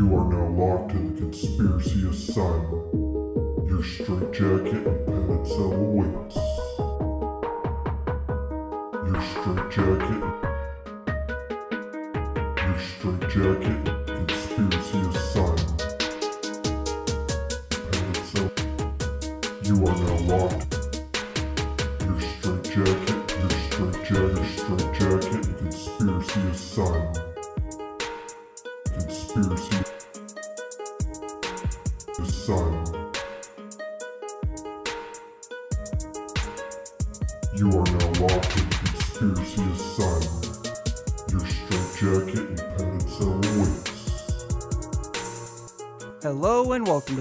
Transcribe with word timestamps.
You 0.00 0.16
are 0.16 0.24
now 0.32 0.48
locked 0.48 0.92
in 0.92 1.14
the 1.14 1.20
Conspiracy 1.20 2.08
Asylum. 2.08 3.68
Your 3.68 3.82
straitjacket 3.84 4.86
and 4.86 5.06
padded 5.06 5.46
cell 5.46 5.74
awaits. 5.74 6.36
Your 9.04 9.20
straitjacket. 9.20 10.22
Your 12.64 12.78
straitjacket 12.78 13.99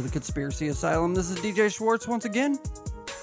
the 0.10 0.14
Conspiracy 0.14 0.70
Asylum. 0.70 1.14
This 1.14 1.30
is 1.30 1.38
DJ 1.40 1.74
Schwartz 1.74 2.08
once 2.08 2.26
again. 2.26 2.58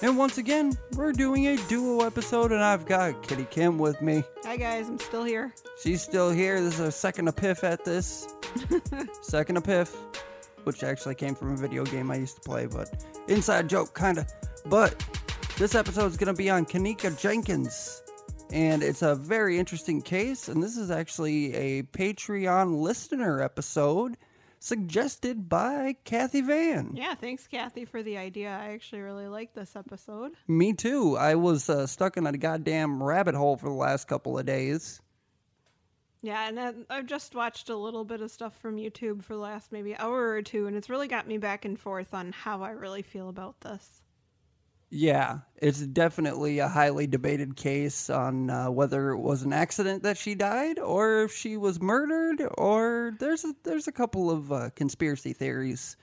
And 0.01 0.17
once 0.17 0.37
again, 0.37 0.77
we're 0.93 1.11
doing 1.11 1.47
a 1.47 1.57
duo 1.67 2.05
episode, 2.05 2.51
and 2.51 2.63
I've 2.63 2.85
got 2.85 3.27
Kitty 3.27 3.45
Kim 3.49 3.77
with 3.77 4.01
me. 4.01 4.23
Hi 4.43 4.57
guys, 4.57 4.87
I'm 4.87 4.99
still 4.99 5.23
here. 5.23 5.53
She's 5.81 6.01
still 6.01 6.29
here. 6.29 6.61
This 6.61 6.75
is 6.75 6.81
our 6.81 6.91
second 6.91 7.27
epiff 7.27 7.63
at 7.63 7.83
this. 7.83 8.33
second 9.21 9.57
epiff, 9.57 9.95
which 10.63 10.83
actually 10.83 11.15
came 11.15 11.35
from 11.35 11.53
a 11.53 11.57
video 11.57 11.83
game 11.83 12.09
I 12.09 12.17
used 12.17 12.35
to 12.35 12.41
play, 12.41 12.67
but 12.67 13.05
inside 13.27 13.69
joke, 13.69 13.97
kinda. 13.97 14.25
But 14.65 15.03
this 15.57 15.75
episode 15.75 16.07
is 16.07 16.17
going 16.17 16.33
to 16.33 16.37
be 16.37 16.49
on 16.49 16.65
Kenneka 16.65 17.19
Jenkins, 17.19 18.01
and 18.51 18.81
it's 18.81 19.01
a 19.01 19.15
very 19.15 19.57
interesting 19.57 20.01
case. 20.01 20.47
And 20.47 20.63
this 20.63 20.77
is 20.77 20.91
actually 20.91 21.53
a 21.53 21.83
Patreon 21.83 22.81
listener 22.81 23.41
episode 23.41 24.15
suggested 24.59 25.49
by 25.49 25.95
Kathy 26.03 26.41
Van. 26.41 26.91
Yeah, 26.93 27.15
thanks 27.15 27.47
Kathy 27.47 27.85
for 27.85 28.03
the 28.03 28.17
idea. 28.17 28.49
I 28.49 28.73
actually 28.73 29.01
really 29.01 29.27
like 29.27 29.53
this 29.53 29.75
episode. 29.75 30.33
Me 30.47 30.73
too. 30.73 31.17
I 31.17 31.35
was 31.35 31.69
uh, 31.69 31.87
stuck 31.87 32.17
in 32.17 32.27
a 32.27 32.37
goddamn 32.37 33.01
rabbit 33.01 33.35
hole 33.35 33.57
for 33.57 33.67
the 33.69 33.75
last 33.75 34.07
couple 34.07 34.37
of 34.37 34.45
days. 34.45 35.01
Yeah, 36.21 36.47
and 36.47 36.57
then 36.57 36.85
I've 36.89 37.05
just 37.05 37.35
watched 37.35 37.69
a 37.69 37.75
little 37.75 38.03
bit 38.03 38.21
of 38.21 38.31
stuff 38.31 38.59
from 38.59 38.77
YouTube 38.77 39.23
for 39.23 39.35
the 39.35 39.39
last 39.39 39.71
maybe 39.71 39.95
hour 39.95 40.29
or 40.29 40.41
two, 40.41 40.65
and 40.67 40.75
it's 40.75 40.89
really 40.89 41.07
got 41.07 41.27
me 41.27 41.37
back 41.37 41.63
and 41.63 41.79
forth 41.79 42.13
on 42.13 42.31
how 42.31 42.63
I 42.63 42.71
really 42.71 43.03
feel 43.03 43.29
about 43.29 43.61
this. 43.61 44.01
Yeah, 44.89 45.39
it's 45.57 45.81
definitely 45.81 46.59
a 46.59 46.67
highly 46.67 47.07
debated 47.07 47.57
case 47.57 48.09
on 48.09 48.49
uh, 48.49 48.71
whether 48.71 49.09
it 49.09 49.19
was 49.19 49.43
an 49.43 49.51
accident 49.51 50.03
that 50.03 50.17
she 50.17 50.33
died 50.33 50.79
or 50.79 51.23
if 51.23 51.33
she 51.33 51.57
was 51.57 51.81
murdered 51.81 52.41
or 52.57 53.13
there's 53.19 53.43
a, 53.43 53.53
there's 53.63 53.87
a 53.87 53.91
couple 53.91 54.31
of 54.31 54.51
uh, 54.51 54.69
conspiracy 54.75 55.33
theories 55.33 55.97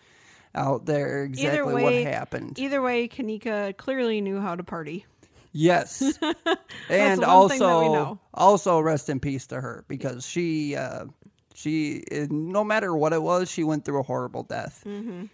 out 0.54 0.84
there 0.84 1.24
exactly 1.24 1.74
way, 1.74 1.82
what 1.82 1.94
happened. 1.94 2.58
Either 2.58 2.82
way, 2.82 3.08
Kenneka 3.08 3.76
clearly 3.78 4.20
knew 4.20 4.40
how 4.40 4.54
to 4.54 4.62
party. 4.62 5.06
Yes. 5.52 6.18
and 6.90 7.24
also 7.24 7.48
thing 7.48 7.60
that 7.60 7.80
we 7.80 7.88
know. 7.88 8.18
also 8.34 8.80
rest 8.80 9.08
in 9.08 9.18
peace 9.18 9.46
to 9.46 9.60
her 9.60 9.84
because 9.88 10.26
she 10.26 10.76
uh 10.76 11.06
she 11.54 12.04
no 12.28 12.64
matter 12.64 12.94
what 12.94 13.12
it 13.12 13.22
was, 13.22 13.50
she 13.50 13.64
went 13.64 13.84
through 13.84 14.00
a 14.00 14.02
horrible 14.02 14.42
death. 14.42 14.82
Mm-hmm. 14.86 15.26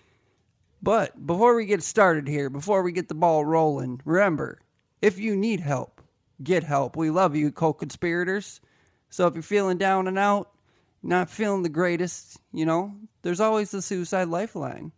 But 0.83 1.27
before 1.27 1.55
we 1.55 1.67
get 1.67 1.83
started 1.83 2.27
here, 2.27 2.49
before 2.49 2.83
we 2.83 2.93
get 2.93 3.09
the 3.09 3.15
ball 3.15 3.45
rolling, 3.45 4.01
remember, 4.05 4.61
if 5.03 5.19
you 5.19 5.37
need 5.37 5.61
help, 5.61 6.01
get 6.43 6.65
help. 6.65 6.97
We 6.97 7.11
love 7.11 7.37
you, 7.37 7.53
co-conspirators. 7.53 8.61
So 9.11 9.27
if 9.27 9.35
you're 9.35 9.43
feeling 9.43 9.79
down 9.79 10.09
and 10.09 10.19
out, 10.19 10.51
not 11.03 11.31
feeling 11.31 11.63
the 11.63 11.69
greatest, 11.69 12.39
you 12.53 12.65
know, 12.65 12.95
there's 13.23 13.41
always 13.41 13.71
the 13.71 13.83
suicide 13.83 14.29
lifeline. 14.29 14.93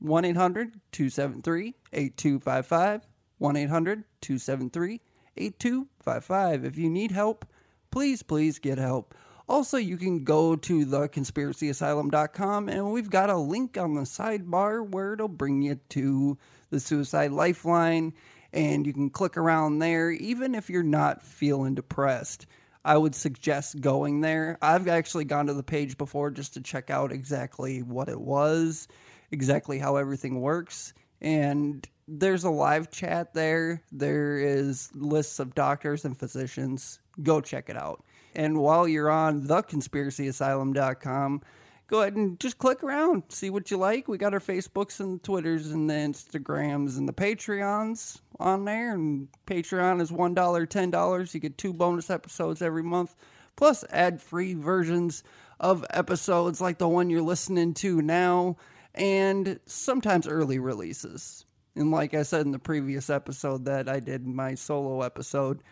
1 0.00 0.24
800 0.24 0.80
273 0.92 1.74
8255. 1.92 3.06
1 3.38 3.56
800 3.56 4.04
273 4.20 5.00
8255. 5.36 6.64
If 6.64 6.78
you 6.78 6.90
need 6.90 7.10
help, 7.10 7.44
please, 7.90 8.22
please 8.22 8.58
get 8.58 8.78
help. 8.78 9.14
Also, 9.48 9.78
you 9.78 9.96
can 9.96 10.24
go 10.24 10.56
to 10.56 10.84
theconspiracyasylum.com 10.84 12.68
and 12.68 12.92
we've 12.92 13.08
got 13.08 13.30
a 13.30 13.36
link 13.36 13.78
on 13.78 13.94
the 13.94 14.02
sidebar 14.02 14.86
where 14.86 15.14
it'll 15.14 15.26
bring 15.26 15.62
you 15.62 15.80
to 15.88 16.36
the 16.70 16.78
suicide 16.78 17.32
lifeline 17.32 18.12
and 18.52 18.86
you 18.86 18.92
can 18.92 19.08
click 19.08 19.38
around 19.38 19.78
there 19.78 20.10
even 20.10 20.54
if 20.54 20.68
you're 20.68 20.82
not 20.82 21.22
feeling 21.22 21.74
depressed. 21.74 22.46
I 22.84 22.96
would 22.96 23.14
suggest 23.14 23.80
going 23.80 24.20
there. 24.20 24.58
I've 24.60 24.86
actually 24.88 25.24
gone 25.24 25.46
to 25.46 25.54
the 25.54 25.62
page 25.62 25.98
before 25.98 26.30
just 26.30 26.54
to 26.54 26.60
check 26.60 26.90
out 26.90 27.10
exactly 27.10 27.82
what 27.82 28.08
it 28.08 28.20
was, 28.20 28.86
exactly 29.30 29.78
how 29.78 29.96
everything 29.96 30.40
works. 30.40 30.92
And 31.20 31.86
there's 32.06 32.44
a 32.44 32.50
live 32.50 32.90
chat 32.90 33.34
there. 33.34 33.82
There 33.92 34.38
is 34.38 34.90
lists 34.94 35.38
of 35.38 35.54
doctors 35.54 36.04
and 36.04 36.18
physicians. 36.18 37.00
Go 37.22 37.40
check 37.40 37.68
it 37.68 37.76
out. 37.76 38.04
And 38.34 38.58
while 38.58 38.86
you're 38.86 39.10
on 39.10 39.42
theconspiracyasylum.com, 39.42 41.42
go 41.88 42.02
ahead 42.02 42.16
and 42.16 42.38
just 42.38 42.58
click 42.58 42.84
around, 42.84 43.24
see 43.30 43.50
what 43.50 43.70
you 43.70 43.78
like. 43.78 44.08
We 44.08 44.18
got 44.18 44.34
our 44.34 44.40
Facebooks 44.40 45.00
and 45.00 45.22
Twitters 45.22 45.70
and 45.70 45.88
the 45.88 45.94
Instagrams 45.94 46.98
and 46.98 47.08
the 47.08 47.12
Patreons 47.12 48.20
on 48.38 48.64
there. 48.64 48.94
And 48.94 49.28
Patreon 49.46 50.00
is 50.00 50.10
$1, 50.10 50.34
$10. 50.34 51.34
You 51.34 51.40
get 51.40 51.58
two 51.58 51.72
bonus 51.72 52.10
episodes 52.10 52.62
every 52.62 52.82
month, 52.82 53.14
plus 53.56 53.84
ad 53.90 54.20
free 54.20 54.54
versions 54.54 55.22
of 55.60 55.84
episodes 55.90 56.60
like 56.60 56.78
the 56.78 56.88
one 56.88 57.10
you're 57.10 57.22
listening 57.22 57.74
to 57.74 58.00
now, 58.00 58.56
and 58.94 59.58
sometimes 59.66 60.28
early 60.28 60.58
releases. 60.58 61.44
And 61.74 61.90
like 61.90 62.14
I 62.14 62.22
said 62.22 62.46
in 62.46 62.52
the 62.52 62.58
previous 62.58 63.10
episode 63.10 63.64
that 63.64 63.88
I 63.88 64.00
did, 64.00 64.26
my 64.26 64.54
solo 64.54 65.02
episode, 65.02 65.62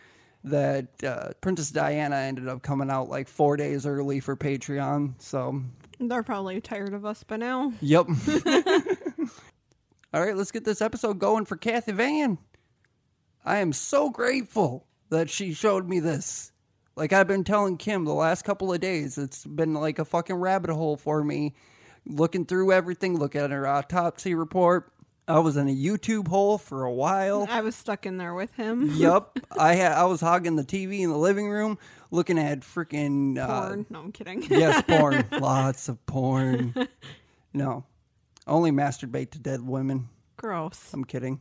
that 0.47 1.05
uh, 1.05 1.31
Princess 1.41 1.71
Diana 1.71 2.17
ended 2.17 2.49
up 2.49 2.63
coming 2.63 2.91
out 2.91 3.09
like 3.09 3.29
four 3.29 3.57
days 3.57 3.87
early 3.87 4.21
for 4.21 4.37
Patreon. 4.37 5.15
So, 5.19 5.63
They're 5.99 6.23
probably 6.23 6.61
tired 6.61 6.95
of 6.95 7.05
us 7.05 7.23
by 7.25 7.37
now. 7.37 7.73
yep. 7.81 8.07
All 10.15 10.25
right, 10.25 10.37
let's 10.37 10.53
get 10.53 10.65
this 10.65 10.81
episode 10.81 11.19
going 11.19 11.45
for 11.45 11.57
Kathy 11.57 11.93
Van. 11.93 12.39
I 13.45 13.59
am 13.59 13.73
so 13.73 14.11
grateful 14.11 14.87
that 15.11 15.31
she 15.31 15.53
showed 15.53 15.89
me 15.89 16.01
this. 16.01 16.53
Like 16.97 17.13
I've 17.13 17.29
been 17.29 17.45
telling 17.45 17.77
Kim 17.77 18.05
the 18.05 18.15
last 18.15 18.43
couple 18.43 18.73
of 18.73 18.81
days, 18.81 19.19
it's 19.19 19.45
been 19.45 19.75
like 19.75 19.99
a 19.99 20.05
fucking 20.05 20.37
rabbit 20.37 20.71
hole 20.71 20.97
for 20.97 21.23
me. 21.23 21.55
Looking 22.07 22.47
through 22.47 22.73
everything, 22.73 23.19
looking 23.19 23.41
at 23.41 23.51
her 23.51 23.67
autopsy 23.67 24.35
report. 24.35 24.93
I 25.29 25.41
was 25.41 25.57
in 25.57 25.69
a 25.69 25.75
YouTube 25.75 26.29
hole 26.29 26.57
for 26.57 26.85
a 26.85 26.93
while. 26.93 27.47
I 27.51 27.61
was 27.61 27.75
stuck 27.75 28.07
in 28.07 28.17
there 28.17 28.35
with 28.35 28.55
him. 28.55 28.91
yup, 28.95 29.39
I 29.59 29.75
had 29.75 29.93
I 29.93 30.05
was 30.05 30.21
hogging 30.21 30.55
the 30.57 30.65
TV 30.65 31.01
in 31.01 31.11
the 31.11 31.17
living 31.17 31.49
room, 31.49 31.79
looking 32.13 32.39
at 32.39 32.61
freaking 32.61 33.37
uh, 33.39 33.47
Porn. 33.69 33.87
No, 33.91 33.99
I'm 34.01 34.13
kidding. 34.13 34.43
yes, 34.51 34.83
porn, 34.87 35.25
lots 35.33 35.89
of 35.89 36.05
porn. 36.07 36.75
No, 37.53 37.85
only 38.47 38.71
masturbate 38.71 39.31
to 39.31 39.39
dead 39.39 39.67
women. 39.67 40.11
Gross. 40.37 40.93
I'm 40.93 41.07
kidding, 41.07 41.41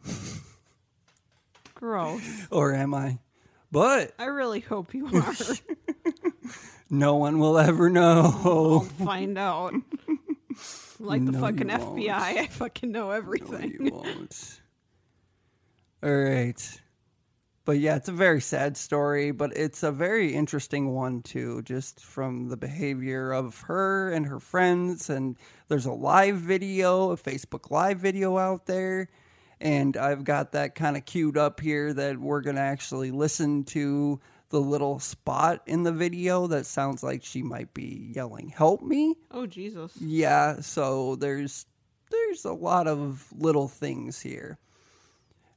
Gross. 1.74 2.48
or 2.50 2.74
am 2.74 2.94
I? 2.94 3.20
But 3.70 4.14
I 4.18 4.26
really 4.28 4.62
hope 4.62 4.94
you 4.94 5.08
are. 5.08 5.34
no 6.90 7.16
one 7.18 7.40
will 7.40 7.58
ever 7.58 7.90
know. 7.90 8.88
Find 9.04 9.38
out. 9.38 9.74
Like 11.00 11.25
the 11.25 11.31
No, 11.31 11.39
fucking. 11.42 11.68
FBI, 11.69 12.09
I 12.09 12.47
fucking 12.47 12.92
know 12.92 13.12
No, 13.12 13.12
everything. 13.12 13.71
you 13.80 13.86
won't. 13.92 14.62
All 16.03 16.15
right. 16.15 16.81
But 17.65 17.80
yeah, 17.80 17.95
it's 17.95 18.09
a 18.09 18.13
very 18.13 18.42
sad 18.42 18.77
story, 18.77 19.31
but 19.31 19.51
it's 19.57 19.81
a 19.83 19.92
very 19.92 20.33
interesting 20.33 20.94
one 20.94 21.21
too, 21.24 21.63
just 21.63 22.03
from 22.03 22.50
the 22.50 22.57
behavior 22.57 23.31
of 23.31 23.62
her 23.62 24.12
and 24.12 24.25
her 24.27 24.39
friends. 24.39 25.09
And 25.09 25.38
there's 25.68 25.88
a 25.88 25.92
live 25.94 26.38
video, 26.38 27.12
a 27.12 27.18
Facebook 27.18 27.71
live 27.71 28.00
video 28.00 28.38
out 28.38 28.68
there. 28.68 29.09
And 29.59 29.98
I've 29.98 30.24
got 30.25 30.51
that 30.51 30.75
kind 30.75 30.95
of 30.98 31.06
queued 31.06 31.38
up 31.38 31.59
here 31.59 31.94
that 31.94 32.19
we're 32.19 32.41
going 32.41 32.57
to 32.57 32.62
actually 32.62 33.09
listen 33.12 33.63
to 33.65 34.19
the 34.50 34.62
little 34.62 35.00
spot 35.00 35.62
in 35.65 35.83
the 35.83 35.92
video 35.92 36.47
that 36.47 36.65
sounds 36.65 37.03
like 37.03 37.24
she 37.24 37.42
might 37.42 37.74
be 37.74 38.12
yelling, 38.15 38.50
Help 38.50 38.81
me. 38.81 39.15
Oh 39.31 39.45
Jesus. 39.45 39.94
Yeah, 40.00 40.62
so 40.62 41.15
there's 41.15 41.65
there's 42.12 42.45
a 42.45 42.53
lot 42.53 42.88
of 42.88 43.27
little 43.38 43.68
things 43.68 44.21
here. 44.21 44.57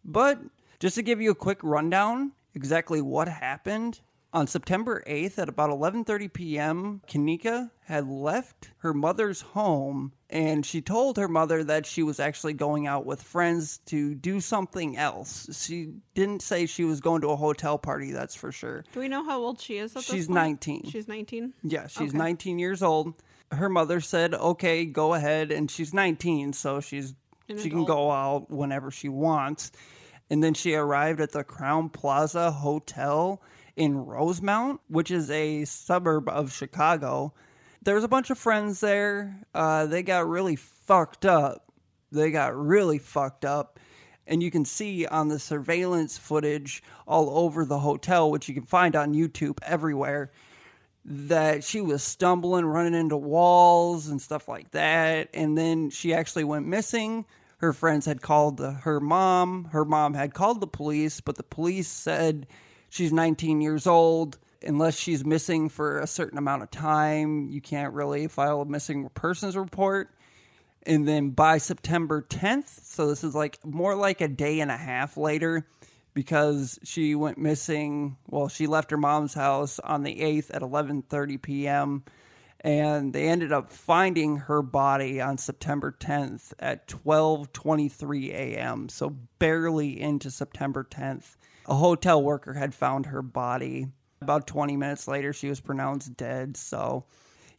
But 0.05 0.40
just 0.81 0.94
to 0.94 1.02
give 1.02 1.20
you 1.20 1.31
a 1.31 1.35
quick 1.35 1.58
rundown, 1.62 2.32
exactly 2.55 3.02
what 3.02 3.29
happened 3.29 4.00
on 4.33 4.47
September 4.47 5.03
8th 5.07 5.39
at 5.39 5.49
about 5.49 5.71
11:30 5.71 6.33
p.m., 6.33 7.01
Kenneka 7.09 7.71
had 7.85 8.07
left 8.07 8.71
her 8.79 8.93
mother's 8.93 9.41
home 9.41 10.13
and 10.29 10.67
she 10.67 10.83
told 10.83 11.17
her 11.17 11.29
mother 11.29 11.65
that 11.65 11.87
she 11.87 12.03
was 12.03 12.21
actually 12.21 12.53
going 12.53 12.87
out 12.87 13.07
with 13.07 13.23
friends 13.23 13.79
to 13.87 14.15
do 14.15 14.41
something 14.41 14.97
else. 14.97 15.49
She 15.65 15.95
didn't 16.15 16.43
say 16.43 16.67
she 16.67 16.85
was 16.85 17.01
going 17.01 17.23
to 17.23 17.29
a 17.29 17.37
hotel 17.37 17.79
party, 17.79 18.13
that's 18.13 18.35
for 18.35 18.53
sure. 18.53 18.85
Do 18.93 19.01
we 19.01 19.09
know 19.09 19.25
how 19.25 19.41
old 19.41 19.61
she 19.61 19.79
is 19.79 19.93
at 19.93 20.03
this 20.03 20.07
She's 20.07 20.29
19. 20.29 20.91
She's 20.91 21.09
19? 21.09 21.55
Yeah, 21.63 21.87
she's 21.87 22.11
Okay. 22.11 22.19
19 22.19 22.59
years 22.59 22.83
old. 22.83 23.15
Her 23.51 23.71
mother 23.71 24.03
said, 24.03 24.35
"Okay, 24.35 24.85
go 24.85 25.15
ahead," 25.15 25.51
and 25.51 25.71
she's 25.71 25.95
19, 25.95 26.53
so 26.53 26.81
she's 26.81 27.15
An 27.49 27.57
she 27.57 27.71
can 27.71 27.87
go 27.87 28.11
out 28.11 28.51
whenever 28.51 28.91
she 28.91 29.09
wants. 29.09 29.73
And 30.29 30.45
then 30.45 30.53
she 30.53 30.75
arrived 30.75 31.23
at 31.23 31.33
the 31.33 31.43
Crowne 31.45 31.91
Plaza 31.91 32.51
Hotel 32.51 33.41
in 33.79 33.97
Rosemont, 33.97 34.81
which 34.89 35.11
is 35.11 35.31
a 35.31 35.65
suburb 35.65 36.29
of 36.29 36.53
Chicago. 36.53 37.33
There's 37.83 38.03
a 38.03 38.09
bunch 38.09 38.29
of 38.29 38.37
friends 38.37 38.81
there. 38.81 39.41
Uh, 39.55 39.87
they 39.87 40.03
got 40.03 40.29
really 40.29 40.57
fucked 40.57 41.25
up. 41.25 41.73
They 42.11 42.33
got 42.33 42.57
really 42.57 42.99
fucked 42.99 43.45
up. 43.45 43.79
And 44.27 44.43
you 44.43 44.51
can 44.51 44.65
see 44.65 45.07
on 45.07 45.29
the 45.29 45.39
surveillance 45.39 46.19
footage 46.19 46.83
all 47.07 47.31
over 47.39 47.65
the 47.65 47.79
hotel, 47.79 48.31
which 48.31 48.49
you 48.49 48.55
can 48.55 48.67
find 48.67 48.97
on 48.97 49.15
YouTube 49.15 49.59
everywhere, 49.63 50.33
that 51.05 51.63
she 51.63 51.81
was 51.81 52.03
stumbling, 52.03 52.67
running 52.67 52.95
into 52.95 53.17
walls 53.17 54.09
and 54.09 54.21
stuff 54.21 54.49
like 54.49 54.73
that. 54.73 55.29
And 55.33 55.57
then 55.57 55.91
she 55.91 56.13
actually 56.13 56.45
went 56.45 56.67
missing. 56.67 57.27
Her 57.59 57.73
friends 57.73 58.07
had 58.07 58.23
called 58.23 58.57
the, 58.57 58.73
her 58.73 58.99
mom. 58.99 59.67
Her 59.67 59.85
mom 59.85 60.15
had 60.15 60.35
called 60.35 60.61
the 60.61 60.67
police, 60.67 61.21
but 61.21 61.37
the 61.37 61.45
police 61.45 61.89
said 61.89 62.49
she's 62.88 63.12
19 63.12 63.61
years 63.61 63.87
old. 63.87 64.38
Unless 64.61 64.99
she's 64.99 65.25
missing 65.25 65.69
for 65.69 66.00
a 66.00 66.06
certain 66.06 66.37
amount 66.37 66.64
of 66.64 66.70
time, 66.70 67.49
you 67.49 67.61
can't 67.61 67.94
really 67.94 68.26
file 68.26 68.61
a 68.61 68.67
missing 68.67 69.08
persons 69.14 69.56
report. 69.56 70.11
And 70.85 71.06
then 71.06 71.31
by 71.31 71.58
September 71.58 72.23
10th, 72.23 72.82
so 72.82 73.06
this 73.06 73.23
is 73.23 73.35
like 73.37 73.64
more 73.64 73.94
like 73.94 74.20
a 74.20 74.26
day 74.26 74.58
and 74.58 74.70
a 74.70 74.76
half 74.76 75.17
later, 75.17 75.67
because 76.14 76.81
she 76.82 77.14
went 77.14 77.38
missing. 77.38 78.17
Well, 78.26 78.49
she 78.49 78.67
left 78.67 78.91
her 78.91 78.96
mom's 78.96 79.34
house 79.34 79.79
on 79.79 80.02
the 80.02 80.17
8th 80.17 80.50
at 80.52 80.62
11:30 80.62 81.41
p.m. 81.41 82.02
and 82.61 83.12
they 83.12 83.29
ended 83.29 83.52
up 83.52 83.70
finding 83.70 84.38
her 84.38 84.61
body 84.61 85.20
on 85.20 85.38
September 85.38 85.94
10th 85.96 86.52
at 86.58 86.88
12:23 86.88 88.31
a.m. 88.31 88.88
So 88.88 89.11
barely 89.38 90.00
into 90.00 90.32
September 90.32 90.82
10th. 90.82 91.37
A 91.69 91.75
hotel 91.75 92.23
worker 92.23 92.55
had 92.55 92.75
found 92.75 93.06
her 93.06 93.23
body. 93.23 93.88
About 94.20 94.47
20 94.47 94.76
minutes 94.76 95.06
later, 95.06 95.32
she 95.32 95.49
was 95.49 95.61
pronounced 95.61 96.17
dead. 96.17 96.56
So 96.56 97.05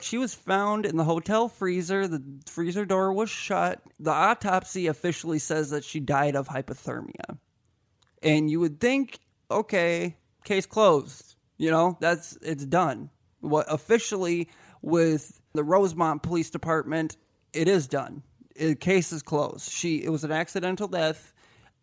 she 0.02 0.18
was 0.18 0.34
found 0.34 0.86
in 0.86 0.98
the 0.98 1.04
hotel 1.04 1.48
freezer. 1.48 2.08
The 2.08 2.24
freezer 2.48 2.86
door 2.86 3.14
was 3.14 3.30
shut. 3.30 3.82
The 4.00 4.12
autopsy 4.12 4.88
officially 4.88 5.40
says 5.40 5.70
that 5.70 5.84
she 5.84 6.00
died 6.00 6.36
of 6.36 6.48
hypothermia. 6.48 7.38
And 8.24 8.50
you 8.50 8.60
would 8.60 8.80
think, 8.80 9.20
okay, 9.50 10.18
case 10.44 10.66
closed. 10.66 11.36
You 11.58 11.72
know, 11.72 11.98
that's 12.00 12.38
it's 12.42 12.66
done. 12.66 13.10
What 13.42 13.66
officially 13.70 14.50
with 14.82 15.40
the 15.54 15.64
Rosemont 15.64 16.24
Police 16.24 16.50
Department, 16.50 17.18
it 17.54 17.68
is 17.68 17.88
done. 17.88 18.24
The 18.56 18.76
case 18.76 19.12
is 19.12 19.22
closed. 19.22 19.70
She 19.72 20.04
it 20.04 20.10
was 20.10 20.24
an 20.24 20.32
accidental 20.32 20.88
death. 20.88 21.34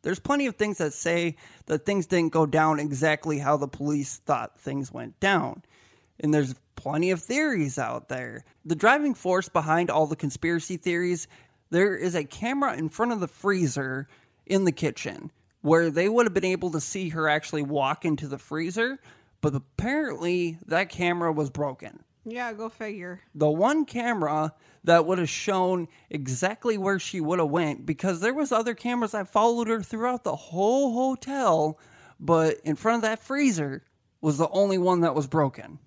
There's 0.06 0.20
plenty 0.20 0.46
of 0.46 0.54
things 0.54 0.78
that 0.78 0.92
say 0.92 1.34
that 1.66 1.84
things 1.84 2.06
didn't 2.06 2.32
go 2.32 2.46
down 2.46 2.78
exactly 2.78 3.40
how 3.40 3.56
the 3.56 3.66
police 3.66 4.18
thought 4.18 4.56
things 4.56 4.92
went 4.92 5.18
down. 5.18 5.64
And 6.20 6.32
there's 6.32 6.54
plenty 6.76 7.10
of 7.10 7.20
theories 7.20 7.76
out 7.76 8.08
there. 8.08 8.44
The 8.64 8.76
driving 8.76 9.14
force 9.14 9.48
behind 9.48 9.90
all 9.90 10.06
the 10.06 10.14
conspiracy 10.14 10.76
theories, 10.76 11.26
there 11.70 11.96
is 11.96 12.14
a 12.14 12.22
camera 12.22 12.76
in 12.76 12.88
front 12.88 13.10
of 13.10 13.18
the 13.18 13.26
freezer 13.26 14.06
in 14.46 14.64
the 14.64 14.70
kitchen 14.70 15.32
where 15.62 15.90
they 15.90 16.08
would 16.08 16.26
have 16.26 16.34
been 16.34 16.44
able 16.44 16.70
to 16.70 16.80
see 16.80 17.08
her 17.08 17.28
actually 17.28 17.62
walk 17.62 18.04
into 18.04 18.28
the 18.28 18.38
freezer, 18.38 19.00
but 19.40 19.56
apparently 19.56 20.56
that 20.66 20.88
camera 20.88 21.32
was 21.32 21.50
broken 21.50 22.04
Yeah, 22.28 22.52
go 22.52 22.68
figure. 22.68 23.20
the 23.34 23.48
one 23.48 23.84
camera 23.84 24.52
that 24.82 25.06
would 25.06 25.18
have 25.18 25.28
shown 25.28 25.86
exactly 26.10 26.76
where 26.76 26.98
she 26.98 27.20
would 27.20 27.38
have 27.38 27.48
went 27.50 27.86
because 27.86 28.20
there 28.20 28.34
was 28.34 28.50
other 28.52 28.74
cameras 28.74 29.12
that 29.12 29.28
followed 29.28 29.68
her 29.68 29.80
throughout 29.80 30.24
the 30.24 30.34
whole 30.36 30.92
hotel 30.94 31.78
but 32.18 32.56
in 32.64 32.74
front 32.76 32.96
of 32.96 33.02
that 33.02 33.22
freezer 33.22 33.84
was 34.20 34.38
the 34.38 34.48
only 34.48 34.76
one 34.78 35.02
that 35.02 35.14
was 35.14 35.26
broken 35.28 35.78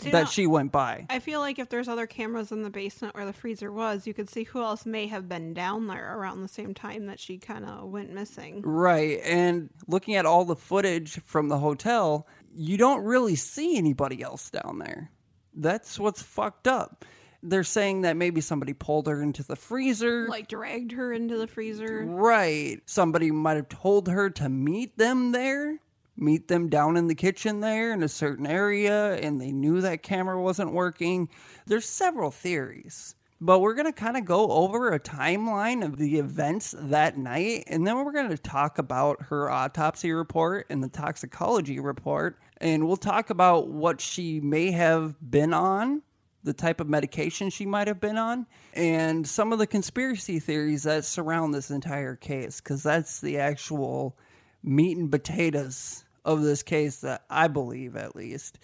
See, 0.00 0.10
that 0.10 0.22
now, 0.22 0.28
she 0.28 0.46
went 0.46 0.72
by 0.72 1.06
I 1.10 1.18
feel 1.18 1.40
like 1.40 1.58
if 1.58 1.68
there's 1.68 1.88
other 1.88 2.06
cameras 2.06 2.50
in 2.50 2.62
the 2.62 2.70
basement 2.70 3.14
where 3.14 3.26
the 3.26 3.32
freezer 3.32 3.70
was, 3.70 4.06
you 4.08 4.14
could 4.14 4.28
see 4.28 4.42
who 4.44 4.60
else 4.60 4.84
may 4.84 5.06
have 5.06 5.28
been 5.28 5.54
down 5.54 5.86
there 5.86 6.16
around 6.18 6.42
the 6.42 6.48
same 6.48 6.74
time 6.74 7.06
that 7.06 7.20
she 7.20 7.38
kind 7.38 7.64
of 7.64 7.90
went 7.90 8.12
missing. 8.12 8.62
right 8.62 9.20
and 9.22 9.70
looking 9.86 10.14
at 10.16 10.26
all 10.26 10.44
the 10.44 10.56
footage 10.56 11.20
from 11.24 11.48
the 11.48 11.58
hotel 11.58 12.26
you 12.56 12.76
don't 12.76 13.04
really 13.04 13.36
see 13.36 13.76
anybody 13.76 14.22
else 14.22 14.50
down 14.50 14.78
there 14.78 15.10
that's 15.54 15.98
what's 15.98 16.22
fucked 16.22 16.68
up 16.68 17.04
they're 17.44 17.62
saying 17.62 18.02
that 18.02 18.16
maybe 18.16 18.40
somebody 18.40 18.72
pulled 18.72 19.06
her 19.06 19.22
into 19.22 19.42
the 19.42 19.54
freezer 19.54 20.26
Like 20.28 20.48
dragged 20.48 20.92
her 20.92 21.12
into 21.12 21.36
the 21.36 21.46
freezer. 21.46 22.04
Right. 22.06 22.80
Somebody 22.86 23.30
might 23.30 23.56
have 23.56 23.68
told 23.68 24.08
her 24.08 24.30
to 24.30 24.48
meet 24.48 24.96
them 24.96 25.32
there, 25.32 25.78
meet 26.16 26.48
them 26.48 26.68
down 26.68 26.96
in 26.96 27.06
the 27.06 27.14
kitchen 27.14 27.60
there 27.60 27.92
in 27.92 28.02
a 28.02 28.08
certain 28.08 28.46
area, 28.46 29.16
and 29.16 29.40
they 29.40 29.52
knew 29.52 29.82
that 29.82 30.02
camera 30.02 30.40
wasn't 30.40 30.72
working. 30.72 31.28
There's 31.66 31.86
several 31.86 32.30
theories. 32.30 33.14
But 33.40 33.60
we're 33.60 33.74
going 33.74 33.86
to 33.86 33.92
kind 33.92 34.16
of 34.16 34.24
go 34.24 34.50
over 34.50 34.92
a 34.92 35.00
timeline 35.00 35.84
of 35.84 35.98
the 35.98 36.18
events 36.18 36.74
that 36.78 37.18
night, 37.18 37.64
and 37.66 37.86
then 37.86 37.96
we're 37.96 38.12
going 38.12 38.30
to 38.30 38.38
talk 38.38 38.78
about 38.78 39.20
her 39.24 39.50
autopsy 39.50 40.12
report 40.12 40.66
and 40.70 40.82
the 40.82 40.88
toxicology 40.88 41.80
report, 41.80 42.38
and 42.58 42.86
we'll 42.86 42.96
talk 42.96 43.30
about 43.30 43.68
what 43.68 44.00
she 44.00 44.40
may 44.40 44.70
have 44.70 45.16
been 45.30 45.52
on 45.52 46.02
the 46.44 46.52
type 46.52 46.78
of 46.78 46.88
medication 46.88 47.48
she 47.48 47.64
might 47.64 47.88
have 47.88 48.00
been 48.00 48.18
on, 48.18 48.46
and 48.74 49.26
some 49.26 49.52
of 49.52 49.58
the 49.58 49.66
conspiracy 49.66 50.38
theories 50.38 50.82
that 50.82 51.04
surround 51.04 51.54
this 51.54 51.70
entire 51.70 52.16
case, 52.16 52.60
because 52.60 52.82
that's 52.82 53.20
the 53.20 53.38
actual 53.38 54.16
meat 54.62 54.96
and 54.96 55.10
potatoes 55.10 56.04
of 56.24 56.42
this 56.42 56.62
case 56.62 57.00
that 57.00 57.24
I 57.30 57.48
believe, 57.48 57.96
at 57.96 58.14
least. 58.14 58.58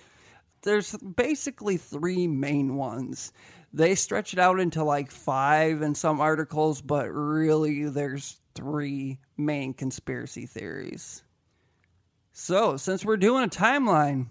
There's 0.62 0.94
basically 0.96 1.78
three 1.78 2.26
main 2.26 2.76
ones. 2.76 3.32
They 3.72 3.94
stretch 3.94 4.32
it 4.32 4.38
out 4.38 4.58
into 4.58 4.82
like 4.82 5.10
five 5.10 5.82
in 5.82 5.94
some 5.94 6.20
articles, 6.20 6.80
but 6.80 7.08
really 7.10 7.84
there's 7.88 8.40
three 8.54 9.18
main 9.36 9.74
conspiracy 9.74 10.46
theories. 10.46 11.22
So, 12.32 12.76
since 12.76 13.04
we're 13.04 13.16
doing 13.16 13.44
a 13.44 13.48
timeline, 13.48 14.28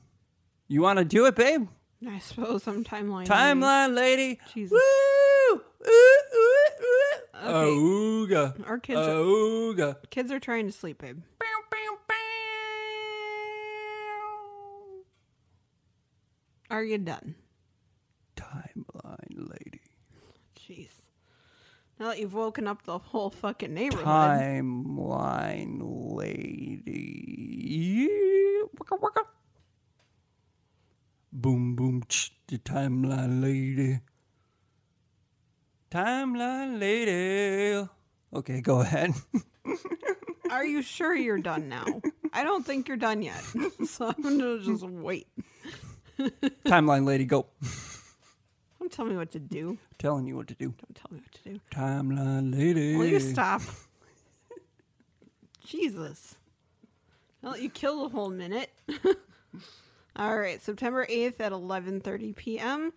you 0.67 0.81
want 0.81 0.99
to 0.99 1.05
do 1.05 1.25
it, 1.25 1.35
babe? 1.35 1.67
I 2.07 2.19
suppose 2.19 2.65
I'm 2.67 2.83
timeline. 2.83 3.25
Timeline, 3.27 3.93
lady. 3.93 4.39
Jesus. 4.53 4.71
Woo! 4.71 4.79
Ooh, 5.55 5.61
ooh, 5.87 6.59
ooh. 6.83 7.19
Okay. 7.35 7.71
Ooga. 7.71 8.67
Our 8.67 8.79
kids 8.79 8.99
are, 8.99 9.09
Ooga. 9.15 9.95
kids 10.09 10.31
are 10.31 10.39
trying 10.39 10.65
to 10.65 10.71
sleep, 10.71 11.01
babe. 11.01 11.21
Bow, 11.39 11.45
bow, 11.71 11.97
bow. 12.07 12.15
Are 16.71 16.83
you 16.83 16.97
done? 16.97 17.35
Timeline, 18.35 19.49
lady. 19.49 19.81
Jeez. 20.69 20.89
Now 21.99 22.09
that 22.09 22.19
you've 22.19 22.33
woken 22.33 22.67
up 22.67 22.83
the 22.83 22.97
whole 22.99 23.29
fucking 23.29 23.73
neighborhood. 23.73 24.05
Timeline, 24.05 25.79
lady. 26.15 28.07
Waka, 28.77 28.95
waka. 29.01 29.21
Boom, 31.33 31.75
boom, 31.75 32.03
ch, 32.07 32.31
the 32.47 32.57
timeline, 32.59 33.41
lady. 33.41 33.99
Timeline, 35.91 36.79
lady. 36.79 37.87
Okay, 38.33 38.61
go 38.61 38.81
ahead. 38.81 39.13
Are 40.51 40.65
you 40.65 40.81
sure 40.81 41.15
you're 41.15 41.39
done 41.39 41.67
now? 41.67 41.85
I 42.31 42.41
I 42.41 42.43
don't 42.43 42.65
think 42.65 42.87
you're 42.87 42.97
done 42.97 43.21
yet. 43.21 43.43
so 43.87 44.07
I'm 44.07 44.21
gonna 44.21 44.59
just 44.59 44.83
wait. 44.83 45.27
Timeline 46.65 47.05
lady, 47.05 47.25
go. 47.25 47.47
Don't 48.89 48.95
tell 48.95 49.05
me 49.05 49.17
what 49.17 49.31
to 49.33 49.39
do. 49.39 49.77
Telling 49.99 50.25
you 50.25 50.35
what 50.35 50.47
to 50.47 50.55
do. 50.55 50.65
Don't 50.65 50.95
tell 50.95 51.11
me 51.11 51.19
what 51.19 51.31
to 51.31 51.43
do. 51.43 51.59
Timeline 51.71 52.57
lady. 52.57 52.95
Will 52.95 53.05
you 53.05 53.19
stop? 53.19 53.61
Jesus. 55.63 56.37
I'll 57.43 57.51
let 57.51 57.61
you 57.61 57.69
kill 57.69 58.01
the 58.01 58.09
whole 58.09 58.31
minute. 58.31 58.71
All 60.15 60.35
right, 60.35 60.59
September 60.59 61.05
8th 61.05 61.39
at 61.39 61.51
11:30 61.51 62.35
p.m. 62.35 62.91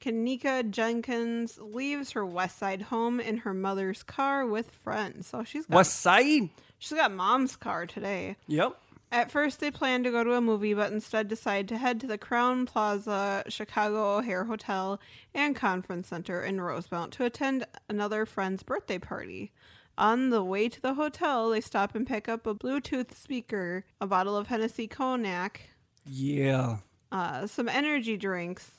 Kenneka 0.00 0.70
Jenkins 0.70 1.58
leaves 1.58 2.12
her 2.12 2.24
West 2.24 2.58
Side 2.58 2.82
home 2.82 3.18
in 3.18 3.38
her 3.38 3.54
mother's 3.54 4.04
car 4.04 4.46
with 4.46 4.70
friends. 4.70 5.26
So 5.26 5.42
she's 5.42 5.66
got 5.66 5.74
West 5.74 5.98
Side? 5.98 6.50
she's 6.78 6.96
got 6.96 7.10
mom's 7.10 7.56
car 7.56 7.86
today. 7.86 8.36
Yep. 8.46 8.78
At 9.14 9.30
first, 9.30 9.60
they 9.60 9.70
planned 9.70 10.02
to 10.04 10.10
go 10.10 10.24
to 10.24 10.32
a 10.32 10.40
movie, 10.40 10.74
but 10.74 10.90
instead 10.90 11.28
decide 11.28 11.68
to 11.68 11.78
head 11.78 12.00
to 12.00 12.08
the 12.08 12.18
Crowne 12.18 12.66
Plaza 12.66 13.44
Chicago 13.46 14.16
O'Hare 14.16 14.42
Hotel 14.46 15.00
and 15.32 15.54
Conference 15.54 16.08
Center 16.08 16.42
in 16.42 16.60
Rosemont 16.60 17.12
to 17.12 17.24
attend 17.24 17.64
another 17.88 18.26
friend's 18.26 18.64
birthday 18.64 18.98
party. 18.98 19.52
On 19.96 20.30
the 20.30 20.42
way 20.42 20.68
to 20.68 20.80
the 20.82 20.94
hotel, 20.94 21.50
they 21.50 21.60
stop 21.60 21.94
and 21.94 22.04
pick 22.08 22.28
up 22.28 22.44
a 22.44 22.56
Bluetooth 22.56 23.14
speaker, 23.14 23.84
a 24.00 24.06
bottle 24.08 24.36
of 24.36 24.48
Hennessy 24.48 24.88
Cognac, 24.88 25.60
Yeah. 26.04 26.78
uh, 27.12 27.46
some 27.46 27.68
energy 27.68 28.16
drinks, 28.16 28.72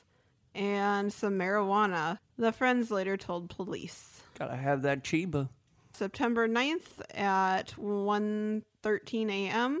and 0.54 1.10
some 1.10 1.38
marijuana. 1.38 2.18
The 2.36 2.52
friends 2.52 2.90
later 2.90 3.16
told 3.16 3.48
police. 3.48 4.20
Gotta 4.38 4.56
have 4.56 4.82
that 4.82 5.02
Chiba. 5.02 5.48
September 5.94 6.46
9th 6.46 7.00
at 7.14 7.68
1:13 7.78 9.30
a.m. 9.30 9.80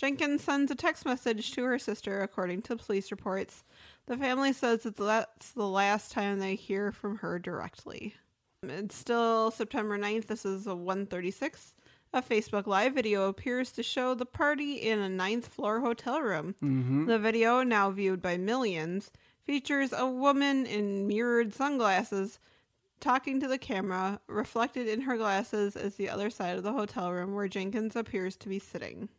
Jenkins 0.00 0.42
sends 0.42 0.70
a 0.70 0.74
text 0.74 1.04
message 1.04 1.52
to 1.52 1.62
her 1.62 1.78
sister 1.78 2.22
according 2.22 2.62
to 2.62 2.74
police 2.74 3.10
reports. 3.10 3.64
The 4.06 4.16
family 4.16 4.54
says 4.54 4.84
that 4.84 4.96
that's 4.96 5.52
the 5.52 5.68
last 5.68 6.10
time 6.10 6.38
they 6.38 6.54
hear 6.54 6.90
from 6.90 7.18
her 7.18 7.38
directly. 7.38 8.14
It's 8.62 8.96
still 8.96 9.50
September 9.50 9.98
9th. 9.98 10.24
This 10.24 10.46
is 10.46 10.66
a 10.66 10.74
136. 10.74 11.74
A 12.14 12.22
Facebook 12.22 12.66
Live 12.66 12.94
video 12.94 13.28
appears 13.28 13.72
to 13.72 13.82
show 13.82 14.14
the 14.14 14.24
party 14.24 14.76
in 14.76 15.00
a 15.00 15.08
ninth 15.10 15.48
floor 15.48 15.80
hotel 15.80 16.22
room. 16.22 16.54
Mm-hmm. 16.62 17.04
The 17.04 17.18
video, 17.18 17.62
now 17.62 17.90
viewed 17.90 18.22
by 18.22 18.38
millions, 18.38 19.10
features 19.44 19.92
a 19.94 20.06
woman 20.06 20.64
in 20.64 21.08
mirrored 21.08 21.52
sunglasses 21.52 22.38
talking 23.00 23.38
to 23.40 23.48
the 23.48 23.58
camera, 23.58 24.18
reflected 24.28 24.88
in 24.88 25.02
her 25.02 25.18
glasses 25.18 25.76
is 25.76 25.96
the 25.96 26.08
other 26.08 26.30
side 26.30 26.56
of 26.56 26.62
the 26.62 26.72
hotel 26.72 27.12
room 27.12 27.34
where 27.34 27.48
Jenkins 27.48 27.96
appears 27.96 28.38
to 28.38 28.48
be 28.48 28.58
sitting. 28.58 29.10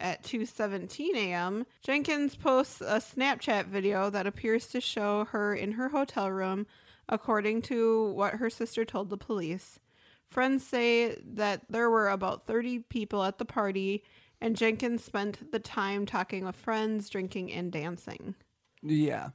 At 0.00 0.22
2:17 0.22 1.14
a.m., 1.16 1.66
Jenkins 1.82 2.36
posts 2.36 2.80
a 2.80 3.00
Snapchat 3.00 3.66
video 3.66 4.10
that 4.10 4.26
appears 4.26 4.68
to 4.68 4.80
show 4.80 5.24
her 5.26 5.54
in 5.54 5.72
her 5.72 5.88
hotel 5.88 6.30
room, 6.30 6.66
according 7.08 7.62
to 7.62 8.12
what 8.12 8.34
her 8.34 8.48
sister 8.48 8.84
told 8.84 9.10
the 9.10 9.16
police. 9.16 9.80
Friends 10.24 10.64
say 10.64 11.18
that 11.24 11.62
there 11.68 11.90
were 11.90 12.08
about 12.08 12.46
30 12.46 12.80
people 12.80 13.24
at 13.24 13.38
the 13.38 13.44
party 13.44 14.04
and 14.40 14.56
Jenkins 14.56 15.04
spent 15.04 15.50
the 15.52 15.58
time 15.58 16.06
talking 16.06 16.44
with 16.44 16.56
friends, 16.56 17.08
drinking 17.08 17.52
and 17.52 17.72
dancing. 17.72 18.34
Yeah. 18.82 19.30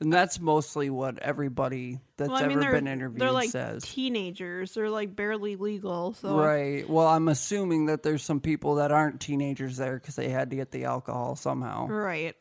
And 0.00 0.12
that's 0.12 0.40
mostly 0.40 0.90
what 0.90 1.18
everybody 1.18 2.00
that's 2.16 2.30
Well, 2.30 2.42
I 2.42 2.48
mean, 2.48 2.62
ever 2.62 2.72
been 2.72 2.86
interviewed 2.86 3.20
they're 3.20 3.32
like 3.32 3.50
says. 3.50 3.84
teenagers. 3.84 4.74
They're 4.74 4.90
like 4.90 5.14
barely 5.14 5.56
legal. 5.56 6.14
So 6.14 6.36
Right. 6.36 6.88
Well, 6.88 7.06
I'm 7.06 7.28
assuming 7.28 7.86
that 7.86 8.02
there's 8.02 8.22
some 8.22 8.40
people 8.40 8.76
that 8.76 8.92
aren't 8.92 9.20
teenagers 9.20 9.76
there 9.76 9.94
because 9.94 10.16
they 10.16 10.28
had 10.28 10.50
to 10.50 10.56
get 10.56 10.70
the 10.72 10.84
alcohol 10.84 11.36
somehow. 11.36 11.86
Right. 11.86 12.34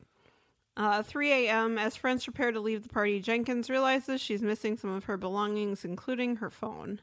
Uh, 0.75 1.03
3 1.03 1.31
a.m. 1.47 1.77
As 1.77 1.95
friends 1.95 2.23
prepare 2.23 2.51
to 2.51 2.59
leave 2.59 2.83
the 2.83 2.89
party, 2.89 3.19
Jenkins 3.19 3.69
realizes 3.69 4.19
she's 4.19 4.41
missing 4.41 4.75
some 4.75 4.89
of 4.89 5.03
her 5.03 5.17
belongings, 5.17 5.85
including 5.85 6.37
her 6.37 6.49
phone. 6.49 6.99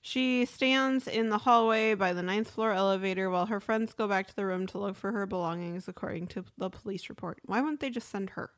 She 0.00 0.44
stands 0.46 1.06
in 1.06 1.28
the 1.28 1.38
hallway 1.38 1.94
by 1.94 2.12
the 2.12 2.24
ninth 2.24 2.50
floor 2.50 2.72
elevator 2.72 3.30
while 3.30 3.46
her 3.46 3.60
friends 3.60 3.92
go 3.92 4.08
back 4.08 4.26
to 4.26 4.34
the 4.34 4.44
room 4.44 4.66
to 4.68 4.78
look 4.78 4.96
for 4.96 5.12
her 5.12 5.26
belongings, 5.26 5.86
according 5.86 6.26
to 6.28 6.44
the 6.58 6.68
police 6.70 7.08
report. 7.08 7.38
Why 7.44 7.60
wouldn't 7.60 7.78
they 7.78 7.90
just 7.90 8.08
send 8.08 8.30
her? 8.30 8.50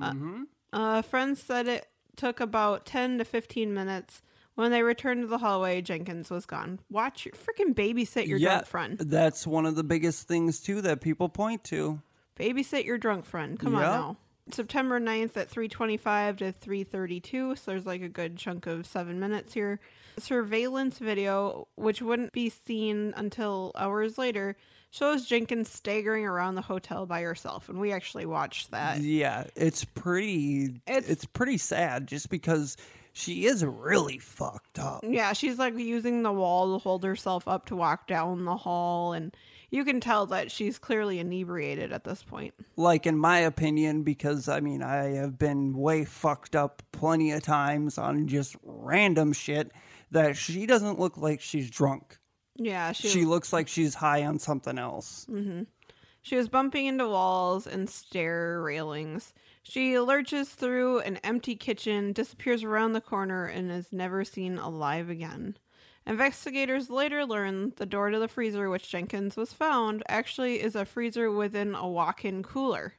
Uh, 0.00 0.14
uh, 0.72 1.02
friends 1.02 1.42
said 1.42 1.66
it 1.66 1.88
took 2.16 2.40
about 2.40 2.86
10 2.86 3.18
to 3.18 3.24
15 3.24 3.72
minutes. 3.72 4.22
When 4.54 4.72
they 4.72 4.82
returned 4.82 5.22
to 5.22 5.28
the 5.28 5.38
hallway, 5.38 5.80
Jenkins 5.82 6.30
was 6.30 6.44
gone. 6.44 6.80
Watch 6.90 7.24
your 7.24 7.34
freaking 7.34 7.74
babysit 7.74 8.26
your 8.26 8.38
yeah, 8.38 8.48
drunk 8.48 8.66
friend. 8.66 8.98
That's 8.98 9.46
one 9.46 9.66
of 9.66 9.76
the 9.76 9.84
biggest 9.84 10.26
things 10.26 10.60
too 10.60 10.80
that 10.82 11.00
people 11.00 11.28
point 11.28 11.62
to. 11.64 12.02
Babysit 12.36 12.84
your 12.84 12.98
drunk 12.98 13.24
friend. 13.24 13.58
Come 13.58 13.76
on 13.76 13.82
now. 13.82 14.16
September 14.54 15.00
9th 15.00 15.36
at 15.36 15.48
325 15.48 16.36
to 16.38 16.52
332, 16.52 17.56
so 17.56 17.62
there's 17.70 17.86
like 17.86 18.02
a 18.02 18.08
good 18.08 18.36
chunk 18.36 18.66
of 18.66 18.86
seven 18.86 19.20
minutes 19.20 19.52
here. 19.54 19.80
Surveillance 20.18 20.98
video, 20.98 21.68
which 21.76 22.02
wouldn't 22.02 22.32
be 22.32 22.48
seen 22.50 23.12
until 23.16 23.72
hours 23.76 24.18
later, 24.18 24.56
shows 24.90 25.26
Jenkins 25.26 25.70
staggering 25.70 26.24
around 26.26 26.54
the 26.54 26.62
hotel 26.62 27.06
by 27.06 27.22
herself, 27.22 27.68
and 27.68 27.78
we 27.78 27.92
actually 27.92 28.26
watched 28.26 28.70
that. 28.70 29.00
Yeah, 29.00 29.44
it's 29.54 29.84
pretty. 29.84 30.80
It's- 30.86 31.08
It's, 31.08 31.24
pretty 31.26 31.58
sad 31.58 32.06
just 32.08 32.30
because 32.30 32.76
she 33.12 33.46
is 33.46 33.64
really 33.64 34.18
fucked 34.18 34.78
up. 34.78 35.00
Yeah, 35.06 35.32
she's 35.34 35.58
like 35.58 35.76
using 35.78 36.22
the 36.22 36.32
wall 36.32 36.72
to 36.76 36.82
hold 36.82 37.04
herself 37.04 37.46
up 37.46 37.66
to 37.66 37.76
walk 37.76 38.06
down 38.06 38.44
the 38.44 38.56
hall, 38.56 39.12
and 39.12 39.36
you 39.70 39.84
can 39.84 40.00
tell 40.00 40.26
that 40.26 40.50
she's 40.50 40.78
clearly 40.78 41.18
inebriated 41.18 41.92
at 41.92 42.04
this 42.04 42.22
point. 42.22 42.54
Like 42.76 43.06
in 43.06 43.18
my 43.18 43.38
opinion, 43.38 44.02
because 44.02 44.48
I 44.48 44.60
mean 44.60 44.82
I 44.82 45.14
have 45.16 45.38
been 45.38 45.76
way 45.76 46.04
fucked 46.04 46.56
up 46.56 46.82
plenty 46.92 47.32
of 47.32 47.42
times 47.42 47.98
on 47.98 48.28
just 48.28 48.56
random 48.62 49.32
shit. 49.32 49.72
That 50.10 50.38
she 50.38 50.64
doesn't 50.64 50.98
look 50.98 51.18
like 51.18 51.42
she's 51.42 51.70
drunk. 51.70 52.16
Yeah, 52.56 52.92
she, 52.92 53.08
She 53.08 53.24
looks 53.24 53.52
like 53.52 53.68
she's 53.68 53.94
high 53.94 54.24
on 54.24 54.38
something 54.38 54.78
else. 54.78 55.26
Mm-hmm. 55.30 55.64
She 56.22 56.36
was 56.36 56.48
bumping 56.48 56.86
into 56.86 57.08
walls 57.08 57.66
and 57.66 57.88
stair 57.88 58.60
railings. 58.62 59.32
She 59.62 59.98
lurches 59.98 60.48
through 60.48 61.00
an 61.00 61.18
empty 61.18 61.54
kitchen, 61.54 62.12
disappears 62.12 62.64
around 62.64 62.92
the 62.92 63.00
corner, 63.00 63.44
and 63.44 63.70
is 63.70 63.92
never 63.92 64.24
seen 64.24 64.58
alive 64.58 65.08
again. 65.10 65.56
Investigators 66.08 66.88
later 66.88 67.26
learn 67.26 67.74
the 67.76 67.84
door 67.84 68.08
to 68.08 68.18
the 68.18 68.28
freezer 68.28 68.70
which 68.70 68.88
Jenkins 68.88 69.36
was 69.36 69.52
found 69.52 70.02
actually 70.08 70.62
is 70.62 70.74
a 70.74 70.86
freezer 70.86 71.30
within 71.30 71.74
a 71.74 71.86
walk 71.86 72.24
in 72.24 72.42
cooler. 72.42 72.94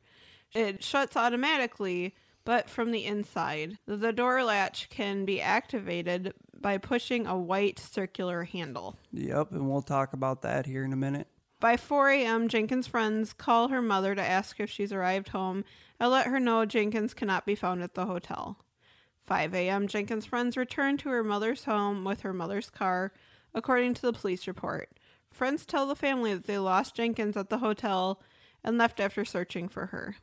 It 0.54 0.84
shuts 0.84 1.18
automatically, 1.18 2.14
but 2.46 2.70
from 2.70 2.92
the 2.92 3.06
inside. 3.06 3.80
The 3.88 4.14
door 4.14 4.44
latch 4.44 4.90
can 4.90 5.26
be 5.26 5.42
activated 5.42 6.34
by 6.62 6.78
pushing 6.78 7.26
a 7.26 7.36
white 7.36 7.80
circular 7.80 8.44
handle. 8.44 8.96
Yep, 9.12 9.54
and 9.54 9.68
we'll 9.68 9.82
talk 9.82 10.14
about 10.14 10.44
that 10.44 10.68
here 10.68 10.84
in 10.84 10.94
a 10.94 10.98
minute. 10.98 11.28
By 11.60 11.78
4 11.78 12.10
a.m., 12.12 12.48
Jenkins' 12.48 12.86
friends 12.88 13.34
call 13.34 13.70
her 13.70 13.82
mother 13.82 14.14
to 14.14 14.22
ask 14.22 14.60
if 14.60 14.70
she's 14.70 14.94
arrived 14.94 15.30
home 15.30 15.66
and 16.00 16.12
let 16.12 16.28
her 16.28 16.40
know 16.40 16.64
Jenkins 16.64 17.16
cannot 17.16 17.48
be 17.48 17.56
found 17.56 17.82
at 17.82 17.96
the 17.96 18.06
hotel. 18.06 18.60
5 19.30 19.54
a.m., 19.54 19.88
Jenkins' 19.88 20.26
friends 20.26 20.58
returned 20.58 20.98
to 21.00 21.10
her 21.10 21.24
mother's 21.24 21.66
home 21.66 22.04
with 22.04 22.22
her 22.22 22.34
mother's 22.34 22.72
car, 22.72 23.14
according 23.54 23.94
to 23.94 24.02
the 24.02 24.12
police 24.12 24.48
report. 24.48 24.90
Friends 25.30 25.68
tell 25.68 25.86
the 25.86 25.96
family 25.96 26.34
that 26.34 26.48
they 26.48 26.58
lost 26.58 26.96
Jenkins 26.96 27.38
at 27.38 27.52
the 27.52 27.60
hotel 27.60 28.20
and 28.64 28.80
left 28.80 29.00
after 29.00 29.24
searching 29.24 29.70
for 29.70 29.86
her. 29.86 30.16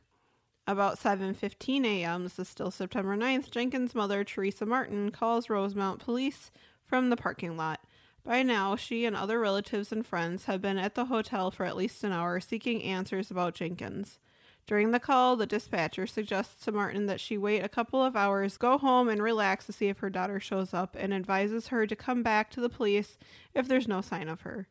About 0.67 0.99
7:15 0.99 1.85
a.m., 1.85 2.23
this 2.23 2.37
is 2.37 2.49
still 2.49 2.69
September 2.69 3.15
9th, 3.15 3.49
Jenkins' 3.49 3.95
mother, 3.95 4.25
Teresa 4.25 4.65
Martin, 4.65 5.09
calls 5.11 5.49
Rosemont 5.49 6.01
police 6.01 6.51
from 6.83 7.09
the 7.09 7.15
parking 7.15 7.55
lot. 7.55 7.79
By 8.25 8.43
now, 8.43 8.75
she 8.75 9.05
and 9.05 9.15
other 9.15 9.39
relatives 9.39 9.93
and 9.93 10.05
friends 10.05 10.45
have 10.45 10.61
been 10.61 10.77
at 10.77 10.95
the 10.95 11.05
hotel 11.05 11.49
for 11.49 11.65
at 11.65 11.77
least 11.77 12.03
an 12.03 12.11
hour 12.11 12.41
seeking 12.41 12.83
answers 12.83 13.31
about 13.31 13.55
Jenkins. 13.55 14.19
During 14.67 14.91
the 14.91 14.99
call, 14.99 15.37
the 15.37 15.45
dispatcher 15.45 16.05
suggests 16.05 16.65
to 16.65 16.73
Martin 16.73 17.05
that 17.05 17.21
she 17.21 17.37
wait 17.37 17.61
a 17.61 17.69
couple 17.69 18.03
of 18.03 18.17
hours, 18.17 18.57
go 18.57 18.77
home, 18.77 19.07
and 19.07 19.23
relax 19.23 19.65
to 19.65 19.71
see 19.71 19.87
if 19.87 19.99
her 19.99 20.09
daughter 20.09 20.41
shows 20.41 20.73
up, 20.73 20.95
and 20.99 21.13
advises 21.13 21.69
her 21.69 21.87
to 21.87 21.95
come 21.95 22.21
back 22.21 22.51
to 22.51 22.59
the 22.59 22.67
police 22.67 23.17
if 23.53 23.69
there's 23.69 23.87
no 23.87 24.01
sign 24.01 24.27
of 24.27 24.41
her. 24.41 24.67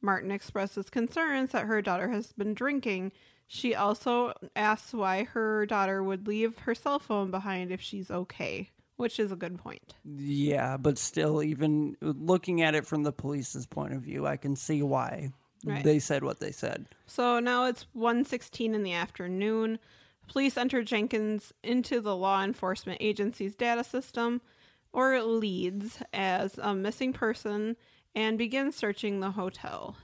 Martin 0.00 0.30
expresses 0.30 0.88
concerns 0.88 1.50
that 1.50 1.66
her 1.66 1.82
daughter 1.82 2.08
has 2.10 2.32
been 2.32 2.54
drinking. 2.54 3.10
She 3.48 3.74
also 3.74 4.32
asks 4.54 4.94
why 4.94 5.24
her 5.24 5.66
daughter 5.66 6.04
would 6.04 6.28
leave 6.28 6.58
her 6.58 6.74
cell 6.74 7.00
phone 7.00 7.32
behind 7.32 7.72
if 7.72 7.80
she's 7.80 8.12
okay, 8.12 8.70
which 8.96 9.18
is 9.18 9.32
a 9.32 9.36
good 9.36 9.58
point. 9.58 9.94
Yeah, 10.04 10.76
but 10.76 10.98
still, 10.98 11.42
even 11.42 11.96
looking 12.00 12.62
at 12.62 12.76
it 12.76 12.86
from 12.86 13.02
the 13.02 13.12
police's 13.12 13.66
point 13.66 13.92
of 13.92 14.02
view, 14.02 14.24
I 14.24 14.36
can 14.36 14.54
see 14.54 14.82
why 14.82 15.32
Right. 15.64 15.84
they 15.84 15.98
said 15.98 16.24
what 16.24 16.40
they 16.40 16.52
said. 16.52 16.86
So 17.06 17.38
now 17.40 17.66
it's 17.66 17.86
1:16 17.94 18.74
in 18.74 18.82
the 18.82 18.92
afternoon. 18.92 19.78
Police 20.28 20.56
enter 20.56 20.82
Jenkins 20.82 21.52
into 21.62 22.00
the 22.00 22.16
law 22.16 22.42
enforcement 22.42 22.98
agency's 23.00 23.54
data 23.54 23.84
system 23.84 24.40
or 24.92 25.20
LEADS 25.20 26.02
as 26.12 26.58
a 26.58 26.74
missing 26.74 27.12
person 27.12 27.76
and 28.14 28.38
begin 28.38 28.72
searching 28.72 29.20
the 29.20 29.32
hotel. 29.32 29.96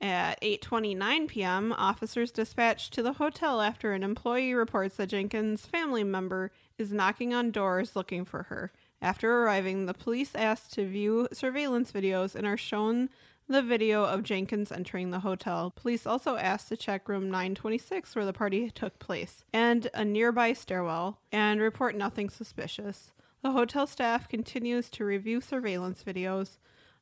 At 0.00 0.40
8:29 0.42 1.26
p.m., 1.28 1.72
officers 1.72 2.30
dispatched 2.30 2.92
to 2.94 3.02
the 3.02 3.14
hotel 3.14 3.62
after 3.62 3.92
an 3.92 4.02
employee 4.02 4.52
reports 4.52 4.96
that 4.96 5.08
Jenkins' 5.08 5.64
family 5.64 6.04
member 6.04 6.52
is 6.76 6.92
knocking 6.92 7.32
on 7.32 7.50
doors 7.50 7.96
looking 7.96 8.24
for 8.24 8.44
her. 8.44 8.72
After 9.00 9.42
arriving, 9.42 9.86
the 9.86 9.94
police 9.94 10.34
asked 10.34 10.74
to 10.74 10.86
view 10.86 11.28
surveillance 11.32 11.92
videos 11.92 12.34
and 12.34 12.46
are 12.46 12.56
shown 12.58 13.08
the 13.48 13.62
video 13.62 14.04
of 14.04 14.22
Jenkins 14.22 14.72
entering 14.72 15.10
the 15.10 15.20
hotel. 15.20 15.72
Police 15.74 16.06
also 16.06 16.36
asked 16.36 16.68
to 16.68 16.76
check 16.76 17.08
room 17.08 17.30
926 17.30 18.16
where 18.16 18.24
the 18.24 18.32
party 18.32 18.70
took 18.70 18.98
place 18.98 19.44
and 19.52 19.88
a 19.94 20.04
nearby 20.04 20.52
stairwell 20.52 21.20
and 21.30 21.60
report 21.60 21.94
nothing 21.94 22.28
suspicious. 22.28 23.12
The 23.42 23.52
hotel 23.52 23.86
staff 23.86 24.28
continues 24.28 24.90
to 24.90 25.04
review 25.04 25.40
surveillance 25.40 26.02
videos. 26.02 26.56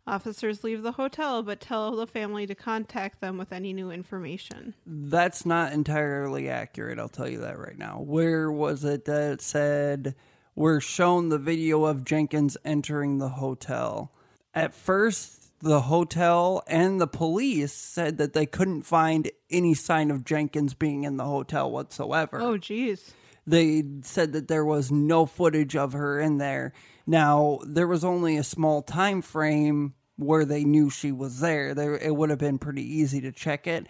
Officers 0.07 0.63
leave 0.63 0.83
the 0.83 0.93
hotel 0.93 1.43
but 1.43 1.61
tell 1.61 1.97
the 1.97 2.07
family 2.07 2.47
to 2.47 2.55
contact 2.55 3.23
them 3.23 3.39
with 3.39 3.53
any 3.53 3.73
new 3.73 3.91
information. 3.91 4.75
That's 4.85 5.47
not 5.47 5.73
entirely 5.73 6.51
accurate, 6.51 6.99
I'll 6.99 7.09
tell 7.09 7.29
you 7.29 7.41
that 7.41 7.59
right 7.59 7.79
now. 7.79 8.01
Where 8.01 8.53
was 8.53 8.85
it 8.85 9.07
that 9.07 9.41
said 9.41 10.15
we're 10.55 10.81
shown 10.81 11.31
the 11.31 11.39
video 11.39 11.85
of 11.85 12.05
Jenkins 12.05 12.59
entering 12.67 13.17
the 13.17 13.31
hotel? 13.31 14.13
At 14.53 14.75
first, 14.75 15.44
the 15.65 15.83
hotel 15.83 16.63
and 16.67 17.01
the 17.01 17.07
police 17.07 17.73
said 17.73 18.19
that 18.19 18.35
they 18.35 18.47
couldn't 18.47 18.83
find 18.83 19.31
any 19.51 19.75
sign 19.75 20.11
of 20.11 20.25
Jenkins 20.25 20.75
being 20.75 21.05
in 21.05 21.17
the 21.17 21.25
hotel 21.25 21.71
whatsoever. 21.71 22.39
Oh, 22.41 22.59
geez. 22.59 23.15
they 23.47 23.83
said 24.03 24.33
that 24.33 24.49
there 24.49 24.65
was 24.65 24.93
no 24.93 25.27
footage 25.27 25.75
of 25.75 25.95
her 25.95 26.21
in 26.21 26.39
there. 26.39 26.73
Now, 27.07 27.61
there 27.67 27.87
was 27.87 28.05
only 28.05 28.37
a 28.37 28.45
small 28.45 28.83
time 28.83 29.23
frame 29.23 29.95
where 30.17 30.45
they 30.45 30.65
knew 30.65 30.91
she 30.91 31.13
was 31.13 31.41
there. 31.41 31.75
There 31.75 31.97
it 31.97 32.15
would 32.15 32.31
have 32.31 32.39
been 32.39 32.59
pretty 32.59 32.83
easy 32.83 33.21
to 33.23 33.33
check 33.33 33.67
it. 33.67 33.87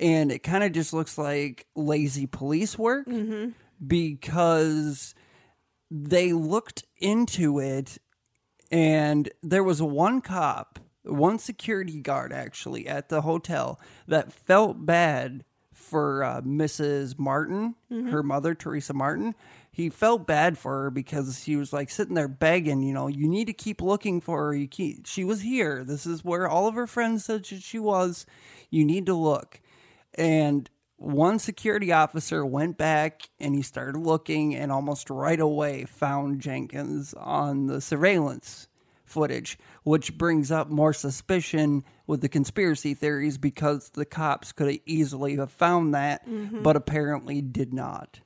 And 0.00 0.32
it 0.32 0.40
kind 0.40 0.64
of 0.64 0.72
just 0.72 0.92
looks 0.92 1.18
like 1.18 1.66
lazy 1.74 2.26
police 2.26 2.78
work 2.78 3.06
mm-hmm. 3.06 3.50
because 3.86 5.14
they 5.90 6.32
looked 6.32 6.84
into 6.98 7.58
it 7.58 7.98
and 8.70 9.28
there 9.42 9.64
was 9.64 9.80
one 9.82 10.20
cop, 10.20 10.78
one 11.08 11.38
security 11.38 12.00
guard 12.00 12.32
actually 12.32 12.86
at 12.86 13.08
the 13.08 13.22
hotel 13.22 13.80
that 14.06 14.32
felt 14.32 14.84
bad 14.84 15.44
for 15.72 16.22
uh, 16.22 16.40
Mrs. 16.42 17.18
Martin, 17.18 17.74
her 18.10 18.22
mother, 18.22 18.54
Teresa 18.54 18.92
Martin. 18.92 19.34
He 19.70 19.88
felt 19.90 20.26
bad 20.26 20.58
for 20.58 20.82
her 20.82 20.90
because 20.90 21.44
he 21.44 21.56
was 21.56 21.72
like 21.72 21.88
sitting 21.88 22.14
there 22.14 22.28
begging, 22.28 22.82
you 22.82 22.92
know, 22.92 23.06
you 23.06 23.28
need 23.28 23.46
to 23.46 23.52
keep 23.52 23.80
looking 23.80 24.20
for 24.20 24.46
her. 24.46 24.54
You 24.54 24.66
keep, 24.66 25.06
she 25.06 25.24
was 25.24 25.42
here. 25.42 25.84
This 25.84 26.04
is 26.04 26.24
where 26.24 26.48
all 26.48 26.66
of 26.66 26.74
her 26.74 26.86
friends 26.86 27.24
said 27.24 27.46
she 27.46 27.78
was. 27.78 28.26
You 28.70 28.84
need 28.84 29.06
to 29.06 29.14
look. 29.14 29.60
And 30.14 30.68
one 30.96 31.38
security 31.38 31.92
officer 31.92 32.44
went 32.44 32.76
back 32.76 33.30
and 33.38 33.54
he 33.54 33.62
started 33.62 33.96
looking 33.96 34.54
and 34.54 34.72
almost 34.72 35.10
right 35.10 35.38
away 35.38 35.84
found 35.84 36.40
Jenkins 36.40 37.14
on 37.14 37.66
the 37.68 37.80
surveillance 37.80 38.66
footage, 39.04 39.58
which 39.88 40.18
brings 40.18 40.52
up 40.52 40.68
more 40.68 40.92
suspicion 40.92 41.82
with 42.06 42.20
the 42.20 42.28
conspiracy 42.28 42.92
theories 42.92 43.38
because 43.38 43.88
the 43.90 44.04
cops 44.04 44.52
could 44.52 44.66
have 44.70 44.80
easily 44.84 45.36
have 45.36 45.50
found 45.50 45.94
that, 45.94 46.28
mm-hmm. 46.28 46.62
but 46.62 46.76
apparently 46.76 47.40
did 47.40 47.72
not. 47.72 48.20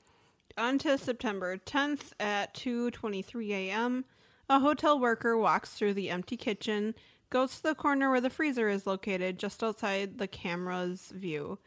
On 0.59 0.77
to 0.79 0.99
September 0.99 1.57
10th 1.57 2.15
at 2.19 2.53
2:23 2.55 3.51
a.m. 3.51 4.05
A 4.49 4.59
hotel 4.59 4.99
worker 4.99 5.39
walks 5.39 5.71
through 5.71 5.95
the 5.95 6.11
empty 6.11 6.37
kitchen, 6.37 6.97
goes 7.31 7.57
to 7.57 7.63
the 7.63 7.75
corner 7.77 8.11
where 8.11 8.21
the 8.21 8.29
freezer 8.29 8.69
is 8.69 8.85
located 8.85 9.39
just 9.39 9.63
outside 9.63 10.19
the 10.19 10.27
camera's 10.27 11.13
view, 11.15 11.61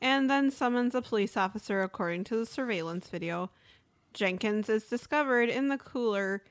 and 0.00 0.30
then 0.30 0.50
summons 0.50 0.94
a 0.94 1.02
police 1.02 1.36
officer 1.36 1.82
according 1.82 2.24
to 2.24 2.36
the 2.36 2.46
surveillance 2.46 3.10
video. 3.10 3.50
Jenkins 4.14 4.70
is 4.70 4.84
discovered 4.86 5.50
in 5.50 5.68
the 5.68 5.78
cooler 5.78 6.42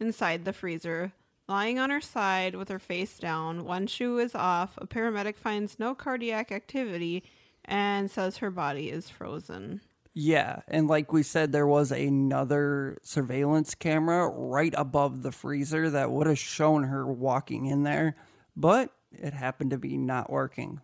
inside 0.00 0.46
the 0.46 0.54
freezer, 0.54 1.12
lying 1.48 1.78
on 1.78 1.90
her 1.90 2.00
side 2.00 2.54
with 2.54 2.68
her 2.68 2.78
face 2.78 3.18
down. 3.18 3.64
One 3.64 3.86
shoe 3.86 4.18
is 4.18 4.34
off. 4.34 4.78
A 4.78 4.86
paramedic 4.86 5.36
finds 5.36 5.78
no 5.78 5.94
cardiac 5.94 6.50
activity 6.50 7.24
and 7.64 8.10
says 8.10 8.38
her 8.38 8.50
body 8.50 8.90
is 8.90 9.10
frozen. 9.10 9.80
Yeah, 10.18 10.60
and 10.66 10.88
like 10.88 11.12
we 11.12 11.22
said, 11.22 11.52
there 11.52 11.66
was 11.66 11.92
another 11.92 12.96
surveillance 13.02 13.74
camera 13.74 14.26
right 14.28 14.72
above 14.74 15.22
the 15.22 15.30
freezer 15.30 15.90
that 15.90 16.10
would 16.10 16.26
have 16.26 16.38
shown 16.38 16.84
her 16.84 17.06
walking 17.06 17.66
in 17.66 17.82
there, 17.82 18.16
but 18.56 18.90
it 19.12 19.34
happened 19.34 19.72
to 19.72 19.78
be 19.78 19.98
not 19.98 20.30
working. 20.30 20.80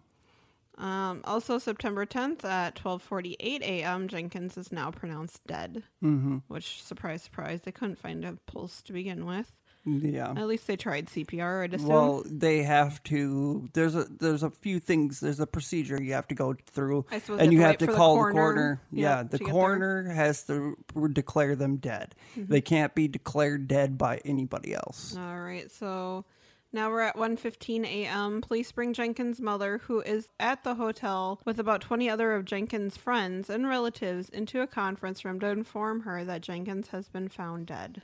Um, 0.77 1.23
also, 1.25 1.59
September 1.59 2.05
10th 2.05 2.45
at 2.45 2.75
12:48 2.77 3.63
a.m., 3.63 4.09
Jenkins 4.09 4.59
is 4.59 4.71
now 4.71 4.91
pronounced 4.91 5.47
dead. 5.47 5.83
Mm-hmm. 6.03 6.39
Which, 6.49 6.83
surprise, 6.83 7.23
surprise, 7.23 7.61
they 7.63 7.73
couldn't 7.73 7.99
find 7.99 8.25
a 8.27 8.37
pulse 8.47 8.83
to 8.83 8.93
begin 8.93 9.25
with. 9.25 9.59
Yeah. 9.85 10.31
At 10.31 10.47
least 10.47 10.67
they 10.67 10.77
tried 10.77 11.07
CPR. 11.07 11.65
I'd 11.65 11.75
assume. 11.75 11.89
Well, 11.89 12.23
they 12.25 12.63
have 12.63 13.03
to. 13.05 13.69
There's 13.73 13.97
a 13.97 14.05
there's 14.05 14.43
a 14.45 14.51
few 14.51 14.79
things. 14.79 15.19
There's 15.19 15.41
a 15.41 15.47
procedure 15.47 16.01
you 16.01 16.13
have 16.13 16.29
to 16.29 16.35
go 16.35 16.55
through, 16.67 17.07
I 17.11 17.19
suppose 17.19 17.41
and 17.41 17.53
you 17.53 17.63
have 17.63 17.79
to 17.79 17.89
call 17.89 18.15
the 18.15 18.33
coroner, 18.33 18.81
yeah, 18.93 19.19
Yeah, 19.19 19.23
the 19.25 19.39
coroner 19.41 20.05
has 20.05 20.45
to 20.45 20.77
declare 21.13 21.57
them 21.57 21.77
dead. 21.77 22.15
Mm-hmm. 22.37 22.53
They 22.53 22.61
can't 22.61 22.95
be 22.95 23.09
declared 23.09 23.67
dead 23.67 23.99
by 23.99 24.21
anybody 24.25 24.73
else. 24.73 25.17
All 25.17 25.41
right, 25.41 25.71
so 25.71 26.25
now 26.73 26.89
we're 26.89 27.01
at 27.01 27.17
1:15 27.17 27.85
a.m. 27.85 28.41
Police 28.41 28.71
bring 28.71 28.93
Jenkins' 28.93 29.41
mother, 29.41 29.79
who 29.79 30.01
is 30.01 30.29
at 30.39 30.63
the 30.63 30.77
hotel 30.77 31.41
with 31.45 31.59
about 31.59 31.81
20 31.81 32.09
other 32.09 32.35
of 32.35 32.45
Jenkins' 32.45 32.97
friends 32.97 33.51
and 33.51 33.67
relatives, 33.69 34.29
into 34.29 34.61
a 34.61 34.69
conference 34.69 35.25
room 35.25 35.41
to 35.41 35.49
inform 35.49 36.03
her 36.03 36.25
that 36.25 36.41
Jenkins 36.41 36.89
has 36.89 37.09
been 37.09 37.29
found 37.29 37.67
dead. 37.67 38.03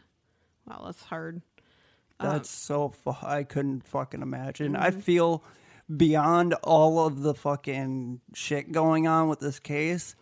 Wow, 0.67 0.83
that's 0.87 1.05
hard. 1.05 1.41
That's 2.21 2.51
so. 2.51 2.89
Fu- 2.91 3.15
I 3.23 3.45
couldn't 3.45 3.87
fucking 3.87 4.23
imagine. 4.23 4.75
I 4.77 4.91
Mm-hmm. 4.91 5.01
feel 5.01 5.45
beyond 5.95 6.55
all 6.65 7.07
of 7.07 7.23
the 7.23 7.35
fucking 7.35 8.21
shit 8.35 8.73
going 8.73 9.07
on 9.07 9.29
with 9.29 9.41
this 9.41 9.59
case. 9.59 10.15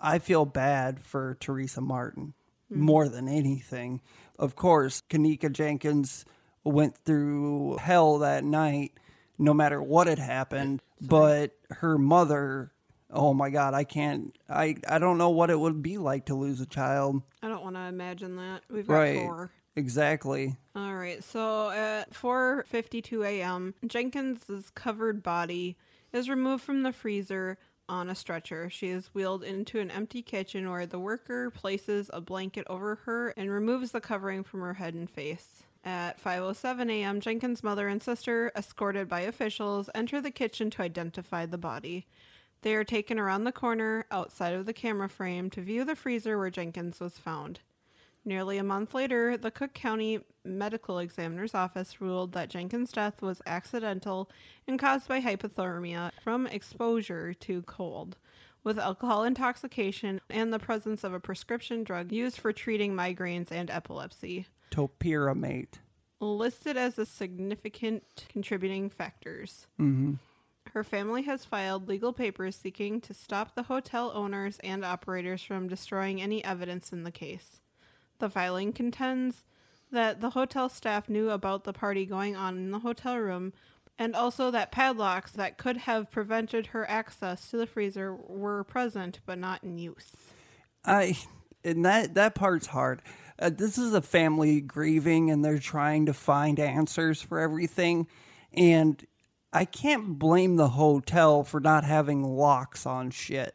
I 0.00 0.18
feel 0.18 0.44
bad 0.44 1.00
for 1.00 1.36
Teresa 1.40 1.80
Martin 1.80 2.34
Mm-hmm. 2.72 2.82
more 2.82 3.08
than 3.08 3.28
anything. 3.28 4.00
Of 4.38 4.56
course, 4.56 5.00
Kenneka 5.08 5.52
Jenkins 5.52 6.24
went 6.64 6.96
through 6.98 7.76
hell 7.76 8.18
that 8.18 8.42
night, 8.44 8.92
no 9.38 9.54
matter 9.54 9.80
what 9.80 10.08
had 10.08 10.18
happened. 10.18 10.82
But 11.00 11.52
her 11.70 11.96
mother, 11.96 12.72
oh 13.10 13.32
my 13.34 13.50
god, 13.50 13.72
I 13.72 13.84
can't. 13.84 14.36
I 14.50 14.76
I 14.88 14.98
don't 14.98 15.16
know 15.16 15.30
what 15.30 15.48
it 15.50 15.58
would 15.60 15.80
be 15.80 15.96
like 15.96 16.26
to 16.26 16.34
lose 16.34 16.60
a 16.60 16.66
child. 16.66 17.22
I 17.40 17.46
don't 17.48 17.62
want 17.62 17.76
to 17.76 17.82
imagine 17.82 18.34
that. 18.36 18.62
We've 18.68 18.86
got 18.86 18.94
Right. 18.94 19.18
four. 19.20 19.50
Exactly. 19.76 20.56
All 20.74 20.94
right, 20.94 21.22
so 21.22 21.70
at 21.70 22.12
4:52 22.12 23.24
a.m., 23.24 23.74
Jenkins's 23.86 24.70
covered 24.70 25.22
body 25.22 25.76
is 26.12 26.28
removed 26.28 26.64
from 26.64 26.82
the 26.82 26.92
freezer, 26.92 27.58
on 27.88 28.08
a 28.08 28.14
stretcher. 28.14 28.68
She 28.70 28.88
is 28.88 29.10
wheeled 29.14 29.44
into 29.44 29.78
an 29.78 29.90
empty 29.90 30.22
kitchen 30.22 30.70
where 30.70 30.86
the 30.86 30.98
worker 30.98 31.50
places 31.50 32.10
a 32.12 32.20
blanket 32.20 32.66
over 32.68 32.96
her 33.04 33.28
and 33.36 33.50
removes 33.50 33.92
the 33.92 34.00
covering 34.00 34.42
from 34.42 34.60
her 34.60 34.74
head 34.74 34.94
and 34.94 35.08
face. 35.08 35.62
At 35.84 36.20
5:07 36.20 36.90
a.m., 36.90 37.20
Jenkins' 37.20 37.62
mother 37.62 37.86
and 37.86 38.02
sister, 38.02 38.50
escorted 38.56 39.08
by 39.08 39.20
officials, 39.20 39.88
enter 39.94 40.20
the 40.20 40.32
kitchen 40.32 40.68
to 40.70 40.82
identify 40.82 41.46
the 41.46 41.58
body. 41.58 42.06
They 42.62 42.74
are 42.74 42.84
taken 42.84 43.18
around 43.18 43.44
the 43.44 43.52
corner 43.52 44.06
outside 44.10 44.54
of 44.54 44.66
the 44.66 44.72
camera 44.72 45.08
frame 45.08 45.50
to 45.50 45.60
view 45.60 45.84
the 45.84 45.94
freezer 45.94 46.36
where 46.38 46.50
Jenkins 46.50 46.98
was 46.98 47.18
found. 47.18 47.60
Nearly 48.26 48.58
a 48.58 48.64
month 48.64 48.92
later, 48.92 49.36
the 49.36 49.52
Cook 49.52 49.72
County 49.72 50.18
Medical 50.44 50.98
Examiner's 50.98 51.54
Office 51.54 52.00
ruled 52.00 52.32
that 52.32 52.50
Jenkins' 52.50 52.90
death 52.90 53.22
was 53.22 53.40
accidental 53.46 54.28
and 54.66 54.80
caused 54.80 55.06
by 55.06 55.20
hypothermia 55.20 56.10
from 56.24 56.48
exposure 56.48 57.32
to 57.34 57.62
cold, 57.62 58.16
with 58.64 58.80
alcohol 58.80 59.22
intoxication 59.22 60.20
and 60.28 60.52
the 60.52 60.58
presence 60.58 61.04
of 61.04 61.14
a 61.14 61.20
prescription 61.20 61.84
drug 61.84 62.10
used 62.10 62.40
for 62.40 62.52
treating 62.52 62.94
migraines 62.94 63.52
and 63.52 63.70
epilepsy, 63.70 64.48
Topiramate. 64.72 65.78
listed 66.18 66.76
as 66.76 66.96
the 66.96 67.06
significant 67.06 68.26
contributing 68.28 68.90
factors. 68.90 69.68
Mm-hmm. 69.80 70.14
Her 70.72 70.82
family 70.82 71.22
has 71.22 71.44
filed 71.44 71.86
legal 71.86 72.12
papers 72.12 72.56
seeking 72.56 73.00
to 73.02 73.14
stop 73.14 73.54
the 73.54 73.62
hotel 73.62 74.10
owners 74.12 74.58
and 74.64 74.84
operators 74.84 75.44
from 75.44 75.68
destroying 75.68 76.20
any 76.20 76.44
evidence 76.44 76.92
in 76.92 77.04
the 77.04 77.12
case. 77.12 77.60
The 78.18 78.30
filing 78.30 78.72
contends 78.72 79.44
that 79.92 80.20
the 80.20 80.30
hotel 80.30 80.68
staff 80.68 81.08
knew 81.08 81.30
about 81.30 81.64
the 81.64 81.72
party 81.72 82.06
going 82.06 82.34
on 82.36 82.56
in 82.56 82.70
the 82.70 82.80
hotel 82.80 83.16
room 83.18 83.52
and 83.98 84.14
also 84.14 84.50
that 84.50 84.72
padlocks 84.72 85.32
that 85.32 85.58
could 85.58 85.78
have 85.78 86.10
prevented 86.10 86.68
her 86.68 86.88
access 86.88 87.50
to 87.50 87.56
the 87.56 87.66
freezer 87.66 88.14
were 88.14 88.64
present 88.64 89.20
but 89.24 89.38
not 89.38 89.62
in 89.64 89.78
use. 89.78 90.12
I 90.84 91.16
and 91.64 91.84
that 91.84 92.14
that 92.14 92.34
part's 92.34 92.66
hard. 92.66 93.02
Uh, 93.38 93.50
this 93.50 93.76
is 93.76 93.92
a 93.92 94.00
family 94.00 94.62
grieving, 94.62 95.30
and 95.30 95.44
they're 95.44 95.58
trying 95.58 96.06
to 96.06 96.14
find 96.14 96.58
answers 96.58 97.20
for 97.20 97.38
everything. 97.38 98.06
And 98.54 99.04
I 99.52 99.66
can't 99.66 100.18
blame 100.18 100.56
the 100.56 100.70
hotel 100.70 101.44
for 101.44 101.60
not 101.60 101.84
having 101.84 102.22
locks 102.22 102.86
on 102.86 103.10
shit. 103.10 103.54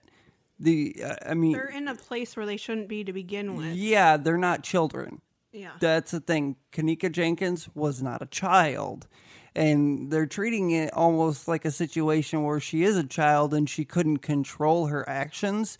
The 0.61 0.95
uh, 1.03 1.15
I 1.25 1.33
mean, 1.33 1.53
They're 1.53 1.65
in 1.65 1.87
a 1.87 1.95
place 1.95 2.37
where 2.37 2.45
they 2.45 2.57
shouldn't 2.57 2.87
be 2.87 3.03
to 3.03 3.11
begin 3.11 3.55
with. 3.57 3.75
yeah, 3.75 4.15
they're 4.17 4.37
not 4.37 4.63
children. 4.63 5.21
Yeah. 5.51 5.71
That's 5.79 6.11
the 6.11 6.19
thing. 6.19 6.55
Kenneka 6.71 7.11
Jenkins 7.11 7.67
was 7.73 8.01
not 8.01 8.21
a 8.21 8.27
child. 8.27 9.07
And 9.53 10.11
they're 10.11 10.27
treating 10.27 10.71
it 10.71 10.93
almost 10.93 11.47
like 11.47 11.65
a 11.65 11.71
situation 11.71 12.43
where 12.43 12.61
she 12.61 12.83
is 12.83 12.95
a 12.95 13.03
child 13.03 13.53
and 13.53 13.69
she 13.69 13.83
couldn't 13.83 14.19
control 14.19 14.87
her 14.87 15.07
actions. 15.09 15.77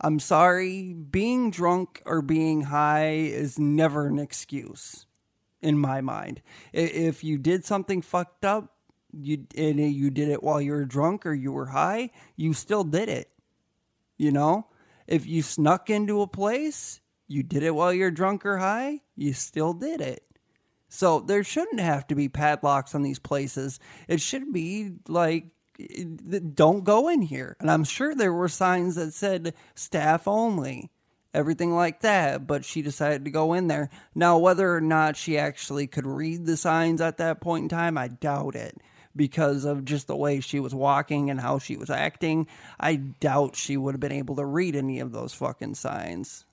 I'm 0.00 0.20
sorry, 0.20 0.92
being 0.92 1.50
drunk 1.50 2.00
or 2.06 2.22
being 2.22 2.62
high 2.62 3.14
is 3.14 3.58
never 3.58 4.06
an 4.06 4.20
excuse 4.20 5.06
in 5.60 5.78
my 5.78 6.00
mind. 6.00 6.42
If 6.72 7.24
you 7.24 7.38
did 7.38 7.64
something 7.64 8.02
fucked 8.02 8.44
up, 8.44 8.76
you 9.12 9.46
and 9.56 9.80
you 9.80 10.10
did 10.10 10.28
it 10.28 10.42
while 10.42 10.60
you 10.60 10.70
were 10.72 10.84
drunk 10.84 11.26
or 11.26 11.34
you 11.34 11.50
were 11.50 11.66
high, 11.66 12.10
you 12.36 12.52
still 12.52 12.84
did 12.84 13.08
it. 13.08 13.30
You 14.18 14.32
know, 14.32 14.66
if 15.06 15.26
you 15.26 15.42
snuck 15.42 15.88
into 15.88 16.20
a 16.20 16.26
place, 16.26 17.00
you 17.28 17.42
did 17.42 17.62
it 17.62 17.74
while 17.74 17.92
you're 17.92 18.10
drunk 18.10 18.44
or 18.44 18.58
high, 18.58 19.00
you 19.16 19.32
still 19.32 19.72
did 19.72 20.00
it. 20.00 20.24
So 20.88 21.20
there 21.20 21.44
shouldn't 21.44 21.80
have 21.80 22.06
to 22.08 22.14
be 22.14 22.28
padlocks 22.28 22.94
on 22.94 23.02
these 23.02 23.18
places. 23.18 23.78
It 24.08 24.20
should 24.20 24.52
be 24.52 24.92
like, 25.06 25.46
don't 26.54 26.82
go 26.82 27.08
in 27.08 27.22
here. 27.22 27.56
And 27.60 27.70
I'm 27.70 27.84
sure 27.84 28.14
there 28.14 28.32
were 28.32 28.48
signs 28.48 28.96
that 28.96 29.14
said 29.14 29.54
staff 29.74 30.26
only, 30.26 30.90
everything 31.32 31.74
like 31.74 32.00
that. 32.00 32.46
But 32.46 32.64
she 32.64 32.82
decided 32.82 33.24
to 33.26 33.30
go 33.30 33.52
in 33.52 33.68
there. 33.68 33.90
Now, 34.14 34.38
whether 34.38 34.74
or 34.74 34.80
not 34.80 35.16
she 35.16 35.38
actually 35.38 35.86
could 35.86 36.06
read 36.06 36.46
the 36.46 36.56
signs 36.56 37.00
at 37.00 37.18
that 37.18 37.40
point 37.40 37.64
in 37.64 37.68
time, 37.68 37.96
I 37.96 38.08
doubt 38.08 38.56
it 38.56 38.80
because 39.18 39.66
of 39.66 39.84
just 39.84 40.06
the 40.06 40.16
way 40.16 40.40
she 40.40 40.60
was 40.60 40.74
walking 40.74 41.28
and 41.28 41.42
how 41.42 41.58
she 41.58 41.76
was 41.76 41.90
acting. 41.90 42.46
I 42.80 42.96
doubt 42.96 43.56
she 43.56 43.76
would 43.76 43.92
have 43.92 44.00
been 44.00 44.12
able 44.12 44.36
to 44.36 44.46
read 44.46 44.74
any 44.74 45.00
of 45.00 45.12
those 45.12 45.34
fucking 45.34 45.74
signs. 45.74 46.46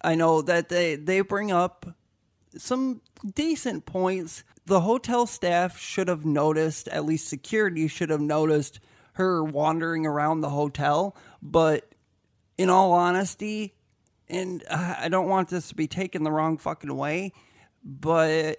I 0.00 0.14
know 0.14 0.42
that 0.42 0.68
they, 0.68 0.94
they 0.94 1.22
bring 1.22 1.50
up 1.50 1.86
some 2.56 3.00
decent 3.34 3.86
points. 3.86 4.44
The 4.66 4.82
hotel 4.82 5.26
staff 5.26 5.78
should 5.78 6.06
have 6.06 6.24
noticed, 6.24 6.86
at 6.88 7.04
least 7.04 7.26
security 7.26 7.88
should 7.88 8.10
have 8.10 8.20
noticed 8.20 8.78
her 9.14 9.42
wandering 9.42 10.06
around 10.06 10.42
the 10.42 10.50
hotel. 10.50 11.16
But 11.42 11.92
in 12.56 12.70
all 12.70 12.92
honesty, 12.92 13.74
and 14.28 14.62
I 14.70 15.08
don't 15.08 15.28
want 15.28 15.48
this 15.48 15.68
to 15.68 15.74
be 15.74 15.88
taken 15.88 16.22
the 16.22 16.32
wrong 16.32 16.58
fucking 16.58 16.94
way, 16.94 17.32
but 17.82 18.58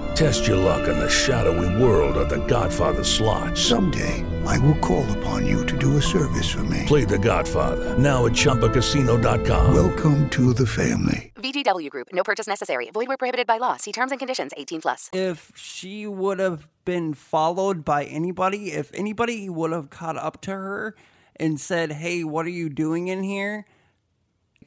Test 0.15 0.45
your 0.47 0.57
luck 0.57 0.87
in 0.87 0.99
the 0.99 1.09
shadowy 1.09 1.81
world 1.81 2.15
of 2.17 2.29
The 2.29 2.45
Godfather 2.45 3.03
slot. 3.03 3.57
Someday, 3.57 4.23
I 4.45 4.57
will 4.59 4.77
call 4.77 5.09
upon 5.17 5.47
you 5.47 5.65
to 5.65 5.77
do 5.77 5.97
a 5.97 6.01
service 6.01 6.49
for 6.51 6.63
me. 6.63 6.83
Play 6.85 7.05
The 7.05 7.17
Godfather 7.17 7.97
now 7.97 8.25
at 8.27 8.33
ChumbaCasino.com. 8.33 9.73
Welcome 9.73 10.29
to 10.31 10.53
the 10.53 10.67
family. 10.67 11.31
VGW 11.35 11.89
Group. 11.89 12.09
No 12.13 12.23
purchase 12.23 12.45
necessary. 12.47 12.89
Void 12.91 13.07
where 13.07 13.17
prohibited 13.17 13.47
by 13.47 13.57
law. 13.57 13.77
See 13.77 13.91
terms 13.91 14.11
and 14.11 14.19
conditions. 14.19 14.51
18 14.55 14.81
plus. 14.81 15.09
if 15.13 15.51
she 15.55 16.05
would 16.05 16.37
have 16.39 16.67
been 16.85 17.13
followed 17.15 17.83
by 17.83 18.03
anybody, 18.03 18.73
if 18.73 18.91
anybody 18.93 19.49
would 19.49 19.71
have 19.71 19.89
caught 19.89 20.17
up 20.17 20.41
to 20.41 20.51
her 20.51 20.95
and 21.37 21.59
said, 21.59 21.93
Hey, 21.93 22.23
what 22.23 22.45
are 22.45 22.49
you 22.49 22.69
doing 22.69 23.07
in 23.07 23.23
here? 23.23 23.65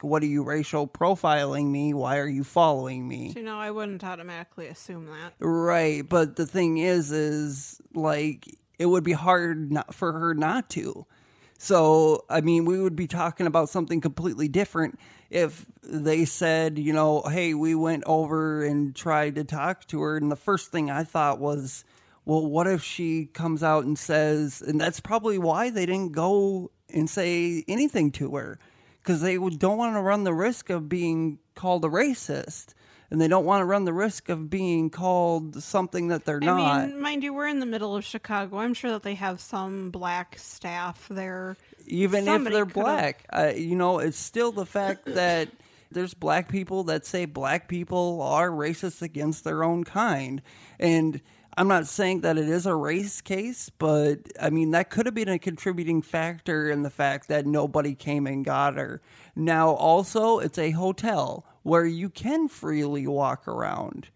What 0.01 0.23
are 0.23 0.27
you 0.27 0.43
racial 0.43 0.87
profiling 0.87 1.67
me? 1.67 1.93
Why 1.93 2.17
are 2.17 2.27
you 2.27 2.43
following 2.43 3.07
me? 3.07 3.31
So, 3.33 3.39
you 3.39 3.45
know, 3.45 3.57
I 3.57 3.71
wouldn't 3.71 4.03
automatically 4.03 4.67
assume 4.67 5.05
that. 5.07 5.33
Right, 5.39 6.07
but 6.07 6.35
the 6.35 6.45
thing 6.45 6.77
is, 6.77 7.11
is 7.11 7.81
like 7.93 8.47
it 8.77 8.87
would 8.87 9.03
be 9.03 9.13
hard 9.13 9.71
not 9.71 9.95
for 9.95 10.11
her 10.11 10.33
not 10.33 10.69
to. 10.71 11.05
So, 11.57 12.25
I 12.29 12.41
mean, 12.41 12.65
we 12.65 12.81
would 12.81 12.95
be 12.95 13.07
talking 13.07 13.47
about 13.47 13.69
something 13.69 14.01
completely 14.01 14.49
different 14.49 14.99
if 15.29 15.65
they 15.81 16.25
said, 16.25 16.77
you 16.77 16.91
know, 16.91 17.21
hey, 17.21 17.53
we 17.53 17.73
went 17.75 18.03
over 18.05 18.63
and 18.63 18.93
tried 18.95 19.35
to 19.35 19.43
talk 19.43 19.87
to 19.87 20.01
her, 20.01 20.17
and 20.17 20.31
the 20.31 20.35
first 20.35 20.71
thing 20.71 20.91
I 20.91 21.03
thought 21.03 21.39
was, 21.39 21.85
well, 22.25 22.45
what 22.45 22.67
if 22.67 22.83
she 22.83 23.27
comes 23.27 23.63
out 23.63 23.85
and 23.85 23.97
says, 23.97 24.61
and 24.61 24.79
that's 24.79 24.99
probably 24.99 25.37
why 25.37 25.69
they 25.69 25.85
didn't 25.85 26.11
go 26.11 26.71
and 26.93 27.09
say 27.09 27.63
anything 27.67 28.11
to 28.11 28.35
her 28.35 28.59
because 29.05 29.21
they 29.21 29.37
don't 29.37 29.77
want 29.77 29.95
to 29.95 30.01
run 30.01 30.23
the 30.23 30.33
risk 30.33 30.71
of 30.71 30.89
being 30.89 31.37
called 31.53 31.85
a 31.85 31.87
racist 31.87 32.73
and 33.11 33.21
they 33.21 33.27
don't 33.27 33.45
want 33.45 33.61
to 33.61 33.65
run 33.65 33.85
the 33.85 33.93
risk 33.93 34.29
of 34.29 34.49
being 34.49 34.89
called 34.89 35.61
something 35.61 36.07
that 36.07 36.25
they're 36.25 36.39
not. 36.39 36.89
Mean, 36.89 37.01
mind 37.01 37.23
you, 37.23 37.33
we're 37.33 37.47
in 37.47 37.59
the 37.59 37.65
middle 37.65 37.95
of 37.95 38.03
Chicago. 38.03 38.57
I'm 38.57 38.73
sure 38.73 38.91
that 38.91 39.03
they 39.03 39.15
have 39.15 39.39
some 39.39 39.91
black 39.91 40.37
staff 40.39 41.07
there. 41.09 41.55
Even 41.85 42.27
if 42.27 42.43
they're 42.45 42.65
black, 42.65 43.25
uh, 43.31 43.53
you 43.55 43.75
know, 43.75 43.99
it's 43.99 44.17
still 44.17 44.51
the 44.51 44.65
fact 44.65 45.05
that 45.13 45.49
there's 45.91 46.13
black 46.15 46.49
people 46.49 46.85
that 46.85 47.05
say 47.05 47.25
black 47.25 47.67
people 47.67 48.21
are 48.23 48.49
racist 48.49 49.01
against 49.01 49.43
their 49.43 49.63
own 49.63 49.83
kind. 49.83 50.41
And 50.79 51.21
I'm 51.57 51.67
not 51.69 51.87
saying 51.87 52.21
that 52.21 52.37
it 52.37 52.49
is 52.49 52.65
a 52.65 52.75
race 52.75 53.21
case, 53.21 53.69
but 53.69 54.19
I 54.41 54.49
mean, 54.49 54.71
that 54.71 54.89
could 54.89 55.05
have 55.05 55.15
been 55.15 55.29
a 55.29 55.39
contributing 55.39 56.01
factor 56.01 56.69
in 56.69 56.83
the 56.83 56.89
fact 56.89 57.29
that 57.29 57.45
nobody 57.45 57.95
came 57.95 58.27
and 58.27 58.43
got 58.43 58.75
her. 58.75 59.01
Now, 59.35 59.69
also, 59.69 60.39
it's 60.39 60.57
a 60.57 60.71
hotel 60.71 61.45
where 61.63 61.85
you 61.85 62.09
can 62.09 62.49
freely 62.49 63.07
walk 63.07 63.47
around. 63.47 64.09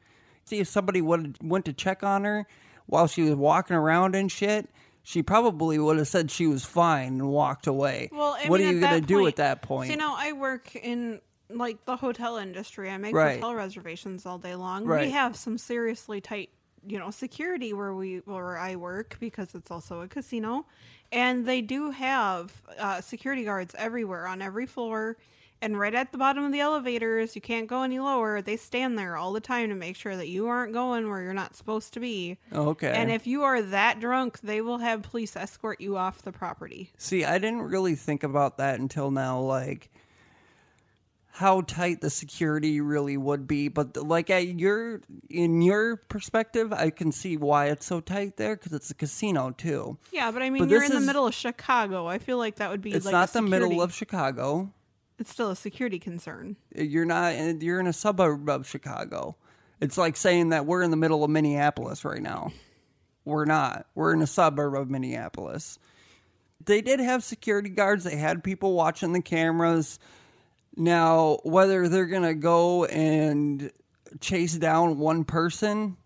See, 0.43 0.59
if 0.59 0.67
somebody 0.67 1.01
would 1.01 1.37
went 1.41 1.65
to 1.65 1.73
check 1.73 2.03
on 2.03 2.25
her, 2.25 2.45
while 2.87 3.07
she 3.07 3.21
was 3.23 3.35
walking 3.35 3.75
around 3.75 4.15
and 4.15 4.31
shit, 4.31 4.69
she 5.01 5.23
probably 5.23 5.79
would 5.79 5.97
have 5.97 6.07
said 6.07 6.29
she 6.31 6.45
was 6.47 6.65
fine 6.65 7.07
and 7.07 7.29
walked 7.29 7.67
away. 7.67 8.09
Well, 8.11 8.35
I 8.39 8.49
what 8.49 8.59
mean, 8.59 8.69
are 8.69 8.73
you 8.73 8.79
gonna 8.81 9.01
do 9.01 9.25
at 9.27 9.37
that 9.37 9.61
point? 9.61 9.87
So, 9.87 9.91
you 9.93 9.97
know, 9.97 10.13
I 10.17 10.33
work 10.33 10.75
in 10.75 11.21
like 11.49 11.85
the 11.85 11.95
hotel 11.95 12.37
industry. 12.37 12.89
I 12.89 12.97
make 12.97 13.15
Right. 13.15 13.35
hotel 13.35 13.55
reservations 13.55 14.25
all 14.25 14.37
day 14.37 14.55
long. 14.55 14.85
Right. 14.85 15.05
We 15.07 15.11
have 15.11 15.35
some 15.35 15.57
seriously 15.57 16.21
tight, 16.21 16.49
you 16.87 16.99
know, 16.99 17.11
security 17.11 17.73
where 17.73 17.93
we 17.93 18.17
where 18.25 18.57
I 18.57 18.75
work 18.75 19.17
because 19.19 19.55
it's 19.55 19.71
also 19.71 20.01
a 20.01 20.07
casino, 20.07 20.65
and 21.11 21.45
they 21.45 21.61
do 21.61 21.91
have 21.91 22.51
uh, 22.77 23.01
security 23.01 23.43
guards 23.43 23.75
everywhere 23.77 24.27
on 24.27 24.41
every 24.41 24.65
floor. 24.65 25.17
And 25.61 25.77
right 25.77 25.93
at 25.93 26.13
the 26.13 26.17
bottom 26.17 26.45
of 26.45 26.53
the 26.53 26.61
elevators, 26.61 27.35
you 27.35 27.41
can't 27.41 27.67
go 27.67 27.83
any 27.83 27.99
lower. 27.99 28.41
They 28.41 28.55
stand 28.55 28.97
there 28.97 29.17
all 29.17 29.33
the 29.33 29.41
time 29.41 29.67
to 29.69 29.75
make 29.75 29.97
sure 29.97 30.15
that 30.15 30.29
you 30.29 30.47
aren't 30.47 30.71
going 30.71 31.09
where 31.09 31.21
you're 31.21 31.33
not 31.33 31.53
supposed 31.53 31.93
to 31.95 31.99
be. 31.99 32.37
okay. 32.53 32.93
And 32.95 33.11
if 33.11 33.27
you 33.27 33.43
are 33.43 33.61
that 33.61 33.99
drunk, 33.99 34.39
they 34.39 34.61
will 34.61 34.77
have 34.77 35.01
police 35.01 35.35
escort 35.35 35.81
you 35.81 35.97
off 35.97 36.21
the 36.21 36.31
property. 36.31 36.91
See, 36.97 37.25
I 37.25 37.39
didn't 37.39 37.63
really 37.63 37.95
think 37.95 38.23
about 38.23 38.57
that 38.57 38.79
until 38.79 39.11
now, 39.11 39.41
like 39.41 39.89
how 41.39 41.61
tight 41.61 42.01
the 42.01 42.09
security 42.09 42.81
really 42.81 43.15
would 43.15 43.47
be. 43.47 43.69
But 43.69 43.95
like 43.95 44.29
at 44.29 44.45
your 44.59 44.99
in 45.29 45.61
your 45.61 45.95
perspective, 45.95 46.73
I 46.73 46.89
can 46.89 47.13
see 47.13 47.37
why 47.37 47.67
it's 47.67 47.85
so 47.85 48.01
tight 48.01 48.35
there 48.35 48.57
because 48.57 48.73
it's 48.73 48.91
a 48.91 48.93
casino 48.93 49.51
too. 49.51 49.97
Yeah, 50.11 50.31
but 50.31 50.41
I 50.41 50.49
mean, 50.49 50.63
But 50.63 50.69
you're 50.69 50.83
in 50.83 50.91
the 50.91 50.97
is- 50.97 51.05
middle 51.05 51.25
of 51.25 51.33
Chicago. 51.33 52.07
I 52.07 52.17
feel 52.17 52.37
like 52.37 52.57
that 52.57 52.69
would 52.69 52.81
be 52.81 52.91
It's 52.91 53.05
like 53.05 53.13
not 53.13 53.31
the 53.31 53.41
middle 53.41 53.81
of 53.81 53.93
Chicago. 53.93 54.73
It's 55.17 55.31
still 55.31 55.49
a 55.49 55.55
security 55.55 55.97
concern. 55.97 56.57
Uh, 56.77 56.81
you're 56.81 57.05
not. 57.05 57.35
Uh, 57.35 57.53
you're 57.61 57.79
in 57.79 57.87
a 57.87 57.93
suburb 57.93 58.49
of 58.49 58.67
Chicago. 58.67 59.37
It's 59.79 59.97
like 59.97 60.17
saying 60.17 60.49
that 60.49 60.65
we're 60.65 60.81
in 60.83 60.91
the 60.91 60.97
middle 60.97 61.23
of 61.23 61.29
Minneapolis 61.29 62.03
right 62.03 62.21
now. 62.21 62.51
We're 63.23 63.45
not. 63.45 63.85
We're 63.95 64.13
in 64.13 64.21
a 64.21 64.27
suburb 64.27 64.75
of 64.75 64.89
Minneapolis. 64.89 65.79
They 66.65 66.81
did 66.81 66.99
have 66.99 67.23
security 67.23 67.69
guards. 67.69 68.03
They 68.03 68.17
had 68.17 68.43
people 68.43 68.73
watching 68.73 69.13
the 69.13 69.21
cameras. 69.21 69.99
Now, 70.75 71.39
whether 71.43 71.87
they're 71.89 72.05
going 72.05 72.23
to 72.23 72.33
go 72.33 72.85
and 72.85 73.71
chase 74.19 74.55
down 74.55 74.97
one 74.97 75.23
person 75.23 75.97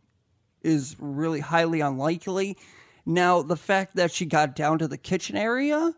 is 0.61 0.95
really 0.99 1.39
highly 1.39 1.81
unlikely. 1.81 2.57
Now, 3.05 3.41
the 3.41 3.57
fact 3.57 3.97
that 3.97 4.11
she 4.11 4.25
got 4.25 4.55
down 4.55 4.79
to 4.79 4.87
the 4.87 4.97
kitchen 4.97 5.35
area 5.35 5.93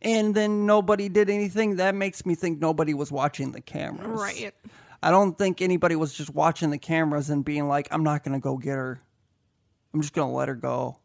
and 0.00 0.34
then 0.34 0.66
nobody 0.66 1.08
did 1.08 1.30
anything, 1.30 1.76
that 1.76 1.94
makes 1.94 2.26
me 2.26 2.34
think 2.34 2.60
nobody 2.60 2.92
was 2.94 3.12
watching 3.12 3.52
the 3.52 3.60
cameras. 3.60 4.20
Right. 4.20 4.52
I 5.02 5.10
don't 5.10 5.38
think 5.38 5.62
anybody 5.62 5.96
was 5.96 6.12
just 6.12 6.34
watching 6.34 6.70
the 6.70 6.78
cameras 6.78 7.30
and 7.30 7.44
being 7.44 7.68
like, 7.68 7.88
I'm 7.90 8.04
not 8.04 8.24
going 8.24 8.34
to 8.34 8.42
go 8.42 8.56
get 8.56 8.76
her. 8.76 9.00
I'm 9.94 10.00
just 10.00 10.12
going 10.12 10.28
to 10.28 10.36
let 10.36 10.48
her 10.48 10.54
go. 10.54 10.98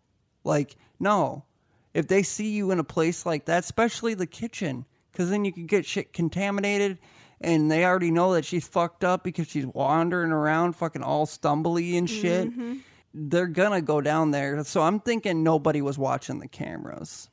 Like, 0.44 0.76
no. 1.00 1.46
If 1.94 2.08
they 2.08 2.24
see 2.24 2.52
you 2.52 2.72
in 2.72 2.80
a 2.80 2.84
place 2.84 3.26
like 3.26 3.46
that, 3.46 3.64
especially 3.64 4.14
the 4.14 4.28
kitchen, 4.28 4.86
because 5.18 5.32
then 5.32 5.44
you 5.46 5.52
can 5.52 5.66
get 5.66 5.84
shit 5.84 6.14
contaminated 6.14 7.00
and 7.42 7.72
they 7.72 7.84
already 7.84 8.12
know 8.12 8.36
that 8.36 8.46
she's 8.46 8.68
fucked 8.68 9.04
up 9.04 9.24
because 9.24 9.48
she's 9.48 9.66
wandering 9.66 10.32
around 10.32 10.74
fucking 10.74 11.02
all 11.02 11.26
stumbly 11.26 11.98
and 11.98 12.08
shit. 12.08 12.52
Mm-hmm. 12.52 12.76
They're 13.16 13.48
going 13.48 13.72
to 13.72 13.82
go 13.82 14.00
down 14.00 14.30
there. 14.30 14.64
So 14.64 14.84
I'm 14.84 15.00
thinking 15.00 15.42
nobody 15.42 15.82
was 15.82 15.98
watching 15.98 16.38
the 16.38 16.48
cameras. 16.48 17.30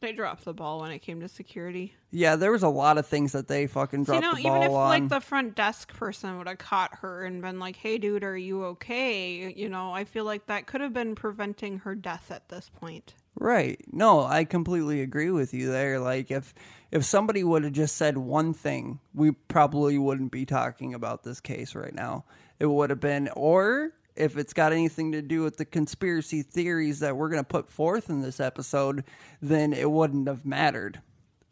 They 0.00 0.10
dropped 0.10 0.44
the 0.44 0.52
ball 0.52 0.80
when 0.80 0.90
it 0.90 0.98
came 0.98 1.20
to 1.20 1.28
security. 1.28 1.94
Yeah, 2.10 2.34
there 2.34 2.50
was 2.50 2.64
a 2.64 2.68
lot 2.68 2.98
of 2.98 3.06
things 3.06 3.30
that 3.30 3.46
they 3.46 3.68
fucking 3.68 4.04
So, 4.04 4.14
you 4.14 4.20
dropped 4.20 4.36
know, 4.36 4.42
the 4.42 4.48
ball 4.48 4.56
even 4.56 4.62
if 4.68 4.76
on. 4.76 4.88
like 4.88 5.08
the 5.08 5.20
front 5.20 5.54
desk 5.54 5.94
person 5.94 6.36
would 6.38 6.48
have 6.48 6.58
caught 6.58 6.96
her 6.96 7.24
and 7.24 7.40
been 7.40 7.60
like, 7.60 7.76
"Hey, 7.76 7.96
dude, 7.96 8.22
are 8.24 8.36
you 8.36 8.64
okay?" 8.64 9.52
You 9.56 9.68
know, 9.68 9.92
I 9.92 10.04
feel 10.04 10.24
like 10.24 10.46
that 10.46 10.66
could 10.66 10.80
have 10.80 10.92
been 10.92 11.14
preventing 11.14 11.78
her 11.78 11.94
death 11.94 12.30
at 12.30 12.48
this 12.48 12.68
point. 12.68 13.14
Right. 13.38 13.80
No, 13.92 14.22
I 14.22 14.44
completely 14.44 15.02
agree 15.02 15.30
with 15.30 15.52
you 15.52 15.70
there. 15.70 16.00
Like 16.00 16.30
if 16.30 16.54
if 16.90 17.04
somebody 17.04 17.44
would 17.44 17.64
have 17.64 17.72
just 17.72 17.96
said 17.96 18.16
one 18.16 18.54
thing, 18.54 19.00
we 19.14 19.32
probably 19.32 19.98
wouldn't 19.98 20.32
be 20.32 20.46
talking 20.46 20.94
about 20.94 21.22
this 21.22 21.40
case 21.40 21.74
right 21.74 21.94
now. 21.94 22.24
It 22.58 22.66
would 22.66 22.90
have 22.90 23.00
been 23.00 23.28
or 23.34 23.92
if 24.14 24.38
it's 24.38 24.54
got 24.54 24.72
anything 24.72 25.12
to 25.12 25.20
do 25.20 25.42
with 25.42 25.58
the 25.58 25.66
conspiracy 25.66 26.42
theories 26.42 27.00
that 27.00 27.16
we're 27.16 27.28
going 27.28 27.42
to 27.42 27.48
put 27.48 27.70
forth 27.70 28.08
in 28.08 28.22
this 28.22 28.40
episode, 28.40 29.04
then 29.42 29.74
it 29.74 29.90
wouldn't 29.90 30.26
have 30.26 30.46
mattered 30.46 31.02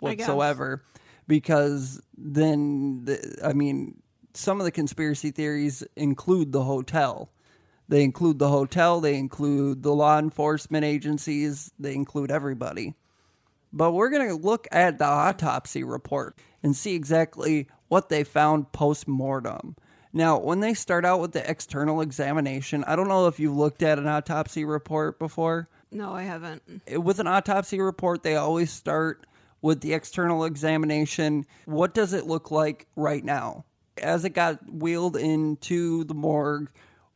whatsoever 0.00 0.82
because 1.28 2.00
then 2.16 3.04
the, 3.04 3.40
I 3.44 3.52
mean 3.52 4.00
some 4.32 4.60
of 4.60 4.64
the 4.64 4.72
conspiracy 4.72 5.30
theories 5.30 5.84
include 5.96 6.52
the 6.52 6.64
hotel. 6.64 7.30
They 7.88 8.02
include 8.02 8.38
the 8.38 8.48
hotel, 8.48 9.00
they 9.00 9.16
include 9.16 9.82
the 9.82 9.94
law 9.94 10.18
enforcement 10.18 10.84
agencies, 10.84 11.70
they 11.78 11.94
include 11.94 12.30
everybody. 12.30 12.94
But 13.72 13.92
we're 13.92 14.10
going 14.10 14.28
to 14.28 14.34
look 14.36 14.66
at 14.72 14.98
the 14.98 15.04
autopsy 15.04 15.84
report 15.84 16.38
and 16.62 16.76
see 16.76 16.94
exactly 16.94 17.68
what 17.88 18.08
they 18.08 18.24
found 18.24 18.72
post 18.72 19.06
mortem. 19.06 19.76
Now, 20.12 20.38
when 20.38 20.60
they 20.60 20.74
start 20.74 21.04
out 21.04 21.20
with 21.20 21.32
the 21.32 21.48
external 21.48 22.00
examination, 22.00 22.84
I 22.84 22.94
don't 22.94 23.08
know 23.08 23.26
if 23.26 23.40
you've 23.40 23.56
looked 23.56 23.82
at 23.82 23.98
an 23.98 24.06
autopsy 24.06 24.64
report 24.64 25.18
before. 25.18 25.68
No, 25.90 26.12
I 26.12 26.22
haven't. 26.22 26.62
Eh, 26.86 26.96
with 26.96 27.18
an 27.18 27.26
autopsy 27.26 27.80
report, 27.80 28.22
they 28.22 28.36
always 28.36 28.70
start 28.70 29.26
with 29.60 29.80
the 29.80 29.92
external 29.92 30.44
examination. 30.44 31.46
What 31.64 31.94
does 31.94 32.12
it 32.12 32.26
look 32.26 32.52
like 32.52 32.86
right 32.94 33.24
now? 33.24 33.64
As 34.00 34.24
it 34.24 34.30
got 34.30 34.72
wheeled 34.72 35.16
into 35.16 36.04
the 36.04 36.14
morgue, 36.14 36.70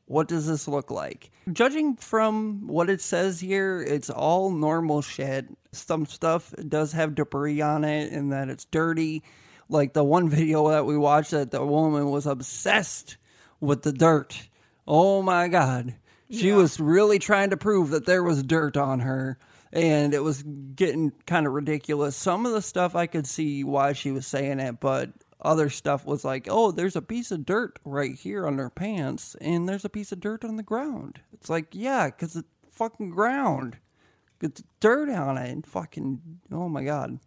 what 0.09 0.27
does 0.27 0.47
this 0.47 0.67
look 0.67 0.91
like? 0.91 1.31
Judging 1.53 1.95
from 1.97 2.67
what 2.67 2.89
it 2.89 3.03
says 3.03 3.41
here, 3.41 3.83
it's 3.83 4.09
all 4.09 4.51
normal 4.51 5.03
shit. 5.03 5.47
Some 5.73 6.07
stuff 6.07 6.53
does 6.67 6.93
have 6.93 7.15
debris 7.15 7.61
on 7.61 7.85
it 7.85 8.11
and 8.11 8.33
that 8.33 8.49
it's 8.49 8.65
dirty. 8.65 9.23
Like 9.69 9.93
the 9.93 10.03
one 10.03 10.29
video 10.31 10.71
that 10.71 10.87
we 10.87 10.97
watched 10.97 11.33
that 11.33 11.51
the 11.51 11.65
woman 11.65 12.11
was 12.11 12.27
obsessed 12.27 13.19
with 13.61 13.83
the 13.83 13.93
dirt. 13.93 14.49
Oh 14.87 15.21
my 15.21 15.47
god. 15.49 15.95
She 16.31 16.53
was 16.53 16.81
really 16.81 17.19
trying 17.19 17.51
to 17.51 17.57
prove 17.57 17.91
that 17.91 18.05
there 18.05 18.23
was 18.23 18.43
dirt 18.43 18.77
on 18.77 19.01
her 19.01 19.39
and 19.73 20.15
it 20.15 20.23
was 20.23 20.43
getting 20.43 21.13
kind 21.27 21.47
of 21.47 21.53
ridiculous. 21.53 22.17
Some 22.17 22.47
of 22.47 22.53
the 22.53 22.63
stuff 22.63 22.95
I 22.95 23.07
could 23.07 23.27
see 23.27 23.63
why 23.63 23.93
she 23.93 24.11
was 24.11 24.27
saying 24.27 24.61
it, 24.61 24.81
but 24.81 25.11
other 25.41 25.71
stuff 25.71 26.05
was 26.05 26.25
like, 26.25 26.47
"Oh, 26.51 26.71
there's 26.71 26.97
a 26.97 27.03
piece 27.03 27.31
of 27.31 27.47
dirt 27.47 27.79
right 27.85 28.15
here 28.15 28.47
on 28.47 28.59
her 28.59 28.71
pants 28.71 29.37
and 29.41 29.69
there's 29.69 29.85
a 29.85 29.91
piece 29.91 30.13
of 30.13 30.21
dirt 30.21 30.45
on 30.45 30.57
the 30.57 30.63
ground." 30.63 31.21
It's 31.33 31.51
like, 31.51 31.69
"Yeah, 31.73 32.11
cuz 32.11 32.37
it's 32.37 32.49
fucking 32.71 33.11
ground. 33.11 33.79
It's 34.41 34.63
dirt 34.81 35.09
on 35.09 35.37
it 35.39 35.51
and 35.51 35.67
fucking 35.67 36.41
oh 36.53 36.69
my 36.69 36.85
god." 36.85 37.19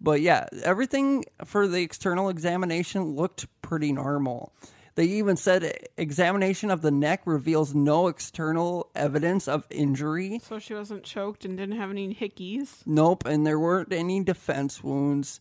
But 0.00 0.22
yeah, 0.22 0.46
everything 0.62 1.24
for 1.44 1.68
the 1.68 1.82
external 1.82 2.28
examination 2.28 3.14
looked 3.14 3.46
pretty 3.60 3.92
normal. 3.92 4.52
They 4.94 5.04
even 5.04 5.36
said 5.36 5.88
examination 5.96 6.70
of 6.70 6.82
the 6.82 6.90
neck 6.90 7.22
reveals 7.24 7.74
no 7.74 8.08
external 8.08 8.90
evidence 8.94 9.46
of 9.46 9.64
injury. 9.70 10.40
So 10.42 10.58
she 10.58 10.74
wasn't 10.74 11.04
choked 11.04 11.44
and 11.44 11.56
didn't 11.56 11.76
have 11.76 11.90
any 11.90 12.14
hickeys. 12.14 12.82
Nope, 12.86 13.24
and 13.24 13.46
there 13.46 13.58
weren't 13.58 13.92
any 13.92 14.22
defense 14.22 14.82
wounds. 14.82 15.40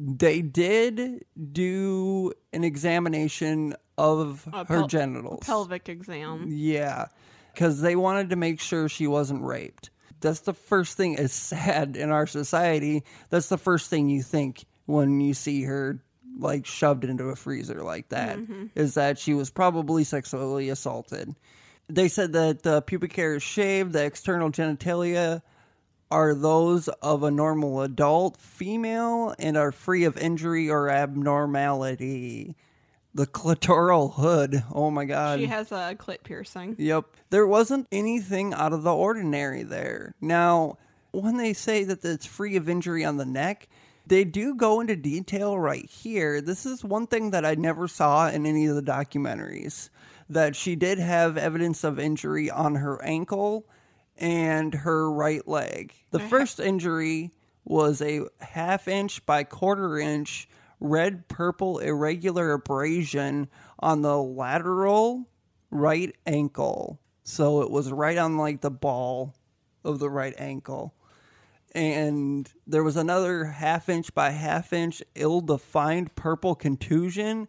They 0.00 0.42
did 0.42 1.24
do 1.52 2.32
an 2.52 2.62
examination 2.62 3.74
of 3.96 4.46
A 4.52 4.58
her 4.58 4.64
pel- 4.64 4.86
genitals. 4.86 5.44
pelvic 5.44 5.88
exam. 5.88 6.44
Yeah, 6.48 7.06
because 7.52 7.80
they 7.80 7.96
wanted 7.96 8.30
to 8.30 8.36
make 8.36 8.60
sure 8.60 8.88
she 8.88 9.08
wasn't 9.08 9.42
raped. 9.42 9.90
That's 10.20 10.40
the 10.40 10.54
first 10.54 10.96
thing. 10.96 11.14
Is 11.14 11.32
sad 11.32 11.96
in 11.96 12.10
our 12.10 12.26
society. 12.28 13.02
That's 13.30 13.48
the 13.48 13.58
first 13.58 13.90
thing 13.90 14.08
you 14.08 14.22
think 14.22 14.66
when 14.86 15.20
you 15.20 15.34
see 15.34 15.64
her 15.64 16.00
like 16.38 16.64
shoved 16.66 17.04
into 17.04 17.24
a 17.24 17.34
freezer 17.36 17.82
like 17.82 18.10
that. 18.10 18.38
Mm-hmm. 18.38 18.66
Is 18.76 18.94
that 18.94 19.18
she 19.18 19.34
was 19.34 19.50
probably 19.50 20.04
sexually 20.04 20.68
assaulted. 20.68 21.34
They 21.88 22.06
said 22.08 22.32
that 22.34 22.62
the 22.62 22.82
pubic 22.82 23.16
hair 23.16 23.34
is 23.34 23.42
shaved, 23.42 23.92
the 23.94 24.04
external 24.04 24.50
genitalia 24.52 25.42
are 26.10 26.34
those 26.34 26.88
of 27.02 27.22
a 27.22 27.30
normal 27.30 27.82
adult 27.82 28.38
female 28.38 29.34
and 29.38 29.56
are 29.56 29.72
free 29.72 30.04
of 30.04 30.16
injury 30.16 30.70
or 30.70 30.88
abnormality. 30.88 32.56
The 33.14 33.26
clitoral 33.26 34.14
hood. 34.14 34.64
Oh 34.72 34.90
my 34.90 35.04
god. 35.04 35.40
She 35.40 35.46
has 35.46 35.72
a 35.72 35.96
clit 35.98 36.22
piercing. 36.22 36.76
Yep. 36.78 37.06
There 37.30 37.46
wasn't 37.46 37.88
anything 37.90 38.54
out 38.54 38.72
of 38.72 38.82
the 38.82 38.94
ordinary 38.94 39.62
there. 39.62 40.14
Now, 40.20 40.78
when 41.10 41.36
they 41.36 41.52
say 41.52 41.84
that 41.84 42.04
it's 42.04 42.26
free 42.26 42.56
of 42.56 42.68
injury 42.68 43.04
on 43.04 43.16
the 43.16 43.26
neck, 43.26 43.68
they 44.06 44.24
do 44.24 44.54
go 44.54 44.80
into 44.80 44.96
detail 44.96 45.58
right 45.58 45.84
here. 45.84 46.40
This 46.40 46.64
is 46.64 46.84
one 46.84 47.06
thing 47.06 47.30
that 47.30 47.44
I 47.44 47.54
never 47.54 47.88
saw 47.88 48.28
in 48.28 48.46
any 48.46 48.66
of 48.66 48.76
the 48.76 48.82
documentaries 48.82 49.90
that 50.30 50.56
she 50.56 50.76
did 50.76 50.98
have 50.98 51.36
evidence 51.36 51.84
of 51.84 51.98
injury 51.98 52.50
on 52.50 52.76
her 52.76 53.02
ankle 53.02 53.66
and 54.18 54.74
her 54.74 55.10
right 55.10 55.46
leg. 55.46 55.94
The 56.10 56.18
first 56.20 56.60
injury 56.60 57.32
was 57.64 58.02
a 58.02 58.26
half 58.40 58.88
inch 58.88 59.24
by 59.24 59.44
quarter 59.44 59.98
inch 59.98 60.48
red 60.80 61.28
purple 61.28 61.78
irregular 61.78 62.52
abrasion 62.52 63.48
on 63.78 64.02
the 64.02 64.16
lateral 64.16 65.28
right 65.70 66.14
ankle. 66.26 67.00
So 67.22 67.62
it 67.62 67.70
was 67.70 67.92
right 67.92 68.18
on 68.18 68.36
like 68.36 68.60
the 68.60 68.70
ball 68.70 69.34
of 69.84 69.98
the 69.98 70.10
right 70.10 70.34
ankle. 70.38 70.94
And 71.74 72.50
there 72.66 72.82
was 72.82 72.96
another 72.96 73.44
half 73.44 73.88
inch 73.88 74.14
by 74.14 74.30
half 74.30 74.72
inch 74.72 75.02
ill 75.14 75.40
defined 75.40 76.14
purple 76.14 76.54
contusion 76.54 77.46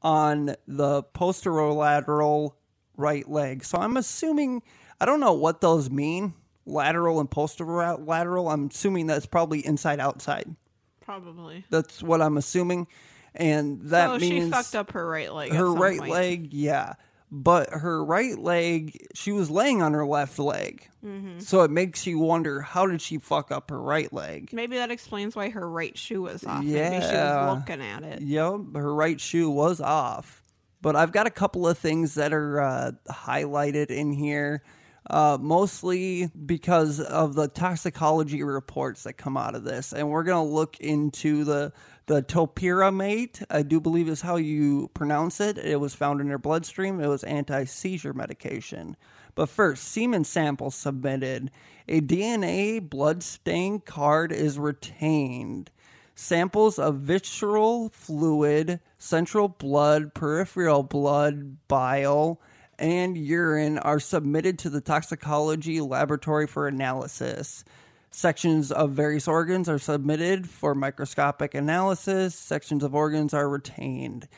on 0.00 0.54
the 0.66 1.02
posterolateral 1.02 2.52
right 2.96 3.28
leg. 3.28 3.64
So 3.64 3.78
I'm 3.78 3.96
assuming, 3.96 4.62
I 5.00 5.06
don't 5.06 5.20
know 5.20 5.32
what 5.32 5.60
those 5.60 5.90
mean 5.90 6.34
lateral 6.66 7.20
and 7.20 7.30
posterolateral. 7.30 8.52
I'm 8.52 8.66
assuming 8.66 9.06
that's 9.06 9.26
probably 9.26 9.64
inside 9.64 10.00
outside. 10.00 10.54
Probably. 11.00 11.64
That's 11.70 12.02
what 12.02 12.20
I'm 12.20 12.36
assuming. 12.36 12.86
And 13.34 13.80
that 13.90 14.06
so 14.08 14.18
means 14.18 14.44
she 14.46 14.50
fucked 14.50 14.74
up 14.74 14.92
her 14.92 15.08
right 15.08 15.32
leg. 15.32 15.52
her 15.52 15.72
right 15.72 15.98
point. 15.98 16.10
leg, 16.12 16.52
yeah. 16.52 16.94
But 17.30 17.70
her 17.70 18.02
right 18.02 18.38
leg, 18.38 19.06
she 19.14 19.32
was 19.32 19.50
laying 19.50 19.82
on 19.82 19.92
her 19.92 20.06
left 20.06 20.38
leg. 20.38 20.88
Mhm. 21.04 21.42
So 21.42 21.62
it 21.62 21.70
makes 21.70 22.06
you 22.06 22.18
wonder 22.18 22.60
how 22.62 22.86
did 22.86 23.02
she 23.02 23.18
fuck 23.18 23.52
up 23.52 23.70
her 23.70 23.80
right 23.80 24.10
leg? 24.12 24.50
Maybe 24.52 24.76
that 24.76 24.90
explains 24.90 25.36
why 25.36 25.50
her 25.50 25.68
right 25.70 25.96
shoe 25.96 26.22
was 26.22 26.44
off. 26.44 26.64
Maybe 26.64 27.00
she 27.04 27.12
was 27.12 27.58
looking 27.58 27.82
at 27.82 28.02
it. 28.02 28.22
Yep, 28.22 28.74
her 28.76 28.94
right 28.94 29.20
shoe 29.20 29.50
was 29.50 29.80
off. 29.80 30.42
But 30.80 30.96
I've 30.96 31.12
got 31.12 31.26
a 31.26 31.30
couple 31.30 31.66
of 31.68 31.76
things 31.76 32.14
that 32.14 32.32
are 32.32 32.60
uh, 32.60 32.92
highlighted 33.10 33.90
in 33.90 34.12
here, 34.12 34.62
uh, 35.10 35.38
mostly 35.40 36.30
because 36.46 37.00
of 37.00 37.34
the 37.34 37.48
toxicology 37.48 38.42
reports 38.42 39.04
that 39.04 39.14
come 39.14 39.36
out 39.36 39.54
of 39.54 39.64
this. 39.64 39.92
And 39.92 40.10
we're 40.10 40.22
going 40.22 40.46
to 40.46 40.54
look 40.54 40.78
into 40.80 41.44
the, 41.44 41.72
the 42.06 42.22
topiramate, 42.22 43.44
I 43.50 43.62
do 43.62 43.80
believe 43.80 44.08
is 44.08 44.20
how 44.20 44.36
you 44.36 44.90
pronounce 44.94 45.40
it. 45.40 45.58
It 45.58 45.80
was 45.80 45.94
found 45.94 46.20
in 46.20 46.28
her 46.28 46.38
bloodstream, 46.38 47.00
it 47.00 47.08
was 47.08 47.24
anti 47.24 47.64
seizure 47.64 48.12
medication. 48.12 48.96
But 49.34 49.48
first, 49.48 49.84
semen 49.84 50.24
samples 50.24 50.74
submitted. 50.74 51.50
A 51.86 52.00
DNA 52.00 52.80
blood 52.80 53.22
stain 53.22 53.80
card 53.80 54.32
is 54.32 54.58
retained. 54.58 55.70
Samples 56.14 56.78
of 56.78 56.96
visceral 56.96 57.88
fluid, 57.90 58.80
central 58.98 59.46
blood, 59.46 60.12
peripheral 60.12 60.82
blood, 60.82 61.68
bile, 61.68 62.40
and 62.78 63.16
urine 63.16 63.78
are 63.78 64.00
submitted 64.00 64.58
to 64.60 64.70
the 64.70 64.80
toxicology 64.80 65.80
laboratory 65.80 66.46
for 66.46 66.68
analysis. 66.68 67.64
Sections 68.10 68.72
of 68.72 68.92
various 68.92 69.28
organs 69.28 69.68
are 69.68 69.78
submitted 69.78 70.48
for 70.48 70.74
microscopic 70.74 71.54
analysis. 71.54 72.34
Sections 72.34 72.82
of 72.82 72.94
organs 72.94 73.34
are 73.34 73.48
retained. 73.48 74.28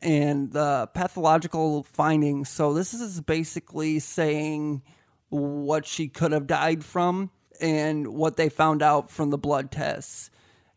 And 0.00 0.52
the 0.52 0.88
pathological 0.94 1.84
findings. 1.84 2.48
So, 2.48 2.74
this 2.74 2.92
is 2.92 3.20
basically 3.20 4.00
saying 4.00 4.82
what 5.28 5.86
she 5.86 6.08
could 6.08 6.32
have 6.32 6.48
died 6.48 6.84
from 6.84 7.30
and 7.60 8.08
what 8.08 8.36
they 8.36 8.48
found 8.48 8.82
out 8.82 9.10
from 9.10 9.30
the 9.30 9.38
blood 9.38 9.70
tests. 9.70 10.30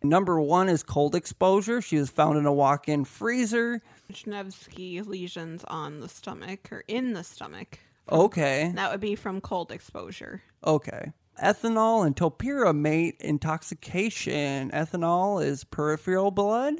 Number 0.03 0.39
one 0.39 0.69
is 0.69 0.83
cold 0.83 1.15
exposure. 1.15 1.81
She 1.81 1.97
was 1.97 2.11
found 2.11 2.37
in 2.37 2.45
a 2.45 2.53
walk 2.53 2.87
in 2.87 3.05
freezer. 3.05 3.81
Wischnewski 4.09 5.05
lesions 5.05 5.63
on 5.67 5.99
the 5.99 6.09
stomach 6.09 6.71
or 6.71 6.83
in 6.87 7.13
the 7.13 7.23
stomach. 7.23 7.79
Okay. 8.11 8.71
That 8.75 8.91
would 8.91 8.99
be 8.99 9.15
from 9.15 9.41
cold 9.41 9.71
exposure. 9.71 10.43
Okay. 10.65 11.11
Ethanol 11.41 12.05
and 12.05 12.15
topiramate 12.15 13.19
intoxication. 13.19 14.71
Ethanol 14.71 15.43
is 15.43 15.63
peripheral 15.63 16.31
blood, 16.31 16.75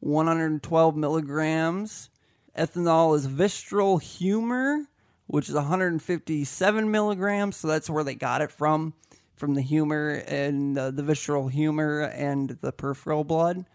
112 0.00 0.96
milligrams. 0.96 2.10
Ethanol 2.56 3.16
is 3.16 3.26
visceral 3.26 3.98
humor, 3.98 4.84
which 5.26 5.48
is 5.48 5.54
157 5.54 6.90
milligrams. 6.90 7.56
So 7.56 7.68
that's 7.68 7.90
where 7.90 8.04
they 8.04 8.14
got 8.14 8.42
it 8.42 8.52
from, 8.52 8.94
from 9.34 9.54
the 9.54 9.62
humor 9.62 10.22
and 10.26 10.78
uh, 10.78 10.90
the 10.92 11.02
visceral 11.02 11.48
humor 11.48 12.02
and 12.02 12.50
the 12.60 12.72
peripheral 12.72 13.24
blood. 13.24 13.66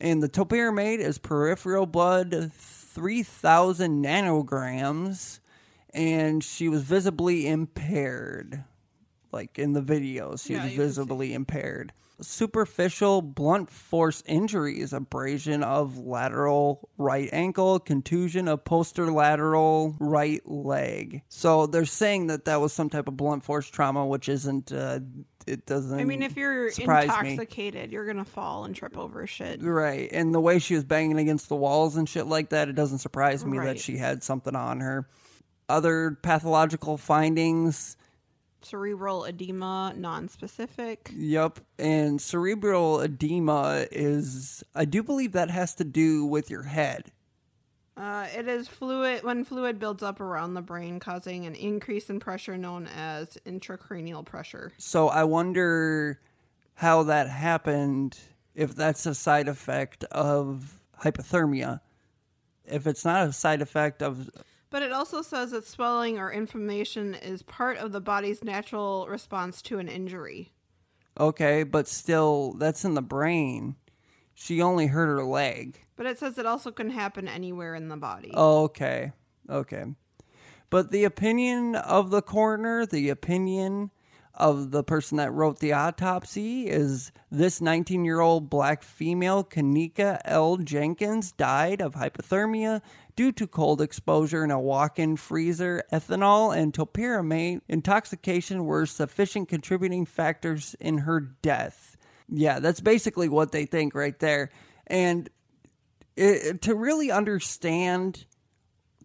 And 0.00 0.22
the 0.22 0.28
topiramate 0.28 0.98
is 1.00 1.18
peripheral 1.18 1.86
blood, 1.86 2.52
3,000 2.54 4.02
nanograms, 4.02 5.40
and 5.92 6.42
she 6.42 6.68
was 6.68 6.82
visibly 6.82 7.46
impaired. 7.46 8.64
Like 9.32 9.58
in 9.58 9.74
the 9.74 9.82
videos, 9.82 10.46
she 10.46 10.54
Yeah, 10.54 10.64
was 10.64 10.72
you 10.72 10.78
can 10.78 10.86
visibly 10.86 11.34
impaired. 11.34 11.92
Superficial 12.20 13.22
blunt 13.22 13.70
force 13.70 14.22
injuries, 14.26 14.92
abrasion 14.92 15.62
of 15.62 15.98
lateral 15.98 16.88
right 16.98 17.28
ankle, 17.32 17.78
contusion 17.78 18.48
of 18.48 18.64
posterolateral 18.64 19.96
right 20.00 20.42
leg. 20.48 21.22
So 21.28 21.66
they're 21.66 21.84
saying 21.84 22.28
that 22.28 22.44
that 22.44 22.60
was 22.60 22.72
some 22.72 22.90
type 22.90 23.08
of 23.08 23.16
blunt 23.16 23.44
force 23.44 23.68
trauma, 23.68 24.06
which 24.06 24.28
isn't. 24.28 24.72
Uh, 24.72 25.00
it 25.46 25.66
doesn't. 25.66 25.98
I 25.98 26.04
mean, 26.04 26.22
if 26.22 26.36
you're 26.36 26.70
surprise 26.70 27.08
me. 27.22 27.32
intoxicated, 27.32 27.90
you're 27.92 28.06
gonna 28.06 28.24
fall 28.24 28.64
and 28.64 28.74
trip 28.74 28.96
over 28.96 29.26
shit. 29.26 29.62
Right. 29.62 30.08
And 30.12 30.34
the 30.34 30.40
way 30.40 30.58
she 30.58 30.74
was 30.74 30.84
banging 30.84 31.18
against 31.18 31.48
the 31.48 31.56
walls 31.56 31.96
and 31.96 32.08
shit 32.08 32.26
like 32.26 32.50
that, 32.50 32.68
it 32.68 32.74
doesn't 32.74 32.98
surprise 32.98 33.44
me 33.44 33.58
that 33.58 33.80
she 33.80 33.96
had 33.96 34.22
something 34.22 34.54
on 34.54 34.80
her. 34.80 35.08
Other 35.68 36.18
pathological 36.22 36.96
findings, 36.96 37.96
Cerebral 38.62 39.24
edema, 39.24 39.92
non-specific. 39.96 41.10
yep. 41.14 41.60
And 41.78 42.20
cerebral 42.20 43.00
edema 43.00 43.86
is, 43.90 44.62
I 44.74 44.84
do 44.84 45.02
believe 45.02 45.32
that 45.32 45.50
has 45.50 45.74
to 45.76 45.84
do 45.84 46.24
with 46.24 46.50
your 46.50 46.64
head. 46.64 47.12
Uh, 47.96 48.26
it 48.34 48.48
is 48.48 48.66
fluid 48.66 49.22
when 49.22 49.44
fluid 49.44 49.78
builds 49.78 50.02
up 50.02 50.20
around 50.20 50.54
the 50.54 50.62
brain, 50.62 50.98
causing 51.00 51.44
an 51.44 51.54
increase 51.54 52.08
in 52.08 52.18
pressure 52.18 52.56
known 52.56 52.88
as 52.94 53.36
intracranial 53.46 54.24
pressure. 54.24 54.72
So 54.78 55.08
I 55.08 55.24
wonder 55.24 56.18
how 56.74 57.02
that 57.02 57.28
happened, 57.28 58.18
if 58.54 58.74
that's 58.74 59.04
a 59.04 59.14
side 59.14 59.48
effect 59.48 60.04
of 60.04 60.80
hypothermia. 61.02 61.80
If 62.64 62.86
it's 62.86 63.04
not 63.04 63.26
a 63.26 63.32
side 63.32 63.60
effect 63.60 64.02
of 64.02 64.30
But 64.70 64.82
it 64.82 64.92
also 64.92 65.20
says 65.20 65.50
that 65.50 65.66
swelling 65.66 66.18
or 66.18 66.32
inflammation 66.32 67.14
is 67.14 67.42
part 67.42 67.76
of 67.76 67.92
the 67.92 68.00
body's 68.00 68.44
natural 68.44 69.06
response 69.08 69.60
to 69.62 69.78
an 69.78 69.88
injury. 69.88 70.52
Okay, 71.18 71.64
but 71.64 71.88
still, 71.88 72.54
that's 72.54 72.84
in 72.84 72.94
the 72.94 73.02
brain. 73.02 73.74
She 74.32 74.62
only 74.62 74.86
hurt 74.86 75.08
her 75.08 75.24
leg. 75.24 75.84
But 75.96 76.06
it 76.06 76.18
says 76.18 76.38
it 76.38 76.46
also 76.46 76.70
can 76.70 76.90
happen 76.90 77.28
anywhere 77.28 77.74
in 77.74 77.88
the 77.88 77.96
body. 77.96 78.32
Okay. 78.34 79.12
Okay. 79.50 79.84
But 80.70 80.92
the 80.92 81.04
opinion 81.04 81.74
of 81.74 82.10
the 82.10 82.22
coroner, 82.22 82.86
the 82.86 83.08
opinion 83.08 83.90
of 84.32 84.70
the 84.70 84.84
person 84.84 85.18
that 85.18 85.32
wrote 85.32 85.58
the 85.58 85.72
autopsy 85.72 86.68
is 86.68 87.12
this 87.30 87.60
19 87.60 88.04
year 88.04 88.20
old 88.20 88.48
black 88.48 88.82
female, 88.82 89.44
Kenneka 89.44 90.20
L. 90.24 90.56
Jenkins, 90.56 91.32
died 91.32 91.82
of 91.82 91.94
hypothermia 91.94 92.80
due 93.20 93.30
to 93.30 93.46
cold 93.46 93.82
exposure 93.82 94.42
in 94.42 94.50
a 94.50 94.58
walk 94.58 94.98
in 94.98 95.14
freezer. 95.14 95.84
Ethanol 95.92 96.56
and 96.56 96.72
topiramate 96.72 97.60
intoxication 97.68 98.64
were 98.64 98.86
sufficient 98.86 99.46
contributing 99.46 100.06
factors 100.06 100.74
in 100.80 100.96
her 100.96 101.20
death. 101.20 101.98
Yeah, 102.30 102.60
that's 102.60 102.80
basically 102.80 103.28
what 103.28 103.52
they 103.52 103.66
think 103.66 103.94
right 103.94 104.18
there. 104.20 104.48
And 104.86 105.28
it, 106.16 106.62
to 106.62 106.74
really 106.74 107.10
understand 107.10 108.24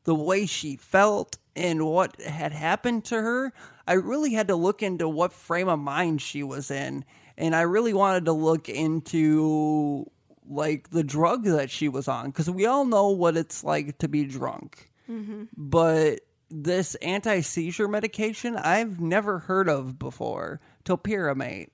the 0.05 0.15
way 0.15 0.45
she 0.45 0.77
felt 0.77 1.37
and 1.53 1.85
what 1.85 2.21
had 2.21 2.53
happened 2.53 3.03
to 3.05 3.15
her, 3.15 3.51
I 3.85 3.95
really 3.95 4.31
had 4.31 4.47
to 4.47 4.55
look 4.55 4.81
into 4.81 5.09
what 5.09 5.33
frame 5.33 5.67
of 5.67 5.79
mind 5.79 6.21
she 6.21 6.41
was 6.41 6.71
in. 6.71 7.03
And 7.37 7.53
I 7.53 7.63
really 7.63 7.93
wanted 7.93 8.23
to 8.23 8.31
look 8.31 8.69
into 8.69 10.09
like 10.47 10.89
the 10.89 11.03
drug 11.03 11.43
that 11.45 11.69
she 11.69 11.89
was 11.89 12.07
on 12.07 12.27
because 12.27 12.49
we 12.49 12.65
all 12.65 12.85
know 12.85 13.09
what 13.09 13.37
it's 13.37 13.63
like 13.63 13.97
to 13.99 14.07
be 14.07 14.25
drunk. 14.25 14.91
Mhm. 15.09 15.47
But 15.55 16.21
this 16.49 16.95
anti 16.95 17.41
seizure 17.41 17.87
medication 17.87 18.55
I've 18.55 18.99
never 18.99 19.39
heard 19.39 19.69
of 19.69 19.97
before, 19.97 20.61
topiramate. 20.83 21.69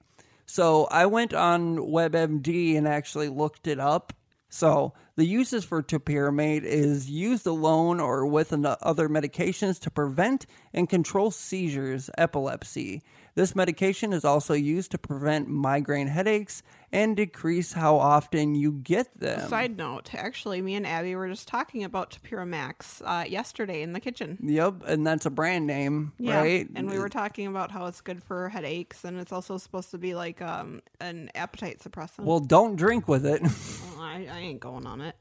So 0.45 0.85
I 0.85 1.05
went 1.05 1.33
on 1.33 1.77
WebMD 1.77 2.75
and 2.75 2.87
actually 2.87 3.29
looked 3.29 3.67
it 3.67 3.79
up. 3.79 4.13
So 4.49 4.93
the 5.15 5.25
uses 5.25 5.63
for 5.63 5.81
topiramate 5.81 6.63
is 6.63 7.09
used 7.09 7.47
alone 7.47 8.01
or 8.01 8.25
with 8.25 8.51
other 8.51 9.07
medications 9.07 9.79
to 9.79 9.89
prevent 9.89 10.45
and 10.73 10.89
control 10.89 11.31
seizures, 11.31 12.09
epilepsy. 12.17 13.01
This 13.33 13.55
medication 13.55 14.11
is 14.11 14.25
also 14.25 14.53
used 14.53 14.91
to 14.91 14.97
prevent 14.97 15.47
migraine 15.47 16.07
headaches 16.07 16.63
and 16.91 17.15
decrease 17.15 17.71
how 17.73 17.95
often 17.95 18.55
you 18.55 18.73
get 18.73 19.17
them. 19.17 19.47
Side 19.47 19.77
note, 19.77 20.13
actually, 20.13 20.61
me 20.61 20.75
and 20.75 20.85
Abby 20.85 21.15
were 21.15 21.29
just 21.29 21.47
talking 21.47 21.85
about 21.85 22.11
Tapiramax 22.11 23.01
uh, 23.05 23.23
yesterday 23.25 23.83
in 23.83 23.93
the 23.93 24.01
kitchen. 24.01 24.37
Yep, 24.43 24.83
and 24.85 25.07
that's 25.07 25.25
a 25.25 25.29
brand 25.29 25.65
name, 25.65 26.11
Yeah, 26.19 26.41
right? 26.41 26.67
and 26.75 26.89
we 26.89 26.99
were 26.99 27.07
talking 27.07 27.47
about 27.47 27.71
how 27.71 27.85
it's 27.85 28.01
good 28.01 28.21
for 28.21 28.49
headaches, 28.49 29.05
and 29.05 29.17
it's 29.17 29.31
also 29.31 29.57
supposed 29.57 29.91
to 29.91 29.97
be 29.97 30.13
like 30.13 30.41
um, 30.41 30.81
an 30.99 31.31
appetite 31.33 31.79
suppressant. 31.79 32.25
Well, 32.25 32.41
don't 32.41 32.75
drink 32.75 33.07
with 33.07 33.25
it. 33.25 33.41
Well, 33.91 34.09
I, 34.09 34.27
I 34.31 34.39
ain't 34.39 34.59
going 34.59 34.87
on 34.87 35.01
it. 35.01 35.15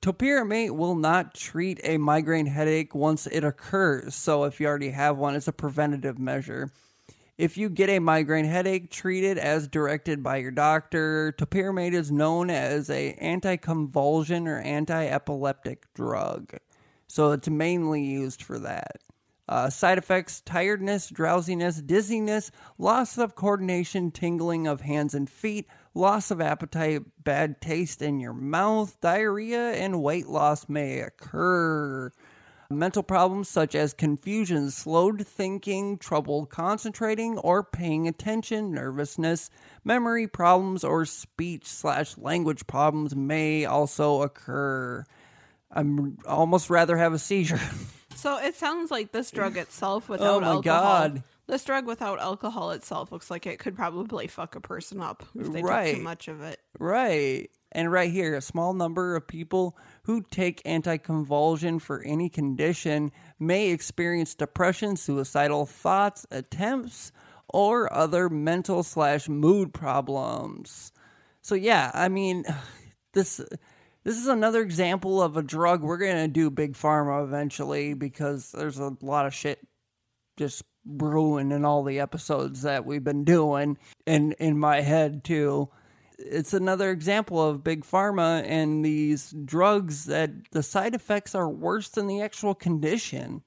Topiramate 0.00 0.70
will 0.70 0.94
not 0.94 1.34
treat 1.34 1.80
a 1.82 1.96
migraine 1.96 2.46
headache 2.46 2.94
once 2.94 3.26
it 3.26 3.42
occurs. 3.42 4.14
So 4.14 4.44
if 4.44 4.60
you 4.60 4.66
already 4.66 4.90
have 4.90 5.16
one, 5.16 5.34
it's 5.34 5.48
a 5.48 5.52
preventative 5.52 6.18
measure. 6.18 6.70
If 7.36 7.56
you 7.56 7.68
get 7.68 7.90
a 7.90 7.98
migraine 7.98 8.44
headache, 8.44 8.90
treat 8.90 9.24
it 9.24 9.38
as 9.38 9.66
directed 9.66 10.22
by 10.22 10.36
your 10.36 10.52
doctor. 10.52 11.34
Topiramate 11.36 11.92
is 11.92 12.12
known 12.12 12.48
as 12.48 12.88
a 12.88 13.16
anticonvulsion 13.20 14.46
or 14.46 14.60
anti-epileptic 14.60 15.92
drug. 15.94 16.54
So 17.08 17.32
it's 17.32 17.48
mainly 17.48 18.04
used 18.04 18.40
for 18.40 18.60
that. 18.60 18.98
Uh, 19.48 19.68
side 19.68 19.98
effects 19.98 20.40
tiredness, 20.42 21.10
drowsiness, 21.10 21.80
dizziness, 21.82 22.52
loss 22.78 23.18
of 23.18 23.34
coordination, 23.34 24.10
tingling 24.12 24.66
of 24.66 24.80
hands 24.82 25.12
and 25.12 25.28
feet, 25.28 25.66
loss 25.92 26.30
of 26.30 26.40
appetite, 26.40 27.02
bad 27.22 27.60
taste 27.60 28.00
in 28.00 28.20
your 28.20 28.32
mouth, 28.32 28.96
diarrhea, 29.00 29.72
and 29.72 30.02
weight 30.02 30.28
loss 30.28 30.68
may 30.68 31.00
occur. 31.00 32.10
Mental 32.70 33.02
problems 33.02 33.48
such 33.48 33.74
as 33.74 33.92
confusion, 33.94 34.70
slowed 34.70 35.26
thinking, 35.26 35.98
trouble 35.98 36.46
concentrating 36.46 37.38
or 37.38 37.62
paying 37.62 38.08
attention, 38.08 38.72
nervousness, 38.72 39.50
memory 39.84 40.26
problems, 40.26 40.82
or 40.82 41.04
speech 41.04 41.66
slash 41.66 42.16
language 42.18 42.66
problems 42.66 43.14
may 43.14 43.64
also 43.64 44.22
occur. 44.22 45.04
I'm 45.70 46.18
almost 46.26 46.70
rather 46.70 46.96
have 46.96 47.12
a 47.12 47.18
seizure. 47.18 47.60
So 48.16 48.38
it 48.38 48.54
sounds 48.54 48.90
like 48.92 49.12
this 49.12 49.30
drug 49.32 49.56
itself 49.56 50.08
without 50.08 50.36
Oh 50.36 50.40
my 50.40 50.46
alcohol. 50.46 50.82
God. 50.82 51.22
This 51.46 51.64
drug 51.64 51.84
without 51.84 52.20
alcohol 52.20 52.70
itself 52.70 53.12
looks 53.12 53.30
like 53.30 53.44
it 53.44 53.58
could 53.58 53.76
probably 53.76 54.28
fuck 54.28 54.54
a 54.54 54.60
person 54.60 55.00
up 55.00 55.24
if 55.34 55.52
they 55.52 55.60
took 55.60 55.84
too 55.96 56.02
much 56.02 56.28
of 56.28 56.40
it. 56.40 56.58
Right. 56.78 57.50
And 57.74 57.90
right 57.90 58.10
here, 58.10 58.34
a 58.34 58.40
small 58.40 58.72
number 58.72 59.16
of 59.16 59.26
people 59.26 59.76
who 60.04 60.22
take 60.30 60.62
anticonvulsion 60.62 61.80
for 61.80 62.02
any 62.02 62.28
condition 62.28 63.10
may 63.40 63.70
experience 63.70 64.34
depression, 64.34 64.96
suicidal 64.96 65.66
thoughts, 65.66 66.24
attempts, 66.30 67.10
or 67.48 67.92
other 67.92 68.28
mental 68.28 68.82
slash 68.82 69.28
mood 69.28 69.74
problems. 69.74 70.92
So 71.42 71.54
yeah, 71.54 71.90
I 71.92 72.08
mean, 72.08 72.44
this 73.12 73.40
this 74.04 74.18
is 74.18 74.26
another 74.26 74.60
example 74.60 75.22
of 75.22 75.36
a 75.36 75.42
drug 75.42 75.82
we're 75.82 75.98
gonna 75.98 76.28
do 76.28 76.50
big 76.50 76.74
pharma 76.74 77.24
eventually 77.24 77.94
because 77.94 78.52
there's 78.52 78.78
a 78.78 78.96
lot 79.00 79.26
of 79.26 79.34
shit 79.34 79.58
just 80.36 80.62
brewing 80.84 81.52
in 81.52 81.64
all 81.64 81.82
the 81.82 82.00
episodes 82.00 82.62
that 82.62 82.84
we've 82.84 83.04
been 83.04 83.24
doing 83.24 83.78
and 84.06 84.34
in 84.34 84.58
my 84.58 84.80
head 84.80 85.24
too 85.24 85.70
it's 86.18 86.54
another 86.54 86.90
example 86.90 87.42
of 87.42 87.64
big 87.64 87.84
pharma 87.84 88.44
and 88.46 88.84
these 88.84 89.34
drugs 89.44 90.06
that 90.06 90.30
the 90.52 90.62
side 90.62 90.94
effects 90.94 91.34
are 91.34 91.48
worse 91.48 91.88
than 91.88 92.06
the 92.06 92.22
actual 92.22 92.54
condition. 92.54 93.42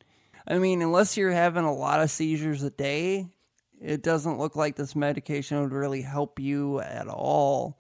I 0.48 0.58
mean 0.58 0.82
unless 0.82 1.18
you're 1.18 1.32
having 1.32 1.66
a 1.66 1.74
lot 1.74 2.02
of 2.02 2.12
seizures 2.12 2.64
a 2.64 2.70
day 2.70 3.28
it 3.80 4.02
doesn't 4.02 4.40
look 4.40 4.56
like 4.56 4.76
this 4.76 4.96
medication 4.96 5.62
would 5.62 5.72
really 5.72 6.02
help 6.02 6.40
you 6.40 6.80
at 6.80 7.08
all 7.08 7.80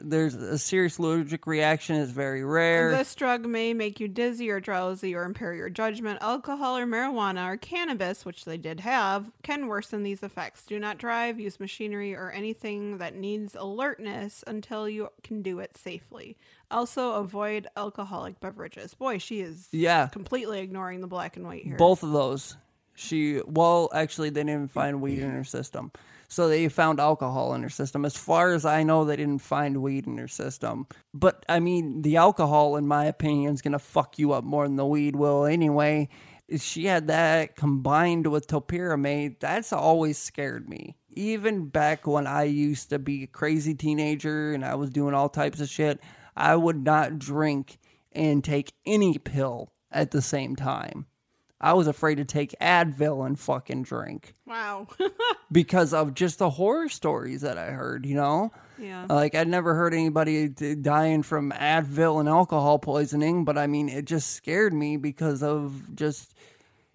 there's 0.00 0.34
a 0.34 0.58
serious 0.58 0.98
allergic 0.98 1.46
reaction 1.46 1.96
is 1.96 2.10
very 2.10 2.44
rare 2.44 2.90
This 2.90 3.14
drug 3.14 3.44
may 3.46 3.74
make 3.74 3.98
you 3.98 4.06
dizzy 4.08 4.48
or 4.50 4.60
drowsy 4.60 5.14
or 5.14 5.24
impair 5.24 5.54
your 5.54 5.68
judgment. 5.70 6.18
Alcohol 6.22 6.76
or 6.76 6.86
marijuana 6.86 7.52
or 7.52 7.56
cannabis, 7.56 8.24
which 8.24 8.44
they 8.44 8.56
did 8.56 8.80
have, 8.80 9.30
can 9.42 9.66
worsen 9.66 10.02
these 10.04 10.22
effects. 10.22 10.62
Do 10.64 10.78
not 10.78 10.98
drive, 10.98 11.40
use 11.40 11.58
machinery, 11.58 12.14
or 12.14 12.30
anything 12.30 12.98
that 12.98 13.16
needs 13.16 13.54
alertness 13.54 14.44
until 14.46 14.88
you 14.88 15.08
can 15.24 15.42
do 15.42 15.58
it 15.58 15.76
safely. 15.76 16.36
Also, 16.70 17.12
avoid 17.12 17.66
alcoholic 17.76 18.40
beverages. 18.40 18.94
Boy, 18.94 19.18
she 19.18 19.40
is 19.40 19.68
Yeah. 19.72 20.06
completely 20.08 20.60
ignoring 20.60 21.00
the 21.00 21.06
black 21.06 21.36
and 21.36 21.46
white 21.46 21.64
here. 21.64 21.76
Both 21.76 22.02
of 22.02 22.12
those. 22.12 22.56
She 22.94 23.40
well, 23.46 23.90
actually, 23.94 24.30
they 24.30 24.42
didn't 24.42 24.72
find 24.72 25.00
weed 25.00 25.20
in 25.20 25.30
her 25.30 25.44
system, 25.44 25.92
so 26.28 26.48
they 26.48 26.68
found 26.68 27.00
alcohol 27.00 27.54
in 27.54 27.62
her 27.62 27.70
system. 27.70 28.04
As 28.04 28.16
far 28.16 28.52
as 28.52 28.64
I 28.64 28.82
know, 28.82 29.04
they 29.04 29.16
didn't 29.16 29.38
find 29.38 29.82
weed 29.82 30.06
in 30.06 30.18
her 30.18 30.28
system. 30.28 30.86
But 31.14 31.44
I 31.48 31.58
mean, 31.58 32.02
the 32.02 32.16
alcohol, 32.16 32.76
in 32.76 32.86
my 32.86 33.06
opinion, 33.06 33.54
is 33.54 33.62
gonna 33.62 33.78
fuck 33.78 34.18
you 34.18 34.32
up 34.32 34.44
more 34.44 34.66
than 34.66 34.76
the 34.76 34.86
weed 34.86 35.16
will 35.16 35.44
anyway. 35.44 36.08
She 36.56 36.86
had 36.86 37.08
that 37.08 37.56
combined 37.56 38.26
with 38.26 38.46
topiramate. 38.46 39.40
That's 39.40 39.72
always 39.72 40.18
scared 40.18 40.68
me. 40.68 40.96
Even 41.10 41.66
back 41.66 42.06
when 42.06 42.26
I 42.26 42.44
used 42.44 42.90
to 42.90 42.98
be 42.98 43.24
a 43.24 43.26
crazy 43.26 43.74
teenager 43.74 44.52
and 44.54 44.64
I 44.64 44.74
was 44.74 44.90
doing 44.90 45.14
all 45.14 45.28
types 45.28 45.60
of 45.60 45.68
shit, 45.68 46.00
I 46.36 46.56
would 46.56 46.84
not 46.84 47.18
drink 47.18 47.78
and 48.12 48.42
take 48.42 48.72
any 48.86 49.18
pill 49.18 49.72
at 49.90 50.10
the 50.10 50.22
same 50.22 50.56
time. 50.56 51.06
I 51.60 51.72
was 51.72 51.88
afraid 51.88 52.16
to 52.16 52.24
take 52.24 52.54
Advil 52.60 53.26
and 53.26 53.38
fucking 53.38 53.82
drink 53.82 54.34
Wow. 54.46 54.86
because 55.52 55.92
of 55.92 56.14
just 56.14 56.38
the 56.38 56.50
horror 56.50 56.88
stories 56.88 57.40
that 57.40 57.58
I 57.58 57.70
heard, 57.70 58.06
you 58.06 58.14
know? 58.14 58.52
Yeah. 58.78 59.06
Like, 59.08 59.34
I'd 59.34 59.48
never 59.48 59.74
heard 59.74 59.92
anybody 59.92 60.48
dying 60.48 61.24
from 61.24 61.50
Advil 61.50 62.20
and 62.20 62.28
alcohol 62.28 62.78
poisoning, 62.78 63.44
but 63.44 63.58
I 63.58 63.66
mean, 63.66 63.88
it 63.88 64.04
just 64.04 64.30
scared 64.34 64.72
me 64.72 64.96
because 64.96 65.42
of 65.42 65.94
just. 65.96 66.34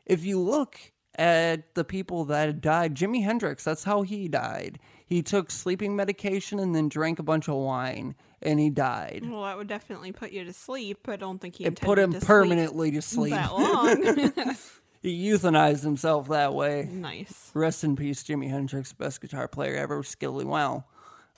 If 0.05 0.23
you 0.25 0.39
look 0.39 0.77
at 1.15 1.75
the 1.75 1.83
people 1.83 2.25
that 2.25 2.61
died, 2.61 2.95
Jimi 2.95 3.23
Hendrix, 3.23 3.63
that's 3.63 3.83
how 3.83 4.01
he 4.03 4.27
died. 4.27 4.79
He 5.13 5.21
took 5.21 5.51
sleeping 5.51 5.95
medication 5.95 6.57
and 6.57 6.73
then 6.75 6.89
drank 6.89 7.19
a 7.19 7.23
bunch 7.23 7.47
of 7.47 7.55
wine 7.55 8.15
and 8.41 8.59
he 8.59 8.69
died. 8.71 9.23
well, 9.29 9.43
that 9.43 9.57
would 9.57 9.67
definitely 9.67 10.11
put 10.11 10.31
you 10.31 10.43
to 10.43 10.51
sleep. 10.53 11.07
I 11.07 11.17
don't 11.17 11.39
think 11.39 11.57
he 11.57 11.65
It 11.65 11.79
put 11.79 11.99
him 11.99 12.13
to 12.13 12.19
sleep 12.19 12.27
permanently 12.27 12.89
to 12.91 13.01
sleep. 13.01 13.33
that 13.33 13.53
long. 13.53 14.33
He 15.03 15.29
euthanized 15.29 15.83
himself 15.83 16.29
that 16.29 16.53
way. 16.53 16.87
nice. 16.89 17.51
Rest 17.53 17.83
in 17.83 17.95
peace, 17.97 18.23
Jimi 18.23 18.49
Hendrix, 18.49 18.93
best 18.93 19.19
guitar 19.21 19.47
player 19.49 19.75
ever, 19.75 20.01
skillly 20.01 20.45
wow. 20.45 20.85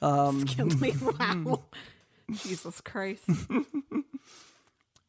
Um, 0.04 0.48
Skilly, 0.48 0.94
wow. 1.20 1.64
Jesus 2.32 2.80
Christ. 2.82 3.24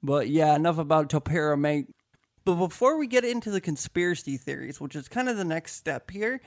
But 0.03 0.29
yeah, 0.29 0.55
enough 0.57 0.79
about 0.79 1.11
topiramate. 1.11 1.89
But 2.45 2.55
before 2.57 2.97
we 2.99 3.07
get 3.07 3.25
into 3.25 3.51
the 3.51 3.61
conspiracy 3.61 4.37
theories, 4.39 4.81
which 4.81 4.97
is 4.97 5.07
kind 5.09 5.29
of 5.29 5.37
the 5.37 5.45
next 5.45 5.75
step 5.75 6.11
here, 6.11 6.41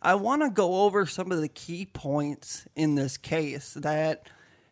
I 0.00 0.14
want 0.14 0.42
to 0.42 0.50
go 0.50 0.82
over 0.82 1.06
some 1.06 1.32
of 1.32 1.40
the 1.40 1.48
key 1.48 1.86
points 1.86 2.66
in 2.76 2.94
this 2.94 3.16
case 3.16 3.74
that 3.74 4.28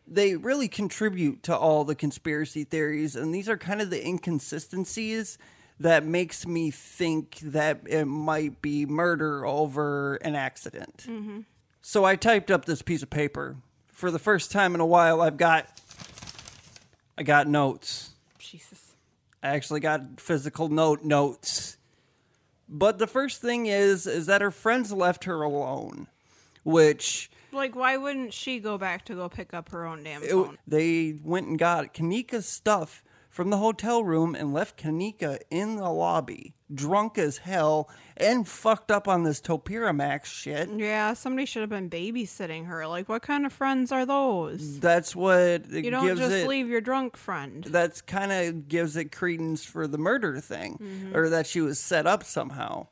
they 0.07 0.35
really 0.35 0.69
contribute 0.69 1.43
to 1.43 1.57
all 1.57 1.83
the 1.83 1.95
conspiracy 1.95 2.63
theories 2.63 3.15
and 3.15 3.35
these 3.35 3.49
are 3.49 3.57
kind 3.57 3.81
of 3.81 3.89
the 3.89 4.05
inconsistencies 4.05 5.37
that 5.79 6.05
makes 6.05 6.47
me 6.47 6.71
think 6.71 7.39
that 7.39 7.81
it 7.85 8.05
might 8.05 8.61
be 8.61 8.85
murder 8.85 9.45
over 9.45 10.15
an 10.15 10.35
accident. 10.35 11.05
Mm-hmm. 11.07 11.41
So 11.81 12.03
I 12.03 12.15
typed 12.15 12.49
up 12.49 12.65
this 12.65 12.81
piece 12.81 13.03
of 13.03 13.09
paper. 13.09 13.57
For 13.87 14.11
the 14.11 14.19
first 14.19 14.51
time 14.51 14.75
in 14.75 14.81
a 14.81 14.85
while 14.85 15.21
I've 15.21 15.37
got 15.37 15.67
I 17.17 17.23
got 17.23 17.47
notes. 17.47 18.11
Jesus. 18.37 18.95
I 19.41 19.49
actually 19.49 19.79
got 19.79 20.19
physical 20.19 20.69
note 20.69 21.03
notes. 21.03 21.76
But 22.69 22.97
the 22.97 23.07
first 23.07 23.41
thing 23.41 23.65
is 23.67 24.05
is 24.07 24.25
that 24.25 24.41
her 24.41 24.51
friends 24.51 24.91
left 24.91 25.23
her 25.23 25.41
alone, 25.41 26.07
which 26.63 27.29
Like, 27.53 27.75
why 27.75 27.95
wouldn't 27.97 28.33
she 28.33 28.59
go 28.59 28.77
back 28.77 29.05
to 29.05 29.15
go 29.15 29.29
pick 29.29 29.53
up 29.53 29.69
her 29.69 29.85
own 29.85 30.03
damn 30.03 30.21
it- 30.23 30.29
phone? 30.31 30.57
they 30.67 31.17
went 31.23 31.47
and 31.47 31.57
got 31.57 31.93
Kenneka's 31.93 32.45
stuff 32.47 33.03
from 33.29 33.49
the 33.49 33.57
hotel 33.57 34.03
room 34.03 34.35
and 34.35 34.53
left 34.53 34.77
Kenneka 34.81 35.39
in 35.49 35.77
the 35.77 35.89
lobby, 35.89 36.55
drunk 36.73 37.17
as 37.17 37.37
hell 37.37 37.89
and 38.15 38.47
fucked 38.47 38.91
up 38.91 39.07
on 39.07 39.23
this 39.23 39.39
Topiramax 39.39 40.25
shit. 40.25 40.69
Yeah, 40.69 41.13
somebody 41.13 41.45
should 41.45 41.61
have 41.61 41.69
been 41.69 41.89
babysitting 41.89 42.65
her. 42.67 42.87
Like, 42.87 43.07
what 43.07 43.21
kind 43.21 43.45
of 43.45 43.53
friends 43.53 43.91
are 43.91 44.05
those? 44.05 44.79
That's 44.79 45.15
what 45.15 45.69
You 45.69 45.91
don't 45.91 46.17
just 46.17 46.31
it. 46.31 46.47
leave 46.47 46.67
your 46.67 46.81
drunk 46.81 47.15
friend. 47.15 47.63
that's 47.63 48.01
kind 48.01 48.31
of 48.31 48.67
gives 48.67 48.95
it 48.95 49.11
credence 49.11 49.63
for 49.63 49.87
the 49.87 49.97
murder 49.97 50.39
thing 50.39 50.77
mm-hmm. 50.81 51.15
or 51.15 51.29
that 51.29 51.47
she 51.47 51.61
was 51.61 51.79
set 51.79 52.07
up 52.07 52.23
somehow. 52.23 52.87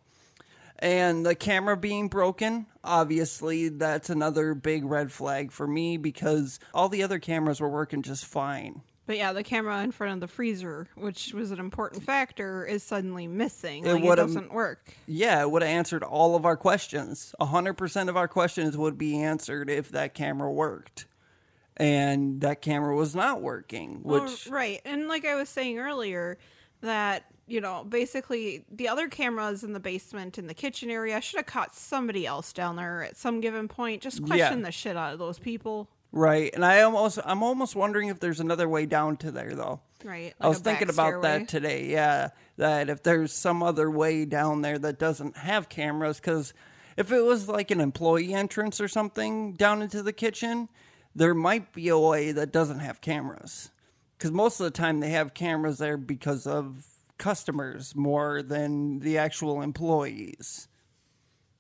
And 0.80 1.26
the 1.26 1.36
camera 1.36 1.78
being 1.78 2.10
broken, 2.10 2.66
obviously, 2.84 3.70
that's 3.70 4.10
another 4.10 4.54
big 4.54 4.84
red 4.84 5.12
flag 5.12 5.52
for 5.54 5.66
me 5.66 5.96
because 5.96 6.60
all 6.74 6.90
the 6.90 7.02
other 7.02 7.18
cameras 7.18 7.62
were 7.62 7.70
working 7.70 8.02
just 8.02 8.26
fine. 8.26 8.82
But 9.08 9.18
yeah, 9.18 9.34
the 9.34 9.44
camera 9.44 9.84
in 9.84 9.92
front 9.92 10.14
of 10.14 10.20
the 10.20 10.28
freezer, 10.28 10.88
which 10.96 11.32
was 11.34 11.52
an 11.52 11.60
important 11.60 12.04
factor, 12.04 12.66
is 12.66 12.82
suddenly 12.82 13.28
missing. 13.28 13.86
It 13.86 13.94
Like, 13.94 14.04
it, 14.04 14.16
doesn't 14.16 14.52
work. 14.52 14.94
Yeah, 15.08 15.42
it 15.42 15.52
would 15.52 15.62
have 15.62 15.70
answered 15.70 16.04
all 16.04 16.36
of 16.36 16.46
our 16.46 16.58
questions. 16.58 17.36
100% 17.40 18.10
of 18.10 18.18
our 18.18 18.28
questions 18.28 18.76
would 18.78 18.98
be 18.98 19.22
answered 19.22 19.70
if 19.70 19.90
that 19.90 20.16
camera 20.16 20.52
worked. 20.52 21.06
And 21.78 22.42
that 22.42 22.62
camera 22.62 22.96
was 22.96 23.14
not 23.14 23.42
working, 23.42 24.00
Well, 24.02 24.24
which 24.24 24.48
right. 24.48 24.82
And 24.86 25.08
like 25.08 25.26
I 25.26 25.36
was 25.36 25.50
saying 25.50 25.78
earlier, 25.78 26.38
that, 26.82 27.26
you 27.48 27.60
know, 27.62 27.84
basically 27.84 28.66
the 28.72 28.88
other 28.88 29.08
cameras 29.10 29.64
in 29.64 29.74
the 29.74 29.80
basement 29.80 30.38
in 30.38 30.48
the 30.48 30.54
kitchen 30.54 30.90
area 30.90 31.20
should 31.22 31.38
have 31.38 31.46
caught 31.46 31.76
somebody 31.76 32.26
else 32.26 32.54
down 32.54 32.78
there 32.78 33.04
at 33.04 33.18
some 33.18 33.42
given 33.42 33.68
point. 33.68 34.02
Just 34.02 34.26
question 34.26 34.62
the 34.62 34.72
shit 34.72 34.96
out 34.96 35.14
of 35.14 35.20
those 35.20 35.38
people. 35.38 35.90
Right, 36.16 36.50
and 36.56 36.64
I 36.64 36.82
almost 36.82 37.20
I'm 37.26 37.44
almost 37.44 37.76
wondering 37.76 38.08
if 38.08 38.22
there's 38.22 38.40
another 38.40 38.70
way 38.70 38.86
down 38.86 39.18
to 39.18 39.32
there 39.32 39.54
though. 39.54 39.82
Right. 40.02 40.34
I 40.40 40.48
was 40.48 40.60
thinking 40.60 40.88
about 40.88 41.20
stairway. 41.22 41.40
that 41.40 41.48
today. 41.50 41.92
Yeah, 41.92 42.30
that 42.56 42.90
if 42.90 43.04
there's 43.04 43.34
some 43.34 43.62
other 43.62 43.92
way 43.92 44.24
down 44.24 44.62
there 44.62 44.80
that 44.80 44.98
doesn't 44.98 45.36
have 45.36 45.68
cameras, 45.68 46.22
because 46.22 46.54
if 46.96 47.12
it 47.12 47.20
was 47.20 47.50
like 47.50 47.70
an 47.70 47.82
employee 47.82 48.34
entrance 48.34 48.80
or 48.80 48.88
something 48.88 49.56
down 49.56 49.82
into 49.82 50.02
the 50.02 50.14
kitchen, 50.14 50.70
there 51.14 51.34
might 51.34 51.74
be 51.74 51.90
a 51.90 52.00
way 52.00 52.32
that 52.32 52.54
doesn't 52.54 52.80
have 52.80 53.02
cameras. 53.02 53.72
Because 54.18 54.32
most 54.32 54.62
of 54.62 54.64
the 54.64 54.72
time 54.72 55.02
they 55.02 55.10
have 55.10 55.34
cameras 55.34 55.80
there 55.80 55.98
because 55.98 56.48
of 56.48 56.86
customers 57.18 57.94
more 57.94 58.42
than 58.42 59.00
the 59.00 59.18
actual 59.18 59.62
employees. 59.62 60.70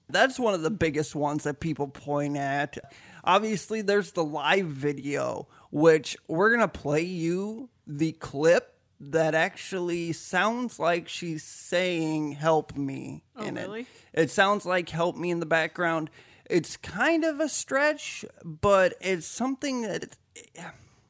That's 0.08 0.40
one 0.40 0.54
of 0.54 0.62
the 0.62 0.72
biggest 0.72 1.14
ones 1.14 1.44
that 1.44 1.60
people 1.60 1.88
point 1.88 2.38
at. 2.38 2.78
Obviously, 3.26 3.82
there's 3.82 4.12
the 4.12 4.24
live 4.24 4.68
video, 4.68 5.48
which 5.72 6.16
we're 6.28 6.50
going 6.56 6.62
to 6.62 6.68
play 6.68 7.02
you 7.02 7.70
the 7.88 8.12
clip 8.14 8.72
that 9.00 9.36
actually 9.36 10.14
sounds 10.14 10.80
like 10.80 11.08
she's 11.10 11.44
saying, 11.44 12.34
Help 12.34 12.78
me. 12.78 13.24
Oh, 13.36 13.44
in 13.44 13.56
really? 13.56 13.82
it. 14.14 14.22
It 14.22 14.32
sounds 14.32 14.66
like 14.66 14.90
Help 14.90 15.16
me 15.18 15.32
in 15.32 15.40
the 15.40 15.46
background. 15.46 16.10
It's 16.50 16.78
kind 16.78 17.24
of 17.24 17.40
a 17.40 17.50
stretch, 17.50 18.24
but 18.44 18.94
it's 19.02 19.26
something 19.26 19.82
that 19.82 20.04
it's, 20.04 20.18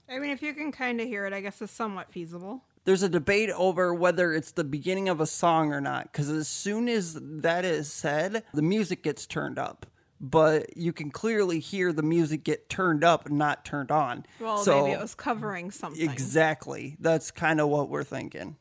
I 0.09 0.17
mean, 0.19 0.31
if 0.31 0.41
you 0.41 0.53
can 0.53 0.71
kind 0.71 1.01
of 1.01 1.07
hear 1.07 1.25
it, 1.25 1.33
I 1.33 1.41
guess 1.41 1.61
it's 1.61 1.73
somewhat 1.73 2.09
feasible. 2.11 2.63
there's 2.85 3.03
a 3.03 3.09
debate 3.09 3.49
over 3.51 3.93
whether 3.93 4.31
it's 4.33 4.51
the 4.51 4.63
beginning 4.63 5.09
of 5.09 5.19
a 5.19 5.25
song 5.25 5.73
or 5.73 5.81
not 5.81 6.03
because 6.11 6.29
as 6.29 6.47
soon 6.47 6.87
as 6.87 7.17
that 7.19 7.65
is 7.65 7.91
said 7.91 8.43
the 8.53 8.61
music 8.61 9.01
gets 9.03 9.25
turned 9.25 9.57
up 9.59 9.85
but 10.19 10.77
you 10.77 10.93
can 10.93 11.11
clearly 11.11 11.59
hear 11.59 11.91
the 11.91 12.03
music 12.03 12.43
get 12.43 12.69
turned 12.69 13.03
up 13.03 13.25
and 13.25 13.37
not 13.37 13.65
turned 13.65 13.91
on. 13.91 14.25
Well, 14.39 14.57
so 14.57 14.83
maybe 14.83 14.93
it 14.93 15.01
was 15.01 15.15
covering 15.15 15.71
something. 15.71 16.09
exactly. 16.09 16.97
That's 16.99 17.31
kind 17.31 17.59
of 17.59 17.69
what 17.69 17.89
we're 17.89 18.03
thinking. 18.03 18.57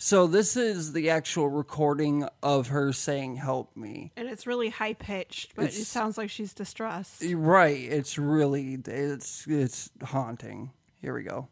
So 0.00 0.28
this 0.28 0.56
is 0.56 0.92
the 0.92 1.10
actual 1.10 1.48
recording 1.48 2.28
of 2.40 2.68
her 2.68 2.92
saying 2.92 3.36
help 3.36 3.76
me. 3.76 4.12
And 4.16 4.28
it's 4.28 4.46
really 4.46 4.68
high 4.68 4.92
pitched, 4.92 5.56
but 5.56 5.66
it 5.66 5.72
sounds 5.72 6.16
like 6.16 6.30
she's 6.30 6.54
distressed. 6.54 7.24
right. 7.34 7.80
It's 7.80 8.16
really 8.16 8.78
it's 8.86 9.44
it's 9.48 9.90
haunting. 10.04 10.70
Here 11.00 11.14
we 11.14 11.24
go 11.24 11.48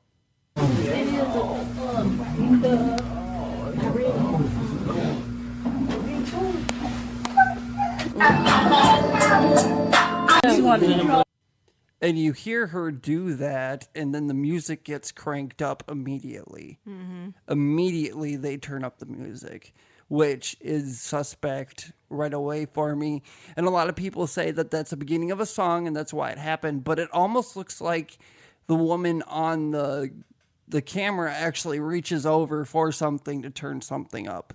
and 12.01 12.19
you 12.19 12.33
hear 12.33 12.69
her 12.69 12.91
do 12.91 13.35
that 13.35 13.89
and 13.95 14.15
then 14.15 14.27
the 14.27 14.35
music 14.35 14.85
gets 14.85 15.13
cranked 15.13 15.61
up 15.61 15.85
immediately. 15.89 16.79
Mm-hmm. 16.89 17.31
Immediately 17.49 18.37
they 18.37 18.57
turn 18.57 18.85
up 18.85 18.99
the 18.99 19.07
music 19.07 19.75
which 20.09 20.57
is 20.61 21.01
suspect 21.01 21.91
right 22.09 22.33
away 22.33 22.65
for 22.65 22.95
me. 22.95 23.25
And 23.57 23.67
a 23.67 23.71
lot 23.71 23.89
of 23.89 23.97
people 23.97 24.29
say 24.29 24.53
that 24.53 24.71
that's 24.71 24.91
the 24.91 24.97
beginning 24.97 25.33
of 25.33 25.41
a 25.41 25.47
song 25.47 25.89
and 25.89 25.97
that's 25.97 26.15
why 26.15 26.31
it 26.31 26.39
happened 26.39 26.85
but 26.85 26.99
it 26.99 27.09
almost 27.13 27.57
looks 27.57 27.81
like 27.81 28.19
the 28.67 28.77
woman 28.77 29.23
on 29.23 29.73
the 29.73 30.11
the 30.69 30.83
camera 30.83 31.33
actually 31.33 31.79
reaches 31.79 32.27
over 32.27 32.65
for 32.65 32.91
something 32.91 33.43
to 33.43 33.51
turn 33.51 33.81
something 33.81 34.27
up 34.27 34.53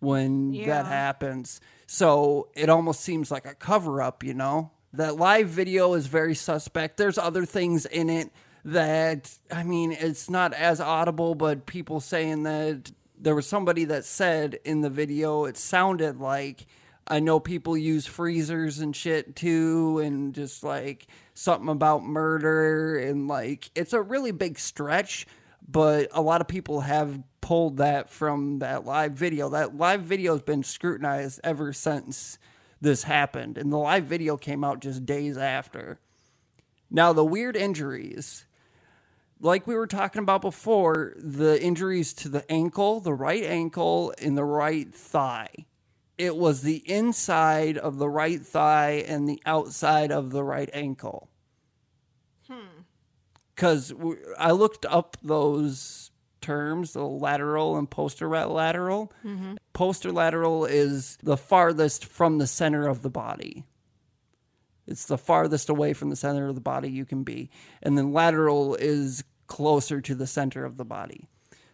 when 0.00 0.52
Yeah. 0.52 0.66
that 0.66 0.86
happens. 0.86 1.60
So 1.86 2.48
it 2.54 2.68
almost 2.68 3.00
seems 3.00 3.30
like 3.30 3.46
a 3.46 3.54
cover 3.54 4.02
up, 4.02 4.24
you 4.24 4.34
know? 4.34 4.70
That 4.92 5.16
live 5.16 5.48
video 5.48 5.94
is 5.94 6.06
very 6.06 6.34
suspect. 6.34 6.96
There's 6.96 7.16
other 7.18 7.44
things 7.44 7.86
in 7.86 8.10
it 8.10 8.30
that, 8.64 9.38
I 9.50 9.62
mean, 9.62 9.92
it's 9.92 10.28
not 10.28 10.52
as 10.52 10.80
audible, 10.80 11.34
but 11.34 11.66
people 11.66 12.00
saying 12.00 12.42
that 12.42 12.90
there 13.18 13.34
was 13.34 13.46
somebody 13.46 13.84
that 13.84 14.04
said 14.04 14.58
in 14.64 14.80
the 14.80 14.90
video 14.90 15.44
it 15.44 15.56
sounded 15.56 16.18
like 16.18 16.66
I 17.06 17.18
know 17.18 17.40
people 17.40 17.76
use 17.76 18.06
freezers 18.06 18.78
and 18.78 18.94
shit 18.94 19.34
too, 19.34 19.98
and 19.98 20.32
just 20.32 20.62
like 20.62 21.08
something 21.34 21.68
about 21.68 22.04
murder, 22.04 22.98
and 22.98 23.26
like 23.26 23.70
it's 23.74 23.92
a 23.92 24.00
really 24.00 24.30
big 24.30 24.58
stretch, 24.60 25.26
but 25.70 26.08
a 26.12 26.22
lot 26.22 26.40
of 26.40 26.48
people 26.48 26.80
have 26.80 27.22
pulled 27.40 27.76
that 27.76 28.10
from 28.10 28.58
that 28.58 28.84
live 28.84 29.12
video. 29.12 29.48
That 29.48 29.76
live 29.76 30.02
video 30.02 30.32
has 30.32 30.42
been 30.42 30.62
scrutinized 30.62 31.40
ever 31.44 31.72
since 31.72 32.38
this 32.80 33.04
happened, 33.04 33.58
and 33.58 33.72
the 33.72 33.78
live 33.78 34.04
video 34.04 34.36
came 34.36 34.64
out 34.64 34.80
just 34.80 35.06
days 35.06 35.36
after. 35.36 36.00
Now, 36.90 37.12
the 37.12 37.24
weird 37.24 37.56
injuries, 37.56 38.46
like 39.40 39.66
we 39.66 39.76
were 39.76 39.86
talking 39.86 40.22
about 40.22 40.42
before, 40.42 41.14
the 41.16 41.62
injuries 41.62 42.12
to 42.14 42.28
the 42.28 42.50
ankle, 42.50 43.00
the 43.00 43.14
right 43.14 43.44
ankle, 43.44 44.12
and 44.20 44.36
the 44.36 44.44
right 44.44 44.92
thigh. 44.92 45.66
It 46.18 46.36
was 46.36 46.62
the 46.62 46.82
inside 46.90 47.78
of 47.78 47.98
the 47.98 48.08
right 48.08 48.44
thigh 48.44 49.04
and 49.06 49.28
the 49.28 49.40
outside 49.46 50.10
of 50.10 50.32
the 50.32 50.44
right 50.44 50.68
ankle. 50.74 51.29
Because 53.60 53.92
I 54.38 54.52
looked 54.52 54.86
up 54.86 55.18
those 55.22 56.10
terms, 56.40 56.94
the 56.94 57.04
lateral 57.04 57.76
and 57.76 57.90
posterolateral. 57.90 59.10
Mm-hmm. 59.22 59.56
Posterolateral 59.74 60.66
is 60.66 61.18
the 61.22 61.36
farthest 61.36 62.06
from 62.06 62.38
the 62.38 62.46
center 62.46 62.88
of 62.88 63.02
the 63.02 63.10
body. 63.10 63.64
It's 64.86 65.04
the 65.04 65.18
farthest 65.18 65.68
away 65.68 65.92
from 65.92 66.08
the 66.08 66.16
center 66.16 66.48
of 66.48 66.54
the 66.54 66.62
body 66.62 66.90
you 66.90 67.04
can 67.04 67.22
be. 67.22 67.50
And 67.82 67.98
then 67.98 68.14
lateral 68.14 68.76
is 68.76 69.24
closer 69.46 70.00
to 70.00 70.14
the 70.14 70.26
center 70.26 70.64
of 70.64 70.78
the 70.78 70.86
body. 70.86 71.28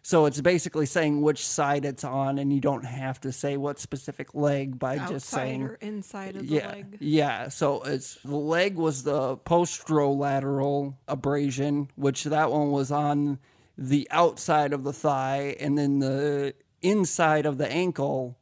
So 0.07 0.27
it's 0.27 0.41
basically 0.41 0.87
saying 0.87 1.21
which 1.21 1.45
side 1.45 1.85
it's 1.85 2.05
on, 2.05 2.39
and 2.39 2.53
you 2.53 2.61
don't 2.61 2.85
have 2.85 3.21
to 3.23 3.33
say 3.33 3.57
what 3.57 3.81
specific 3.81 4.37
leg 4.37 4.79
by 4.79 4.99
just 4.99 5.13
Outside 5.13 5.37
saying 5.37 5.63
or 5.65 5.75
inside 5.81 6.37
of 6.37 6.47
the 6.47 6.55
yeah, 6.55 6.69
leg. 6.69 6.97
Yeah, 7.01 7.49
so 7.49 7.83
it's 7.83 8.15
the 8.25 8.37
leg 8.37 8.77
was 8.77 9.03
the 9.03 9.37
posterolateral 9.39 10.95
abrasion, 11.09 11.91
which 11.97 12.23
that 12.23 12.53
one 12.53 12.71
was 12.71 12.93
on 12.93 13.41
the 13.77 14.07
outside 14.13 14.73
of 14.73 14.85
the 14.85 14.93
thigh, 14.93 15.57
and 15.59 15.77
then 15.77 15.99
the 15.99 16.55
inside 16.83 17.45
of 17.45 17.59
the 17.59 17.69
ankle 17.69 18.39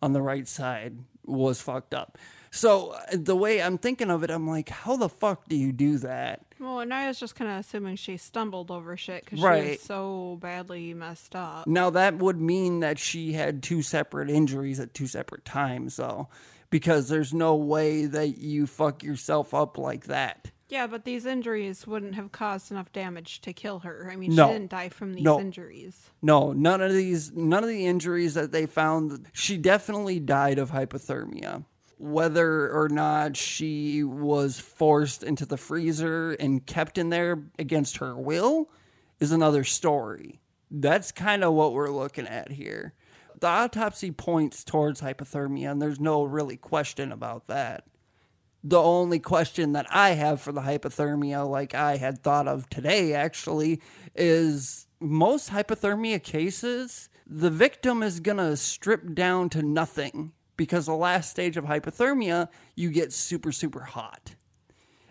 on 0.00 0.14
the 0.14 0.22
right 0.22 0.48
side 0.48 0.96
was 1.22 1.60
fucked 1.60 1.92
up. 1.92 2.16
So 2.54 2.90
uh, 2.90 3.00
the 3.12 3.34
way 3.34 3.60
I'm 3.60 3.78
thinking 3.78 4.10
of 4.10 4.22
it, 4.22 4.30
I'm 4.30 4.46
like, 4.48 4.68
how 4.68 4.96
the 4.96 5.08
fuck 5.08 5.48
do 5.48 5.56
you 5.56 5.72
do 5.72 5.98
that? 5.98 6.42
Well, 6.60 6.78
and 6.78 6.94
I 6.94 7.08
was 7.08 7.18
just 7.18 7.34
kind 7.34 7.50
of 7.50 7.58
assuming 7.58 7.96
she 7.96 8.16
stumbled 8.16 8.70
over 8.70 8.96
shit 8.96 9.24
because 9.24 9.40
she 9.40 9.44
Right. 9.44 9.70
was 9.72 9.80
so 9.80 10.38
badly 10.40 10.94
messed 10.94 11.34
up. 11.34 11.66
Now 11.66 11.90
that 11.90 12.18
would 12.18 12.40
mean 12.40 12.78
that 12.78 13.00
she 13.00 13.32
had 13.32 13.60
two 13.62 13.82
separate 13.82 14.30
injuries 14.30 14.78
at 14.78 14.94
two 14.94 15.08
separate 15.08 15.44
times, 15.44 15.96
though, 15.96 16.28
because 16.70 17.08
there's 17.08 17.34
no 17.34 17.56
way 17.56 18.06
that 18.06 18.38
you 18.38 18.68
fuck 18.68 19.02
yourself 19.02 19.52
up 19.52 19.76
like 19.76 20.04
that. 20.06 20.52
Yeah, 20.68 20.86
but 20.86 21.04
these 21.04 21.26
injuries 21.26 21.86
wouldn't 21.88 22.14
have 22.14 22.30
caused 22.32 22.70
enough 22.70 22.92
damage 22.92 23.40
to 23.42 23.52
kill 23.52 23.80
her. 23.80 24.08
I 24.10 24.16
mean, 24.16 24.32
No. 24.34 24.46
she 24.46 24.52
didn't 24.54 24.70
die 24.70 24.88
from 24.90 25.14
these 25.14 25.24
No. 25.24 25.40
injuries. 25.40 26.10
No, 26.22 26.52
none 26.52 26.80
of 26.80 26.92
these, 26.92 27.32
none 27.32 27.64
of 27.64 27.68
the 27.68 27.84
injuries 27.84 28.34
that 28.34 28.52
they 28.52 28.66
found. 28.66 29.26
She 29.32 29.58
definitely 29.58 30.20
died 30.20 30.58
of 30.60 30.70
hypothermia. 30.70 31.64
Whether 31.98 32.70
or 32.70 32.88
not 32.88 33.36
she 33.36 34.02
was 34.02 34.58
forced 34.58 35.22
into 35.22 35.46
the 35.46 35.56
freezer 35.56 36.32
and 36.32 36.64
kept 36.66 36.98
in 36.98 37.10
there 37.10 37.44
against 37.58 37.98
her 37.98 38.16
will 38.16 38.70
is 39.20 39.32
another 39.32 39.64
story. 39.64 40.40
That's 40.70 41.12
kind 41.12 41.44
of 41.44 41.54
what 41.54 41.72
we're 41.72 41.90
looking 41.90 42.26
at 42.26 42.52
here. 42.52 42.94
The 43.40 43.46
autopsy 43.46 44.10
points 44.10 44.64
towards 44.64 45.00
hypothermia, 45.00 45.70
and 45.70 45.80
there's 45.80 46.00
no 46.00 46.24
really 46.24 46.56
question 46.56 47.12
about 47.12 47.46
that. 47.46 47.84
The 48.62 48.80
only 48.80 49.18
question 49.18 49.72
that 49.72 49.86
I 49.90 50.10
have 50.10 50.40
for 50.40 50.50
the 50.50 50.62
hypothermia, 50.62 51.48
like 51.48 51.74
I 51.74 51.98
had 51.98 52.22
thought 52.22 52.48
of 52.48 52.68
today 52.70 53.12
actually, 53.12 53.80
is 54.14 54.86
most 55.00 55.50
hypothermia 55.50 56.22
cases, 56.22 57.10
the 57.26 57.50
victim 57.50 58.02
is 58.02 58.20
going 58.20 58.38
to 58.38 58.56
strip 58.56 59.14
down 59.14 59.50
to 59.50 59.62
nothing 59.62 60.32
because 60.56 60.86
the 60.86 60.94
last 60.94 61.30
stage 61.30 61.56
of 61.56 61.64
hypothermia, 61.64 62.48
you 62.74 62.90
get 62.90 63.12
super, 63.12 63.52
super 63.52 63.80
hot. 63.80 64.34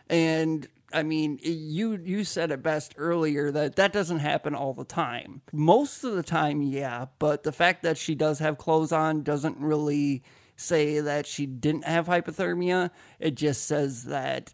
And 0.10 0.68
I 0.94 1.04
mean, 1.04 1.40
you 1.42 2.00
you 2.04 2.24
said 2.24 2.52
it 2.52 2.62
best 2.62 2.94
earlier 2.98 3.52
that 3.52 3.76
that 3.78 3.94
doesn't 3.94 4.20
happen 4.20 4.54
all 4.54 4.74
the 4.74 4.86
time. 4.86 5.42
Most 5.52 6.04
of 6.04 6.16
the 6.16 6.24
time, 6.24 6.62
yeah, 6.62 7.06
but 7.20 7.44
the 7.44 7.52
fact 7.52 7.84
that 7.84 7.98
she 7.98 8.14
does 8.14 8.40
have 8.40 8.58
clothes 8.58 8.92
on 8.92 9.24
doesn't 9.24 9.58
really 9.58 10.24
say 10.56 11.00
that 11.00 11.26
she 11.26 11.46
didn't 11.46 11.86
have 11.86 12.06
hypothermia. 12.06 12.92
It 13.20 13.36
just 13.36 13.66
says 13.66 14.06
that 14.06 14.54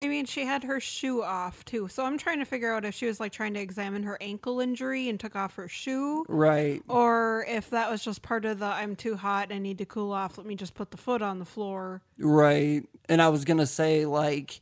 I 0.00 0.06
mean, 0.06 0.26
she 0.26 0.44
had 0.44 0.62
her 0.62 0.78
shoe 0.78 1.22
off 1.22 1.64
too. 1.64 1.88
So 1.88 2.04
I'm 2.04 2.18
trying 2.18 2.38
to 2.38 2.44
figure 2.44 2.72
out 2.72 2.84
if 2.84 2.94
she 2.94 3.06
was 3.06 3.18
like 3.18 3.32
trying 3.32 3.54
to 3.54 3.60
examine 3.60 4.04
her 4.04 4.16
ankle 4.20 4.60
injury 4.60 5.08
and 5.08 5.18
took 5.18 5.34
off 5.34 5.56
her 5.56 5.66
shoe. 5.66 6.24
Right. 6.28 6.82
Or 6.88 7.44
if 7.48 7.70
that 7.70 7.90
was 7.90 8.04
just 8.04 8.22
part 8.22 8.44
of 8.44 8.60
the 8.60 8.66
I'm 8.66 8.94
too 8.94 9.16
hot, 9.16 9.52
I 9.52 9.58
need 9.58 9.78
to 9.78 9.84
cool 9.84 10.12
off, 10.12 10.38
let 10.38 10.46
me 10.46 10.54
just 10.54 10.74
put 10.74 10.92
the 10.92 10.96
foot 10.96 11.20
on 11.20 11.40
the 11.40 11.44
floor. 11.44 12.00
Right. 12.18 12.88
And 13.08 13.20
I 13.20 13.28
was 13.30 13.44
going 13.44 13.58
to 13.58 13.66
say, 13.66 14.06
like, 14.06 14.60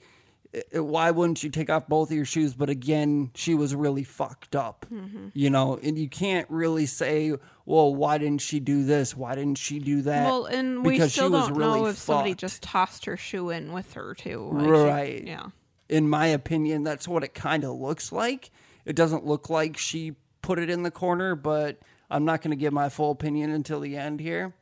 why 0.73 1.11
wouldn't 1.11 1.43
you 1.43 1.51
take 1.51 1.69
off 1.71 1.87
both 1.89 2.11
of 2.11 2.17
your 2.17 2.25
shoes? 2.25 2.55
But 2.55 2.71
again, 2.71 3.31
she 3.35 3.55
was 3.55 3.75
really 3.75 4.05
fucked 4.05 4.57
up. 4.57 4.87
Mhm. 4.93 5.31
You 5.35 5.51
know, 5.51 5.79
and 5.83 5.99
you 5.99 6.09
can't 6.09 6.49
really 6.51 6.87
say, 6.87 7.35
well, 7.65 7.95
why 7.95 8.19
didn't 8.19 8.41
she 8.41 8.61
do 8.61 8.85
this? 8.85 9.17
Why 9.17 9.35
didn't 9.35 9.59
she 9.59 9.79
do 9.79 10.03
that? 10.03 10.25
well, 10.27 10.47
and 10.47 10.85
we 10.85 10.93
Because 10.95 11.13
still 11.13 11.29
she 11.29 11.33
was 11.33 11.49
don't 11.49 11.57
really 11.59 11.81
know 11.81 11.87
if 11.87 11.97
somebody 11.99 12.35
just 12.35 12.63
tossed 12.63 13.05
her 13.07 13.17
shoe 13.17 13.51
in 13.51 13.73
with 13.73 13.93
her 13.95 14.15
too. 14.15 14.51
Like, 14.53 14.65
she- 14.65 14.71
Right. 14.71 15.27
yeah. 15.27 15.47
In 15.89 16.09
my 16.09 16.27
opinion, 16.27 16.83
that's 16.85 17.07
what 17.07 17.23
it 17.23 17.35
kind 17.35 17.63
of 17.65 17.77
looks 17.79 18.11
like. 18.11 18.51
It 18.85 18.97
doesn't 18.97 19.25
look 19.27 19.49
like 19.51 19.77
she 19.77 20.17
put 20.43 20.59
it 20.59 20.71
in 20.71 20.83
the 20.85 20.91
corner, 20.91 21.35
but 21.35 21.79
I'm 22.11 22.25
not 22.25 22.41
going 22.41 22.51
to 22.51 22.57
give 22.57 22.73
my 22.73 22.89
full 22.89 23.11
opinion 23.11 23.51
until 23.51 23.81
the 23.81 23.97
end 23.97 24.21
here. 24.21 24.55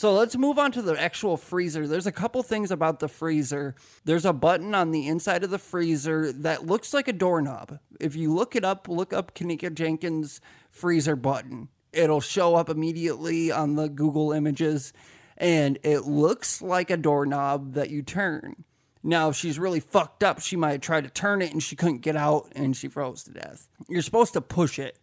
So 0.00 0.14
let's 0.14 0.34
move 0.34 0.58
on 0.58 0.72
to 0.72 0.80
the 0.80 0.98
actual 0.98 1.36
freezer. 1.36 1.86
There's 1.86 2.06
a 2.06 2.10
couple 2.10 2.42
things 2.42 2.70
about 2.70 3.00
the 3.00 3.06
freezer. 3.06 3.74
There's 4.06 4.24
a 4.24 4.32
button 4.32 4.74
on 4.74 4.92
the 4.92 5.06
inside 5.06 5.44
of 5.44 5.50
the 5.50 5.58
freezer 5.58 6.32
that 6.32 6.64
looks 6.64 6.94
like 6.94 7.06
a 7.06 7.12
doorknob. 7.12 7.78
If 8.00 8.16
you 8.16 8.32
look 8.32 8.56
it 8.56 8.64
up, 8.64 8.88
look 8.88 9.12
up 9.12 9.34
Kenneka 9.34 9.74
Jenkins 9.74 10.40
freezer 10.70 11.16
button. 11.16 11.68
It'll 11.92 12.22
show 12.22 12.54
up 12.54 12.70
immediately 12.70 13.52
on 13.52 13.74
the 13.74 13.90
Google 13.90 14.32
images 14.32 14.94
and 15.36 15.78
it 15.82 16.06
looks 16.06 16.62
like 16.62 16.88
a 16.88 16.96
doorknob 16.96 17.74
that 17.74 17.90
you 17.90 18.00
turn. 18.00 18.64
Now, 19.02 19.28
if 19.28 19.36
she's 19.36 19.58
really 19.58 19.80
fucked 19.80 20.24
up, 20.24 20.40
she 20.40 20.56
might 20.56 20.80
try 20.80 21.02
to 21.02 21.10
turn 21.10 21.42
it 21.42 21.52
and 21.52 21.62
she 21.62 21.76
couldn't 21.76 21.98
get 21.98 22.16
out 22.16 22.50
and 22.56 22.74
she 22.74 22.88
froze 22.88 23.22
to 23.24 23.32
death. 23.32 23.68
You're 23.86 24.00
supposed 24.00 24.32
to 24.32 24.40
push 24.40 24.78
it. 24.78 24.98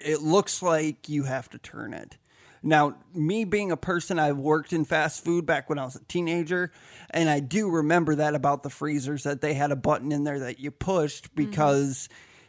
It 0.00 0.22
looks 0.22 0.62
like 0.62 1.06
you 1.10 1.24
have 1.24 1.50
to 1.50 1.58
turn 1.58 1.92
it. 1.92 2.16
Now, 2.62 2.96
me 3.14 3.44
being 3.44 3.70
a 3.70 3.76
person, 3.76 4.18
I've 4.18 4.38
worked 4.38 4.72
in 4.72 4.84
fast 4.84 5.24
food 5.24 5.46
back 5.46 5.68
when 5.68 5.78
I 5.78 5.84
was 5.84 5.96
a 5.96 6.04
teenager, 6.04 6.72
and 7.10 7.30
I 7.30 7.40
do 7.40 7.70
remember 7.70 8.16
that 8.16 8.34
about 8.34 8.62
the 8.62 8.70
freezers 8.70 9.24
that 9.24 9.40
they 9.40 9.54
had 9.54 9.70
a 9.70 9.76
button 9.76 10.12
in 10.12 10.24
there 10.24 10.40
that 10.40 10.58
you 10.58 10.70
pushed 10.70 11.24
mm-hmm. 11.26 11.50
because 11.50 12.08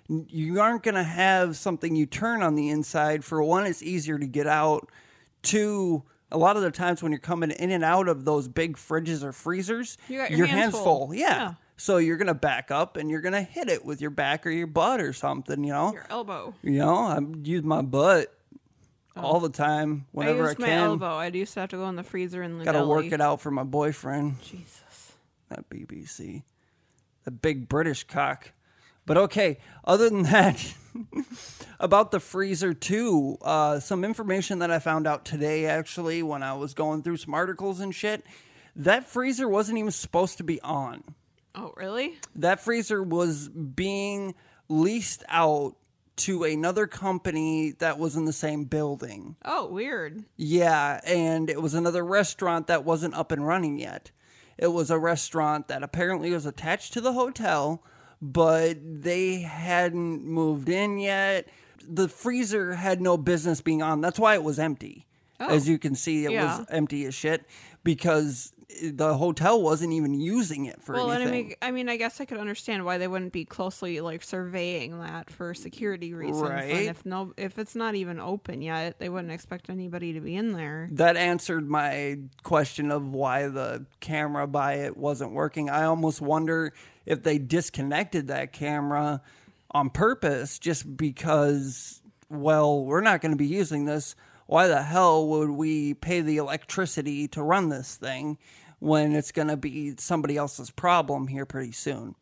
you 0.09 0.59
aren't 0.59 0.83
going 0.83 0.95
to 0.95 1.03
have 1.03 1.55
something 1.55 1.95
you 1.95 2.05
turn 2.05 2.41
on 2.41 2.55
the 2.55 2.69
inside. 2.69 3.23
For 3.23 3.41
one, 3.43 3.65
it's 3.65 3.83
easier 3.83 4.17
to 4.17 4.27
get 4.27 4.47
out. 4.47 4.89
Two, 5.43 6.03
a 6.31 6.37
lot 6.37 6.57
of 6.57 6.63
the 6.63 6.71
times 6.71 7.03
when 7.03 7.11
you're 7.11 7.19
coming 7.19 7.51
in 7.51 7.71
and 7.71 7.83
out 7.83 8.07
of 8.07 8.25
those 8.25 8.47
big 8.47 8.75
fridges 8.75 9.23
or 9.23 9.31
freezers, 9.31 9.97
You 10.07 10.17
got 10.17 10.31
your 10.31 10.47
hands 10.47 10.73
full. 10.73 11.11
Yeah. 11.13 11.27
Yeah. 11.27 11.53
So 11.77 11.97
you're 11.97 12.17
going 12.17 12.27
to 12.27 12.33
back 12.33 12.71
up 12.71 12.97
and 12.97 13.09
you're 13.09 13.21
going 13.21 13.33
to 13.33 13.41
hit 13.41 13.69
it 13.69 13.85
with 13.85 14.01
your 14.01 14.09
back 14.09 14.45
or 14.45 14.49
your 14.49 14.67
butt 14.67 14.99
or 14.99 15.13
something, 15.13 15.63
you 15.63 15.71
know? 15.71 15.93
Your 15.93 16.05
elbow. 16.09 16.53
You 16.61 16.79
know, 16.79 16.95
I 16.95 17.19
use 17.43 17.63
my 17.63 17.81
butt 17.81 18.35
all 19.23 19.39
the 19.39 19.49
time 19.49 20.05
whenever 20.11 20.43
I, 20.43 20.45
I 20.45 20.49
used 20.49 20.59
my 20.59 20.67
can. 20.67 20.79
elbow. 20.83 21.17
I 21.17 21.27
used 21.27 21.53
to 21.55 21.61
have 21.61 21.69
to 21.69 21.77
go 21.77 21.87
in 21.89 21.95
the 21.95 22.03
freezer 22.03 22.41
and 22.41 22.63
Got 22.63 22.73
to 22.73 22.85
work 22.85 23.05
it 23.11 23.21
out 23.21 23.41
for 23.41 23.51
my 23.51 23.63
boyfriend. 23.63 24.41
Jesus. 24.41 25.13
That 25.49 25.69
BBC. 25.69 26.43
The 27.23 27.31
big 27.31 27.67
British 27.67 28.03
cock. 28.03 28.51
But 29.05 29.17
okay, 29.17 29.57
other 29.85 30.09
than 30.09 30.23
that, 30.23 30.73
about 31.79 32.11
the 32.11 32.19
freezer 32.19 32.73
too, 32.73 33.37
uh, 33.41 33.79
some 33.79 34.03
information 34.05 34.59
that 34.59 34.69
I 34.69 34.77
found 34.79 35.07
out 35.07 35.25
today 35.25 35.65
actually 35.65 36.21
when 36.21 36.43
I 36.43 36.53
was 36.53 36.73
going 36.73 37.01
through 37.01 37.17
some 37.17 37.33
articles 37.33 37.79
and 37.79 37.93
shit. 37.93 38.23
That 38.75 39.07
freezer 39.07 39.49
wasn't 39.49 39.79
even 39.79 39.91
supposed 39.91 40.37
to 40.37 40.43
be 40.43 40.61
on. 40.61 41.03
Oh, 41.55 41.73
really? 41.75 42.19
That 42.35 42.61
freezer 42.61 43.01
was 43.01 43.49
being 43.49 44.35
leased 44.69 45.23
out 45.27 45.75
to 46.19 46.43
another 46.43 46.87
company 46.87 47.71
that 47.79 47.97
was 47.97 48.15
in 48.15 48.25
the 48.25 48.33
same 48.33 48.65
building. 48.65 49.35
Oh, 49.45 49.67
weird. 49.67 50.23
Yeah, 50.37 50.99
and 51.05 51.49
it 51.49 51.61
was 51.61 51.73
another 51.73 52.05
restaurant 52.05 52.67
that 52.67 52.83
wasn't 52.85 53.13
up 53.15 53.31
and 53.31 53.45
running 53.45 53.79
yet. 53.79 54.11
It 54.57 54.67
was 54.73 54.91
a 54.91 54.99
restaurant 54.99 55.67
that 55.69 55.83
apparently 55.83 56.31
was 56.31 56.45
attached 56.45 56.93
to 56.93 57.01
the 57.01 57.13
hotel, 57.13 57.83
but 58.21 58.77
they 58.83 59.39
hadn't 59.41 60.25
moved 60.25 60.67
in 60.69 60.97
yet. 60.97 61.47
The 61.87 62.09
freezer 62.09 62.73
had 62.73 63.01
no 63.01 63.17
business 63.17 63.61
being 63.61 63.81
on. 63.81 64.01
That's 64.01 64.19
why 64.19 64.33
it 64.35 64.43
was 64.43 64.59
empty. 64.59 65.05
Oh. 65.39 65.47
As 65.47 65.69
you 65.69 65.79
can 65.79 65.95
see, 65.95 66.25
it 66.25 66.31
Yeah. 66.31 66.57
was 66.59 66.67
empty 66.69 67.05
as 67.05 67.15
shit 67.15 67.45
because 67.83 68.53
the 68.83 69.15
hotel 69.17 69.61
wasn't 69.61 69.91
even 69.91 70.13
using 70.13 70.65
it 70.65 70.81
for 70.83 70.93
well, 70.93 71.09
and 71.11 71.23
I 71.23 71.25
anything. 71.25 71.47
mean, 71.47 71.55
I 71.61 71.71
mean, 71.71 71.89
I 71.89 71.97
guess 71.97 72.21
I 72.21 72.25
could 72.25 72.37
understand 72.37 72.85
why 72.85 72.97
they 72.99 73.07
wouldn't 73.07 73.33
be 73.33 73.43
closely 73.43 73.99
like 73.99 74.21
surveying 74.23 74.99
that 74.99 75.29
for 75.31 75.53
security 75.53 76.13
reasons. 76.13 76.41
And 76.43 76.53
Right. 76.53 76.85
if 76.85 77.05
no, 77.05 77.33
if 77.35 77.57
it's 77.57 77.75
not 77.75 77.95
even 77.95 78.19
open 78.19 78.61
yet, 78.61 78.99
they 78.99 79.09
wouldn't 79.09 79.33
expect 79.33 79.69
anybody 79.69 80.13
to 80.13 80.21
be 80.21 80.35
in 80.35 80.53
there. 80.53 80.87
that 80.91 81.17
answered 81.17 81.67
my 81.69 82.19
question 82.43 82.91
of 82.91 83.11
why 83.11 83.47
the 83.47 83.85
camera 83.99 84.45
by 84.47 84.73
it 84.75 84.95
wasn't 84.95 85.31
working. 85.31 85.69
I 85.69 85.83
almost 85.85 86.21
wonder 86.21 86.71
if 87.05 87.23
they 87.23 87.37
disconnected 87.39 88.27
that 88.27 88.53
camera 88.53 89.21
on 89.71 89.89
purpose 89.89 90.59
just 90.59 90.95
because, 90.95 92.01
well, 92.29 92.83
we're 92.85 93.01
not 93.01 93.19
going 93.21 93.31
to 93.31 93.37
be 93.37 93.47
using 93.47 93.85
this. 93.85 94.15
Why 94.49 94.65
the 94.65 94.81
hell 94.81 95.27
would 95.27 95.51
we 95.51 95.93
pay 95.93 96.21
the 96.21 96.37
electricity 96.37 97.27
to 97.27 97.43
run 97.43 97.69
this 97.69 97.95
thing 97.95 98.39
when 98.79 99.13
it's 99.13 99.31
going 99.31 99.49
to 99.49 99.57
be 99.57 99.93
somebody 99.99 100.37
else's 100.37 100.71
problem 100.71 101.27
here 101.27 101.45
pretty 101.45 101.71
soon? 101.71 102.15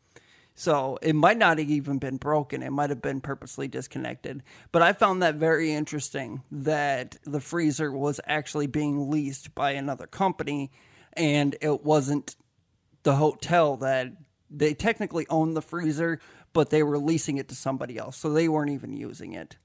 So 0.54 1.00
it 1.02 1.16
might 1.16 1.38
not 1.38 1.58
have 1.58 1.70
even 1.70 2.00
been 2.00 2.18
broken. 2.18 2.64
It 2.64 2.72
might 2.72 2.90
have 2.90 3.02
been 3.02 3.22
purposely 3.22 3.70
disconnected. 3.70 4.44
But 4.74 4.82
I 4.82 4.92
found 4.92 5.24
that 5.24 5.36
very 5.36 5.72
interesting 5.72 6.44
that 6.52 7.16
the 7.24 7.40
freezer 7.40 7.94
was 7.94 8.20
actually 8.28 8.68
being 8.68 9.10
leased 9.10 9.56
by 9.56 9.72
another 9.72 10.06
company 10.06 10.70
and 11.14 11.56
it 11.62 11.86
wasn't 11.86 12.36
the 13.04 13.16
hotel 13.16 13.78
that 13.78 14.12
they 14.50 14.74
technically 14.74 15.28
owned 15.30 15.56
the 15.56 15.62
freezer, 15.62 16.20
but 16.52 16.72
they 16.72 16.84
were 16.84 16.98
leasing 16.98 17.38
it 17.38 17.48
to 17.48 17.56
somebody 17.56 17.98
else. 17.98 18.18
So 18.18 18.34
they 18.34 18.50
weren't 18.50 18.72
even 18.72 18.92
using 18.92 19.32
it. 19.32 19.56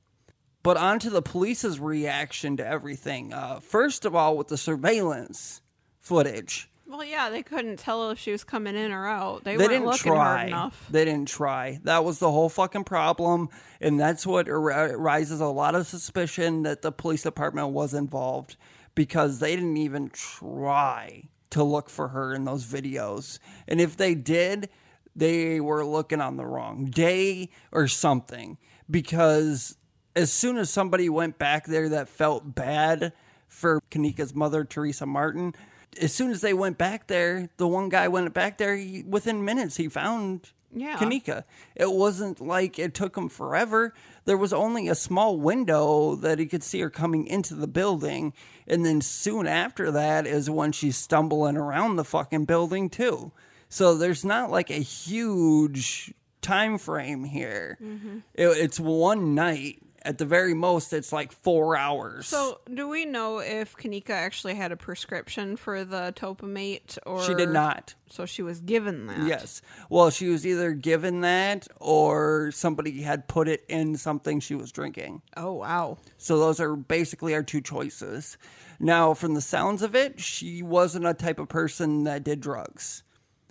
But 0.62 0.76
on 0.76 0.98
to 1.00 1.10
the 1.10 1.22
police's 1.22 1.80
reaction 1.80 2.56
to 2.58 2.66
everything. 2.66 3.32
Uh, 3.32 3.60
first 3.60 4.04
of 4.04 4.14
all, 4.14 4.36
with 4.36 4.48
the 4.48 4.56
surveillance 4.56 5.60
footage. 6.00 6.68
Well, 6.86 7.04
yeah, 7.04 7.30
they 7.30 7.42
couldn't 7.42 7.78
tell 7.78 8.10
if 8.10 8.18
she 8.18 8.32
was 8.32 8.44
coming 8.44 8.76
in 8.76 8.92
or 8.92 9.06
out. 9.06 9.44
They, 9.44 9.56
They, 9.56 9.66
weren't 9.66 9.94
didn't 9.94 9.96
try. 9.96 10.70
They 10.90 11.04
didn't 11.06 11.28
try. 11.28 11.80
That 11.84 12.04
was 12.04 12.18
the 12.18 12.30
whole 12.30 12.50
fucking 12.50 12.84
problem, 12.84 13.48
and 13.80 13.98
that's 13.98 14.26
what 14.26 14.46
ar- 14.48 14.98
raises 14.98 15.40
a 15.40 15.46
lot 15.46 15.74
of 15.74 15.86
suspicion 15.86 16.64
that 16.64 16.82
the 16.82 16.92
police 16.92 17.22
department 17.22 17.70
was 17.70 17.94
involved 17.94 18.56
because 18.94 19.38
they 19.38 19.56
didn't 19.56 19.78
even 19.78 20.10
try 20.10 21.30
to 21.50 21.62
look 21.62 21.88
for 21.88 22.08
her 22.08 22.34
in 22.34 22.44
those 22.44 22.66
videos. 22.66 23.38
And 23.66 23.80
if 23.80 23.96
they 23.96 24.14
did, 24.14 24.68
they 25.16 25.60
were 25.60 25.86
looking 25.86 26.20
on 26.20 26.36
the 26.36 26.46
wrong 26.46 26.86
day 26.86 27.48
or 27.70 27.88
something 27.88 28.58
because 28.90 29.78
as 30.14 30.32
soon 30.32 30.56
as 30.58 30.70
somebody 30.70 31.08
went 31.08 31.38
back 31.38 31.66
there 31.66 31.88
that 31.90 32.08
felt 32.08 32.54
bad 32.54 33.12
for 33.48 33.80
Kenneka's 33.90 34.34
mother, 34.34 34.64
Teresa 34.64 35.06
Martin, 35.06 35.54
as 36.00 36.12
soon 36.14 36.30
as 36.30 36.40
they 36.40 36.54
went 36.54 36.78
back 36.78 37.06
there, 37.06 37.50
the 37.58 37.68
one 37.68 37.88
guy 37.88 38.08
went 38.08 38.32
back 38.32 38.58
there, 38.58 38.76
he, 38.76 39.02
within 39.06 39.44
minutes, 39.44 39.76
he 39.76 39.88
found 39.88 40.52
Yeah. 40.74 40.96
Kenneka. 40.96 41.44
It 41.76 41.92
wasn't 41.92 42.40
like 42.40 42.78
it 42.78 42.94
took 42.94 43.14
him 43.16 43.28
forever. 43.28 43.92
There 44.24 44.38
was 44.38 44.54
only 44.54 44.88
a 44.88 44.94
small 44.94 45.36
window 45.36 46.14
that 46.16 46.38
he 46.38 46.46
could 46.46 46.62
see 46.62 46.80
her 46.80 46.88
coming 46.88 47.26
into 47.26 47.54
the 47.54 47.66
building. 47.66 48.32
And 48.66 48.86
then 48.86 49.02
soon 49.02 49.46
after 49.46 49.90
that 49.90 50.26
is 50.26 50.48
when 50.48 50.72
she's 50.72 50.96
stumbling 50.96 51.58
around 51.58 51.96
the 51.96 52.04
fucking 52.04 52.46
building, 52.46 52.88
too. 52.88 53.32
So 53.68 53.94
there's 53.94 54.24
not 54.24 54.50
like 54.50 54.70
a 54.70 54.74
huge 54.80 56.14
time 56.40 56.78
frame 56.78 57.24
here. 57.24 57.76
Mhm. 57.82 58.22
It, 58.34 58.46
it's 58.48 58.80
one 58.80 59.34
night. 59.34 59.82
At 60.04 60.18
the 60.18 60.24
very 60.24 60.52
most, 60.52 60.92
it's 60.92 61.12
like 61.12 61.30
four 61.30 61.76
hours. 61.76 62.26
So, 62.26 62.60
do 62.72 62.88
we 62.88 63.04
know 63.04 63.38
if 63.38 63.76
Kenneka 63.76 64.10
actually 64.10 64.54
had 64.54 64.72
a 64.72 64.76
prescription 64.76 65.56
for 65.56 65.84
the 65.84 66.12
topamate 66.16 66.98
or 67.06 67.22
She 67.22 67.34
did 67.34 67.50
not. 67.50 67.94
So 68.10 68.26
she 68.26 68.42
was 68.42 68.60
given 68.60 69.06
that. 69.06 69.26
Yes. 69.26 69.62
Well, 69.88 70.10
she 70.10 70.28
was 70.28 70.46
either 70.46 70.72
given 70.72 71.20
that 71.22 71.66
or 71.80 72.50
somebody 72.52 73.02
had 73.02 73.26
put 73.28 73.48
it 73.48 73.64
in 73.68 73.96
something 73.96 74.40
she 74.40 74.54
was 74.54 74.70
drinking. 74.72 75.22
Oh 75.36 75.52
wow. 75.52 75.98
So 76.18 76.38
those 76.38 76.60
are 76.60 76.76
basically 76.76 77.32
our 77.34 77.42
two 77.42 77.60
choices. 77.60 78.36
Now, 78.78 79.14
from 79.14 79.34
the 79.34 79.40
sounds 79.40 79.82
of 79.82 79.94
it, 79.94 80.20
she 80.20 80.62
wasn't 80.62 81.06
a 81.06 81.14
type 81.14 81.38
of 81.38 81.48
person 81.48 82.04
that 82.04 82.24
did 82.24 82.40
drugs. 82.40 83.02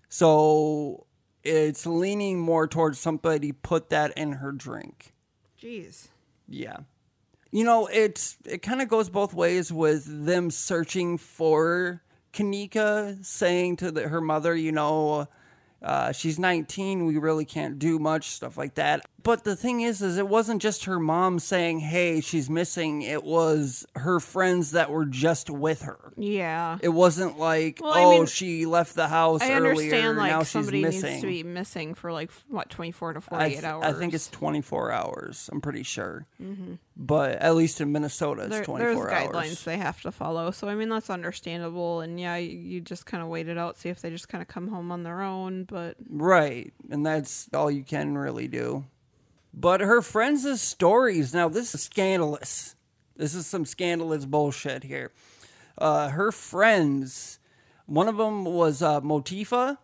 So 0.09 1.07
it's 1.43 1.85
leaning 1.85 2.39
more 2.39 2.67
towards 2.67 2.99
somebody 2.99 3.51
put 3.51 3.89
that 3.89 4.11
in 4.17 4.33
her 4.33 4.51
drink. 4.51 5.13
Jeez. 5.59 6.09
Yeah. 6.51 6.77
You 7.51 7.63
know, 7.65 7.87
it's 7.87 8.37
it 8.45 8.61
kind 8.61 8.81
of 8.81 8.87
goes 8.87 9.09
both 9.09 9.33
ways 9.33 9.73
with 9.73 10.25
them 10.25 10.51
searching 10.51 11.17
for 11.17 12.01
Kenneka, 12.33 13.25
saying 13.25 13.77
to 13.77 13.91
the, 13.91 14.07
her 14.07 14.21
mother, 14.21 14.55
you 14.55 14.71
know, 14.71 15.27
uh, 15.81 16.11
she's 16.11 16.39
19, 16.39 17.05
we 17.05 17.17
really 17.17 17.45
can't 17.45 17.79
do 17.79 17.99
much, 17.99 18.29
stuff 18.29 18.57
like 18.57 18.75
that. 18.75 19.05
But 19.23 19.43
the 19.43 19.55
thing 19.55 19.81
is, 19.81 20.01
is 20.01 20.17
it 20.17 20.27
wasn't 20.27 20.61
just 20.61 20.85
her 20.85 20.99
mom 20.99 21.39
saying, 21.39 21.79
hey, 21.79 22.21
she's 22.21 22.49
missing. 22.49 23.01
It 23.01 23.23
was 23.23 23.85
her 23.95 24.19
friends 24.19 24.71
that 24.71 24.89
were 24.89 25.05
just 25.05 25.49
with 25.49 25.83
her. 25.83 26.13
Yeah. 26.17 26.77
It 26.81 26.89
wasn't 26.89 27.37
like, 27.37 27.79
Well, 27.81 27.93
I 27.93 28.03
oh, 28.03 28.11
mean, 28.11 28.25
she 28.25 28.65
left 28.65 28.95
the 28.95 29.07
house 29.07 29.41
I 29.41 29.51
earlier, 29.53 29.71
understand 29.71 30.17
like 30.17 30.31
now 30.31 30.39
she's 30.39 30.49
somebody 30.49 30.81
missing. 30.81 31.09
needs 31.09 31.21
to 31.21 31.27
be 31.27 31.43
missing 31.43 31.93
for 31.93 32.11
like 32.11 32.31
what 32.47 32.69
24 32.69 33.13
to 33.13 33.19
I, 33.19 33.21
48 33.21 33.49
th- 33.51 33.63
hours. 33.63 33.85
I 33.85 33.93
think 33.93 34.13
it's 34.13 34.27
24 34.29 34.91
hours. 34.91 35.49
I'm 35.51 35.61
pretty 35.61 35.83
sure. 35.83 36.25
Mhm. 36.41 36.77
But 36.97 37.37
at 37.37 37.55
least 37.55 37.81
in 37.81 37.91
Minnesota, 37.91 38.43
it's 38.43 38.51
There- 38.51 38.63
24 38.63 38.95
there's 38.95 38.97
hours. 39.25 39.29
guidelines 39.35 39.63
they 39.63 39.77
have 39.77 40.01
to 40.01 40.11
follow. 40.11 40.51
So 40.51 40.67
I 40.67 40.75
mean 40.75 40.89
that's 40.89 41.09
understandable 41.09 42.01
and 42.01 42.19
yeah, 42.19 42.35
you 42.37 42.81
just 42.81 43.05
kind 43.05 43.23
of 43.23 43.29
wait 43.29 43.47
it 43.47 43.57
out 43.57 43.77
see 43.77 43.89
if 43.89 44.01
they 44.01 44.09
just 44.09 44.29
kind 44.29 44.41
of 44.41 44.47
come 44.47 44.67
home 44.67 44.91
on 44.91 45.03
their 45.03 45.21
own, 45.21 45.63
but 45.65 45.95
Right. 46.09 46.73
And 46.89 47.05
that's 47.05 47.49
all 47.53 47.69
you 47.71 47.83
can 47.83 48.17
really 48.17 48.47
do. 48.47 48.85
But 49.53 49.81
her 49.81 50.01
friends' 50.01 50.61
stories, 50.61 51.33
now 51.33 51.49
this 51.49 51.75
is 51.75 51.83
scandalous. 51.83 52.75
This 53.15 53.35
is 53.35 53.45
some 53.45 53.65
scandalous 53.65 54.25
bullshit 54.25 54.83
here. 54.83 55.11
Uh, 55.77 56.09
her 56.09 56.31
friends, 56.31 57.39
one 57.85 58.07
of 58.07 58.17
them 58.17 58.45
was 58.45 58.81
uh, 58.81 59.01
Motifa. 59.01 59.77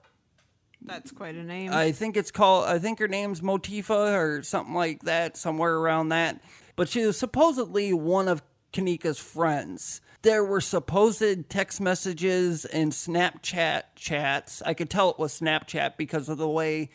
that's 0.82 1.12
quite 1.12 1.36
a 1.36 1.44
name. 1.44 1.72
I 1.74 1.92
think 1.92 2.16
it's 2.16 2.32
called, 2.32 2.66
I 2.66 2.80
think 2.80 3.00
her 3.00 3.08
name's 3.08 3.42
Motifa 3.42 4.18
or 4.18 4.44
something 4.44 4.74
like 4.74 5.02
that, 5.04 5.38
somewhere 5.38 5.76
around 5.76 6.10
that. 6.10 6.42
But 6.76 6.90
she 6.90 7.06
was 7.06 7.18
supposedly 7.18 7.94
one 7.94 8.28
of 8.28 8.42
Kenneka's 8.72 9.20
friends. 9.20 10.02
There 10.22 10.44
were 10.44 10.62
supposed 10.62 11.50
text 11.50 11.82
messages 11.82 12.66
and 12.66 12.92
Snapchat 12.92 13.84
chats. 13.96 14.62
I 14.66 14.74
could 14.74 14.90
tell 14.90 15.10
it 15.10 15.20
was 15.20 15.40
Snapchat 15.40 15.98
because 15.98 16.30
of 16.30 16.38
the 16.38 16.50
way 16.50 16.90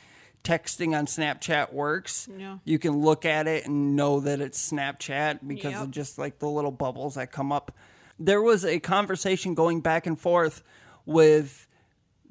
texting 0.44 0.96
on 0.96 1.06
Snapchat 1.06 1.72
works. 1.72 2.28
Yeah. 2.36 2.58
You 2.64 2.78
can 2.78 3.00
look 3.00 3.24
at 3.24 3.46
it 3.46 3.66
and 3.66 3.94
know 3.96 4.20
that 4.20 4.40
it's 4.40 4.70
Snapchat 4.72 5.40
because 5.46 5.72
Yep. 5.72 5.82
of 5.82 5.90
just 5.90 6.18
like 6.18 6.38
the 6.38 6.48
little 6.48 6.70
bubbles 6.72 7.14
that 7.14 7.30
come 7.32 7.52
up. 7.52 7.72
There 8.18 8.42
was 8.42 8.64
a 8.64 8.78
conversation 8.80 9.54
going 9.54 9.80
back 9.80 10.06
and 10.06 10.18
forth 10.18 10.62
with 11.06 11.66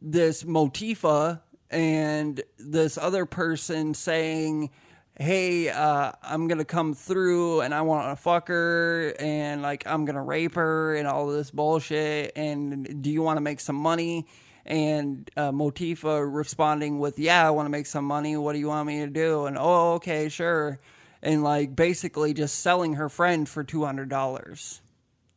this 0.01 0.43
Motifa 0.43 1.41
and 1.69 2.41
this 2.57 2.97
other 2.97 3.25
person 3.25 3.93
saying, 3.93 4.71
Hey, 5.17 5.69
uh, 5.69 6.13
I'm 6.23 6.47
gonna 6.47 6.65
come 6.65 6.93
through 6.93 7.61
and 7.61 7.73
I 7.73 7.81
want 7.81 8.09
to 8.17 8.21
fuck 8.21 8.47
her 8.47 9.13
and 9.19 9.61
like 9.61 9.85
I'm 9.85 10.05
gonna 10.05 10.23
rape 10.23 10.55
her 10.55 10.95
and 10.95 11.07
all 11.07 11.27
this 11.27 11.51
bullshit. 11.51 12.31
And 12.35 13.03
do 13.03 13.09
you 13.11 13.21
want 13.21 13.37
to 13.37 13.41
make 13.41 13.59
some 13.59 13.75
money? 13.75 14.25
And 14.65 15.29
uh, 15.35 15.51
Motifa 15.51 16.27
responding 16.31 16.99
with, 16.99 17.17
Yeah, 17.17 17.47
I 17.47 17.51
want 17.51 17.65
to 17.65 17.71
make 17.71 17.85
some 17.85 18.05
money. 18.05 18.37
What 18.37 18.53
do 18.53 18.59
you 18.59 18.67
want 18.67 18.87
me 18.87 18.99
to 18.99 19.07
do? 19.07 19.45
And 19.45 19.57
oh, 19.59 19.93
okay, 19.93 20.29
sure. 20.29 20.79
And 21.21 21.43
like 21.43 21.75
basically 21.75 22.33
just 22.33 22.59
selling 22.59 22.93
her 22.93 23.09
friend 23.09 23.47
for 23.47 23.63
$200. 23.63 24.81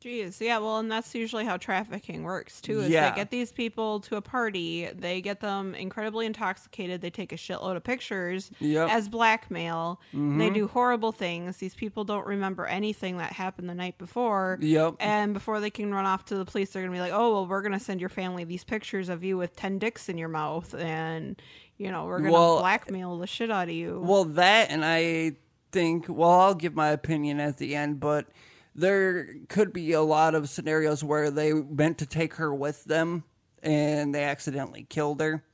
Jeez, 0.05 0.39
yeah, 0.39 0.59
well, 0.59 0.79
and 0.79 0.93
that's 0.93 1.15
usually 1.15 1.47
how 1.47 1.57
trafficking 1.57 2.25
works 2.25 2.61
too. 2.61 2.81
Is 2.81 2.91
Yeah. 2.91 3.09
they 3.11 3.17
get 3.17 3.31
these 3.31 3.53
people 3.53 4.01
to 4.01 4.17
a 4.17 4.21
party, 4.21 4.87
they 4.95 5.23
get 5.23 5.41
them 5.41 5.75
incredibly 5.75 6.27
intoxicated, 6.27 7.01
they 7.01 7.09
take 7.09 7.33
a 7.33 7.37
shitload 7.37 7.75
of 7.77 7.85
pictures 7.85 8.51
Yep. 8.61 8.91
as 8.91 9.09
blackmail. 9.09 9.99
They 10.13 10.19
Mhm. 10.19 10.55
do 10.55 10.67
horrible 10.69 11.11
things. 11.13 11.57
These 11.57 11.75
people 11.75 12.05
don't 12.05 12.27
remember 12.27 12.67
anything 12.67 13.17
that 13.17 13.33
happened 13.33 13.71
the 13.71 13.75
night 13.75 13.97
before. 13.97 14.59
Yep. 14.61 14.97
And 15.01 15.33
before 15.33 15.59
they 15.61 15.71
can 15.71 15.95
run 15.95 16.05
off 16.05 16.27
to 16.27 16.35
the 16.37 16.45
police, 16.45 16.73
they're 16.73 16.83
gonna 16.83 16.93
be 16.95 17.01
like, 17.01 17.13
"Oh, 17.13 17.33
well, 17.33 17.47
we're 17.47 17.63
gonna 17.63 17.81
send 17.81 18.01
your 18.01 18.11
family 18.11 18.45
these 18.45 18.65
pictures 18.65 19.09
of 19.09 19.25
you 19.25 19.39
with 19.39 19.57
ten 19.57 19.79
dicks 19.79 20.11
in 20.11 20.19
your 20.19 20.29
mouth, 20.29 20.75
and 20.75 21.41
you 21.79 21.91
know, 21.91 22.05
we're 22.05 22.19
gonna 22.19 22.31
Well, 22.33 22.59
blackmail 22.59 23.17
the 23.19 23.27
shit 23.27 23.51
out 23.51 23.69
of 23.69 23.75
you." 23.75 24.01
Well, 24.05 24.25
that, 24.27 24.71
and 24.71 24.85
I 24.85 25.33
think, 25.73 26.07
well, 26.09 26.31
I'll 26.31 26.55
give 26.55 26.75
my 26.75 26.91
opinion 26.91 27.41
at 27.41 27.57
the 27.57 27.75
end, 27.75 28.01
but 28.01 28.27
there 28.75 29.35
could 29.49 29.73
be 29.73 29.93
a 29.93 30.03
lot 30.03 30.35
of 30.35 30.49
scenarios 30.49 31.05
where 31.05 31.31
they 31.31 31.53
meant 31.53 31.99
to 31.99 32.07
take 32.07 32.35
her 32.35 32.53
with 32.55 32.85
them 32.85 33.25
and 33.63 34.15
they 34.15 34.25
accidentally 34.25 34.85
killed 34.89 35.21
her. 35.21 35.45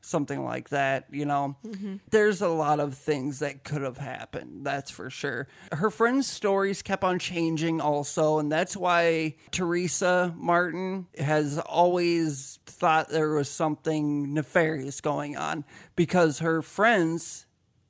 Something 0.00 0.44
like 0.44 0.68
that, 0.68 1.06
you 1.10 1.24
know. 1.24 1.56
Mhm. 1.64 2.00
There's 2.10 2.42
a 2.42 2.48
lot 2.48 2.78
of 2.78 2.94
things 2.94 3.38
that 3.38 3.64
could 3.64 3.80
have 3.80 3.96
happened, 3.96 4.66
that's 4.66 4.90
for 4.90 5.08
sure. 5.08 5.48
Her 5.72 5.90
friends' 5.90 6.26
stories 6.26 6.82
kept 6.82 7.02
on 7.02 7.18
changing 7.18 7.80
also, 7.80 8.38
and 8.38 8.52
that's 8.52 8.76
why 8.76 9.36
Teresa 9.50 10.34
Martin 10.36 11.06
has 11.16 11.58
always 11.58 12.58
thought 12.66 13.08
there 13.08 13.30
was 13.30 13.48
something 13.48 14.34
nefarious 14.34 15.00
going 15.00 15.38
on 15.38 15.64
because 15.96 16.40
her 16.40 16.60
friends, 16.60 17.46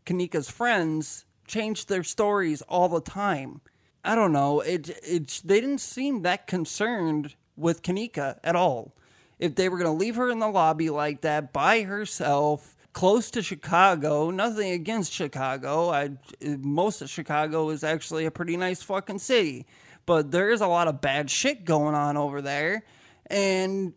Kenneka's 0.06 0.48
friends, 0.48 1.24
changed 1.48 1.88
their 1.88 2.04
stories 2.04 2.62
all 2.62 2.88
the 2.88 3.00
time. 3.00 3.60
I 4.04 4.14
don't 4.14 4.32
know. 4.32 4.60
It 4.60 4.90
it 5.02 5.40
they 5.44 5.60
didn't 5.60 5.80
seem 5.80 6.22
that 6.22 6.46
concerned 6.46 7.34
with 7.56 7.82
Kenneka 7.82 8.38
at 8.44 8.54
all. 8.56 8.92
If 9.38 9.54
they 9.56 9.68
were 9.68 9.78
going 9.78 9.90
to 9.90 9.98
leave 9.98 10.16
her 10.16 10.30
in 10.30 10.38
the 10.38 10.48
lobby 10.48 10.90
like 10.90 11.22
that 11.22 11.52
by 11.52 11.82
herself, 11.82 12.76
close 12.92 13.30
to 13.32 13.42
Chicago, 13.42 14.30
nothing 14.30 14.70
against 14.72 15.12
Chicago. 15.12 15.90
I 15.90 16.10
most 16.42 17.02
of 17.02 17.10
Chicago 17.10 17.70
is 17.70 17.82
actually 17.82 18.26
a 18.26 18.30
pretty 18.30 18.56
nice 18.56 18.82
fucking 18.82 19.18
city, 19.18 19.66
but 20.06 20.30
there 20.30 20.50
is 20.50 20.60
a 20.60 20.66
lot 20.68 20.86
of 20.88 21.00
bad 21.00 21.30
shit 21.30 21.64
going 21.64 21.94
on 21.94 22.16
over 22.16 22.40
there, 22.42 22.84
and 23.26 23.94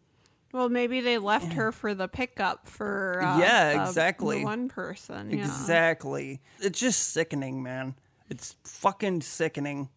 Well, 0.54 0.70
maybe 0.70 1.02
they 1.02 1.18
left 1.18 1.54
her 1.54 1.72
for 1.72 1.94
the 1.94 2.08
pickup 2.08 2.68
for 2.68 3.22
uh, 3.24 3.40
Yeah, 3.40 3.74
the- 3.74 3.84
exactly. 3.84 4.40
the 4.40 4.46
one 4.46 4.70
person. 4.70 5.30
Yeah. 5.32 5.40
Exactly. 5.40 6.40
It's 6.60 6.80
just 6.80 7.10
sickening, 7.10 7.62
man. 7.62 7.96
It's 8.30 8.56
fucking 8.64 9.22
sickening. 9.22 9.90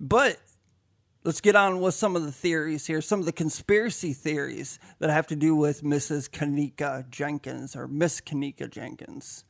But 0.00 0.38
let's 1.24 1.40
get 1.40 1.56
on 1.56 1.80
with 1.80 1.94
some 1.94 2.16
of 2.16 2.24
the 2.24 2.32
theories 2.32 2.86
here, 2.86 3.00
some 3.00 3.20
of 3.20 3.26
the 3.26 3.32
conspiracy 3.32 4.12
theories 4.12 4.78
that 4.98 5.10
have 5.10 5.26
to 5.28 5.36
do 5.36 5.54
with 5.54 5.82
Mrs. 5.82 6.28
Kenneka 6.30 7.08
Jenkins 7.10 7.74
or 7.76 7.88
Miss 7.88 8.20
Kenneka 8.20 8.70
Jenkins. 8.70 9.44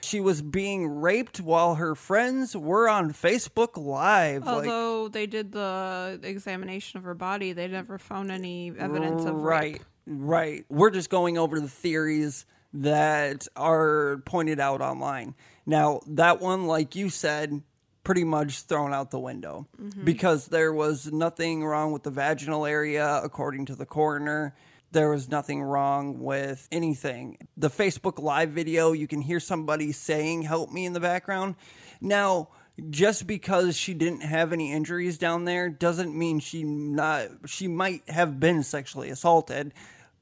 She 0.00 0.20
was 0.20 0.42
being 0.42 1.00
raped 1.00 1.40
while 1.40 1.74
her 1.74 1.94
friends 1.96 2.56
were 2.56 2.88
on 2.88 3.12
Facebook 3.12 3.76
Live. 3.76 4.44
like- 4.44 4.54
Although 4.68 5.08
they 5.08 5.26
did 5.26 5.50
the 5.52 6.20
examination 6.22 6.98
of 6.98 7.04
her 7.04 7.14
body, 7.14 7.52
they 7.52 7.66
never 7.66 7.98
found 7.98 8.30
any 8.30 8.72
evidence 8.78 9.24
of 9.24 9.34
right, 9.34 9.72
rape. 9.72 9.82
right. 10.06 10.64
We're 10.68 10.90
just 10.90 11.10
going 11.10 11.36
over 11.36 11.58
the 11.60 11.68
theories 11.68 12.46
that 12.72 13.48
are 13.56 14.22
pointed 14.24 14.60
out 14.60 14.80
online. 14.80 15.34
Now, 15.66 16.00
that 16.06 16.40
one, 16.40 16.66
like 16.66 16.94
you 16.94 17.08
said, 17.10 17.62
pretty 18.08 18.24
much 18.24 18.62
thrown 18.62 18.94
out 18.94 19.10
the 19.10 19.18
window 19.20 19.66
Mhm. 19.78 20.02
because 20.02 20.46
there 20.48 20.72
was 20.72 21.12
nothing 21.12 21.62
wrong 21.62 21.92
with 21.92 22.04
the 22.04 22.10
vaginal 22.10 22.64
area, 22.64 23.20
according 23.22 23.66
to 23.66 23.74
the 23.76 23.84
coroner. 23.84 24.54
There 24.92 25.10
was 25.10 25.28
nothing 25.28 25.60
wrong 25.60 26.18
with 26.18 26.68
anything. 26.72 27.36
The 27.54 27.68
Facebook 27.68 28.18
Live 28.18 28.48
video, 28.52 28.92
you 28.92 29.06
can 29.06 29.20
hear 29.20 29.38
somebody 29.40 29.92
saying, 29.92 30.44
Help 30.44 30.72
me 30.72 30.86
in 30.86 30.94
the 30.94 31.00
background. 31.00 31.56
Now, 32.00 32.48
just 32.88 33.26
because 33.26 33.76
she 33.76 33.92
didn't 33.92 34.22
have 34.22 34.54
any 34.54 34.72
injuries 34.72 35.18
down 35.18 35.44
there 35.44 35.68
doesn't 35.68 36.16
mean 36.16 36.40
she 36.40 36.62
not 36.64 37.28
she 37.44 37.68
might 37.68 38.08
have 38.08 38.40
been 38.40 38.62
sexually 38.62 39.10
assaulted, 39.10 39.74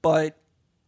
but 0.02 0.38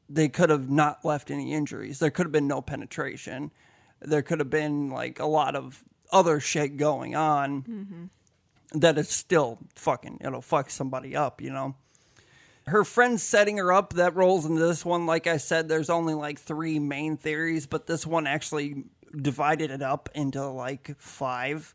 they 0.09 0.28
could 0.28 0.51
have 0.51 0.68
not 0.68 1.05
left 1.05 1.30
any 1.30 1.53
injuries. 1.53 2.01
There 2.01 2.11
could 2.11 2.26
have 2.26 2.32
been 2.32 2.49
no 2.49 2.61
penetration. 2.61 3.53
There 4.01 4.22
could 4.22 4.40
have 4.40 4.51
been 4.51 4.90
like 4.90 5.20
a 5.20 5.26
lot 5.26 5.55
of 5.55 5.84
other 6.11 6.40
shit 6.40 6.76
going 6.76 7.14
on 7.16 7.62
Mm-hmm. 7.62 8.78
that 8.80 8.98
it's 8.98 9.14
still 9.14 9.59
fucking 9.74 10.18
it'll 10.20 10.42
fuck 10.42 10.70
somebody 10.70 11.16
up, 11.16 11.40
you 11.40 11.50
know. 11.50 11.74
Her 12.66 12.84
friend's 12.84 13.22
setting 13.22 13.56
her 13.56 13.72
up 13.72 13.94
that 13.94 14.14
rolls 14.14 14.44
into 14.44 14.61
this 14.61 14.84
one. 14.84 15.06
Like 15.06 15.26
I 15.26 15.38
said, 15.38 15.68
there's 15.68 15.88
only 15.88 16.12
like 16.12 16.38
three 16.38 16.78
main 16.78 17.16
theories, 17.16 17.66
but 17.66 17.86
this 17.86 18.06
one 18.06 18.26
actually 18.26 18.84
divided 19.16 19.70
it 19.70 19.80
up 19.80 20.11
into 20.14 20.46
like 20.48 20.94
five. 20.98 21.74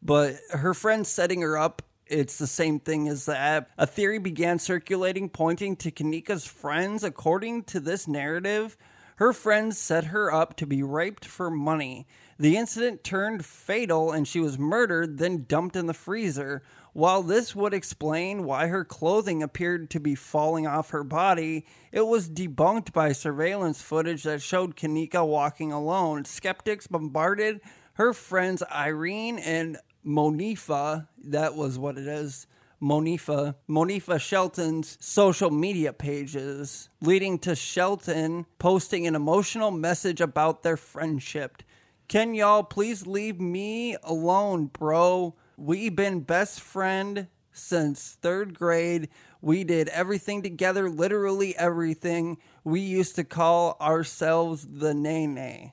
But 0.00 0.36
her 0.50 0.72
friend's 0.72 1.08
setting 1.08 1.40
her 1.40 1.58
up. 1.58 1.82
It's 2.06 2.38
the 2.38 2.46
same 2.46 2.78
thing 2.78 3.08
as 3.08 3.26
that. 3.26 3.70
A 3.76 3.86
theory 3.88 4.18
began 4.18 4.60
circulating 4.60 5.28
pointing 5.28 5.74
to 5.76 5.90
Kenneka's 5.90 6.46
friends. 6.46 7.02
According 7.02 7.64
to 7.64 7.80
this 7.80 8.06
narrative, 8.06 8.76
her 9.20 9.34
friends 9.34 9.76
set 9.76 10.06
her 10.06 10.32
up 10.32 10.56
to 10.56 10.66
be 10.66 10.82
raped 10.82 11.26
for 11.26 11.50
money. 11.50 12.06
The 12.38 12.56
incident 12.56 13.04
turned 13.04 13.44
fatal 13.44 14.12
and 14.12 14.26
she 14.26 14.40
was 14.40 14.58
murdered, 14.58 15.18
then 15.18 15.44
dumped 15.46 15.76
in 15.76 15.84
the 15.84 15.92
freezer. 15.92 16.62
While 16.94 17.22
this 17.22 17.54
would 17.54 17.74
explain 17.74 18.44
why 18.44 18.68
her 18.68 18.82
clothing 18.82 19.42
appeared 19.42 19.90
to 19.90 20.00
be 20.00 20.14
falling 20.14 20.66
off 20.66 20.88
her 20.88 21.04
body, 21.04 21.66
it 21.92 22.06
was 22.06 22.30
debunked 22.30 22.94
by 22.94 23.12
surveillance 23.12 23.82
footage 23.82 24.22
that 24.22 24.40
showed 24.40 24.74
Kenneka 24.74 25.26
walking 25.26 25.70
alone. 25.70 26.24
Skeptics 26.24 26.86
bombarded 26.86 27.60
her 27.94 28.14
friends 28.14 28.62
Irene 28.72 29.38
and 29.38 29.76
Monifa, 30.02 31.08
that 31.24 31.54
was 31.54 31.78
what 31.78 31.98
it 31.98 32.06
is. 32.06 32.46
Monifa, 32.82 33.56
Monifa 33.68 34.18
Shelton's 34.18 34.96
social 35.00 35.50
media 35.50 35.92
pages, 35.92 36.88
leading 37.02 37.38
to 37.40 37.54
Shelton 37.54 38.46
posting 38.58 39.06
an 39.06 39.14
emotional 39.14 39.70
message 39.70 40.20
about 40.20 40.62
their 40.62 40.78
friendship. 40.78 41.62
Can 42.08 42.34
y'all 42.34 42.62
please 42.62 43.06
leave 43.06 43.40
me 43.40 43.96
alone, 44.02 44.66
bro? 44.66 45.36
We 45.56 45.90
been 45.90 46.20
best 46.20 46.60
friend 46.60 47.28
since 47.52 48.16
third 48.22 48.58
grade. 48.58 49.10
We 49.42 49.62
did 49.62 49.88
everything 49.88 50.42
together, 50.42 50.88
literally 50.88 51.56
everything. 51.56 52.38
We 52.64 52.80
used 52.80 53.14
to 53.16 53.24
call 53.24 53.76
ourselves 53.80 54.66
the 54.66 54.94
Nene 54.94 55.72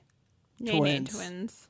twins. 0.64 1.10
twins. 1.10 1.68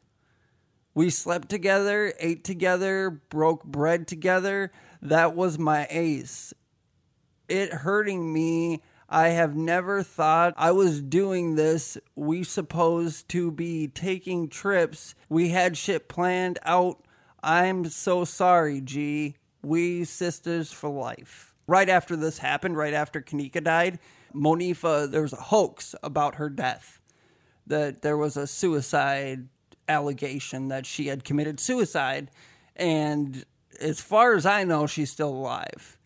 We 0.95 1.11
slept 1.11 1.49
together, 1.49 2.13
ate 2.19 2.43
together, 2.43 3.09
broke 3.31 3.65
bread 3.65 4.09
together. 4.09 4.73
That 5.01 5.35
was 5.35 5.59
my 5.59 5.87
ace. 5.91 6.53
It 7.49 7.73
hurting 7.73 8.33
me. 8.33 8.83
I 9.09 9.29
have 9.29 9.57
never 9.57 10.03
thought 10.03 10.53
I 10.57 10.71
was 10.73 11.01
doing 11.01 11.55
this. 11.55 11.97
We 12.15 12.45
supposed 12.45 13.29
to 13.31 13.51
be 13.51 13.89
taking 13.89 14.49
trips. 14.49 15.15
We 15.31 15.49
had 15.49 15.79
shit 15.79 16.09
planned 16.09 16.59
out. 16.63 17.03
I'm 17.43 17.87
so 17.87 18.25
sorry, 18.25 18.83
G. 18.83 19.37
We 19.63 20.05
sisters 20.05 20.73
for 20.73 20.91
life. 20.91 21.55
Right 21.67 21.89
after 21.89 22.17
this 22.17 22.39
happened, 22.39 22.77
right 22.77 22.93
after 22.93 23.23
Kenneka 23.23 23.65
died, 23.65 23.99
Monifa, 24.35 25.11
there 25.11 25.23
was 25.23 25.33
a 25.33 25.37
hoax 25.37 25.95
about 26.03 26.35
her 26.35 26.51
death. 26.51 27.01
That 27.67 28.03
there 28.03 28.17
was 28.17 28.37
a 28.37 28.47
suicide 28.47 29.49
allegation 29.89 30.69
that 30.69 30.85
she 30.85 31.07
had 31.07 31.25
committed 31.25 31.61
suicide. 31.61 32.31
And 32.77 33.45
as 33.81 34.01
far 34.01 34.35
as 34.35 34.47
I 34.47 34.65
know, 34.65 34.87
she's 34.87 35.11
still 35.11 35.31
alive. 35.31 35.97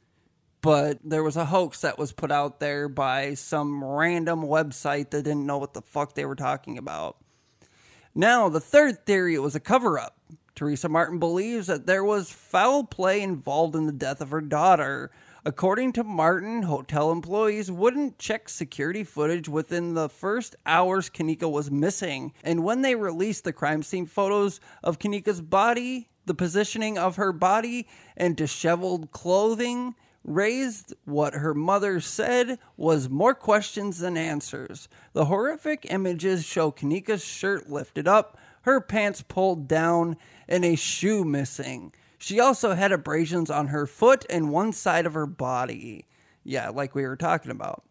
But 0.61 1.01
there 1.03 1.25
was 1.25 1.37
a 1.37 1.47
hoax 1.47 1.81
that 1.81 1.99
was 1.99 2.13
put 2.13 2.31
out 2.31 2.61
there 2.61 2.89
by 2.89 3.35
some 3.35 3.83
random 3.83 4.43
website 4.43 5.11
that 5.11 5.25
didn't 5.25 5.47
know 5.47 5.59
what 5.59 5.75
the 5.75 5.83
fuck 5.83 6.15
they 6.15 6.25
were 6.25 6.37
talking 6.37 6.79
about. 6.79 7.17
Now, 8.15 8.49
the 8.49 8.61
third 8.61 9.05
theory 9.05 9.39
was 9.39 9.57
a 9.57 9.61
cover 9.61 9.99
up. 9.99 10.19
Teresa 10.55 10.89
Martin 10.89 11.19
believes 11.19 11.67
that 11.67 11.87
there 11.87 12.05
was 12.05 12.31
foul 12.31 12.85
play 12.85 13.23
involved 13.23 13.75
in 13.75 13.87
the 13.87 13.93
death 13.93 14.21
of 14.21 14.31
her 14.31 14.41
daughter. 14.41 15.11
According 15.45 15.95
to 15.95 16.05
Martin, 16.05 16.63
hotel 16.63 17.11
employees 17.11 17.69
wouldn't 17.69 18.19
check 18.19 18.49
security 18.49 19.03
footage 19.03 19.49
within 19.49 19.95
the 19.95 20.09
first 20.09 20.55
hours 20.67 21.11
Kenneka 21.11 21.51
was 21.51 21.71
missing. 21.71 22.33
And 22.45 22.63
when 22.63 22.83
they 22.83 22.95
released 22.95 23.43
the 23.43 23.53
crime 23.53 23.83
scene 23.83 24.07
photos 24.07 24.61
of 24.85 25.01
Kenneka's 25.01 25.41
body, 25.41 26.07
the 26.27 26.35
positioning 26.35 26.99
of 26.99 27.17
her 27.17 27.33
body, 27.33 27.87
and 28.17 28.37
disheveled 28.37 29.11
clothing, 29.11 29.95
raised 30.25 30.95
what 31.05 31.35
her 31.35 31.55
mother 31.55 32.01
said 32.01 32.59
was 32.77 33.09
more 33.09 33.35
questions 33.35 33.99
than 33.99 34.17
answers. 34.17 34.89
The 35.13 35.27
horrific 35.27 35.87
images 35.91 36.45
show 36.45 36.71
Kenneka's 36.71 37.25
shirt 37.25 37.69
lifted 37.71 38.07
up, 38.07 38.39
her 38.63 38.81
pants 38.81 39.23
pulled 39.23 39.67
down, 39.67 40.17
and 40.49 40.65
a 40.65 40.77
shoe 40.77 41.25
missing. 41.25 41.93
She 42.19 42.39
also 42.39 42.75
had 42.75 42.93
abrasions 42.93 43.51
on 43.51 43.69
her 43.69 43.87
foot 43.87 44.25
and 44.31 44.53
one 44.53 44.73
side 44.73 45.07
of 45.07 45.15
her 45.15 45.27
body. 45.27 46.07
Yeah, 46.45 46.69
like 46.69 46.95
we 46.95 47.03
were 47.03 47.17
talking 47.17 47.51
about. 47.51 47.83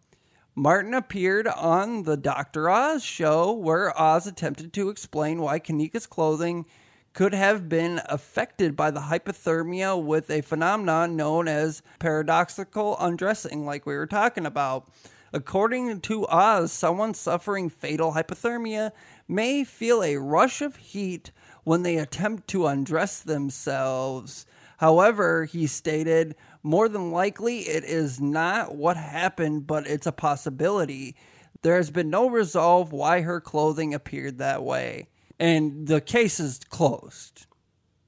Martin 0.56 0.94
appeared 0.94 1.48
on 1.48 2.04
the 2.04 2.18
Dr. 2.18 2.70
Oz 2.70 3.04
show 3.04 3.52
where 3.52 3.98
Oz 4.00 4.28
attempted 4.28 4.74
to 4.74 4.90
explain 4.90 5.42
why 5.42 5.60
Kenneka's 5.60 6.08
clothing 6.08 6.66
could 7.14 7.34
have 7.34 7.68
been 7.68 8.02
affected 8.06 8.76
by 8.76 8.92
the 8.92 9.02
hypothermia 9.02 10.02
with 10.02 10.30
a 10.30 10.42
phenomenon 10.42 11.16
known 11.16 11.48
as 11.48 11.82
paradoxical 12.00 12.96
undressing, 13.00 13.66
like 13.66 13.86
we 13.86 13.96
were 13.96 14.08
talking 14.08 14.46
about. 14.46 14.90
According 15.34 16.02
to 16.02 16.28
Oz, 16.28 16.72
someone 16.72 17.14
suffering 17.14 17.70
fatal 17.70 18.14
hypothermia 18.14 18.92
may 19.28 19.64
feel 19.64 20.04
a 20.04 20.18
rush 20.18 20.62
of 20.62 20.76
heat 20.76 21.32
when 21.64 21.84
they 21.84 21.98
attempt 21.98 22.48
to 22.50 22.68
undress 22.68 23.20
themselves. 23.20 24.46
However, 24.78 25.46
he 25.46 25.68
stated, 25.68 26.36
more 26.64 26.90
than 26.90 27.12
likely 27.12 27.60
it 27.60 27.84
is 27.84 28.20
not 28.20 28.76
what 28.76 28.98
happened, 28.98 29.68
but 29.68 29.88
it's 29.88 30.08
a 30.08 30.12
possibility. 30.12 31.16
There 31.62 31.78
has 31.78 31.92
been 31.92 32.10
no 32.10 32.30
resolve 32.30 32.92
why 32.92 33.22
her 33.22 33.40
clothing 33.40 33.94
appeared 33.94 34.38
that 34.40 34.64
way. 34.64 35.08
And 35.42 35.88
the 35.88 36.00
case 36.00 36.40
is 36.40 36.60
closed, 36.70 37.48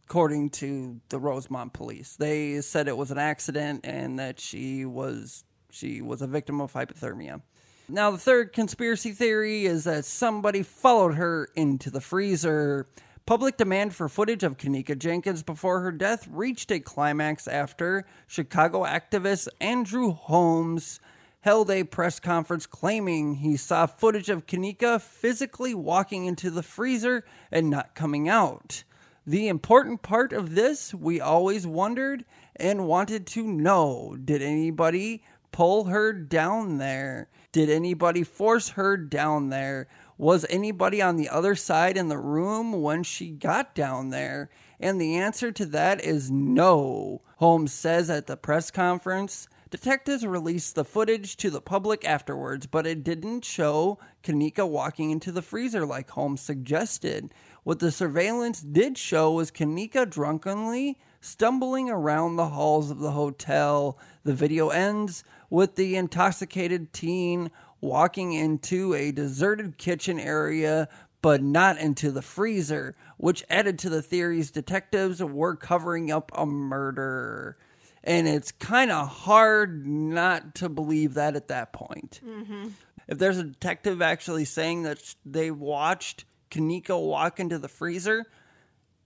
according 0.03 0.51
to 0.51 1.01
the 1.09 1.17
Rosemont 1.17 1.73
police. 1.73 2.15
They 2.15 2.61
said 2.61 2.87
it 2.87 2.95
was 2.95 3.09
an 3.09 3.17
accident 3.17 3.81
and 3.83 4.19
that 4.19 4.39
she 4.39 4.85
was 4.85 5.43
she 5.71 6.03
was 6.03 6.21
a 6.21 6.27
victim 6.27 6.61
of 6.61 6.73
hypothermia. 6.73 7.41
Now, 7.89 8.11
the 8.11 8.19
third 8.19 8.53
conspiracy 8.53 9.13
theory 9.13 9.65
is 9.65 9.85
that 9.85 10.05
somebody 10.05 10.61
followed 10.61 11.15
her 11.15 11.49
into 11.55 11.89
the 11.89 11.99
freezer. 11.99 12.87
Public 13.25 13.57
demand 13.57 13.95
for 13.95 14.07
footage 14.07 14.43
of 14.43 14.57
Kenneka 14.57 14.95
Jenkins 14.95 15.41
before 15.41 15.79
her 15.79 15.91
death 15.91 16.27
reached 16.29 16.69
a 16.69 16.79
climax 16.79 17.47
after 17.47 18.05
Chicago 18.27 18.83
activist 18.83 19.47
Andrew 19.59 20.11
Holmes 20.11 20.99
held 21.43 21.69
a 21.69 21.83
press 21.83 22.21
conference 22.21 22.65
claiming 22.65 23.35
he 23.35 23.57
saw 23.57 23.85
footage 23.85 24.29
of 24.29 24.45
Kenneka 24.45 25.01
physically 25.01 25.73
walking 25.73 26.25
into 26.25 26.49
the 26.49 26.63
freezer 26.63 27.25
and 27.51 27.69
not 27.69 27.95
coming 27.95 28.29
out. 28.29 28.85
The 29.27 29.49
important 29.49 30.01
part 30.01 30.31
of 30.31 30.55
this, 30.55 30.93
we 30.93 31.19
always 31.19 31.67
wondered 31.67 32.23
and 32.55 32.87
wanted 32.87 33.27
to 33.27 33.43
know 33.45 34.15
did 34.23 34.41
anybody 34.41 35.21
pull 35.51 35.85
her 35.85 36.13
down 36.13 36.77
there? 36.77 37.27
Did 37.51 37.69
anybody 37.69 38.23
force 38.23 38.69
her 38.69 38.95
down 38.95 39.49
there? 39.49 39.89
Was 40.17 40.45
anybody 40.49 41.01
on 41.01 41.17
the 41.17 41.27
other 41.27 41.55
side 41.55 41.97
in 41.97 42.07
the 42.07 42.17
room 42.17 42.81
when 42.81 43.03
she 43.03 43.31
got 43.31 43.75
down 43.75 44.11
there? 44.11 44.49
And 44.79 44.99
the 44.99 45.17
answer 45.17 45.51
to 45.51 45.65
that 45.67 46.01
is 46.01 46.31
no, 46.31 47.21
Holmes 47.37 47.73
says 47.73 48.09
at 48.09 48.27
the 48.27 48.37
press 48.37 48.71
conference. 48.71 49.49
Detectives 49.73 50.23
released 50.23 50.75
the 50.75 50.85
footage 50.85 51.35
to 51.37 51.49
the 51.49 51.59
public 51.59 52.05
afterwards, 52.05 52.67
but 52.67 52.85
it 52.85 53.03
didn't 53.03 53.43
show 53.43 53.97
Kenneka 54.21 54.69
walking 54.69 55.09
into 55.09 55.31
the 55.31 55.41
freezer 55.41 55.83
like 55.83 56.11
Holmes 56.11 56.41
suggested. 56.41 57.33
What 57.63 57.79
the 57.79 57.91
surveillance 57.91 58.61
did 58.61 58.99
show 58.99 59.31
was 59.31 59.49
Kenneka 59.49 60.07
drunkenly 60.11 60.99
stumbling 61.21 61.89
around 61.89 62.35
the 62.35 62.49
halls 62.49 62.91
of 62.91 62.99
the 62.99 63.13
hotel. 63.13 63.97
The 64.23 64.35
video 64.35 64.69
ends 64.69 65.23
with 65.49 65.73
the 65.73 65.95
intoxicated 65.95 66.93
teen 66.93 67.49
walking 67.81 68.33
into 68.33 68.93
a 68.93 69.11
deserted 69.11 69.79
kitchen 69.79 70.19
area, 70.19 70.87
but 71.23 71.41
not 71.41 71.79
into 71.79 72.11
the 72.11 72.21
freezer, 72.21 72.95
which 73.17 73.43
added 73.49 73.79
to 73.79 73.89
the 73.89 74.03
theories 74.03 74.51
detectives 74.51 75.23
were 75.23 75.55
covering 75.55 76.11
up 76.11 76.31
a 76.35 76.45
murder. 76.45 77.57
And 78.03 78.27
it's 78.27 78.51
kind 78.51 78.91
of 78.91 79.07
hard 79.07 79.87
not 79.87 80.55
to 80.55 80.67
believe 80.67 81.13
that 81.13 81.35
at 81.35 81.47
that 81.47 81.71
point. 81.71 82.19
Mm-hmm. 82.25 82.69
If 83.07 83.17
there's 83.17 83.37
a 83.37 83.43
detective 83.43 84.01
actually 84.01 84.45
saying 84.45 84.83
that 84.83 85.15
they 85.25 85.51
watched 85.51 86.25
Kenneka 86.51 87.01
walk 87.01 87.39
into 87.39 87.57
the 87.57 87.67
freezer 87.67 88.25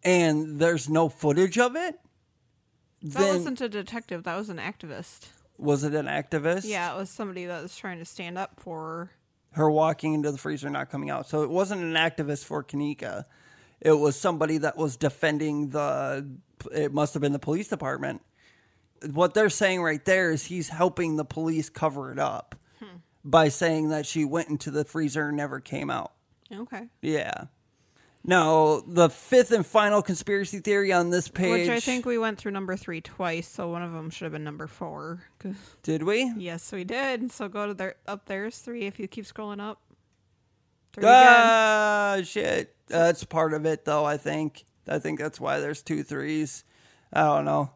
and 0.04 0.60
there's 0.60 0.89
no 0.89 1.10
footage 1.10 1.58
of 1.58 1.76
it, 1.76 2.00
That 3.02 3.20
then 3.20 3.36
wasn't 3.36 3.62
a 3.62 3.70
detective. 3.70 4.24
That 4.24 4.36
was 4.36 4.50
an 4.50 4.58
activist. 4.58 5.28
Was 5.58 5.84
it 5.84 5.93
an 5.93 6.06
activist? 6.06 6.66
Yeah, 6.66 6.93
it 6.93 6.98
was 6.98 7.10
somebody 7.10 7.45
that 7.45 7.62
was 7.62 7.76
trying 7.76 8.00
to 8.00 8.06
stand 8.06 8.38
up 8.38 8.60
for. 8.60 9.12
Her 9.52 9.70
walking 9.70 10.14
into 10.14 10.32
the 10.32 10.38
freezer, 10.38 10.70
not 10.70 10.89
coming 10.89 11.10
out. 11.10 11.28
So 11.28 11.41
it 11.41 11.50
wasn't 11.50 11.82
an 11.82 11.93
activist 11.93 12.45
for 12.45 12.64
Kenneka. 12.64 13.26
It 13.80 13.93
was 13.93 14.20
somebody 14.20 14.60
that 14.60 14.78
was 14.78 14.98
defending 14.98 15.70
the. 15.70 16.28
It 16.72 16.93
must 16.93 17.14
have 17.14 17.22
been 17.22 17.32
the 17.32 17.39
police 17.39 17.68
department. 17.68 18.22
What 19.12 19.34
they're 19.34 19.50
saying 19.50 19.82
right 19.82 20.04
there 20.04 20.32
is 20.32 20.45
he's 20.45 20.70
helping 20.70 21.16
the 21.18 21.26
police 21.26 21.70
cover 21.70 22.12
it 22.12 22.20
up 22.20 22.56
Hmm. 22.80 22.98
by 23.24 23.50
saying 23.50 23.89
that 23.89 24.06
she 24.06 24.26
went 24.26 24.50
into 24.50 24.72
the 24.72 24.86
freezer 24.86 25.28
and 25.30 25.38
never 25.38 25.60
came 25.60 25.89
out. 25.89 26.14
Okay. 26.52 26.88
Yeah. 27.02 27.45
Now, 28.24 28.82
the 28.86 29.10
fifth 29.10 29.52
and 29.54 29.66
final 29.66 30.02
conspiracy 30.02 30.60
theory 30.60 30.91
on 30.91 31.12
this 31.12 31.30
page. 31.30 31.68
Which 31.68 31.70
I 31.70 31.80
think 31.80 32.06
we 32.06 32.18
went 32.18 32.38
through 32.38 32.52
number 32.52 32.76
three 32.76 33.00
twice, 33.00 33.48
so 33.48 33.70
one 33.70 33.84
of 33.84 33.93
them 33.93 34.10
should 34.10 34.26
have 34.26 34.34
been 34.34 34.43
number 34.43 34.68
four. 34.68 35.24
Did 35.82 36.04
we? 36.04 36.34
Yes, 36.38 36.70
we 36.74 36.84
did. 36.84 37.32
So 37.32 37.48
go 37.48 37.68
to 37.68 37.74
there. 37.74 37.95
Up 38.06 38.26
there's 38.26 38.58
three. 38.60 38.86
If 38.86 39.00
you 39.00 39.08
keep 39.08 39.26
scrolling 39.26 39.62
up. 39.62 39.82
Three 40.91 41.04
again. 41.04 41.14
Ah, 41.16 42.18
shit. 42.24 42.76
That's 42.88 43.24
part 43.24 43.54
of 43.54 43.66
it, 43.66 43.86
though, 43.86 44.04
I 44.04 44.18
think. 44.18 44.66
I 44.89 45.00
think 45.00 45.20
that's 45.20 45.39
why 45.39 45.60
there's 45.60 45.82
two 45.82 46.04
threes. 46.04 46.66
I 47.14 47.24
don't 47.24 47.45
know. 47.45 47.72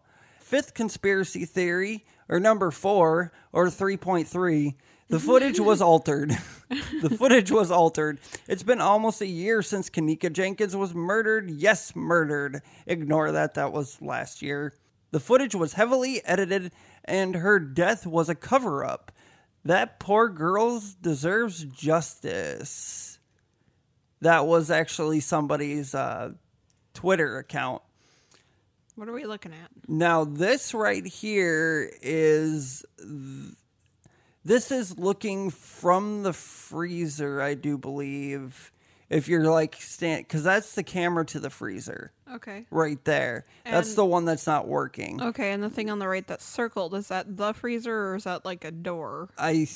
Fifth 0.52 0.74
conspiracy 0.74 1.45
theory, 1.45 2.04
or 2.28 2.38
number 2.38 2.72
four, 2.72 3.32
or 3.54 3.68
3.3. 3.68 4.76
The 5.08 5.18
footage 5.18 5.62
was 5.62 5.82
altered. 5.82 6.32
the 7.02 7.10
footage 7.10 7.49
was 7.49 7.72
altered. 7.72 8.20
It's 8.49 8.62
been 8.62 8.82
almost 8.82 9.22
a 9.22 9.28
year 9.28 9.62
since 9.62 9.89
Kenneka 9.89 10.34
Jenkins 10.34 10.76
was 10.76 10.93
murdered. 10.93 11.49
Yes, 11.49 11.95
murdered. 11.95 12.62
Ignore 12.86 13.32
that. 13.32 13.54
That 13.54 13.72
was 13.72 14.02
last 14.02 14.41
year. 14.41 14.74
The 15.12 15.22
footage 15.22 15.56
was 15.56 15.76
heavily 15.76 16.22
edited, 16.26 16.74
and 17.06 17.36
her 17.36 17.58
death 17.58 18.06
was 18.06 18.28
a 18.28 18.36
cover 18.36 18.84
up. 18.84 19.14
That 19.64 20.02
poor 20.02 20.28
girl 20.28 20.84
deserves 21.02 21.64
justice. 21.64 23.20
That 24.20 24.45
was 24.47 24.70
actually 24.70 25.22
somebody's 25.22 25.95
uh, 25.95 26.34
Twitter 26.93 27.38
account. 27.38 27.84
What 29.02 29.10
are 29.10 29.14
we 29.14 29.26
looking 29.26 29.52
at? 29.52 29.72
Now, 29.88 30.26
this 30.26 30.76
right 30.76 31.04
here 31.04 31.91
is. 32.04 32.86
This 34.45 34.72
is 34.72 34.95
looking 34.95 35.49
from 35.49 36.22
the 36.22 36.34
freezer, 36.34 37.41
I 37.41 37.56
do 37.56 37.80
believe. 37.80 38.72
If 39.10 39.28
you're 39.28 39.49
like 39.49 39.74
stand, 39.80 40.28
because 40.28 40.43
that's 40.43 40.76
the 40.76 40.84
camera 40.84 41.26
to 41.26 41.39
the 41.39 41.49
freezer 41.49 42.12
Okay. 42.32 42.68
right 42.70 43.04
there. 43.04 43.45
that's 43.66 43.95
the 43.95 44.06
one 44.06 44.26
that's 44.26 44.45
not 44.45 44.68
working. 44.68 45.20
Okay, 45.20 45.52
and 45.52 45.64
the 45.64 45.72
thing 45.72 45.89
on 45.89 45.97
the 45.97 46.08
right 46.08 46.28
that's 46.28 46.45
circled 46.45 46.93
is 46.93 47.08
that 47.08 47.38
the 47.38 47.54
freezer 47.54 48.12
or 48.12 48.16
is 48.18 48.26
that 48.26 48.45
like 48.45 48.64
a 48.64 48.72
door? 48.72 49.30
I 49.36 49.68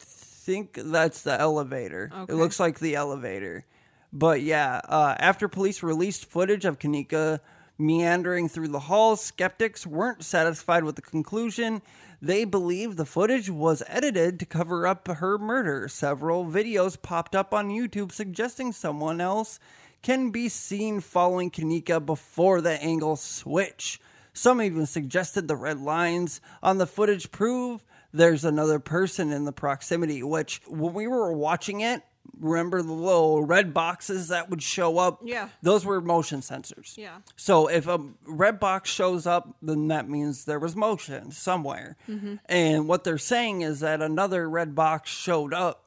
think 0.00 0.80
that's 0.82 1.22
the 1.22 1.40
elevator. 1.40 2.10
Okay. 2.12 2.32
It 2.32 2.36
looks 2.36 2.58
like 2.58 2.80
the 2.80 2.96
elevator. 2.96 3.66
But 4.12 4.42
yeah, 4.42 4.80
uh, 4.88 5.14
after 5.20 5.46
police 5.46 5.80
released 5.84 6.28
footage 6.28 6.64
of 6.64 6.80
Kenneka 6.80 7.38
meandering 7.78 8.48
through 8.48 8.68
the 8.68 8.80
halls, 8.80 9.20
skeptics 9.20 9.86
weren't 9.86 10.24
satisfied 10.24 10.84
with 10.84 10.96
the 10.96 11.02
conclusion. 11.02 11.82
They 12.20 12.44
believe 12.44 12.96
the 12.96 13.04
footage 13.04 13.50
was 13.50 13.82
edited 13.86 14.38
to 14.40 14.46
cover 14.46 14.86
up 14.86 15.06
her 15.08 15.38
murder. 15.38 15.88
Several 15.88 16.44
videos 16.46 17.00
popped 17.00 17.34
up 17.34 17.52
on 17.52 17.68
YouTube 17.68 18.12
suggesting 18.12 18.72
someone 18.72 19.20
else 19.20 19.58
can 20.02 20.30
be 20.30 20.48
seen 20.48 21.00
following 21.00 21.50
Kenneka 21.50 22.04
before 22.04 22.60
the 22.60 22.82
angle 22.82 23.16
switch. 23.16 24.00
Some 24.32 24.60
even 24.60 24.86
suggested 24.86 25.48
the 25.48 25.56
red 25.56 25.80
lines 25.80 26.40
on 26.62 26.78
the 26.78 26.86
footage 26.86 27.30
prove 27.30 27.84
there's 28.12 28.44
another 28.44 28.78
person 28.78 29.32
in 29.32 29.44
the 29.44 29.52
proximity, 29.52 30.22
which 30.22 30.60
when 30.66 30.94
we 30.94 31.06
were 31.06 31.32
watching 31.32 31.80
it, 31.80 32.02
remember 32.38 32.82
the 32.82 32.92
little 32.92 33.42
red 33.44 33.72
boxes 33.72 34.28
that 34.28 34.50
would 34.50 34.62
show 34.62 34.98
up? 34.98 35.20
Yeah. 35.24 35.48
Those 35.62 35.84
were 35.84 36.00
motion 36.00 36.40
sensors. 36.40 36.96
Yeah. 36.96 37.18
So 37.36 37.68
if 37.68 37.86
a 37.86 37.98
red 38.26 38.58
box 38.60 38.90
shows 38.90 39.26
up, 39.26 39.56
then 39.62 39.88
that 39.88 40.08
means 40.08 40.44
there 40.44 40.58
was 40.58 40.74
motion 40.76 41.30
somewhere. 41.30 41.96
Mhm. 42.08 42.40
And 42.46 42.88
what 42.88 43.04
they're 43.04 43.18
saying 43.18 43.62
is 43.62 43.80
that 43.80 44.02
another 44.02 44.48
red 44.48 44.74
box 44.74 45.10
showed 45.10 45.54
up 45.54 45.84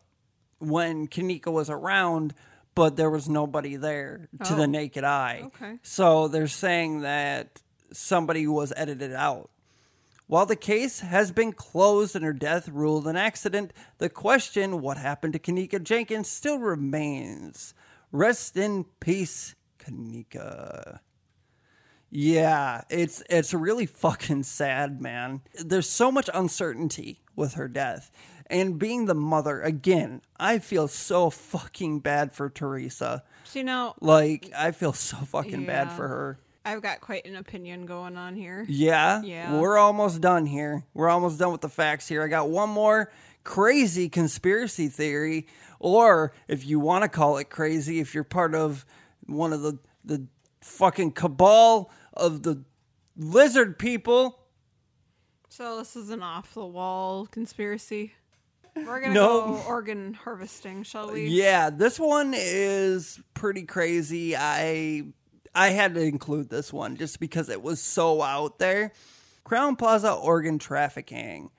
when 0.59 1.07
Kenneka 1.07 1.51
was 1.51 1.69
around, 1.69 2.33
but 2.75 2.95
there 2.95 3.09
was 3.09 3.27
nobody 3.29 3.75
there 3.75 4.27
to 4.43 4.53
Oh. 4.53 4.57
the 4.57 4.67
naked 4.67 5.03
eye. 5.03 5.41
Okay. 5.45 5.79
So 5.83 6.27
they're 6.27 6.47
saying 6.47 7.01
that 7.01 7.61
somebody 7.91 8.47
was 8.47 8.73
edited 8.75 9.13
out. 9.13 9.49
While 10.27 10.45
the 10.45 10.57
case 10.57 10.99
has 10.99 11.31
been 11.31 11.53
closed 11.53 12.15
and 12.15 12.25
her 12.25 12.33
death 12.33 12.67
ruled 12.67 13.07
an 13.07 13.15
accident, 13.15 13.71
the 13.97 14.09
question, 14.09 14.81
what 14.81 14.97
happened 14.97 15.33
to 15.33 15.39
Kenneka 15.39 15.81
Jenkins, 15.81 16.27
still 16.29 16.59
remains. 16.59 17.73
Rest 18.11 18.57
in 18.57 18.85
peace, 18.99 19.55
Kenneka. 19.79 20.99
Yeah, 22.09 22.81
it's 22.89 23.23
it's 23.29 23.53
really 23.53 23.85
fucking 23.85 24.43
sad, 24.43 25.01
man. 25.01 25.41
There's 25.53 25.89
so 25.89 26.11
much 26.11 26.29
uncertainty 26.33 27.21
with 27.35 27.53
her 27.53 27.67
death. 27.67 28.11
And 28.49 28.79
being 28.79 29.05
the 29.05 29.15
mother, 29.15 29.61
again, 29.61 30.21
I 30.37 30.59
feel 30.59 30.87
so 30.87 31.29
fucking 31.29 31.99
bad 31.99 32.31
for 32.31 32.49
Tereasa. 32.49 33.23
See 33.43 33.63
now, 33.63 33.95
Like, 33.99 34.49
I 34.55 34.71
feel 34.71 34.93
so 34.93 35.17
fucking 35.17 35.65
bad 35.65 35.91
for 35.91 36.07
her. 36.07 36.39
I've 36.67 36.81
got 36.81 36.99
quite 37.01 37.25
an 37.25 37.35
opinion 37.37 37.85
going 37.85 38.17
on 38.17 38.35
here. 38.35 38.65
Yeah. 38.67 39.21
Yeah. 39.21 39.57
We're 39.59 39.77
almost 39.77 40.19
done 40.19 40.45
here. 40.45 40.83
We're 40.93 41.09
almost 41.09 41.39
done 41.39 41.51
with 41.53 41.61
the 41.61 41.69
facts 41.69 42.07
here. 42.07 42.23
I 42.23 42.27
got 42.27 42.49
one 42.49 42.69
more 42.69 43.11
crazy 43.45 44.09
conspiracy 44.09 44.89
theory, 44.89 45.47
or 45.79 46.33
if 46.49 46.65
you 46.65 46.79
want 46.79 47.03
to 47.03 47.09
call 47.09 47.37
it 47.37 47.49
crazy, 47.49 47.99
if 48.01 48.13
you're 48.13 48.25
part 48.25 48.53
of 48.53 48.85
one 49.25 49.53
of 49.53 49.61
the 49.61 49.79
the 50.03 50.27
fucking 50.61 51.11
cabal 51.13 51.89
of 52.13 52.43
the 52.43 52.63
lizard 53.15 53.79
people. 53.79 54.37
So 55.49 55.77
this 55.77 55.95
is 55.95 56.09
an 56.09 56.21
off 56.21 56.53
the 56.53 56.65
wall 56.65 57.25
conspiracy. 57.27 58.13
We're 58.75 58.99
gonna 59.01 59.13
No. 59.13 59.27
go 59.57 59.63
organ 59.67 60.13
harvesting, 60.13 60.83
shall 60.83 61.11
we? 61.11 61.27
Yeah, 61.29 61.69
this 61.69 61.99
one 61.99 62.33
is 62.35 63.19
pretty 63.33 63.63
crazy. 63.63 64.35
I 64.35 65.05
I 65.57 65.69
had 65.69 65.95
to 65.95 66.01
include 66.01 66.49
this 66.49 66.71
one 66.71 66.97
just 66.97 67.19
because 67.19 67.49
it 67.49 67.63
was 67.63 67.81
so 67.81 68.21
out 68.21 68.59
there. 68.59 68.93
Crowne 69.43 69.75
Plaza 69.75 70.13
organ 70.13 70.59
trafficking. 70.59 71.49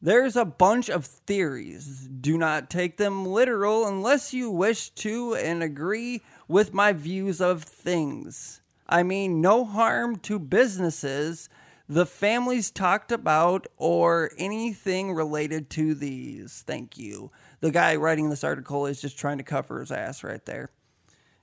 There's 0.00 0.36
a 0.36 0.44
bunch 0.44 0.88
of 0.88 1.04
theories. 1.04 2.08
Do 2.08 2.38
not 2.38 2.70
take 2.70 2.98
them 2.98 3.26
literal 3.26 3.84
unless 3.84 4.32
you 4.32 4.48
wish 4.48 4.90
to 4.90 5.34
and 5.34 5.60
agree 5.60 6.22
with 6.46 6.72
my 6.72 6.92
views 6.92 7.40
of 7.40 7.64
things. 7.64 8.60
I 8.88 9.02
mean, 9.02 9.40
no 9.40 9.64
harm 9.64 10.20
to 10.20 10.38
businesses, 10.38 11.48
the 11.88 12.06
families 12.06 12.70
talked 12.70 13.10
about, 13.10 13.66
or 13.76 14.30
anything 14.38 15.12
related 15.12 15.68
to 15.70 15.94
these. 15.94 16.62
Thank 16.64 16.96
you. 16.96 17.32
The 17.58 17.72
guy 17.72 17.96
writing 17.96 18.30
this 18.30 18.44
article 18.44 18.86
is 18.86 19.00
just 19.00 19.18
trying 19.18 19.38
to 19.38 19.44
cover 19.44 19.80
his 19.80 19.90
ass 19.90 20.22
right 20.22 20.44
there. 20.44 20.70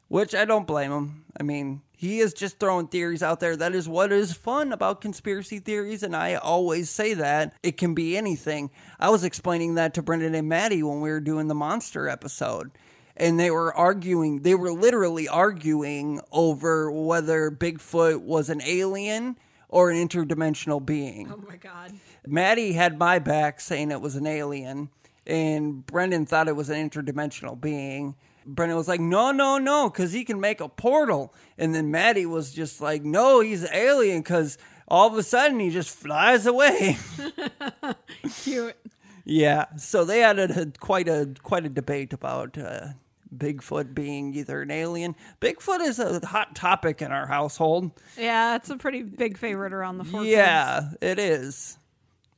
Which 0.08 0.36
I 0.36 0.46
don't 0.46 0.68
blame 0.68 0.92
him. 0.92 1.26
I 1.40 1.44
mean, 1.44 1.82
he 1.96 2.20
is 2.20 2.34
just 2.34 2.60
throwing 2.60 2.88
theories 2.88 3.24
out 3.24 3.40
there. 3.40 3.56
That 3.56 3.74
is 3.74 3.88
what 3.88 4.12
is 4.12 4.34
fun 4.34 4.72
about 4.72 5.02
conspiracy 5.02 5.60
theories, 5.60 6.04
and 6.04 6.16
I 6.16 6.36
always 6.36 6.90
say 6.90 7.14
that. 7.14 7.54
It 7.64 7.78
can 7.78 7.94
be 7.94 8.18
anything. 8.18 8.70
I 9.00 9.10
was 9.10 9.24
explaining 9.24 9.76
that 9.76 9.94
to 9.96 10.04
Brendan 10.04 10.36
and 10.36 10.50
Maddie 10.50 10.84
when 10.84 11.02
we 11.02 11.10
were 11.10 11.22
doing 11.22 11.48
the 11.48 11.56
monster 11.56 12.08
episode. 12.10 12.72
And 13.16 13.40
they 13.40 13.52
were 13.52 13.74
arguing, 13.74 14.42
they 14.42 14.56
were 14.56 14.74
literally 14.74 15.28
arguing 15.28 16.20
over 16.32 16.92
whether 16.92 17.50
Bigfoot 17.50 18.22
was 18.22 18.50
an 18.50 18.62
alien 18.64 19.38
or 19.70 19.90
an 19.90 20.08
interdimensional 20.08 20.86
being. 20.86 21.32
Oh 21.32 21.44
my 21.48 21.58
god. 21.58 21.94
Maddie 22.28 22.74
had 22.74 23.00
my 23.00 23.20
back 23.20 23.60
saying 23.60 23.92
it 23.92 24.02
was 24.02 24.16
an 24.16 24.28
alien, 24.28 24.90
and 25.26 25.86
Brendan 25.86 26.26
thought 26.26 26.48
it 26.48 26.56
was 26.56 26.70
an 26.70 26.90
interdimensional 26.90 27.60
being. 27.60 28.16
Brendan 28.46 28.78
was 28.78 28.88
like, 28.88 29.00
no, 29.00 29.32
no, 29.32 29.58
no, 29.58 29.90
because 29.90 30.12
he 30.12 30.24
can 30.24 30.40
make 30.40 30.62
a 30.62 30.70
portal. 30.70 31.34
And 31.58 31.74
then 31.74 31.92
Maddie 31.92 32.26
was 32.26 32.52
just 32.52 32.82
like, 32.82 33.04
no, 33.04 33.40
he's 33.40 33.64
an 33.64 33.70
alien 33.74 34.22
because 34.22 34.58
all 34.88 35.08
of 35.08 35.18
a 35.18 35.24
sudden 35.24 35.60
he 35.60 35.70
just 35.70 35.90
flies 35.90 36.46
away. 36.46 36.98
Cute. 38.44 38.76
yeah, 39.26 39.66
so 39.78 40.04
they 40.06 40.20
had 40.20 40.40
a, 40.40 40.72
quite 40.80 41.08
a 41.08 41.34
quite 41.42 41.66
a 41.66 41.70
debate 41.70 42.14
about 42.14 42.58
uh, 42.58 42.88
Bigfoot 43.36 43.94
being 43.94 44.34
either 44.36 44.62
an 44.62 44.72
alien. 44.72 45.16
Bigfoot 45.42 45.80
is 45.82 46.00
a 46.00 46.26
hot 46.26 46.56
topic 46.56 47.02
in 47.02 47.12
our 47.12 47.28
household. 47.28 47.92
Yeah, 48.18 48.56
it's 48.56 48.70
a 48.70 48.78
pretty 48.78 49.04
big 49.04 49.38
favorite 49.38 49.74
around 49.74 49.98
the 49.98 50.04
four. 50.04 50.24
Yeah, 50.24 50.92
it 51.02 51.20
is. 51.20 51.78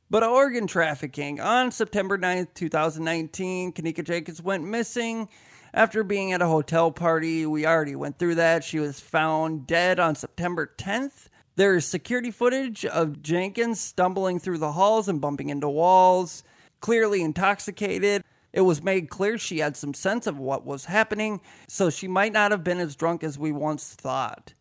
But 0.08 0.22
organ 0.22 0.68
trafficking. 0.68 1.40
On 1.40 1.72
September 1.72 2.16
9th, 2.16 2.54
2019, 2.54 3.72
Kenneka 3.72 4.04
Jenkins 4.04 4.40
went 4.40 4.62
missing 4.64 5.28
after 5.76 6.02
being 6.02 6.32
at 6.32 6.40
a 6.40 6.46
hotel 6.46 6.90
party. 6.90 7.44
We 7.44 7.66
already 7.66 7.94
went 7.94 8.18
through 8.18 8.36
that. 8.36 8.64
She 8.64 8.80
was 8.80 8.98
found 8.98 9.66
dead 9.66 10.00
on 10.00 10.14
September 10.14 10.72
10th. 10.78 11.28
There 11.54 11.76
is 11.76 11.84
security 11.84 12.30
footage 12.30 12.84
of 12.86 13.22
Jenkins 13.22 13.78
stumbling 13.78 14.40
through 14.40 14.58
the 14.58 14.72
halls 14.72 15.06
and 15.06 15.20
bumping 15.20 15.50
into 15.50 15.68
walls, 15.68 16.42
clearly 16.80 17.22
intoxicated. 17.22 18.24
It 18.54 18.62
was 18.62 18.82
made 18.82 19.10
clear 19.10 19.36
she 19.36 19.58
had 19.58 19.76
some 19.76 19.92
sense 19.92 20.26
of 20.26 20.38
what 20.38 20.64
was 20.64 20.86
happening, 20.86 21.42
so 21.68 21.90
she 21.90 22.08
might 22.08 22.32
not 22.32 22.52
have 22.52 22.64
been 22.64 22.80
as 22.80 22.96
drunk 22.96 23.22
as 23.22 23.38
we 23.38 23.52
once 23.52 23.92
thought. 23.92 24.54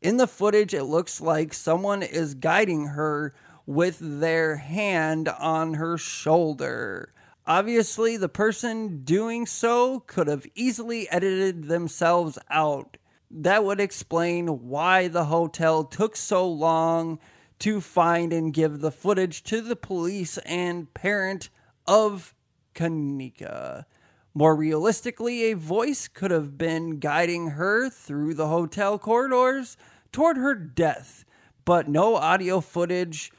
In 0.00 0.16
the 0.16 0.26
footage, 0.26 0.72
it 0.72 0.84
looks 0.84 1.20
like 1.20 1.52
someone 1.52 2.02
is 2.02 2.34
guiding 2.34 2.86
her 2.86 3.34
with 3.66 3.98
their 4.00 4.56
hand 4.56 5.28
on 5.28 5.74
her 5.74 5.98
shoulder. 5.98 7.12
Obviously, 7.46 8.16
the 8.16 8.28
person 8.28 9.02
doing 9.02 9.46
so 9.46 10.00
could 10.00 10.28
have 10.28 10.46
easily 10.54 11.10
edited 11.10 11.64
themselves 11.64 12.38
out. 12.48 12.96
That 13.30 13.64
would 13.64 13.80
explain 13.80 14.68
why 14.68 15.08
the 15.08 15.24
hotel 15.24 15.84
took 15.84 16.14
so 16.14 16.46
long 16.46 17.18
to 17.58 17.80
find 17.80 18.32
and 18.32 18.52
give 18.52 18.80
the 18.80 18.92
footage 18.92 19.42
to 19.44 19.60
the 19.60 19.74
police 19.74 20.38
and 20.38 20.92
parent 20.94 21.48
of 21.86 22.34
Kenneka. 22.74 23.86
More 24.34 24.54
realistically, 24.54 25.44
a 25.44 25.54
voice 25.54 26.08
could 26.08 26.30
have 26.30 26.56
been 26.56 26.98
guiding 26.98 27.50
her 27.50 27.90
through 27.90 28.34
the 28.34 28.48
hotel 28.48 28.98
corridors 28.98 29.76
toward 30.12 30.36
her 30.36 30.54
death, 30.54 31.24
but 31.64 31.88
no 31.88 32.16
audio 32.16 32.60
footage 32.60 33.32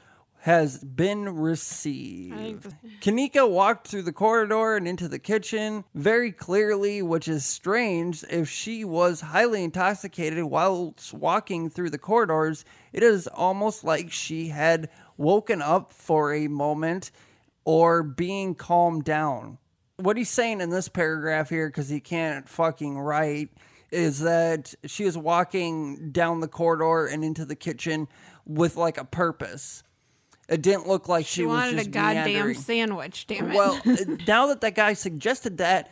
has 0.44 0.76
been 0.84 1.26
received. 1.36 2.74
Kenneka 3.00 3.48
walked 3.48 3.88
through 3.88 4.02
the 4.02 4.12
corridor 4.12 4.76
and 4.76 4.86
into 4.86 5.08
the 5.08 5.18
kitchen 5.18 5.84
very 5.94 6.30
clearly, 6.30 7.00
which 7.00 7.28
is 7.28 7.46
strange. 7.46 8.22
If 8.28 8.50
she 8.50 8.84
was 8.84 9.22
highly 9.22 9.64
intoxicated 9.64 10.44
whilst 10.44 11.14
walking 11.14 11.70
through 11.70 11.88
the 11.88 11.96
corridors, 11.96 12.66
it 12.92 13.02
is 13.02 13.26
almost 13.26 13.84
like 13.84 14.12
she 14.12 14.48
had 14.48 14.90
woken 15.16 15.62
up 15.62 15.94
for 15.94 16.34
a 16.34 16.46
moment 16.48 17.10
or 17.64 18.02
being 18.02 18.54
calmed 18.54 19.04
down. 19.04 19.56
What 19.96 20.18
he's 20.18 20.28
saying 20.28 20.60
in 20.60 20.68
this 20.68 20.90
paragraph 20.90 21.48
here, 21.48 21.68
because 21.68 21.88
he 21.88 22.00
can't 22.00 22.46
fucking 22.46 22.98
write, 22.98 23.48
is 23.90 24.20
that 24.20 24.74
she 24.84 25.06
was 25.06 25.16
walking 25.16 26.10
down 26.10 26.40
the 26.40 26.48
corridor 26.48 27.06
and 27.06 27.24
into 27.24 27.46
the 27.46 27.56
kitchen 27.56 28.08
with 28.44 28.76
like 28.76 28.98
a 28.98 29.06
purpose. 29.06 29.82
It 30.48 30.62
didn't 30.62 30.86
look 30.86 31.08
like 31.08 31.26
she, 31.26 31.42
She 31.42 31.46
was 31.46 31.56
wanted 31.56 31.76
just 31.76 31.86
a 31.88 31.90
goddamn 31.90 32.24
meandering. 32.26 32.58
sandwich, 32.58 33.26
damn 33.26 33.50
it. 33.50 33.54
Well, 33.54 33.80
now 34.26 34.46
that 34.48 34.60
that 34.60 34.74
guy 34.74 34.92
suggested 34.92 35.58
that, 35.58 35.90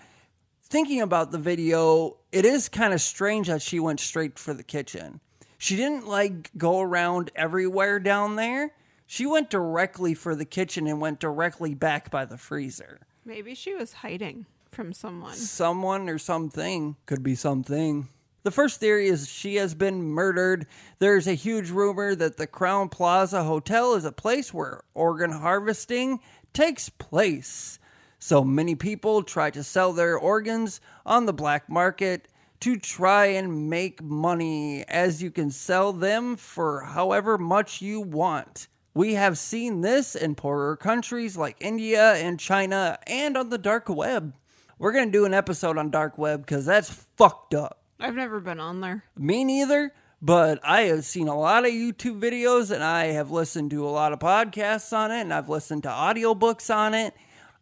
thinking 0.65 1.01
about 1.01 1.31
the 1.33 1.39
video, 1.39 2.19
it 2.33 2.45
is 2.45 2.69
kind 2.69 2.93
of 2.93 3.01
strange 3.01 3.49
that 3.49 3.63
she 3.63 3.81
went 3.81 4.01
straight 4.01 4.39
for 4.39 4.53
the 4.53 4.63
kitchen. 4.63 5.21
She 5.59 5.77
didn't 5.77 6.07
like 6.07 6.51
go 6.57 6.81
around 6.81 7.31
everywhere 7.37 7.99
down 8.01 8.37
there. 8.37 8.73
She 9.07 9.27
went 9.27 9.49
directly 9.51 10.15
for 10.15 10.35
the 10.35 10.45
kitchen 10.45 10.87
and 10.87 11.01
went 11.01 11.21
directly 11.21 11.75
back 11.75 12.11
by 12.11 12.25
the 12.25 12.37
freezer. 12.39 13.01
Maybe 13.25 13.55
she 13.55 13.75
was 13.75 13.93
hiding 13.93 14.47
from 14.71 14.93
someone. 14.93 15.35
Someone 15.35 16.09
or 16.09 16.19
something 16.19 16.97
could 17.07 17.23
be 17.23 17.35
something. 17.35 18.09
The 18.45 18.51
first 18.51 18.81
theory 18.81 19.07
is 19.07 19.29
she 19.29 19.55
has 19.57 19.75
been 19.75 20.03
murdered. 20.03 20.67
There's 20.99 21.29
a 21.29 21.35
huge 21.35 21.71
rumor 21.71 22.17
that 22.17 22.39
the 22.39 22.49
Crowne 22.49 22.91
Plaza 22.91 23.45
Hotel 23.45 23.95
is 23.95 24.05
a 24.05 24.11
place 24.11 24.53
where 24.53 24.83
organ 24.95 25.31
harvesting 25.31 26.19
takes 26.53 26.89
place. 26.89 27.79
So 28.19 28.43
many 28.43 28.75
people 28.75 29.23
try 29.23 29.51
to 29.51 29.63
sell 29.63 29.93
their 29.93 30.19
organs 30.19 30.81
on 31.07 31.27
the 31.27 31.33
black 31.33 31.69
market 31.69 32.27
to 32.61 32.77
try 32.77 33.27
and 33.27 33.71
make 33.71 34.03
money, 34.03 34.85
as 34.85 35.23
you 35.23 35.31
can 35.31 35.51
sell 35.51 35.93
them 35.93 36.37
for 36.37 36.83
however 36.83 37.39
much 37.39 37.81
you 37.81 38.01
want. 38.01 38.67
We 38.95 39.15
have 39.15 39.39
seen 39.39 39.81
this 39.81 40.15
in 40.15 40.35
poorer 40.35 40.77
countries 40.77 41.37
like 41.37 41.57
India 41.61 42.15
and 42.15 42.39
China 42.39 42.99
and 43.07 43.37
on 43.37 43.51
the 43.51 43.59
dark 43.59 43.89
web. 43.89 44.35
We're 44.79 44.93
going 44.93 45.07
to 45.07 45.13
do 45.13 45.25
an 45.25 45.35
episode 45.35 45.79
on 45.79 45.91
dark 45.91 46.19
web 46.19 46.43
because 46.43 46.67
that's 46.67 46.91
fucked 46.91 47.55
up. 47.55 47.82
I've 48.03 48.17
never 48.17 48.41
been 48.41 48.59
on 48.59 48.81
there. 48.81 49.05
Me 49.17 49.45
neither, 49.45 49.95
but 50.21 50.59
I 50.65 50.83
have 50.83 51.05
seen 51.05 51.29
a 51.29 51.39
lot 51.39 51.65
of 51.65 51.71
YouTube 51.71 52.21
videos 52.21 52.73
and 52.73 52.83
I 52.83 53.07
have 53.07 53.31
listened 53.31 53.71
to 53.71 53.87
a 53.87 53.91
lot 53.91 54.13
of 54.13 54.19
podcasts 54.19 54.93
on 54.93 55.13
it 55.13 55.21
and 55.21 55.33
I've 55.33 55.49
listened 55.49 55.85
to 55.85 55.89
audiobooks 55.89 56.75
on 56.75 56.95
it. 56.95 57.15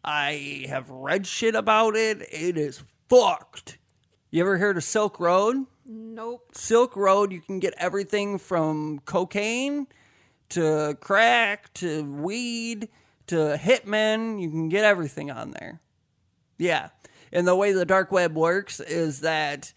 I 0.03 0.65
have 0.67 0.89
read 0.89 1.27
shit 1.27 1.53
about 1.53 1.95
it. 1.95 2.23
It 2.31 2.57
is 2.57 2.83
fucked. 3.07 3.77
You 4.31 4.41
ever 4.41 4.57
heard 4.57 4.77
of 4.77 4.83
Silk 4.83 5.19
Road? 5.19 5.67
Nope. 5.85 6.49
Silk 6.53 6.95
Road, 6.95 7.31
you 7.31 7.41
can 7.41 7.59
get 7.59 7.75
everything 7.77 8.39
from 8.39 8.99
cocaine 9.05 9.85
to 10.49 10.97
crack 11.01 11.71
to 11.75 12.03
weed 12.03 12.89
to 13.27 13.59
hitmen. 13.61 14.41
You 14.41 14.49
can 14.49 14.69
get 14.69 14.85
everything 14.85 15.29
on 15.29 15.51
there. 15.51 15.81
Yeah. 16.57 16.89
And 17.31 17.47
the 17.47 17.55
way 17.55 17.73
the 17.73 17.85
dark 17.85 18.11
web 18.11 18.35
works 18.35 18.79
is 18.79 19.21
that 19.21 19.71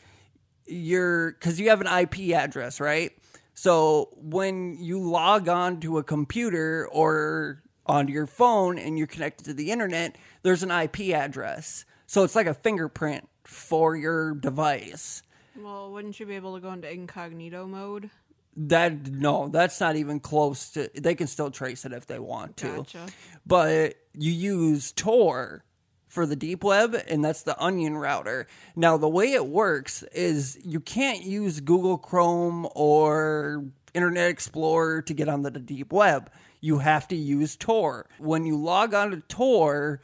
you're, 0.66 1.32
because 1.32 1.60
you 1.60 1.70
have 1.70 1.80
an 1.80 1.86
IP 1.86 2.34
address, 2.34 2.80
right? 2.80 3.12
So 3.54 4.10
when 4.16 4.76
you 4.78 4.98
log 4.98 5.48
on 5.48 5.80
to 5.80 5.98
a 5.98 6.02
computer 6.02 6.88
or 6.90 7.62
onto 7.86 8.12
your 8.12 8.26
phone 8.26 8.78
and 8.78 8.98
you're 8.98 9.06
connected 9.06 9.44
to 9.44 9.54
the 9.54 9.70
internet, 9.70 10.16
there's 10.42 10.62
an 10.62 10.70
IP 10.70 11.14
address. 11.14 11.84
So 12.06 12.24
it's 12.24 12.34
like 12.34 12.46
a 12.46 12.54
fingerprint 12.54 13.28
for 13.44 13.96
your 13.96 14.34
device. 14.34 15.22
Well, 15.56 15.92
wouldn't 15.92 16.18
you 16.18 16.26
be 16.26 16.34
able 16.34 16.54
to 16.54 16.60
go 16.60 16.72
into 16.72 16.90
incognito 16.90 17.66
mode? 17.66 18.10
That 18.56 19.08
no, 19.08 19.48
that's 19.48 19.80
not 19.80 19.96
even 19.96 20.20
close 20.20 20.70
to. 20.70 20.88
They 20.94 21.14
can 21.16 21.26
still 21.26 21.50
trace 21.50 21.84
it 21.84 21.92
if 21.92 22.06
they 22.06 22.20
want 22.20 22.56
to, 22.58 22.76
Gotcha. 22.76 23.06
but 23.44 23.96
you 24.12 24.30
use 24.30 24.92
Tor 24.92 25.64
for 26.14 26.24
the 26.24 26.36
deep 26.36 26.62
web, 26.62 26.96
and 27.08 27.24
that's 27.24 27.42
the 27.42 27.60
Onion 27.60 27.98
router. 27.98 28.46
Now, 28.76 28.96
the 28.96 29.08
way 29.08 29.32
it 29.32 29.46
works 29.46 30.04
is 30.14 30.58
you 30.64 30.78
can't 30.78 31.24
use 31.24 31.60
Google 31.60 31.98
Chrome 31.98 32.68
or 32.74 33.64
Internet 33.92 34.30
Explorer 34.30 35.02
to 35.02 35.12
get 35.12 35.28
on 35.28 35.42
the 35.42 35.50
deep 35.50 35.92
web. 35.92 36.30
You 36.60 36.78
have 36.78 37.08
to 37.08 37.16
use 37.16 37.56
Tor. 37.56 38.06
When 38.18 38.46
you 38.46 38.56
log 38.56 38.94
on 38.94 39.10
to 39.10 39.20
Tor, 39.28 40.00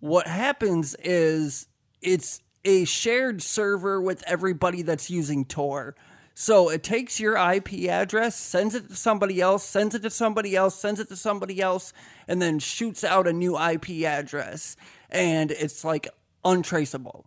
what 0.00 0.26
happens 0.26 0.94
is 1.02 1.66
it's 2.02 2.42
a 2.64 2.84
shared 2.84 3.42
server 3.42 4.00
with 4.00 4.22
everybody 4.26 4.82
that's 4.82 5.10
using 5.10 5.46
Tor. 5.46 5.96
So 6.36 6.68
it 6.68 6.82
takes 6.82 7.20
your 7.20 7.36
IP 7.36 7.88
address, 7.88 8.34
sends 8.34 8.74
it 8.74 8.88
to 8.88 8.96
somebody 8.96 9.40
else, 9.40 9.64
sends 9.64 9.94
it 9.94 10.02
to 10.02 10.10
somebody 10.10 10.56
else, 10.56 10.74
sends 10.74 10.98
it 10.98 11.08
to 11.08 11.16
somebody 11.16 11.60
else, 11.60 11.92
and 12.26 12.42
then 12.42 12.58
shoots 12.58 13.04
out 13.04 13.28
a 13.28 13.32
new 13.32 13.56
IP 13.56 14.04
address. 14.04 14.76
And 15.10 15.50
it's 15.50 15.84
like 15.84 16.08
untraceable. 16.44 17.26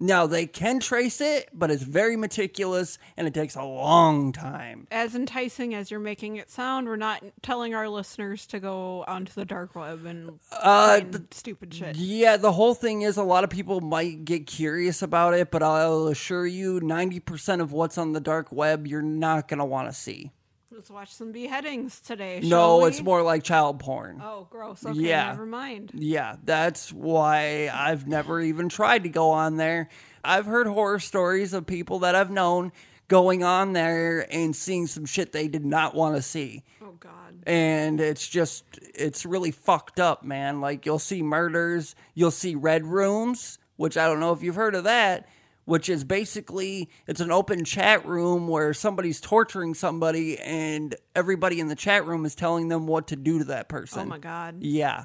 Now 0.00 0.26
they 0.26 0.46
can 0.46 0.80
trace 0.80 1.20
it, 1.20 1.48
but 1.52 1.70
it's 1.70 1.82
very 1.84 2.16
meticulous 2.16 2.98
and 3.16 3.28
it 3.28 3.32
takes 3.32 3.54
a 3.54 3.62
long 3.62 4.32
time. 4.32 4.88
As 4.90 5.14
enticing 5.14 5.72
as 5.72 5.90
you're 5.90 6.00
making 6.00 6.36
it 6.36 6.50
sound, 6.50 6.88
we're 6.88 6.96
not 6.96 7.22
telling 7.42 7.74
our 7.74 7.88
listeners 7.88 8.46
to 8.48 8.58
go 8.58 9.04
onto 9.06 9.32
the 9.32 9.44
dark 9.44 9.74
web 9.76 10.04
and 10.04 10.40
Uh, 10.50 10.98
find 11.00 11.28
stupid 11.30 11.72
shit. 11.72 11.96
Yeah, 11.96 12.36
the 12.36 12.52
whole 12.52 12.74
thing 12.74 13.02
is 13.02 13.16
a 13.16 13.22
lot 13.22 13.44
of 13.44 13.50
people 13.50 13.80
might 13.80 14.24
get 14.24 14.46
curious 14.46 15.00
about 15.00 15.32
it, 15.32 15.50
but 15.52 15.62
I'll 15.62 16.08
assure 16.08 16.46
you 16.46 16.80
90% 16.80 17.60
of 17.60 17.72
what's 17.72 17.96
on 17.96 18.12
the 18.12 18.20
dark 18.20 18.50
web 18.50 18.86
you're 18.88 19.00
not 19.00 19.46
going 19.46 19.58
to 19.58 19.64
want 19.64 19.88
to 19.88 19.94
see. 19.94 20.32
Let's 20.74 20.90
watch 20.90 21.14
some 21.14 21.30
beheadings 21.30 22.00
today. 22.00 22.40
No, 22.42 22.84
it's 22.86 23.00
more 23.00 23.22
like 23.22 23.44
child 23.44 23.78
porn. 23.78 24.20
Oh, 24.20 24.48
gross. 24.50 24.84
Okay, 24.84 24.98
Yeah. 24.98 25.28
never 25.28 25.46
mind. 25.46 25.92
Yeah, 25.94 26.34
that's 26.42 26.92
why 26.92 27.70
I've 27.72 28.08
never 28.08 28.40
even 28.40 28.68
tried 28.68 29.04
to 29.04 29.08
go 29.08 29.30
on 29.30 29.56
there. 29.56 29.88
I've 30.24 30.46
heard 30.46 30.66
horror 30.66 30.98
stories 30.98 31.52
of 31.52 31.64
people 31.66 32.00
that 32.00 32.16
I've 32.16 32.30
known 32.30 32.72
going 33.06 33.44
on 33.44 33.72
there 33.72 34.26
and 34.32 34.56
seeing 34.56 34.88
some 34.88 35.04
shit 35.06 35.30
they 35.30 35.46
did 35.46 35.64
not 35.64 35.94
want 35.94 36.16
to 36.16 36.22
see. 36.22 36.64
Oh 36.82 36.96
God. 36.98 37.44
And 37.46 38.00
it's 38.00 38.28
just 38.28 38.64
it's 38.94 39.24
really 39.24 39.52
fucked 39.52 40.00
up, 40.00 40.24
man. 40.24 40.60
Like 40.60 40.84
you'll 40.84 40.98
see 40.98 41.22
murders, 41.22 41.94
you'll 42.14 42.32
see 42.32 42.56
red 42.56 42.84
rooms, 42.84 43.58
which 43.76 43.96
I 43.96 44.06
don't 44.08 44.18
know 44.18 44.32
if 44.32 44.42
you've 44.42 44.56
heard 44.56 44.74
of 44.74 44.82
that, 44.84 45.28
which 45.64 45.88
is 45.88 46.04
basically 46.04 46.90
it's 47.06 47.20
an 47.20 47.30
open 47.30 47.64
chat 47.64 48.04
room 48.06 48.48
where 48.48 48.74
somebody's 48.74 49.20
torturing 49.20 49.74
somebody 49.74 50.38
and 50.38 50.94
everybody 51.14 51.60
in 51.60 51.68
the 51.68 51.74
chat 51.74 52.06
room 52.06 52.24
is 52.24 52.34
telling 52.34 52.68
them 52.68 52.86
what 52.86 53.08
to 53.08 53.16
do 53.16 53.38
to 53.38 53.44
that 53.44 53.68
person. 53.68 54.02
Oh 54.02 54.06
my 54.06 54.18
God. 54.18 54.56
Yeah. 54.60 55.04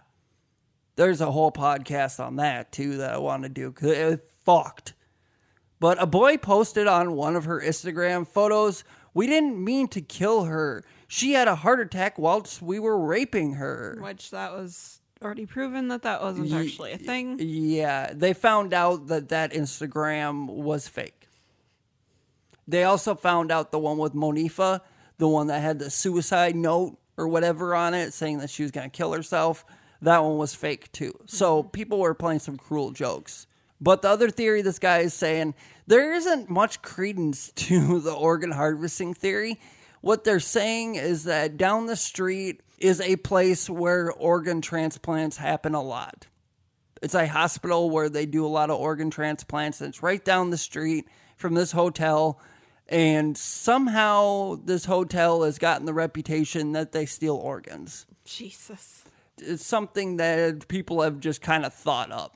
There's 0.95 1.21
a 1.21 1.31
whole 1.31 1.51
podcast 1.51 2.19
on 2.19 2.37
that 2.37 2.71
too 2.71 2.97
that 2.97 3.13
I 3.13 3.17
want 3.17 3.43
to 3.43 3.49
do 3.49 3.71
because 3.71 3.91
it 3.91 4.27
fucked. 4.43 4.93
But 5.79 6.01
a 6.01 6.05
boy 6.05 6.37
posted 6.37 6.87
on 6.87 7.13
one 7.13 7.37
of 7.37 7.45
her 7.45 7.61
Instagram 7.61 8.27
photos, 8.27 8.83
we 9.13 9.27
didn't 9.27 9.63
mean 9.63 9.87
to 9.89 10.01
kill 10.01 10.43
her. 10.43 10.83
She 11.07 11.33
had 11.33 11.47
a 11.47 11.55
heart 11.55 11.79
attack 11.79 12.19
whilst 12.19 12.61
we 12.61 12.79
were 12.79 12.99
raping 12.99 13.53
her. 13.53 13.97
Which 14.01 14.31
that 14.31 14.51
was 14.51 14.98
already 15.21 15.45
proven 15.45 15.89
that 15.89 16.03
that 16.03 16.21
wasn't 16.21 16.51
actually 16.53 16.93
a 16.93 16.97
thing. 16.97 17.37
Yeah, 17.39 18.11
they 18.13 18.33
found 18.33 18.73
out 18.73 19.07
that 19.07 19.29
that 19.29 19.51
Instagram 19.51 20.47
was 20.47 20.87
fake. 20.87 21.27
They 22.67 22.83
also 22.83 23.15
found 23.15 23.51
out 23.51 23.71
the 23.71 23.79
one 23.79 23.97
with 23.97 24.13
Monifa, 24.13 24.81
the 25.17 25.27
one 25.27 25.47
that 25.47 25.61
had 25.61 25.79
the 25.79 25.89
suicide 25.89 26.55
note 26.55 26.97
or 27.17 27.27
whatever 27.27 27.75
on 27.75 27.93
it 27.93 28.13
saying 28.13 28.37
that 28.37 28.49
she 28.49 28.63
was 28.63 28.71
going 28.71 28.89
to 28.89 28.95
kill 28.95 29.11
herself, 29.13 29.65
that 30.01 30.23
one 30.23 30.37
was 30.37 30.55
fake 30.55 30.91
too. 30.91 31.13
So 31.25 31.63
mm-hmm. 31.63 31.69
people 31.71 31.99
were 31.99 32.13
playing 32.13 32.39
some 32.39 32.57
cruel 32.57 32.91
jokes. 32.91 33.47
But 33.81 34.01
the 34.01 34.09
other 34.09 34.29
theory 34.29 34.61
this 34.61 34.79
guy 34.79 34.99
is 34.99 35.13
saying, 35.13 35.55
there 35.87 36.13
isn't 36.13 36.49
much 36.49 36.81
credence 36.81 37.51
to 37.55 37.99
the 37.99 38.13
organ 38.13 38.51
harvesting 38.51 39.13
theory. 39.13 39.59
What 40.01 40.23
they're 40.23 40.39
saying 40.39 40.95
is 40.95 41.25
that 41.25 41.57
down 41.57 41.87
the 41.87 41.95
street 41.95 42.61
is 42.81 43.01
a 43.01 43.15
place 43.17 43.69
where 43.69 44.11
organ 44.11 44.61
transplants 44.61 45.37
happen 45.37 45.75
a 45.75 45.81
lot. 45.81 46.27
It's 47.01 47.15
a 47.15 47.27
hospital 47.27 47.89
where 47.89 48.09
they 48.09 48.25
do 48.25 48.45
a 48.45 48.47
lot 48.47 48.69
of 48.69 48.77
organ 48.79 49.09
transplants, 49.09 49.79
and 49.81 49.89
it's 49.89 50.03
right 50.03 50.23
down 50.23 50.49
the 50.49 50.57
street 50.57 51.07
from 51.37 51.53
this 51.53 51.71
hotel. 51.71 52.41
And 52.87 53.37
somehow 53.37 54.55
this 54.63 54.85
hotel 54.85 55.43
has 55.43 55.59
gotten 55.59 55.85
the 55.85 55.93
reputation 55.93 56.73
that 56.73 56.91
they 56.91 57.05
steal 57.05 57.35
organs. 57.35 58.05
Jesus. 58.25 59.03
It's 59.37 59.65
something 59.65 60.17
that 60.17 60.67
people 60.67 61.01
have 61.01 61.19
just 61.19 61.41
kind 61.41 61.65
of 61.65 61.73
thought 61.73 62.11
up. 62.11 62.35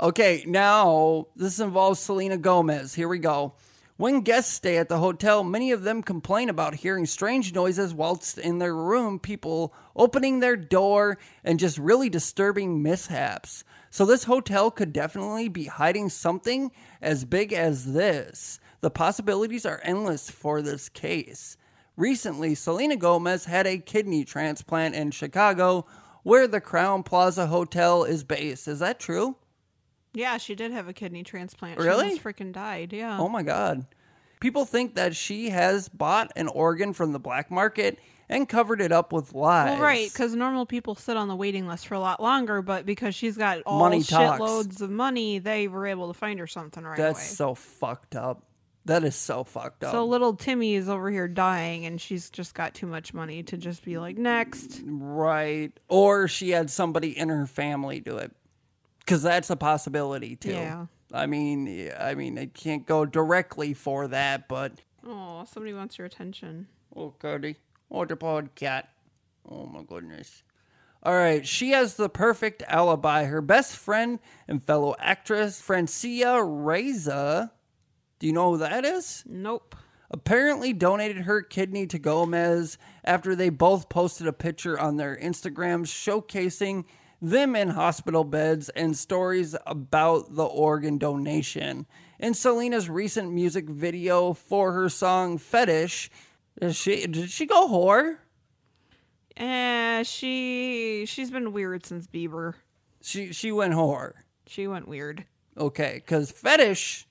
Okay, 0.00 0.44
now 0.46 1.26
this 1.36 1.58
involves 1.58 2.00
Selena 2.00 2.36
Gomez. 2.36 2.94
Here 2.94 3.08
we 3.08 3.18
go. 3.18 3.54
When 3.98 4.20
guests 4.20 4.52
stay 4.52 4.76
at 4.76 4.90
the 4.90 4.98
hotel, 4.98 5.42
many 5.42 5.72
of 5.72 5.82
them 5.82 6.02
complain 6.02 6.50
about 6.50 6.74
hearing 6.74 7.06
strange 7.06 7.54
noises 7.54 7.94
whilst 7.94 8.36
in 8.36 8.58
their 8.58 8.74
room, 8.74 9.18
people 9.18 9.72
opening 9.94 10.40
their 10.40 10.54
door, 10.54 11.16
and 11.42 11.58
just 11.58 11.78
really 11.78 12.10
disturbing 12.10 12.82
mishaps. 12.82 13.64
So, 13.88 14.04
this 14.04 14.24
hotel 14.24 14.70
could 14.70 14.92
definitely 14.92 15.48
be 15.48 15.64
hiding 15.64 16.10
something 16.10 16.72
as 17.00 17.24
big 17.24 17.54
as 17.54 17.94
this. 17.94 18.60
The 18.82 18.90
possibilities 18.90 19.64
are 19.64 19.80
endless 19.82 20.28
for 20.28 20.60
this 20.60 20.90
case. 20.90 21.56
Recently, 21.96 22.54
Selena 22.54 22.96
Gomez 22.96 23.46
had 23.46 23.66
a 23.66 23.78
kidney 23.78 24.26
transplant 24.26 24.94
in 24.94 25.10
Chicago, 25.10 25.86
where 26.22 26.46
the 26.46 26.60
Crowne 26.60 27.02
Plaza 27.02 27.46
Hotel 27.46 28.04
is 28.04 28.24
based. 28.24 28.68
Is 28.68 28.80
that 28.80 29.00
true? 29.00 29.36
Yeah, 30.16 30.38
she 30.38 30.54
did 30.54 30.72
have 30.72 30.88
a 30.88 30.94
kidney 30.94 31.22
transplant. 31.22 31.78
Really? 31.78 32.14
She 32.14 32.18
freaking 32.18 32.52
died. 32.52 32.92
Yeah. 32.94 33.18
Oh 33.20 33.28
my 33.28 33.42
God. 33.42 33.84
People 34.40 34.64
think 34.64 34.94
that 34.94 35.14
she 35.14 35.50
has 35.50 35.88
bought 35.90 36.32
an 36.36 36.48
organ 36.48 36.94
from 36.94 37.12
the 37.12 37.18
black 37.18 37.50
market 37.50 37.98
and 38.28 38.48
covered 38.48 38.80
it 38.80 38.92
up 38.92 39.12
with 39.12 39.34
lies. 39.34 39.72
Well, 39.72 39.80
right, 39.80 40.10
because 40.10 40.34
normal 40.34 40.66
people 40.66 40.94
sit 40.94 41.16
on 41.16 41.28
the 41.28 41.36
waiting 41.36 41.68
list 41.68 41.86
for 41.86 41.94
a 41.94 42.00
lot 42.00 42.20
longer, 42.22 42.62
but 42.62 42.86
because 42.86 43.14
she's 43.14 43.36
got 43.36 43.62
all 43.66 43.78
Money 43.78 44.00
shitloads 44.00 44.80
of 44.80 44.90
money, 44.90 45.38
they 45.38 45.68
were 45.68 45.86
able 45.86 46.08
to 46.08 46.14
find 46.18 46.38
her 46.38 46.46
something 46.46 46.82
right 46.82 46.98
away. 46.98 47.08
That's 47.08 47.20
away. 47.20 47.26
so 47.26 47.54
fucked 47.54 48.16
up. 48.16 48.42
That 48.86 49.04
is 49.04 49.16
so 49.16 49.44
fucked 49.44 49.84
up. 49.84 49.92
So 49.92 50.06
little 50.06 50.34
Timmy 50.34 50.76
is 50.76 50.88
over 50.88 51.10
here 51.10 51.28
dying, 51.28 51.86
and 51.86 52.00
she's 52.00 52.30
just 52.30 52.54
got 52.54 52.72
too 52.72 52.86
much 52.86 53.12
money 53.12 53.42
to 53.44 53.56
just 53.56 53.84
be 53.84 53.98
like 53.98 54.16
next. 54.16 54.80
right. 54.84 55.72
Or 55.88 56.26
she 56.28 56.50
had 56.50 56.70
somebody 56.70 57.16
in 57.16 57.28
her 57.28 57.46
family 57.46 58.00
do 58.00 58.16
it. 58.16 58.32
Because 59.06 59.22
that's 59.22 59.48
a 59.48 59.56
possibility 59.56 60.36
too. 60.36 60.50
Yeah. 60.50 60.86
I 61.12 61.26
mean, 61.26 61.90
I 61.98 62.14
mean, 62.14 62.36
it 62.36 62.52
can't 62.52 62.84
go 62.84 63.06
directly 63.06 63.72
for 63.72 64.08
that, 64.08 64.48
but 64.48 64.80
Oh, 65.06 65.44
somebody 65.48 65.72
wants 65.72 65.98
your 65.98 66.06
attention. 66.06 66.66
Oh, 66.94 67.14
Cody. 67.18 67.56
Oh, 67.90 68.04
the 68.04 68.16
podcast. 68.16 68.86
Oh, 69.48 69.66
my 69.66 69.84
goodness. 69.84 70.42
All 71.04 71.14
right, 71.14 71.46
she 71.46 71.70
has 71.70 71.94
the 71.94 72.08
perfect 72.08 72.64
alibi. 72.66 73.24
Her 73.26 73.40
best 73.40 73.76
friend 73.76 74.18
and 74.48 74.60
fellow 74.60 74.96
actress, 74.98 75.60
Francia 75.60 76.42
Raisa, 76.42 77.52
do 78.18 78.26
you 78.26 78.32
know 78.32 78.52
who 78.52 78.58
that 78.58 78.84
is? 78.84 79.22
Nope. 79.24 79.76
Apparently 80.10 80.72
donated 80.72 81.18
her 81.18 81.42
kidney 81.42 81.86
to 81.86 81.98
Gomez 82.00 82.76
after 83.04 83.36
they 83.36 83.50
both 83.50 83.88
posted 83.88 84.26
a 84.26 84.32
picture 84.32 84.78
on 84.80 84.96
their 84.96 85.16
Instagrams 85.16 85.86
showcasing 85.86 86.84
them 87.20 87.56
in 87.56 87.68
hospital 87.70 88.24
beds 88.24 88.68
and 88.70 88.96
stories 88.96 89.56
about 89.66 90.34
the 90.34 90.44
organ 90.44 90.98
donation. 90.98 91.86
In 92.18 92.34
Selena's 92.34 92.88
recent 92.88 93.32
music 93.32 93.68
video 93.68 94.32
for 94.32 94.72
her 94.72 94.88
song 94.88 95.38
Fetish, 95.38 96.10
is 96.60 96.76
she 96.76 97.06
did 97.06 97.30
she 97.30 97.46
go 97.46 97.68
whore? 97.68 98.18
Eh, 99.36 100.02
she 100.02 101.04
she's 101.06 101.30
been 101.30 101.52
weird 101.52 101.84
since 101.84 102.06
Bieber. 102.06 102.54
She 103.02 103.32
she 103.32 103.52
went 103.52 103.74
whore. 103.74 104.12
She 104.46 104.66
went 104.66 104.88
weird. 104.88 105.24
Okay, 105.58 105.94
because 105.96 106.30
fetish, 106.30 107.06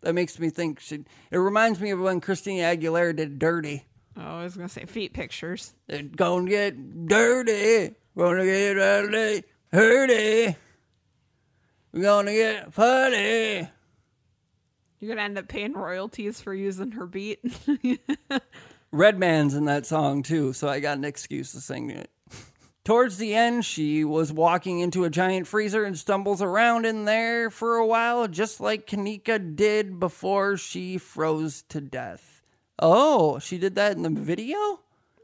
that 0.00 0.14
makes 0.14 0.38
me 0.38 0.50
think. 0.50 0.80
She, 0.80 1.04
it 1.30 1.36
reminds 1.36 1.80
me 1.80 1.90
of 1.90 2.00
when 2.00 2.20
Christina 2.20 2.62
Aguilera 2.62 3.14
did 3.16 3.38
"Dirty." 3.38 3.86
Oh, 4.16 4.40
I 4.40 4.42
was 4.44 4.56
gonna 4.56 4.68
say 4.68 4.84
feet 4.84 5.12
pictures. 5.12 5.74
It's 5.88 6.14
gonna 6.14 6.48
get 6.48 7.06
dirty. 7.06 7.94
Gonna 8.16 8.44
get 8.44 8.74
dirty, 8.74 9.44
dirty. 9.72 10.56
We're 11.92 12.02
gonna 12.02 12.32
get 12.32 12.72
funny. 12.72 13.68
You're 14.98 15.08
gonna 15.08 15.22
end 15.22 15.38
up 15.38 15.48
paying 15.48 15.72
royalties 15.72 16.40
for 16.40 16.52
using 16.52 16.92
her 16.92 17.06
beat. 17.06 17.40
Redman's 18.92 19.54
in 19.54 19.64
that 19.66 19.86
song 19.86 20.22
too, 20.22 20.52
so 20.52 20.68
I 20.68 20.80
got 20.80 20.98
an 20.98 21.04
excuse 21.04 21.52
to 21.52 21.60
sing 21.60 21.90
it. 21.90 22.10
Towards 22.84 23.18
the 23.18 23.34
end, 23.34 23.64
she 23.64 24.04
was 24.04 24.32
walking 24.32 24.80
into 24.80 25.04
a 25.04 25.10
giant 25.10 25.46
freezer 25.46 25.84
and 25.84 25.96
stumbles 25.96 26.42
around 26.42 26.86
in 26.86 27.04
there 27.04 27.48
for 27.48 27.76
a 27.76 27.86
while, 27.86 28.26
just 28.26 28.60
like 28.60 28.86
Kenneka 28.86 29.54
did 29.54 30.00
before 30.00 30.56
she 30.56 30.98
froze 30.98 31.62
to 31.68 31.80
death. 31.80 32.42
Oh, 32.78 33.38
she 33.38 33.58
did 33.58 33.76
that 33.76 33.96
in 33.96 34.02
the 34.02 34.10
video? 34.10 34.80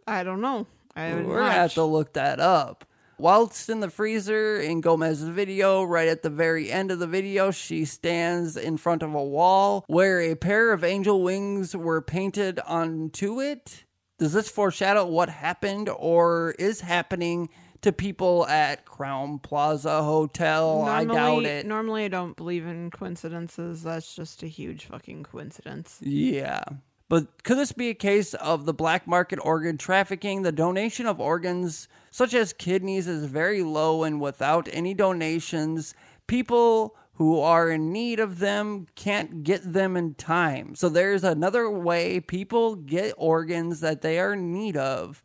I 0.07 0.23
don't 0.23 0.41
know. 0.41 0.67
I 0.97 1.15
We're 1.15 1.39
gonna 1.39 1.53
have 1.53 1.75
to 1.75 1.85
look 1.85 2.15
that 2.15 2.41
up. 2.41 2.85
Whilst 3.19 3.71
in 3.71 3.81
the 3.81 3.89
freezer 3.89 4.61
in 4.61 4.83
Gomez's 4.83 5.29
video, 5.29 5.83
right 5.85 6.09
at 6.09 6.23
the 6.23 6.31
very 6.31 6.71
end 6.71 6.91
of 6.91 6.99
the 6.99 7.07
video, 7.07 7.51
she 7.51 7.85
stands 7.87 8.57
in 8.59 8.77
front 8.77 9.03
of 9.03 9.15
a 9.15 9.25
wall 9.25 9.85
where 9.87 10.21
a 10.21 10.35
pair 10.35 10.73
of 10.73 10.85
angel 10.85 11.23
wings 11.23 11.75
were 11.75 12.03
painted 12.03 12.61
onto 12.67 13.41
it. 13.41 13.85
Does 14.19 14.33
this 14.33 14.51
foreshadow 14.51 15.07
what 15.07 15.29
happened 15.29 15.89
or 15.89 16.55
is 16.59 16.81
happening 16.83 17.49
to 17.83 17.93
people 17.93 18.47
at 18.49 18.85
Crowne 18.85 19.43
Plaza 19.43 20.03
Hotel? 20.03 20.83
I 20.83 21.05
doubt 21.05 21.45
it. 21.45 21.67
Normally, 21.67 22.05
I 22.05 22.09
don't 22.09 22.37
believe 22.37 22.67
in 22.67 22.91
coincidences. 22.91 23.83
That's 23.83 24.15
just 24.15 24.43
a 24.43 24.47
huge 24.47 24.87
fucking 24.87 25.25
coincidence. 25.25 25.99
Yeah. 26.03 26.65
But 27.09 27.45
could 27.45 27.59
this 27.59 27.73
be 27.73 27.89
a 27.89 27.95
case 27.95 28.35
of 28.35 28.67
the 28.67 28.75
black 28.75 29.07
market 29.07 29.39
organ 29.43 29.79
trafficking? 29.79 30.43
The 30.43 30.51
donation 30.51 31.07
of 31.07 31.21
organs, 31.21 31.87
such 32.11 32.35
as 32.35 32.53
kidneys, 32.53 33.07
is 33.07 33.27
very 33.27 33.63
low, 33.63 34.03
and 34.03 34.21
without 34.21 34.69
any 34.73 34.93
donations, 34.93 35.95
people 36.27 36.97
who 37.15 37.41
are 37.41 37.71
in 37.71 37.93
need 37.93 38.19
of 38.19 38.41
them 38.41 38.87
can't 38.95 39.45
get 39.45 39.73
them 39.73 39.97
in 39.97 40.15
time. 40.15 40.75
So 40.75 40.89
there's 40.89 41.25
another 41.25 41.71
way 41.71 42.21
people 42.21 42.75
get 42.75 43.15
organs 43.17 43.81
that 43.81 44.03
they 44.03 44.19
are 44.19 44.33
in 44.33 44.53
need 44.53 44.77
of. 44.77 45.23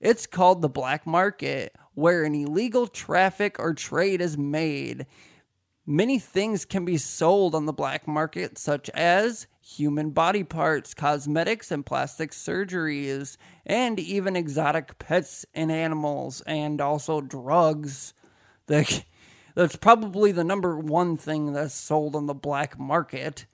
It's 0.00 0.26
called 0.26 0.60
the 0.60 0.68
black 0.68 1.06
market, 1.06 1.76
where 1.94 2.24
an 2.24 2.34
illegal 2.34 2.88
traffic 2.88 3.56
or 3.58 3.72
trade 3.72 4.20
is 4.20 4.36
made. 4.36 5.06
Many 5.86 6.18
things 6.18 6.64
can 6.64 6.84
be 6.84 6.96
sold 6.96 7.54
on 7.54 7.66
the 7.66 7.72
black 7.72 8.08
market, 8.08 8.58
such 8.58 8.90
as 8.90 9.46
human 9.70 10.10
body 10.10 10.44
parts, 10.44 10.94
cosmetics 10.94 11.70
and 11.70 11.86
plastic 11.86 12.32
surgeries, 12.32 13.36
and 13.64 14.00
even 14.00 14.36
exotic 14.36 14.98
pets 14.98 15.46
and 15.54 15.70
animals, 15.70 16.42
and 16.46 16.80
also 16.80 17.20
drugs. 17.20 18.14
That- 18.66 19.04
That's 19.54 19.76
probably 19.76 20.32
the 20.32 20.44
number 20.44 20.78
one 20.78 21.16
thing 21.16 21.52
that's 21.52 21.74
sold 21.74 22.14
on 22.14 22.26
the 22.26 22.34
black 22.34 22.78
market. 22.78 23.46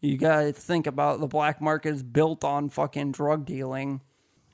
You 0.00 0.16
gotta 0.16 0.52
think 0.52 0.86
about 0.86 1.20
the 1.20 1.26
black 1.26 1.60
market 1.60 1.90
is 1.94 2.02
built 2.02 2.42
on 2.42 2.68
fucking 2.68 3.12
drug 3.12 3.44
dealing. 3.44 4.00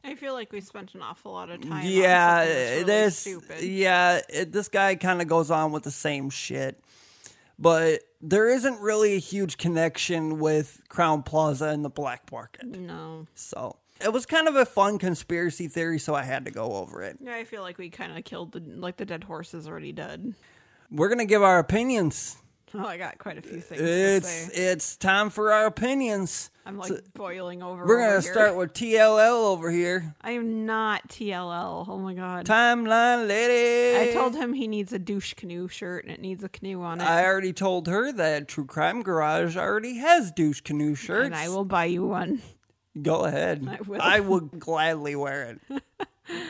I 0.04 0.14
feel 0.14 0.32
like 0.32 0.52
we 0.52 0.60
spent 0.60 0.94
an 0.94 1.02
awful 1.02 1.32
lot 1.32 1.50
of 1.50 1.60
time. 1.62 1.86
Yeah, 1.86 2.44
really 2.44 2.84
this. 2.84 3.18
stupid. 3.18 3.62
Yeah, 3.62 4.20
it, 4.28 4.52
this 4.52 4.68
guy 4.68 4.94
kind 4.96 5.22
of 5.22 5.28
goes 5.28 5.50
on 5.50 5.72
with 5.72 5.82
the 5.82 5.90
same 5.90 6.30
shit, 6.30 6.80
but 7.58 8.00
there 8.20 8.48
isn't 8.48 8.80
really 8.80 9.14
a 9.14 9.18
huge 9.18 9.58
connection 9.58 10.38
with 10.38 10.80
Crowne 10.88 11.24
Plaza 11.24 11.66
and 11.66 11.84
the 11.84 11.90
black 11.90 12.30
market. 12.32 12.66
No. 12.66 13.26
So 13.34 13.76
it 14.00 14.12
was 14.12 14.26
kind 14.26 14.48
of 14.48 14.56
a 14.56 14.64
fun 14.64 14.98
conspiracy 14.98 15.68
theory, 15.68 15.98
so 15.98 16.14
I 16.14 16.22
had 16.22 16.44
to 16.44 16.50
go 16.50 16.74
over 16.74 17.02
it. 17.02 17.18
Yeah, 17.20 17.34
I 17.34 17.44
feel 17.44 17.62
like 17.62 17.78
we 17.78 17.90
kind 17.90 18.16
of 18.16 18.24
killed 18.24 18.52
the 18.52 18.60
like 18.60 18.96
the 18.96 19.04
dead 19.04 19.24
horse 19.24 19.54
is 19.54 19.66
already 19.68 19.92
dead. 19.92 20.34
We're 20.90 21.08
gonna 21.08 21.24
give 21.24 21.42
our 21.42 21.58
opinions. 21.58 22.36
Oh, 22.74 22.84
I 22.86 22.98
got 22.98 23.18
quite 23.18 23.38
a 23.38 23.42
few 23.42 23.60
things 23.60 23.80
It's 23.80 24.26
to 24.50 24.54
say. 24.54 24.62
it's 24.72 24.96
time 24.98 25.30
for 25.30 25.52
our 25.52 25.64
opinions. 25.66 26.50
I'm 26.68 26.76
like 26.76 26.88
So- 26.88 27.00
boiling 27.14 27.62
over. 27.62 27.86
We're 27.86 27.94
over 28.00 28.08
gonna 28.10 28.20
here. 28.20 28.32
start 28.32 28.54
with 28.56 28.74
TLL 28.74 29.46
over 29.46 29.70
here. 29.70 30.14
I 30.20 30.32
am 30.32 30.66
not 30.66 31.08
TLL. 31.08 31.86
Oh 31.88 31.98
my 31.98 32.12
god. 32.12 32.44
Timeline 32.46 33.26
lady. 33.26 34.10
I 34.10 34.12
told 34.12 34.34
him 34.36 34.52
he 34.52 34.68
needs 34.68 34.92
a 34.92 34.98
douche 34.98 35.32
canoe 35.32 35.66
shirt 35.68 36.04
and 36.04 36.12
it 36.12 36.20
needs 36.20 36.44
a 36.44 36.48
canoe 36.50 36.82
on 36.82 37.00
it. 37.00 37.04
I 37.04 37.24
already 37.24 37.54
told 37.54 37.86
her 37.86 38.12
that 38.12 38.48
True 38.48 38.66
Crime 38.66 39.02
Garage 39.02 39.56
already 39.56 39.96
has 39.96 40.30
douche 40.30 40.60
canoe 40.60 40.94
shirts. 40.94 41.24
and 41.26 41.34
I 41.34 41.48
will 41.48 41.64
buy 41.64 41.86
you 41.86 42.04
one. 42.06 42.42
Go 43.00 43.24
ahead. 43.24 43.66
I 43.66 43.78
will. 43.88 44.02
I 44.02 44.20
would 44.20 44.58
gladly 44.60 45.16
wear 45.16 45.58
it. 45.70 45.82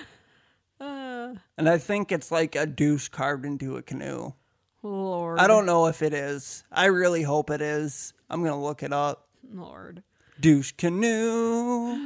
Uh, 0.80 1.34
And 1.56 1.68
I 1.68 1.76
think 1.78 2.12
it's 2.12 2.30
like 2.30 2.54
a 2.54 2.64
douche 2.64 3.08
carved 3.08 3.44
into 3.44 3.76
a 3.76 3.82
canoe. 3.82 4.32
Lord. 4.82 5.40
I 5.40 5.48
don't 5.48 5.66
know 5.66 5.86
if 5.86 6.02
it 6.02 6.14
is. 6.14 6.62
I 6.70 6.86
really 6.86 7.22
hope 7.24 7.50
it 7.50 7.60
is. 7.60 8.12
I'm 8.30 8.40
going 8.42 8.52
to 8.52 8.58
look 8.58 8.82
it 8.84 8.92
up. 8.92 9.26
Lord. 9.52 10.04
Douche 10.40 10.72
canoe. 10.76 11.98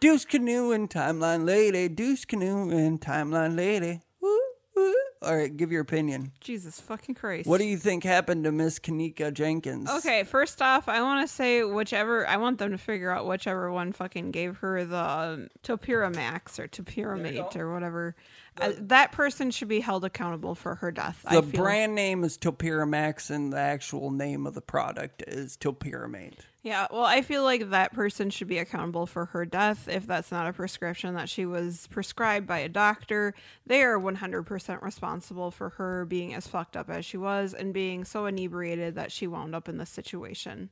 Douche 0.00 0.24
canoe 0.26 0.72
and 0.72 0.88
timeline 0.90 1.46
lady. 1.46 1.88
Douche 1.88 2.24
canoe 2.26 2.70
and 2.70 3.00
timeline 3.00 3.56
lady. 3.56 4.00
Woo, 4.20 4.38
woo. 4.76 4.94
All 5.22 5.36
right, 5.36 5.54
give 5.54 5.70
your 5.70 5.80
opinion. 5.82 6.32
Jesus 6.40 6.80
fucking 6.80 7.14
Christ. 7.14 7.46
What 7.48 7.58
do 7.58 7.64
you 7.64 7.76
think 7.76 8.04
happened 8.04 8.44
to 8.44 8.52
Miss 8.52 8.78
Kenneka 8.78 9.32
Jenkins? 9.32 9.90
Okay, 9.90 10.24
first 10.24 10.60
off, 10.62 10.88
I 10.88 11.00
want 11.02 11.26
to 11.26 11.34
say 11.34 11.62
whichever 11.62 12.26
I 12.26 12.36
want 12.38 12.58
them 12.58 12.70
to 12.72 12.78
figure 12.78 13.10
out 13.10 13.26
whichever 13.26 13.70
one 13.70 13.92
fucking 13.92 14.30
gave 14.30 14.58
her 14.58 14.84
the 14.84 14.96
um, 14.98 15.48
Topiramax 15.62 16.58
or 16.58 16.68
Topiramate 16.68 17.56
or 17.56 17.72
whatever. 17.72 18.16
Uh, 18.60 18.72
that 18.78 19.12
person 19.12 19.50
should 19.50 19.68
be 19.68 19.80
held 19.80 20.04
accountable 20.04 20.54
for 20.54 20.74
her 20.76 20.90
death. 20.90 21.22
I 21.26 21.36
The 21.36 21.42
feel. 21.46 21.60
brand 21.62 21.94
name 21.94 22.24
is 22.24 22.36
Topiramax, 22.36 23.30
and 23.30 23.52
the 23.52 23.58
actual 23.58 24.10
name 24.10 24.46
of 24.46 24.54
the 24.54 24.60
product 24.60 25.22
is 25.26 25.56
Topiramate. 25.56 26.40
Yeah, 26.62 26.88
well, 26.90 27.04
I 27.04 27.22
feel 27.22 27.42
like 27.42 27.70
that 27.70 27.94
person 27.94 28.28
should 28.28 28.48
be 28.48 28.58
accountable 28.58 29.06
for 29.06 29.26
her 29.26 29.46
death 29.46 29.88
if 29.88 30.06
that's 30.06 30.30
not 30.30 30.46
a 30.46 30.52
prescription 30.52 31.14
that 31.14 31.30
she 31.30 31.46
was 31.46 31.86
prescribed 31.86 32.46
by 32.46 32.58
a 32.58 32.68
doctor. 32.68 33.34
They 33.64 33.82
are 33.82 33.98
100% 33.98 34.82
responsible 34.82 35.50
for 35.50 35.70
her 35.70 36.04
being 36.04 36.34
as 36.34 36.46
fucked 36.46 36.76
up 36.76 36.90
as 36.90 37.06
she 37.06 37.16
was 37.16 37.54
and 37.54 37.72
being 37.72 38.04
so 38.04 38.26
inebriated 38.26 38.94
that 38.96 39.10
she 39.10 39.26
wound 39.26 39.54
up 39.54 39.70
in 39.70 39.78
this 39.78 39.88
situation. 39.88 40.68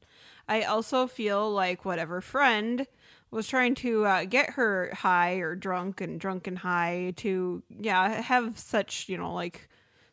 I 0.46 0.62
also 0.62 1.06
feel 1.06 1.50
like 1.50 1.86
whatever 1.86 2.20
friend 2.20 2.86
was 3.30 3.48
trying 3.48 3.74
to 3.76 4.04
uh, 4.04 4.24
get 4.24 4.50
her 4.50 4.90
high 4.94 5.36
or 5.36 5.54
drunk 5.54 6.02
and 6.02 6.20
drunk 6.20 6.46
and 6.46 6.58
high 6.58 7.14
to, 7.16 7.62
yeah, 7.80 8.20
have 8.20 8.58
such, 8.58 9.08
you 9.08 9.16
know, 9.16 9.32
like 9.32 9.70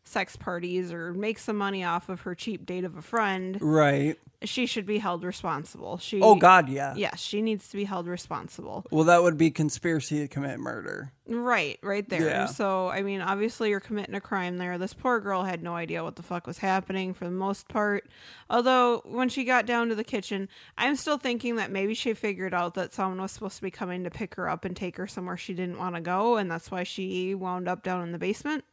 sex 0.08 0.36
parties 0.36 0.92
or 0.94 1.14
make 1.14 1.40
some 1.40 1.58
money 1.58 1.84
off 1.84 2.10
of 2.10 2.22
her 2.22 2.36
cheap 2.36 2.66
date 2.66 2.84
of 2.84 2.96
a 2.96 3.02
friend 3.02 3.58
Right. 3.60 4.18
she 4.44 4.68
should 4.68 4.86
be 4.86 5.00
held 5.00 5.24
responsible. 5.24 5.98
She 5.98 6.22
Oh, 6.22 6.36
God, 6.36 6.70
yeah. 6.70 6.94
Yes, 6.96 7.20
she 7.20 7.42
needs 7.42 7.68
to 7.70 7.76
be 7.78 7.86
held 7.86 8.06
responsible. 8.06 8.86
Well, 8.92 9.06
that 9.06 9.24
would 9.24 9.36
be 9.38 9.50
conspiracy 9.50 10.20
to 10.20 10.28
commit 10.28 10.60
murder. 10.60 11.12
Right, 11.28 11.80
right 11.82 12.08
there. 12.08 12.22
Yeah. 12.22 12.46
So, 12.46 12.90
I 12.90 13.02
mean, 13.02 13.20
obviously 13.22 13.70
you're 13.72 13.80
committing 13.80 14.14
a 14.14 14.22
crime 14.22 14.58
there. 14.58 14.78
This 14.78 14.94
poor 14.94 15.20
girl 15.20 15.44
had 15.44 15.64
no 15.64 15.74
idea 15.76 16.04
what 16.04 16.18
the 16.18 16.22
fuck 16.24 16.46
was 16.46 16.60
happening 16.60 17.16
for 17.16 17.26
the 17.26 17.32
most 17.32 17.68
part. 17.68 18.08
Although 18.48 19.02
when 19.06 19.30
she 19.30 19.44
got 19.44 19.66
down 19.66 19.90
to 19.90 19.96
the 19.96 20.04
kitchen, 20.04 20.48
I'm 20.78 20.96
still 20.96 21.18
thinking 21.18 21.56
that 21.56 21.72
maybe 21.72 21.96
she 21.96 22.14
figured 22.14 22.54
out 22.54 22.76
that 22.76 22.94
someone 22.94 23.20
was 23.20 23.32
supposed 23.32 23.56
to 23.56 23.64
be 23.64 23.72
coming 23.72 24.04
to 24.04 24.12
pick 24.12 24.36
her 24.36 24.48
up 24.48 24.66
and 24.66 24.76
take 24.76 24.98
her 24.98 25.08
somewhere 25.08 25.36
she 25.38 25.56
didn't 25.56 25.80
want 25.80 25.96
to 25.96 26.02
go, 26.02 26.38
and 26.38 26.52
that's 26.52 26.70
why 26.70 26.84
she 26.84 27.34
wound 27.34 27.68
up 27.68 27.82
down 27.82 28.04
in 28.04 28.12
the 28.12 28.20
basement. 28.20 28.64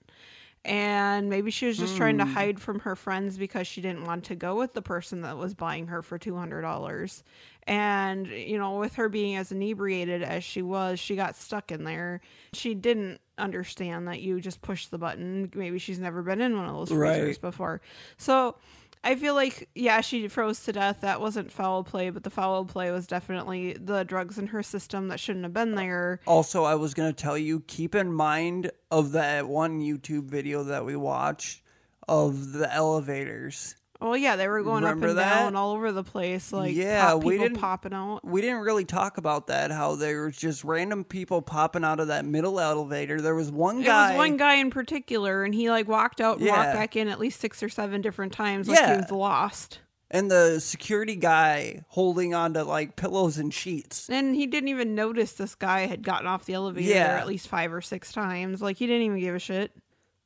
And 0.65 1.29
maybe 1.29 1.51
she 1.51 1.67
was 1.67 1.77
just 1.77 1.97
trying 1.97 2.19
to 2.19 2.25
Hmm. 2.25 2.31
hide 2.35 2.61
from 2.61 2.81
her 2.81 2.95
friends 2.95 3.37
because 3.37 3.67
she 3.67 3.81
didn't 3.81 4.05
want 4.05 4.25
to 4.27 4.37
go 4.37 4.55
with 4.57 4.75
the 4.75 4.83
person 4.83 5.23
that 5.23 5.37
was 5.37 5.55
buying 5.55 5.89
her 5.89 6.03
for 6.03 6.19
$200. 6.19 7.25
And, 7.65 8.27
you 8.29 8.59
know, 8.59 8.79
with 8.79 8.95
her 8.95 9.09
being 9.09 9.35
as 9.37 9.51
inebriated 9.51 10.23
as 10.23 10.45
she 10.45 10.63
was, 10.63 11.01
she 11.01 11.17
got 11.17 11.35
stuck 11.37 11.73
in 11.73 11.83
there. 11.85 12.21
She 12.53 12.75
didn't 12.75 13.21
understand 13.39 14.07
that 14.07 14.21
you 14.21 14.41
just 14.41 14.63
push 14.63 14.87
the 14.87 14.99
button. 14.99 15.51
Maybe 15.55 15.79
she's 15.81 15.99
never 15.99 16.23
been 16.23 16.41
in 16.41 16.57
one 16.57 16.67
of 16.69 16.75
those 16.75 16.91
freezers 16.91 17.27
Right. 17.27 17.41
before. 17.41 17.81
So 18.17 18.57
I 19.05 19.17
feel 19.17 19.35
like, 19.35 19.69
yeah, 19.75 20.01
she 20.01 20.29
froze 20.29 20.61
to 20.65 20.73
death. 20.73 21.01
That 21.01 21.21
wasn't 21.21 21.51
foul 21.51 21.83
play, 21.83 22.11
but 22.11 22.23
the 22.23 22.31
foul 22.31 22.65
play 22.65 22.91
was 22.93 23.07
definitely 23.07 23.73
the 23.73 24.05
drugs 24.05 24.39
in 24.39 24.49
her 24.49 24.63
system 24.63 25.09
that 25.09 25.19
shouldn't 25.19 25.45
have 25.45 25.53
been 25.53 25.75
there. 25.75 26.21
Also, 26.27 26.63
I 26.63 26.77
was 26.77 26.95
going 26.95 27.13
to 27.13 27.23
tell 27.23 27.37
you 27.37 27.61
keep 27.61 27.95
in 27.97 28.13
mind 28.13 28.71
of 28.91 29.13
that 29.13 29.49
one 29.49 29.81
YouTube 29.81 30.25
video 30.25 30.63
that 30.65 30.85
we 30.85 30.95
watched 30.95 31.63
of 32.07 32.53
the 32.53 32.73
elevators. 32.73 33.75
Well, 34.03 34.17
yeah, 34.17 34.37
they 34.37 34.49
were 34.49 34.63
going 34.63 34.83
Remember 34.85 35.07
up 35.07 35.11
and 35.11 35.19
that? 35.19 35.35
down 35.45 35.57
all 35.57 35.73
over 35.73 35.93
the 35.93 36.03
place, 36.03 36.53
like 36.53 36.75
yeah, 36.75 37.15
we 37.15 37.35
people 37.35 37.49
didn't 37.49 37.61
popping 37.61 37.93
out. 37.95 38.25
We 38.25 38.41
didn't 38.41 38.61
really 38.61 38.85
talk 38.85 39.17
about 39.19 39.47
that. 39.47 39.71
How 39.71 39.95
there 39.95 40.27
was 40.27 40.37
just 40.37 40.65
random 40.65 41.05
people 41.05 41.41
popping 41.43 41.85
out 41.85 42.01
of 42.01 42.09
that 42.09 42.25
middle 42.25 42.59
elevator. 42.59 43.21
There 43.21 43.35
was 43.35 43.51
one 43.51 43.83
guy. 43.83 44.09
There 44.09 44.19
was 44.19 44.29
one 44.29 44.37
guy 44.37 44.55
in 44.57 44.71
particular, 44.71 45.45
and 45.45 45.55
he 45.55 45.71
like 45.71 45.87
walked 45.89 46.21
out 46.21 46.39
and 46.39 46.49
walked 46.49 46.73
back 46.73 46.97
in 46.97 47.09
at 47.09 47.21
least 47.21 47.41
six 47.41 47.63
or 47.63 47.69
seven 47.69 48.01
different 48.03 48.33
times, 48.33 48.69
like 48.69 48.79
he 48.79 48.85
Yeah. 48.85 48.97
was 48.97 49.11
lost. 49.11 49.79
and 50.15 50.31
the 50.31 50.61
security 50.61 51.17
guy 51.17 51.81
holding 51.89 52.35
on 52.35 52.53
to 52.53 52.63
like 52.65 52.97
pillows 52.97 53.39
and 53.39 53.55
sheets. 53.55 54.11
And 54.11 54.35
he 54.37 54.47
didn't 54.47 54.69
even 54.69 54.95
notice 54.95 55.33
this 55.33 55.55
guy 55.55 55.87
had 55.87 56.03
gotten 56.03 56.27
off 56.27 56.45
the 56.45 56.53
elevator 56.53 56.91
Yeah. 56.91 57.17
at 57.19 57.27
least 57.27 57.49
five 57.49 57.73
or 57.73 57.81
six 57.81 58.13
times. 58.13 58.61
Like 58.61 58.77
he 58.77 58.87
didn't 58.87 59.03
even 59.07 59.21
give 59.21 59.35
a 59.35 59.39
shit. 59.39 59.73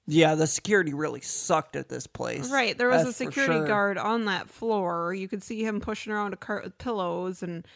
Yeah, 0.07 0.35
the 0.37 0.47
security 0.47 0.95
really 0.95 1.21
sucked 1.21 1.75
at 1.77 1.89
this 1.89 2.07
place. 2.07 2.51
Right, 2.51 2.77
there 2.79 2.89
was 2.89 3.05
That's 3.05 3.21
a 3.21 3.25
security 3.25 3.55
sure. 3.55 3.67
guard 3.67 3.99
on 3.99 4.27
that 4.27 4.49
floor. 4.49 5.13
You 5.15 5.29
could 5.29 5.43
see 5.43 5.65
him 5.65 5.81
pushing 5.81 6.13
around 6.13 6.33
a 6.33 6.37
cart 6.37 6.65
with 6.65 6.79
pillows, 6.79 7.43
and 7.43 7.67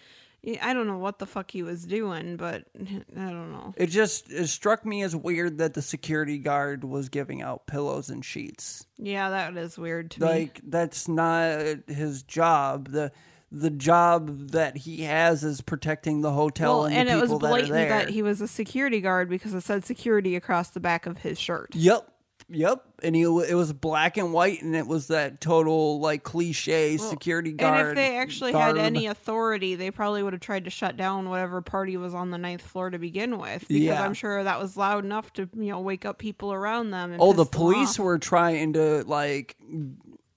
I 0.62 0.72
don't 0.72 0.86
know 0.86 0.98
what 0.98 1.18
the 1.18 1.26
fuck 1.26 1.50
he 1.50 1.62
was 1.62 1.84
doing, 1.84 2.36
but 2.36 2.64
I 2.78 3.30
don't 3.30 3.52
know. 3.52 3.74
It 3.76 3.88
just 3.88 4.30
it 4.30 4.46
struck 4.46 4.86
me 4.86 5.02
as 5.02 5.14
weird 5.14 5.58
that 5.58 5.74
the 5.74 5.82
security 5.82 6.38
guard 6.38 6.84
was 6.84 7.08
giving 7.08 7.42
out 7.42 7.66
pillows 7.66 8.08
and 8.10 8.24
sheets. 8.24 8.86
Yeah, 8.96 9.30
that 9.30 9.56
is 9.56 9.76
weird 9.76 10.12
to 10.12 10.20
me. 10.20 10.26
Like 10.26 10.60
that's 10.64 11.08
not 11.08 11.88
his 11.88 12.22
job. 12.22 12.88
The 12.88 13.12
the 13.52 13.70
job 13.70 14.50
that 14.50 14.76
he 14.76 15.02
has 15.02 15.42
is 15.42 15.60
protecting 15.60 16.20
the 16.20 16.32
hotel 16.32 16.78
Well, 16.78 16.86
and, 16.86 16.94
and 16.94 17.08
the 17.08 17.14
it 17.14 17.20
was 17.20 17.30
people 17.30 17.38
that 17.40 17.46
are 17.46 17.50
blatant 17.50 17.88
that, 17.88 18.08
he 18.10 18.22
was 18.22 18.40
a 18.40 18.46
security 18.46 19.00
guard 19.00 19.28
because 19.28 19.52
it 19.54 19.62
said 19.62 19.84
security 19.84 20.36
across 20.36 20.70
the 20.70 20.80
back 20.80 21.04
of 21.06 21.18
his 21.18 21.38
shirt. 21.38 21.74
Yep. 21.74 22.08
Yep. 22.50 22.84
And 23.02 23.14
he 23.14 23.22
it 23.22 23.54
was 23.54 23.72
black 23.72 24.16
and 24.16 24.32
white 24.32 24.60
and 24.62 24.74
it 24.74 24.86
was 24.86 25.06
that 25.06 25.40
total 25.40 26.00
like 26.00 26.22
cliche 26.22 26.96
security 26.96 27.52
guard. 27.52 27.80
And 27.80 27.88
if 27.90 27.94
they 27.94 28.16
actually 28.18 28.52
had 28.52 28.76
any 28.76 29.06
authority, 29.06 29.76
they 29.76 29.90
probably 29.90 30.22
would 30.22 30.32
have 30.32 30.40
tried 30.40 30.64
to 30.64 30.70
shut 30.70 30.96
down 30.96 31.28
whatever 31.28 31.62
party 31.62 31.96
was 31.96 32.14
on 32.14 32.30
the 32.30 32.38
ninth 32.38 32.62
floor 32.62 32.90
to 32.90 32.98
begin 32.98 33.38
with. 33.38 33.60
Because 33.68 33.82
Yeah. 33.82 34.02
I'm 34.04 34.14
sure 34.14 34.42
that 34.42 34.60
was 34.60 34.76
loud 34.76 35.04
enough 35.04 35.32
to, 35.34 35.48
you 35.54 35.70
know, 35.70 35.80
wake 35.80 36.04
up 36.04 36.18
people 36.18 36.52
around 36.52 36.90
them. 36.90 37.12
And 37.12 37.22
Oh, 37.22 37.32
the 37.32 37.46
police 37.46 37.98
were 37.98 38.18
trying 38.18 38.72
to 38.74 39.04
like 39.04 39.56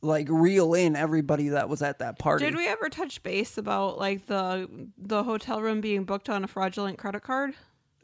like 0.02 0.27
reel 0.30 0.73
in 0.73 0.95
everybody 0.95 1.49
that 1.49 1.69
was 1.69 1.81
at 1.81 1.99
that 1.99 2.19
party. 2.19 2.45
Did 2.45 2.56
we 2.56 2.68
ever 2.68 2.90
touch 2.90 3.23
base 3.23 3.57
about 3.57 3.98
like 3.98 4.27
the 4.27 4.69
the 4.98 5.23
hotel 5.23 5.61
room 5.61 5.81
being 5.81 6.03
booked 6.03 6.30
on 6.30 6.44
a 6.44 6.48
fraudulent 6.48 6.98
credit 6.98 7.23
card? 7.23 7.53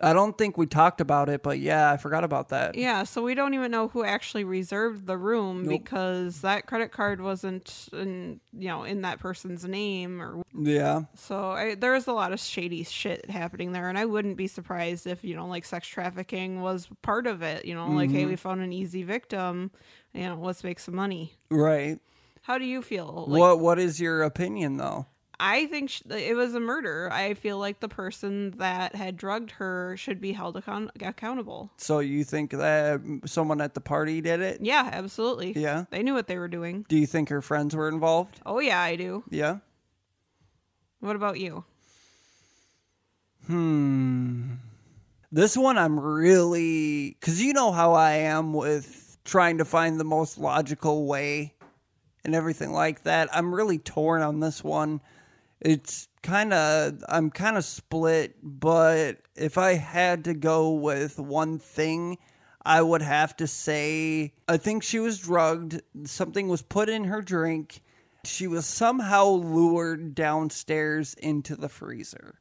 I 0.01 0.13
don't 0.13 0.37
think 0.37 0.57
we 0.57 0.65
talked 0.65 1.01
about 1.01 1.29
it, 1.29 1.43
but 1.43 1.59
yeah, 1.59 1.91
I 1.91 1.97
forgot 1.97 2.23
about 2.23 2.49
that. 2.49 2.75
Yeah, 2.75 3.03
so 3.03 3.21
we 3.21 3.35
don't 3.35 3.53
even 3.53 3.71
know 3.71 3.89
who 3.89 4.03
actually 4.03 4.43
reserved 4.43 5.07
the 5.07 5.17
room 5.17 5.63
Nope. 5.63 5.69
because 5.69 6.41
that 6.41 6.65
credit 6.65 6.91
card 6.91 7.21
wasn't 7.21 7.89
in 7.93 8.39
you 8.53 8.69
know 8.69 8.83
in 8.83 9.01
that 9.01 9.19
person's 9.19 9.65
name 9.65 10.21
or 10.21 10.41
Yeah. 10.55 11.03
So 11.15 11.51
I, 11.51 11.75
there's 11.75 12.07
a 12.07 12.13
lot 12.13 12.31
of 12.31 12.39
shady 12.39 12.83
shit 12.83 13.29
happening 13.29 13.71
there, 13.71 13.89
and 13.89 13.97
I 13.97 14.05
wouldn't 14.05 14.37
be 14.37 14.47
surprised 14.47 15.05
if 15.07 15.23
you 15.23 15.35
know, 15.35 15.47
like 15.47 15.65
sex 15.65 15.87
trafficking 15.87 16.61
was 16.61 16.87
part 17.01 17.27
of 17.27 17.41
it. 17.41 17.65
You 17.65 17.75
know, 17.75 17.87
like 17.87 18.11
hey, 18.11 18.25
we 18.25 18.33
mm-hmm. 18.33 18.35
found 18.35 18.61
an 18.61 18.73
easy 18.73 19.03
victim. 19.03 19.71
You 20.13 20.23
know, 20.23 20.39
let's 20.39 20.63
make 20.63 20.79
some 20.79 20.95
money. 20.95 21.33
Right. 21.51 21.99
How 22.43 22.57
do 22.57 22.65
you 22.65 22.81
feel? 22.81 23.25
Like, 23.27 23.39
what 23.39 23.59
what 23.59 23.79
is 23.79 23.99
your 23.99 24.23
opinion 24.23 24.77
though? 24.77 25.07
I 25.39 25.67
think 25.67 25.89
sh- 25.89 26.01
it 26.09 26.35
was 26.35 26.53
a 26.53 26.59
murder. 26.59 27.09
I 27.11 27.33
feel 27.33 27.57
like 27.57 27.79
the 27.79 27.87
person 27.87 28.51
that 28.57 28.93
had 28.95 29.15
drugged 29.15 29.51
her 29.51 29.95
should 29.97 30.19
be 30.19 30.33
held 30.33 30.57
account- 30.57 30.91
accountable. 31.01 31.71
So 31.77 31.99
you 31.99 32.23
think 32.25 32.51
that 32.51 32.99
someone 33.25 33.61
at 33.61 33.73
the 33.73 33.81
party 33.81 34.19
did 34.21 34.41
it? 34.41 34.59
Yeah, 34.61 34.89
absolutely. 34.91 35.53
Yeah. 35.53 35.85
they 35.91 36.03
knew 36.03 36.13
what 36.13 36.27
they 36.27 36.37
were 36.37 36.47
doing. 36.49 36.85
Do 36.89 36.97
you 36.97 37.07
think 37.07 37.29
her 37.29 37.41
friends 37.41 37.75
were 37.75 37.87
involved? 37.87 38.41
Oh 38.45 38.59
yeah, 38.59 38.81
I 38.81 38.95
do. 38.97 39.23
Yeah. 39.29 39.59
What 40.99 41.15
about 41.15 41.39
you? 41.39 41.63
Hmm. 43.47 44.53
This 45.31 45.55
one 45.55 45.77
I'm 45.77 45.99
really 45.99 47.17
cuz 47.21 47.41
you 47.41 47.53
know 47.53 47.71
how 47.71 47.93
I 47.93 48.11
am 48.13 48.53
with 48.53 49.17
trying 49.23 49.59
to 49.59 49.65
find 49.65 49.99
the 49.99 50.03
most 50.03 50.37
logical 50.37 51.05
way 51.07 51.53
and 52.25 52.35
everything 52.35 52.71
like 52.71 53.03
that. 53.03 53.29
I'm 53.35 53.53
really 53.53 53.77
torn 53.77 54.21
on 54.21 54.39
this 54.39 54.63
one. 54.63 55.01
It's 55.61 56.07
kind 56.21 56.53
of 56.53 57.03
I'm 57.09 57.29
kind 57.29 57.57
of 57.57 57.65
split, 57.65 58.35
but 58.41 59.17
if 59.35 59.57
I 59.57 59.73
had 59.73 60.23
to 60.25 60.33
go 60.33 60.71
with 60.71 61.19
one 61.19 61.59
thing, 61.59 62.17
I 62.65 62.81
would 62.81 63.01
have 63.01 63.35
to 63.37 63.47
say 63.47 64.33
I 64.47 64.57
think 64.57 64.83
she 64.83 64.99
was 64.99 65.19
drugged. 65.19 65.81
Something 66.05 66.47
was 66.47 66.61
put 66.61 66.89
in 66.89 67.05
her 67.05 67.21
drink. 67.21 67.81
She 68.25 68.47
was 68.47 68.65
somehow 68.65 69.27
lured 69.27 70.15
downstairs 70.15 71.13
into 71.15 71.55
the 71.55 71.69
freezer. 71.69 72.39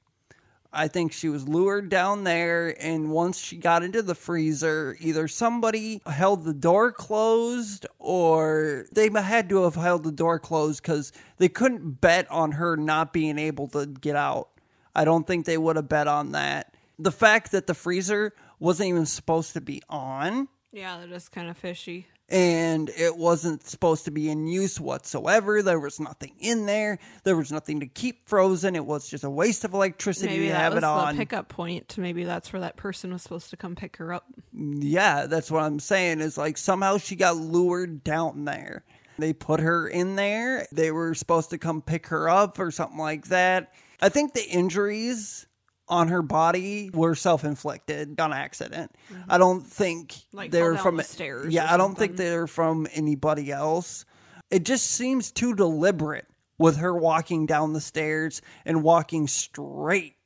I 0.73 0.89
think 0.89 1.13
she 1.13 1.29
was 1.29 1.49
lured 1.49 1.89
down 1.89 2.25
there, 2.25 2.77
and 2.83 3.11
once 3.11 3.39
she 3.39 3.57
got 3.57 3.83
into 3.83 4.03
the 4.03 4.15
freezer, 4.15 4.97
either 5.01 5.27
somebody 5.27 6.03
held 6.07 6.45
the 6.45 6.53
door 6.53 6.93
closed 6.93 7.87
or 7.99 8.85
they 8.93 9.09
had 9.09 9.49
to 9.49 9.65
have 9.65 9.77
held 9.77 10.05
the 10.05 10.13
door 10.13 10.39
closed 10.39 10.83
because 10.83 11.13
they 11.39 11.49
couldn't 11.49 12.01
bet 12.01 12.31
on 12.31 12.53
her 12.53 12.77
not 12.77 13.13
being 13.13 13.39
able 13.39 13.69
to 13.69 13.87
get 13.87 14.15
out. 14.15 14.51
I 14.95 15.05
don't 15.05 15.27
think 15.27 15.47
they 15.47 15.59
would 15.59 15.77
have 15.77 15.89
bet 15.89 16.07
on 16.07 16.33
that. 16.33 16.75
The 16.99 17.13
fact 17.13 17.53
that 17.53 17.67
the 17.67 17.75
freezer 17.75 18.33
wasn't 18.59 18.91
even 18.91 19.07
supposed 19.07 19.55
to 19.55 19.61
be 19.61 19.83
on 19.89 20.49
Yeah, 20.73 20.99
that 20.99 21.11
is 21.11 21.29
kind 21.29 21.49
of 21.49 21.57
fishy. 21.57 22.09
And 22.31 22.91
it 22.91 23.17
wasn't 23.17 23.67
supposed 23.67 24.05
to 24.05 24.11
be 24.11 24.29
in 24.29 24.47
use 24.47 24.79
whatsoever. 24.79 25.63
There 25.63 25.81
was 25.81 25.99
nothing 25.99 26.35
in 26.41 26.67
there. 26.67 26.99
There 27.25 27.37
was 27.37 27.51
nothing 27.51 27.81
to 27.81 27.87
keep 27.87 28.29
frozen. 28.29 28.77
It 28.77 28.85
was 28.85 29.09
just 29.09 29.25
a 29.25 29.31
waste 29.31 29.65
of 29.65 29.73
electricity 29.73 30.29
Maybe 30.35 30.47
to 30.47 30.53
that 30.53 30.59
have 30.61 30.75
was 30.75 30.83
it 30.83 30.87
on. 30.87 31.15
the 31.15 31.19
pickup 31.19 31.49
point. 31.49 31.97
Maybe 31.97 32.25
that's 32.25 32.53
where 32.53 32.61
that 32.61 32.77
person 32.77 33.13
was 33.13 33.23
supposed 33.23 33.51
to 33.51 33.57
come 33.57 33.75
pick 33.75 33.97
her 33.97 34.13
up. 34.13 34.27
Yeah, 34.53 35.27
that's 35.27 35.51
what 35.51 35.63
I'm 35.63 35.81
saying. 35.81 36.21
Is 36.21 36.37
like 36.37 36.59
somehow 36.59 36.99
she 36.99 37.17
got 37.17 37.37
lured 37.37 38.05
down 38.05 38.45
there. 38.45 38.85
They 39.19 39.33
put 39.33 39.61
her 39.61 39.89
in 39.89 40.15
there. 40.15 40.67
They 40.71 40.93
were 40.93 41.15
supposed 41.15 41.51
to 41.51 41.59
come 41.59 41.83
pick 41.83 42.07
her 42.09 42.29
up 42.29 42.59
or 42.59 42.71
something 42.71 42.99
like 42.99 43.29
that. 43.29 43.73
I 44.01 44.11
think 44.11 44.33
the 44.33 44.47
injuries 44.49 45.47
on 45.89 46.09
her 46.09 46.23
body 46.23 46.91
were 46.93 47.15
self-inflicted 47.15 48.21
on 48.21 48.33
accident. 48.33 48.95
I 49.29 49.39
don't 49.39 49.67
think 49.67 49.89
Mm-hmm. 49.89 50.37
Like 50.37 50.51
they 50.51 50.61
fell 50.61 50.73
were 50.73 50.77
from 50.79 50.97
the 50.97 51.03
stairs 51.03 51.53
Yeah, 51.53 51.73
I 51.73 51.77
don't 51.77 51.97
think 51.97 52.17
they're 52.17 52.47
from 52.47 52.87
anybody 52.93 53.51
else. 53.51 54.05
It 54.51 54.65
just 54.65 54.91
seems 54.91 55.31
too 55.31 55.55
deliberate 55.55 56.27
with 56.59 56.77
her 56.79 56.95
walking 56.95 57.47
down 57.47 57.73
the 57.73 57.81
stairs 57.81 58.43
and 58.65 58.83
walking 58.83 59.27
straight 59.27 60.17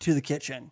to 0.00 0.14
the 0.14 0.20
kitchen. 0.20 0.70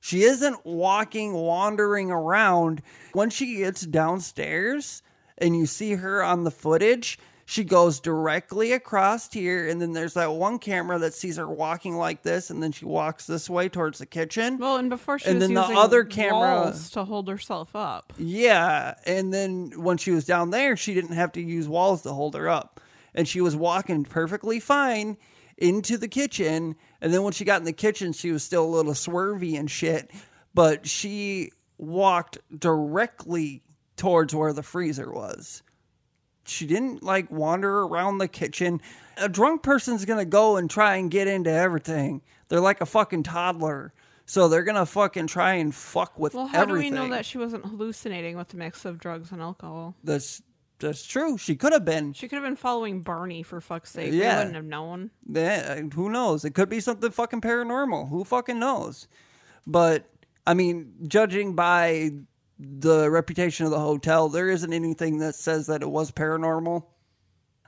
She 0.00 0.22
isn't 0.22 0.66
walking, 0.66 1.32
wandering 1.32 2.10
around. 2.10 2.82
When 3.12 3.30
she 3.30 3.56
gets 3.56 3.82
downstairs 3.82 5.02
and 5.38 5.56
you 5.56 5.66
see 5.66 5.94
her 5.94 6.22
on 6.22 6.44
the 6.44 6.50
footage, 6.50 7.18
she 7.46 7.62
goes 7.64 8.00
directly 8.00 8.72
across 8.72 9.32
here, 9.32 9.68
and 9.68 9.80
then 9.80 9.92
there's 9.92 10.14
that 10.14 10.32
one 10.32 10.58
camera 10.58 10.98
that 10.98 11.12
sees 11.14 11.36
her 11.36 11.48
walking 11.48 11.96
like 11.96 12.22
this, 12.22 12.48
and 12.50 12.62
then 12.62 12.72
she 12.72 12.84
walks 12.84 13.26
this 13.26 13.50
way 13.50 13.68
towards 13.68 13.98
the 13.98 14.06
kitchen. 14.06 14.56
Well, 14.58 14.76
and 14.76 14.88
before 14.88 15.18
she 15.18 15.28
And 15.28 15.38
was 15.38 15.48
then 15.48 15.54
the 15.54 15.62
other 15.62 16.04
camera- 16.04 16.38
walls 16.62 16.90
to 16.90 17.04
hold 17.04 17.28
herself 17.28 17.76
up. 17.76 18.12
Yeah, 18.16 18.94
and 19.06 19.32
then 19.34 19.72
when 19.76 19.98
she 19.98 20.10
was 20.10 20.24
down 20.24 20.50
there, 20.50 20.76
she 20.76 20.94
didn't 20.94 21.12
have 21.14 21.32
to 21.32 21.40
use 21.42 21.68
walls 21.68 22.02
to 22.02 22.12
hold 22.12 22.34
her 22.34 22.48
up, 22.48 22.80
and 23.14 23.28
she 23.28 23.40
was 23.40 23.54
walking 23.54 24.04
perfectly 24.04 24.58
fine 24.60 25.16
into 25.58 25.96
the 25.98 26.08
kitchen. 26.08 26.76
And 27.00 27.12
then 27.12 27.22
when 27.22 27.32
she 27.34 27.44
got 27.44 27.60
in 27.60 27.64
the 27.64 27.72
kitchen, 27.72 28.12
she 28.14 28.32
was 28.32 28.42
still 28.42 28.64
a 28.64 28.74
little 28.74 28.92
swervy 28.94 29.58
and 29.58 29.70
shit, 29.70 30.10
but 30.54 30.86
she 30.88 31.50
walked 31.76 32.38
directly 32.56 33.62
towards 33.96 34.34
where 34.34 34.52
the 34.52 34.62
freezer 34.62 35.12
was. 35.12 35.62
She 36.46 36.66
didn't 36.66 37.02
like 37.02 37.30
wander 37.30 37.80
around 37.82 38.18
the 38.18 38.28
kitchen. 38.28 38.80
A 39.16 39.28
drunk 39.28 39.62
person's 39.62 40.04
gonna 40.04 40.24
go 40.24 40.56
and 40.56 40.68
try 40.68 40.96
and 40.96 41.10
get 41.10 41.26
into 41.28 41.50
everything. 41.50 42.22
They're 42.48 42.60
like 42.60 42.80
a 42.80 42.86
fucking 42.86 43.22
toddler. 43.24 43.92
So 44.26 44.48
they're 44.48 44.62
gonna 44.64 44.86
fucking 44.86 45.26
try 45.26 45.54
and 45.54 45.74
fuck 45.74 46.18
with 46.18 46.34
Well, 46.34 46.46
how 46.46 46.62
everything. 46.62 46.92
do 46.94 47.00
we 47.02 47.08
know 47.08 47.14
that 47.14 47.26
she 47.26 47.36
wasn't 47.38 47.66
hallucinating 47.66 48.36
with 48.36 48.48
the 48.48 48.56
mix 48.56 48.84
of 48.84 48.98
drugs 48.98 49.32
and 49.32 49.40
alcohol? 49.42 49.94
That's 50.04 50.42
that's 50.80 51.06
true. 51.06 51.38
She 51.38 51.54
could 51.56 51.72
have 51.72 51.84
been. 51.84 52.12
She 52.14 52.26
could 52.28 52.36
have 52.36 52.44
been 52.44 52.56
following 52.56 53.00
Barney 53.02 53.42
for 53.42 53.60
fuck's 53.60 53.90
sake. 53.92 54.10
We 54.12 54.20
Yeah. 54.20 54.38
wouldn't 54.38 54.56
have 54.56 54.64
known. 54.64 55.10
Yeah, 55.30 55.80
who 55.94 56.10
knows? 56.10 56.44
It 56.44 56.50
could 56.54 56.68
be 56.68 56.80
something 56.80 57.10
fucking 57.10 57.40
paranormal. 57.42 58.08
Who 58.10 58.24
fucking 58.24 58.58
knows? 58.58 59.06
But 59.66 60.10
I 60.46 60.52
mean, 60.54 60.92
judging 61.06 61.54
by 61.54 62.10
the 62.58 63.10
reputation 63.10 63.66
of 63.66 63.72
the 63.72 63.80
hotel, 63.80 64.28
there 64.28 64.48
isn't 64.48 64.72
anything 64.72 65.18
that 65.18 65.34
says 65.34 65.66
that 65.66 65.82
it 65.82 65.90
was 65.90 66.10
paranormal. 66.10 66.84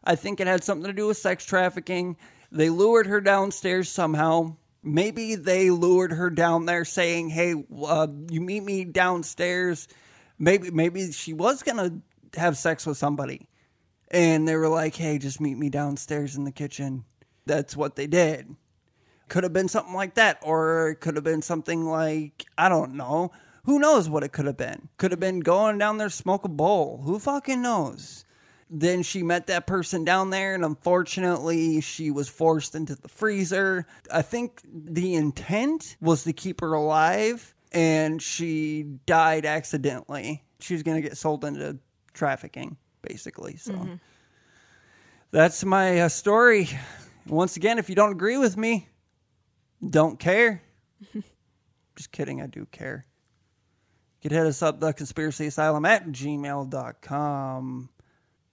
I 0.05 0.15
think 0.15 0.41
it 0.41 0.47
had 0.47 0.63
something 0.63 0.87
to 0.87 0.93
do 0.93 1.09
with 1.09 1.17
sex 1.17 1.45
trafficking. 1.45 2.17
They 2.53 2.71
lured 2.71 3.07
her 3.07 3.21
downstairs 3.21 3.89
somehow. 3.91 4.57
Maybe 4.83 5.35
they 5.35 5.71
lured 5.71 6.13
her 6.13 6.31
down 6.31 6.67
there 6.67 6.85
saying, 6.85 7.31
"Hey, 7.31 7.55
uh, 7.85 8.07
you 8.31 8.41
meet 8.41 8.63
me 8.63 8.85
downstairs." 8.85 9.89
Maybe 10.39 10.71
maybe 10.71 11.11
she 11.11 11.33
was 11.33 11.65
gonna 11.65 12.01
have 12.37 12.57
sex 12.57 12.87
with 12.87 12.97
somebody, 12.97 13.49
and 14.13 14.47
they 14.47 14.55
were 14.55 14.69
like, 14.69 14.95
"Hey, 14.95 15.19
just 15.19 15.41
meet 15.41 15.59
me 15.59 15.71
downstairs 15.71 16.37
in 16.37 16.45
the 16.45 16.53
kitchen." 16.53 17.05
That's 17.47 17.77
what 17.77 17.97
they 17.97 18.07
did. 18.07 18.55
Could 19.29 19.43
have 19.43 19.53
been 19.53 19.69
something 19.69 19.95
like 19.95 20.15
that, 20.15 20.39
or 20.43 20.91
it 20.91 21.01
could 21.01 21.17
have 21.17 21.25
been 21.25 21.43
something 21.43 21.85
like 21.85 22.45
I 22.57 22.69
don't 22.69 22.95
know. 22.95 23.33
Who 23.67 23.79
knows 23.79 24.09
what 24.09 24.23
it 24.23 24.31
could 24.33 24.47
have 24.47 24.57
been? 24.57 24.89
Could 24.97 25.11
have 25.11 25.21
been 25.21 25.41
going 25.41 25.77
down 25.79 25.99
there 25.99 26.09
smoke 26.09 26.45
a 26.45 26.49
bowl. 26.49 27.03
Who 27.05 27.19
fucking 27.19 27.61
knows? 27.61 28.25
Then 28.71 29.03
she 29.03 29.23
met 29.23 29.47
that 29.49 29.67
person 29.67 30.05
down 30.05 30.31
there, 30.31 30.55
and 30.55 30.65
unfortunately, 30.65 31.81
she 31.81 32.11
was 32.11 32.29
forced 32.29 32.75
into 32.75 32.95
the 32.97 33.09
freezer. 33.09 33.87
I 34.13 34.23
think 34.23 34.61
the 34.73 35.15
intent 35.15 35.97
was 36.01 36.25
to 36.25 36.33
keep 36.33 36.61
her 36.61 36.73
alive, 36.75 37.55
and 37.73 38.21
she 38.23 38.85
died 39.05 39.45
accidentally. 39.47 40.43
She 40.61 40.75
was 40.75 40.83
going 40.83 41.01
to 41.01 41.09
get 41.09 41.17
sold 41.17 41.45
into 41.45 41.79
trafficking, 42.13 42.77
basically. 43.03 43.57
So 43.57 43.73
Mhm. 43.73 44.01
that's 45.31 45.65
my 45.65 46.01
uh, 46.01 46.09
story. 46.09 46.69
Once 47.27 47.57
again, 47.57 47.79
if 47.79 47.89
you 47.89 47.95
don't 47.95 48.13
agree 48.13 48.39
with 48.39 48.57
me, 48.57 48.89
don't 49.89 50.19
care. 50.19 50.63
Just 51.97 52.11
kidding, 52.13 52.41
I 52.41 52.47
do 52.47 52.67
care. 52.67 53.05
You 54.27 54.31
can 54.31 54.39
hit 54.39 54.47
us 54.48 54.61
up, 54.61 54.81
the 54.81 54.93
conspiracy 54.93 55.47
asylum 55.47 55.85
at 55.85 56.09
gmail.com. 56.09 57.89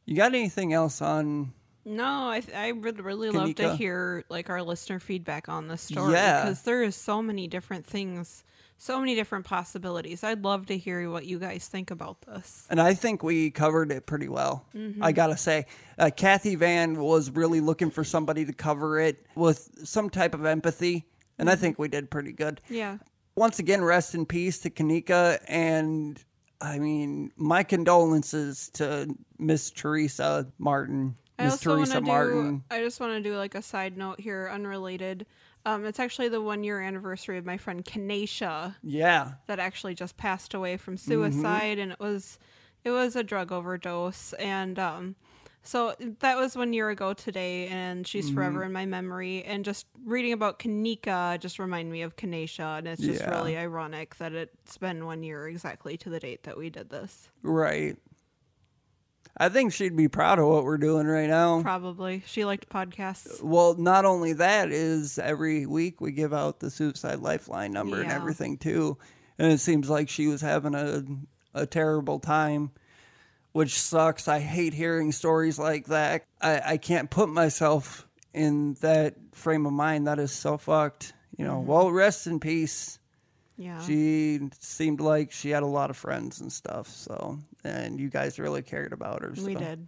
You 0.06 0.16
got 0.16 0.36
anything 0.36 0.72
else 0.72 1.02
on 1.02 1.52
No, 1.84 2.06
I 2.06 2.44
I 2.56 2.72
would 2.74 3.00
really 3.04 3.32
love 3.32 3.56
to 3.56 3.76
hear 3.76 4.24
like 4.30 4.52
our 4.52 4.62
listener 4.62 5.00
feedback 5.00 5.50
on 5.50 5.68
this 5.68 5.82
story 5.82 6.14
Yeah. 6.14 6.44
because 6.44 6.62
there 6.62 6.84
is 6.84 6.96
so 6.96 7.24
many 7.24 7.48
different 7.48 7.88
things, 7.88 8.44
so 8.78 9.00
many 9.00 9.16
different 9.16 9.46
possibilities. 9.46 10.24
I'd 10.24 10.44
love 10.44 10.68
to 10.68 10.78
hear 10.78 11.10
what 11.10 11.26
you 11.26 11.40
guys 11.40 11.68
think 11.68 11.90
about 11.90 12.22
this. 12.22 12.68
And 12.70 12.80
I 12.80 12.94
think 12.94 13.24
we 13.24 13.50
covered 13.50 13.92
it 13.92 14.06
pretty 14.06 14.30
well. 14.30 14.68
Mhm. 14.76 15.00
I 15.02 15.12
gotta 15.12 15.38
say, 15.38 15.66
uh, 15.98 16.12
Kathy 16.16 16.54
Van 16.54 17.02
was 17.02 17.32
really 17.32 17.62
looking 17.62 17.90
for 17.90 18.04
somebody 18.04 18.46
to 18.46 18.54
cover 18.54 19.00
it 19.00 19.26
with 19.34 19.72
some 19.86 20.12
type 20.12 20.36
of 20.36 20.46
empathy, 20.46 21.08
and 21.40 21.50
I 21.50 21.56
think 21.56 21.80
we 21.80 21.88
did 21.88 22.12
pretty 22.12 22.32
good. 22.32 22.62
Yeah. 22.70 23.00
Once 23.36 23.58
again, 23.60 23.84
rest 23.84 24.14
in 24.14 24.26
peace 24.26 24.60
to 24.60 24.70
Kenneka, 24.70 25.40
and 25.48 26.24
I 26.62 26.78
mean, 26.78 27.32
my 27.36 27.64
condolences 27.64 28.70
to 28.76 29.16
Miss 29.40 29.72
Tereasa 29.72 30.52
Martin. 30.60 31.16
I 31.40 31.46
Miss 31.46 31.54
also 31.54 31.78
want 31.78 31.90
Tereasa 31.90 31.94
to 31.96 32.02
Martin. 32.02 32.58
do. 32.58 32.64
I 32.70 32.80
just 32.82 33.00
want 33.00 33.14
to 33.14 33.28
do 33.30 33.36
like 33.36 33.56
a 33.56 33.62
side 33.62 33.98
note 33.98 34.20
here, 34.20 34.50
unrelated. 34.54 35.26
Um, 35.66 35.84
it's 35.86 36.00
actually 36.00 36.30
the 36.30 36.42
one 36.42 36.64
year 36.64 36.80
anniversary 36.82 37.38
of 37.40 37.46
my 37.46 37.58
friend 37.58 37.84
Kanesha. 37.84 38.76
Yeah. 38.84 39.32
that 39.48 39.60
actually 39.60 39.96
just 39.96 40.16
passed 40.18 40.54
away 40.54 40.78
from 40.78 40.96
Mm-hmm. 40.98 41.12
suicide, 41.12 41.80
and 41.80 41.92
it 41.94 42.00
was 42.00 42.38
it 42.84 42.92
was 42.92 43.16
a 43.16 43.24
drug 43.24 43.52
overdose, 43.52 44.34
and 44.34 44.78
um, 44.78 45.16
so 45.64 45.96
that 46.20 46.38
was 46.38 46.56
one 46.56 46.74
year 46.74 46.90
ago 46.90 47.14
today, 47.14 47.68
and 47.68 48.06
she's 48.06 48.30
Mhm. 48.30 48.34
forever 48.36 48.64
in 48.64 48.72
my 48.74 48.86
memory. 48.86 49.44
And 49.44 49.64
just 49.66 49.88
reading 50.06 50.34
about 50.34 50.60
Kenneka 50.60 51.40
just 51.40 51.58
reminded 51.60 51.92
me 51.92 52.02
of 52.02 52.16
Kanesha, 52.16 52.78
and 52.80 52.88
it's 52.88 53.02
just 53.02 53.22
Yeah. 53.22 53.30
really 53.32 53.58
ironic 53.58 54.16
that 54.18 54.34
it's 54.34 54.78
been 54.78 55.06
one 55.06 55.24
year 55.24 55.48
exactly 55.48 55.98
to 55.98 56.10
the 56.10 56.20
date 56.20 56.44
that 56.44 56.58
we 56.58 56.70
did 56.70 56.90
this. 56.90 57.30
Right. 57.42 57.98
I 59.36 59.50
think 59.50 59.74
she'd 59.74 59.96
be 59.96 60.08
proud 60.08 60.38
of 60.38 60.48
what 60.48 60.64
we're 60.64 60.78
doing 60.78 61.08
right 61.08 61.28
now. 61.30 61.62
Probably 61.64 62.22
she 62.28 62.46
liked 62.46 62.70
podcasts. 62.70 63.42
Well, 63.42 63.74
not 63.76 64.06
only 64.06 64.34
that 64.34 64.72
is 64.72 65.18
every 65.18 65.66
week 65.66 66.00
we 66.02 66.12
give 66.12 66.34
out 66.34 66.60
the 66.60 66.70
suicide 66.70 67.20
lifeline 67.20 67.72
number 67.72 68.00
and 68.02 68.12
everything 68.12 68.58
too, 68.58 68.98
and 69.40 69.52
it 69.52 69.60
seems 69.60 69.90
like 69.90 70.08
she 70.10 70.28
was 70.28 70.42
having 70.42 70.76
a 70.76 71.04
a 71.56 71.66
terrible 71.68 72.20
time, 72.20 72.72
which 73.54 73.80
sucks. 73.80 74.28
I 74.28 74.40
hate 74.40 74.74
hearing 74.74 75.12
stories 75.12 75.58
like 75.58 75.88
that. 75.88 76.26
I 76.42 76.62
I 76.66 76.78
can't 76.78 77.10
put 77.10 77.30
myself 77.30 78.08
in 78.34 78.74
that 78.82 79.16
frame 79.32 79.66
of 79.66 79.74
mind. 79.74 80.08
That 80.08 80.20
is 80.20 80.32
so 80.32 80.58
fucked. 80.58 81.14
You 81.38 81.46
know. 81.46 81.60
Mm-hmm. 81.60 81.68
Well, 81.68 81.92
rest 81.92 82.28
in 82.28 82.40
peace. 82.40 83.00
Yeah. 83.58 83.82
She 83.82 84.40
seemed 84.60 85.00
like 85.00 85.32
she 85.32 85.52
had 85.52 85.64
a 85.64 85.68
lot 85.68 85.90
of 85.90 85.98
friends 85.98 86.42
and 86.42 86.52
stuff. 86.52 86.88
So, 86.88 87.40
and 87.64 88.00
you 88.00 88.10
guys 88.10 88.40
really 88.40 88.64
cared 88.64 88.94
about 88.94 89.22
her. 89.22 89.36
So. 89.36 89.46
We 89.46 89.56
did. 89.56 89.88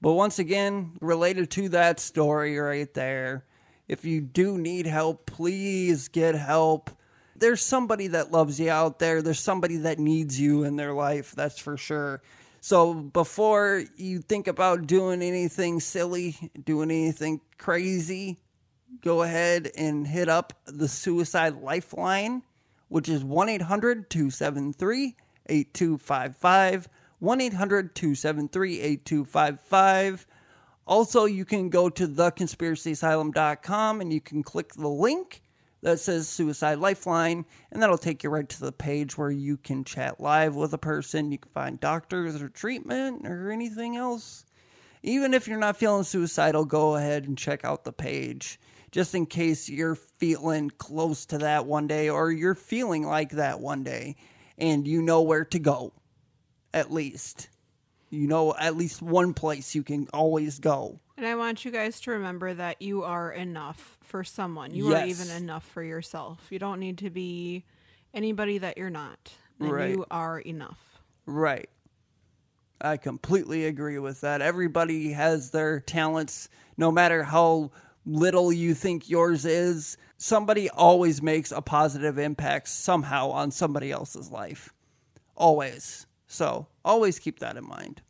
But 0.00 0.12
once 0.12 0.38
again, 0.38 0.92
related 1.00 1.50
to 1.50 1.68
that 1.70 2.00
story 2.00 2.56
right 2.58 2.92
there, 2.94 3.44
if 3.88 4.04
you 4.04 4.20
do 4.20 4.56
need 4.56 4.86
help, 4.86 5.26
please 5.26 6.08
get 6.08 6.34
help. 6.34 6.90
There's 7.36 7.60
somebody 7.60 8.06
that 8.08 8.30
loves 8.30 8.60
you 8.60 8.70
out 8.70 8.98
there. 8.98 9.20
There's 9.20 9.40
somebody 9.40 9.78
that 9.78 9.98
needs 9.98 10.40
you 10.40 10.64
in 10.64 10.76
their 10.76 10.92
life, 10.94 11.32
that's 11.32 11.58
for 11.58 11.76
sure. 11.76 12.22
So 12.60 12.92
before 12.94 13.84
you 13.96 14.20
think 14.20 14.46
about 14.46 14.86
doing 14.86 15.22
anything 15.22 15.80
silly, 15.80 16.36
doing 16.62 16.90
anything 16.90 17.40
crazy, 17.56 18.38
go 19.00 19.22
ahead 19.22 19.70
and 19.76 20.06
hit 20.06 20.28
up 20.28 20.52
the 20.66 20.86
Suicide 20.88 21.56
Lifeline, 21.62 22.42
which 22.88 23.08
is 23.08 23.24
1 23.24 23.48
800 23.48 24.10
273 24.10 25.16
8255. 25.46 26.88
1 27.18 27.40
800 27.40 27.94
273 27.94 28.80
8255. 28.80 30.26
Also, 30.86 31.24
you 31.24 31.44
can 31.44 31.68
go 31.70 31.88
to 31.88 32.08
theconspiracyasylum.com 32.08 34.00
and 34.00 34.12
you 34.12 34.20
can 34.20 34.42
click 34.42 34.74
the 34.74 34.88
link 34.88 35.42
that 35.82 36.00
says 36.00 36.28
Suicide 36.28 36.78
Lifeline, 36.78 37.44
and 37.70 37.82
that'll 37.82 37.98
take 37.98 38.22
you 38.22 38.30
right 38.30 38.48
to 38.48 38.60
the 38.60 38.72
page 38.72 39.16
where 39.16 39.30
you 39.30 39.56
can 39.56 39.84
chat 39.84 40.20
live 40.20 40.54
with 40.54 40.72
a 40.74 40.78
person. 40.78 41.32
You 41.32 41.38
can 41.38 41.50
find 41.52 41.80
doctors 41.80 42.40
or 42.40 42.48
treatment 42.48 43.26
or 43.26 43.50
anything 43.50 43.96
else. 43.96 44.44
Even 45.02 45.32
if 45.32 45.48
you're 45.48 45.58
not 45.58 45.78
feeling 45.78 46.04
suicidal, 46.04 46.64
go 46.66 46.96
ahead 46.96 47.24
and 47.24 47.38
check 47.38 47.64
out 47.64 47.84
the 47.84 47.92
page 47.92 48.60
just 48.90 49.14
in 49.14 49.26
case 49.26 49.68
you're 49.68 49.94
feeling 49.94 50.70
close 50.70 51.26
to 51.26 51.38
that 51.38 51.66
one 51.66 51.86
day 51.86 52.08
or 52.08 52.30
you're 52.30 52.54
feeling 52.54 53.06
like 53.06 53.30
that 53.30 53.60
one 53.60 53.84
day 53.84 54.16
and 54.58 54.86
you 54.86 55.00
know 55.00 55.22
where 55.22 55.44
to 55.44 55.58
go, 55.58 55.92
at 56.74 56.92
least. 56.92 57.48
You 58.10 58.26
know, 58.26 58.54
at 58.58 58.76
least 58.76 59.00
one 59.00 59.34
place 59.34 59.74
you 59.74 59.84
can 59.84 60.08
always 60.12 60.58
go. 60.58 61.00
And 61.20 61.28
I 61.28 61.34
want 61.34 61.66
you 61.66 61.70
guys 61.70 62.00
to 62.00 62.12
remember 62.12 62.54
that 62.54 62.80
you 62.80 63.02
are 63.04 63.30
enough 63.30 63.98
for 64.00 64.24
someone. 64.24 64.72
You 64.74 64.94
are 64.94 65.04
even 65.04 65.28
enough 65.28 65.66
for 65.66 65.82
yourself. 65.82 66.46
You 66.48 66.58
don't 66.58 66.80
need 66.80 66.96
to 66.96 67.10
be 67.10 67.66
anybody 68.14 68.56
that 68.56 68.78
you're 68.78 68.88
not. 68.88 69.32
And 69.58 69.70
Right. 69.70 69.90
you 69.90 70.06
are 70.10 70.38
enough. 70.38 71.02
Right. 71.26 71.68
I 72.80 72.96
completely 72.96 73.66
agree 73.66 73.98
with 73.98 74.22
that. 74.22 74.40
Everybody 74.40 75.12
has 75.12 75.50
their 75.50 75.80
talents, 75.80 76.48
no 76.78 76.90
matter 76.90 77.24
how 77.24 77.70
little 78.06 78.50
you 78.50 78.72
think 78.72 79.10
yours 79.10 79.44
is. 79.44 79.98
Somebody 80.16 80.70
always 80.70 81.20
makes 81.20 81.52
a 81.52 81.60
positive 81.60 82.16
impact 82.16 82.68
somehow 82.68 83.28
on 83.28 83.50
somebody 83.50 83.92
else's 83.92 84.30
life. 84.30 84.72
Always. 85.36 86.06
So, 86.26 86.68
always 86.82 87.18
keep 87.18 87.40
that 87.40 87.58
in 87.58 87.68
mind. 87.68 88.00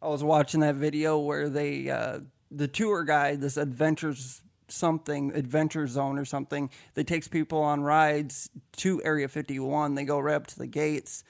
I 0.00 0.08
was 0.08 0.22
watching 0.22 0.60
that 0.60 0.76
video 0.76 1.18
where 1.18 1.48
they, 1.48 1.90
uh, 1.90 2.20
the 2.50 2.68
tour 2.68 3.04
guide, 3.04 3.40
this 3.40 3.56
adventures 3.56 4.42
something, 4.68 5.32
adventure 5.34 5.86
zone 5.86 6.18
or 6.18 6.24
something, 6.24 6.70
that 6.94 7.06
takes 7.06 7.26
people 7.26 7.60
on 7.60 7.82
rides 7.82 8.50
to 8.76 9.02
Area 9.02 9.28
51. 9.28 9.94
They 9.94 10.04
go 10.04 10.18
right 10.18 10.34
up 10.34 10.46
to 10.48 10.58
the 10.58 10.66
gates. 10.66 11.24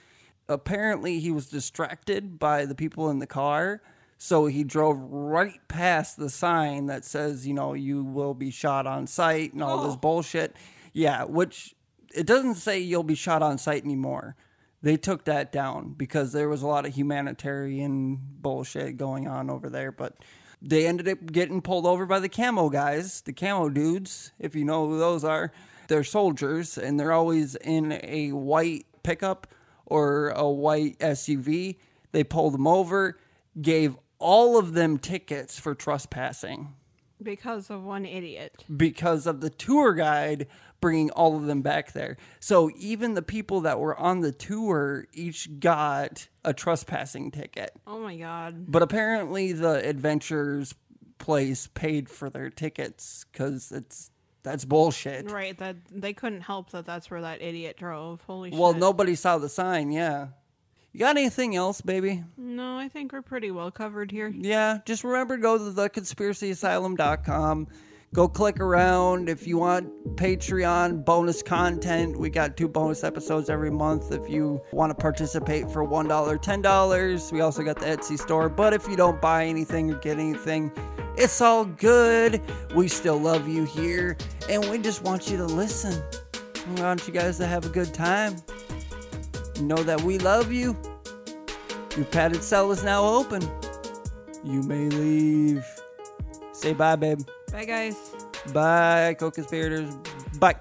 Apparently, 0.49 1.21
he 1.21 1.31
was 1.31 1.47
distracted 1.47 2.39
by 2.39 2.67
the 2.67 2.75
people 2.75 3.11
in 3.11 3.19
the 3.19 3.27
car. 3.27 3.81
So 4.19 4.47
he 4.47 4.65
drove 4.65 4.99
right 4.99 5.61
past 5.69 6.17
the 6.17 6.29
sign 6.29 6.87
that 6.87 7.05
says, 7.05 7.47
you 7.47 7.55
know, 7.55 7.75
you 7.75 8.03
will 8.03 8.35
be 8.35 8.51
shot 8.51 8.87
on 8.87 9.07
sight 9.07 9.53
and 9.53 9.63
all 9.63 9.87
this 9.87 9.97
bullshit. 9.97 10.57
Yeah, 10.93 11.25
which 11.25 11.77
it 12.13 12.27
doesn't 12.27 12.57
say 12.57 12.81
you'll 12.81 13.05
be 13.05 13.15
shot 13.15 13.43
on 13.43 13.59
sight 13.59 13.85
anymore. 13.85 14.35
They 14.83 14.97
took 14.97 15.25
that 15.25 15.51
down 15.53 15.95
because 15.97 16.33
there 16.33 16.49
was 16.49 16.63
a 16.63 16.67
lot 16.67 16.87
of 16.87 16.95
humanitarian 16.95 18.19
bullshit 18.41 18.97
going 18.97 19.27
on 19.27 19.51
over 19.51 19.69
there. 19.69 19.91
But 19.93 20.17
they 20.63 20.87
ended 20.87 21.09
up 21.09 21.33
getting 21.33 21.61
pulled 21.63 21.87
over 21.87 22.07
by 22.07 22.21
the 22.21 22.29
camo 22.29 22.69
guys, 22.69 23.21
the 23.23 23.33
camo 23.33 23.69
dudes, 23.69 24.33
if 24.39 24.55
you 24.55 24.65
know 24.65 24.89
who 24.89 24.99
those 24.99 25.25
are. 25.25 25.53
They're 25.89 26.05
soldiers 26.05 26.77
and 26.79 26.99
they're 27.01 27.13
always 27.13 27.55
in 27.57 27.99
a 28.03 28.33
white 28.33 28.87
pickup 29.03 29.47
or 29.87 30.29
a 30.31 30.49
white 30.49 30.99
SUV. 30.99 31.77
They 32.13 32.25
pulled 32.25 32.55
them 32.55 32.67
over, 32.67 33.19
gave 33.61 33.97
all 34.19 34.59
of 34.59 34.75
them 34.75 34.99
tickets 34.99 35.59
for 35.59 35.75
trespassing 35.75 36.75
Because 37.23 37.71
of 37.71 37.85
one 37.85 38.05
idiot. 38.05 38.65
because 38.77 39.27
of 39.27 39.41
the 39.41 39.51
tour 39.51 39.95
guide 39.95 40.47
bringing 40.81 41.11
all 41.11 41.37
of 41.37 41.47
them 41.47 41.61
back 41.63 41.93
there. 41.93 42.17
So 42.41 42.71
even 42.77 43.15
the 43.15 43.23
people 43.23 43.61
that 43.63 43.81
were 43.81 43.99
on 43.99 44.21
the 44.21 44.33
tour 44.33 45.07
each 45.13 45.59
got 45.61 46.29
a 46.45 46.53
trespassing 46.55 47.31
ticket. 47.31 47.73
Oh 47.87 47.99
my 48.01 48.17
god. 48.17 48.71
But 48.71 48.83
apparently 48.83 49.53
the 49.53 49.87
adventures 49.89 50.75
place 51.19 51.67
paid 51.67 52.09
for 52.09 52.31
their 52.31 52.49
tickets 52.51 53.25
cuz 53.33 53.73
it's 53.73 54.11
that's 54.45 54.65
bullshit. 54.65 55.31
Right, 55.31 55.59
that 55.59 55.77
they 55.91 56.13
couldn't 56.13 56.43
help 56.43 56.71
that 56.71 56.87
that's 56.87 57.11
where 57.11 57.21
that 57.23 57.43
idiot 57.43 57.77
drove. 57.77 58.23
Holy 58.23 58.51
Well, 58.51 58.73
shit. 58.73 58.81
nobody 58.81 59.15
saw 59.17 59.37
the 59.39 59.49
sign, 59.49 59.91
yeah. 59.91 60.29
You 60.93 61.01
got 61.01 61.17
anything 61.17 61.55
else, 61.55 61.81
baby? 61.81 62.25
No, 62.37 62.79
I 62.79 62.89
think 62.89 63.13
we're 63.13 63.21
pretty 63.21 63.51
well 63.51 63.71
covered 63.71 64.11
here. 64.11 64.29
Yeah, 64.29 64.79
just 64.87 65.05
remember 65.05 65.37
to 65.37 65.43
go 65.43 65.59
to 65.59 65.65
theconspiracyasylum.com. 65.75 67.67
Go 68.15 68.27
click 68.27 68.59
around 68.59 69.29
if 69.29 69.47
you 69.47 69.59
want 69.59 70.17
Patreon 70.17 71.05
bonus 71.05 71.43
content. 71.43 72.19
We 72.19 72.31
got 72.31 72.57
two 72.57 72.67
bonus 72.67 73.05
episodes 73.05 73.51
every 73.51 73.71
month 73.71 74.13
if 74.13 74.31
you 74.31 74.63
want 74.73 74.91
to 74.91 74.95
participate 74.95 75.71
for 75.71 75.87
$1, 75.87 76.09
$10. 76.09 77.33
We 77.33 77.41
also 77.43 77.63
got 77.63 77.79
the 77.79 77.85
Etsy 77.85 78.19
store, 78.19 78.49
but 78.49 78.73
if 78.73 78.89
you 78.89 78.97
don't 78.97 79.21
buy 79.21 79.45
anything 79.45 79.93
or 79.93 79.99
get 79.99 80.19
anything, 80.19 80.73
it's 81.19 81.43
all 81.43 81.67
good. 81.67 82.41
We 82.75 82.89
still 82.89 83.19
love 83.19 83.47
you 83.47 83.65
here 83.65 84.17
and 84.49 84.65
we 84.71 84.79
just 84.79 85.03
want 85.03 85.31
you 85.31 85.37
to 85.37 85.47
listen. 85.47 86.03
We 86.75 86.81
want 86.81 87.07
you 87.07 87.13
guys 87.13 87.37
to 87.39 87.47
have 87.47 87.67
a 87.67 87.71
good 87.71 87.93
time. 87.93 88.37
Know 89.61 89.83
that 89.83 90.01
we 90.01 90.19
love 90.19 90.51
you. 90.51 90.75
Your 91.95 92.07
padded 92.07 92.43
cell 92.43 92.71
is 92.73 92.83
now 92.83 93.05
open. 93.05 93.43
You 94.45 94.63
may 94.63 94.89
leave. 94.89 95.67
Say 96.53 96.73
bye, 96.73 96.97
babe. 96.97 97.21
Bye 97.53 97.65
guys. 97.65 97.97
Bye, 98.53 99.17
co-conspirators. 99.19 99.95
Bye. 100.39 100.57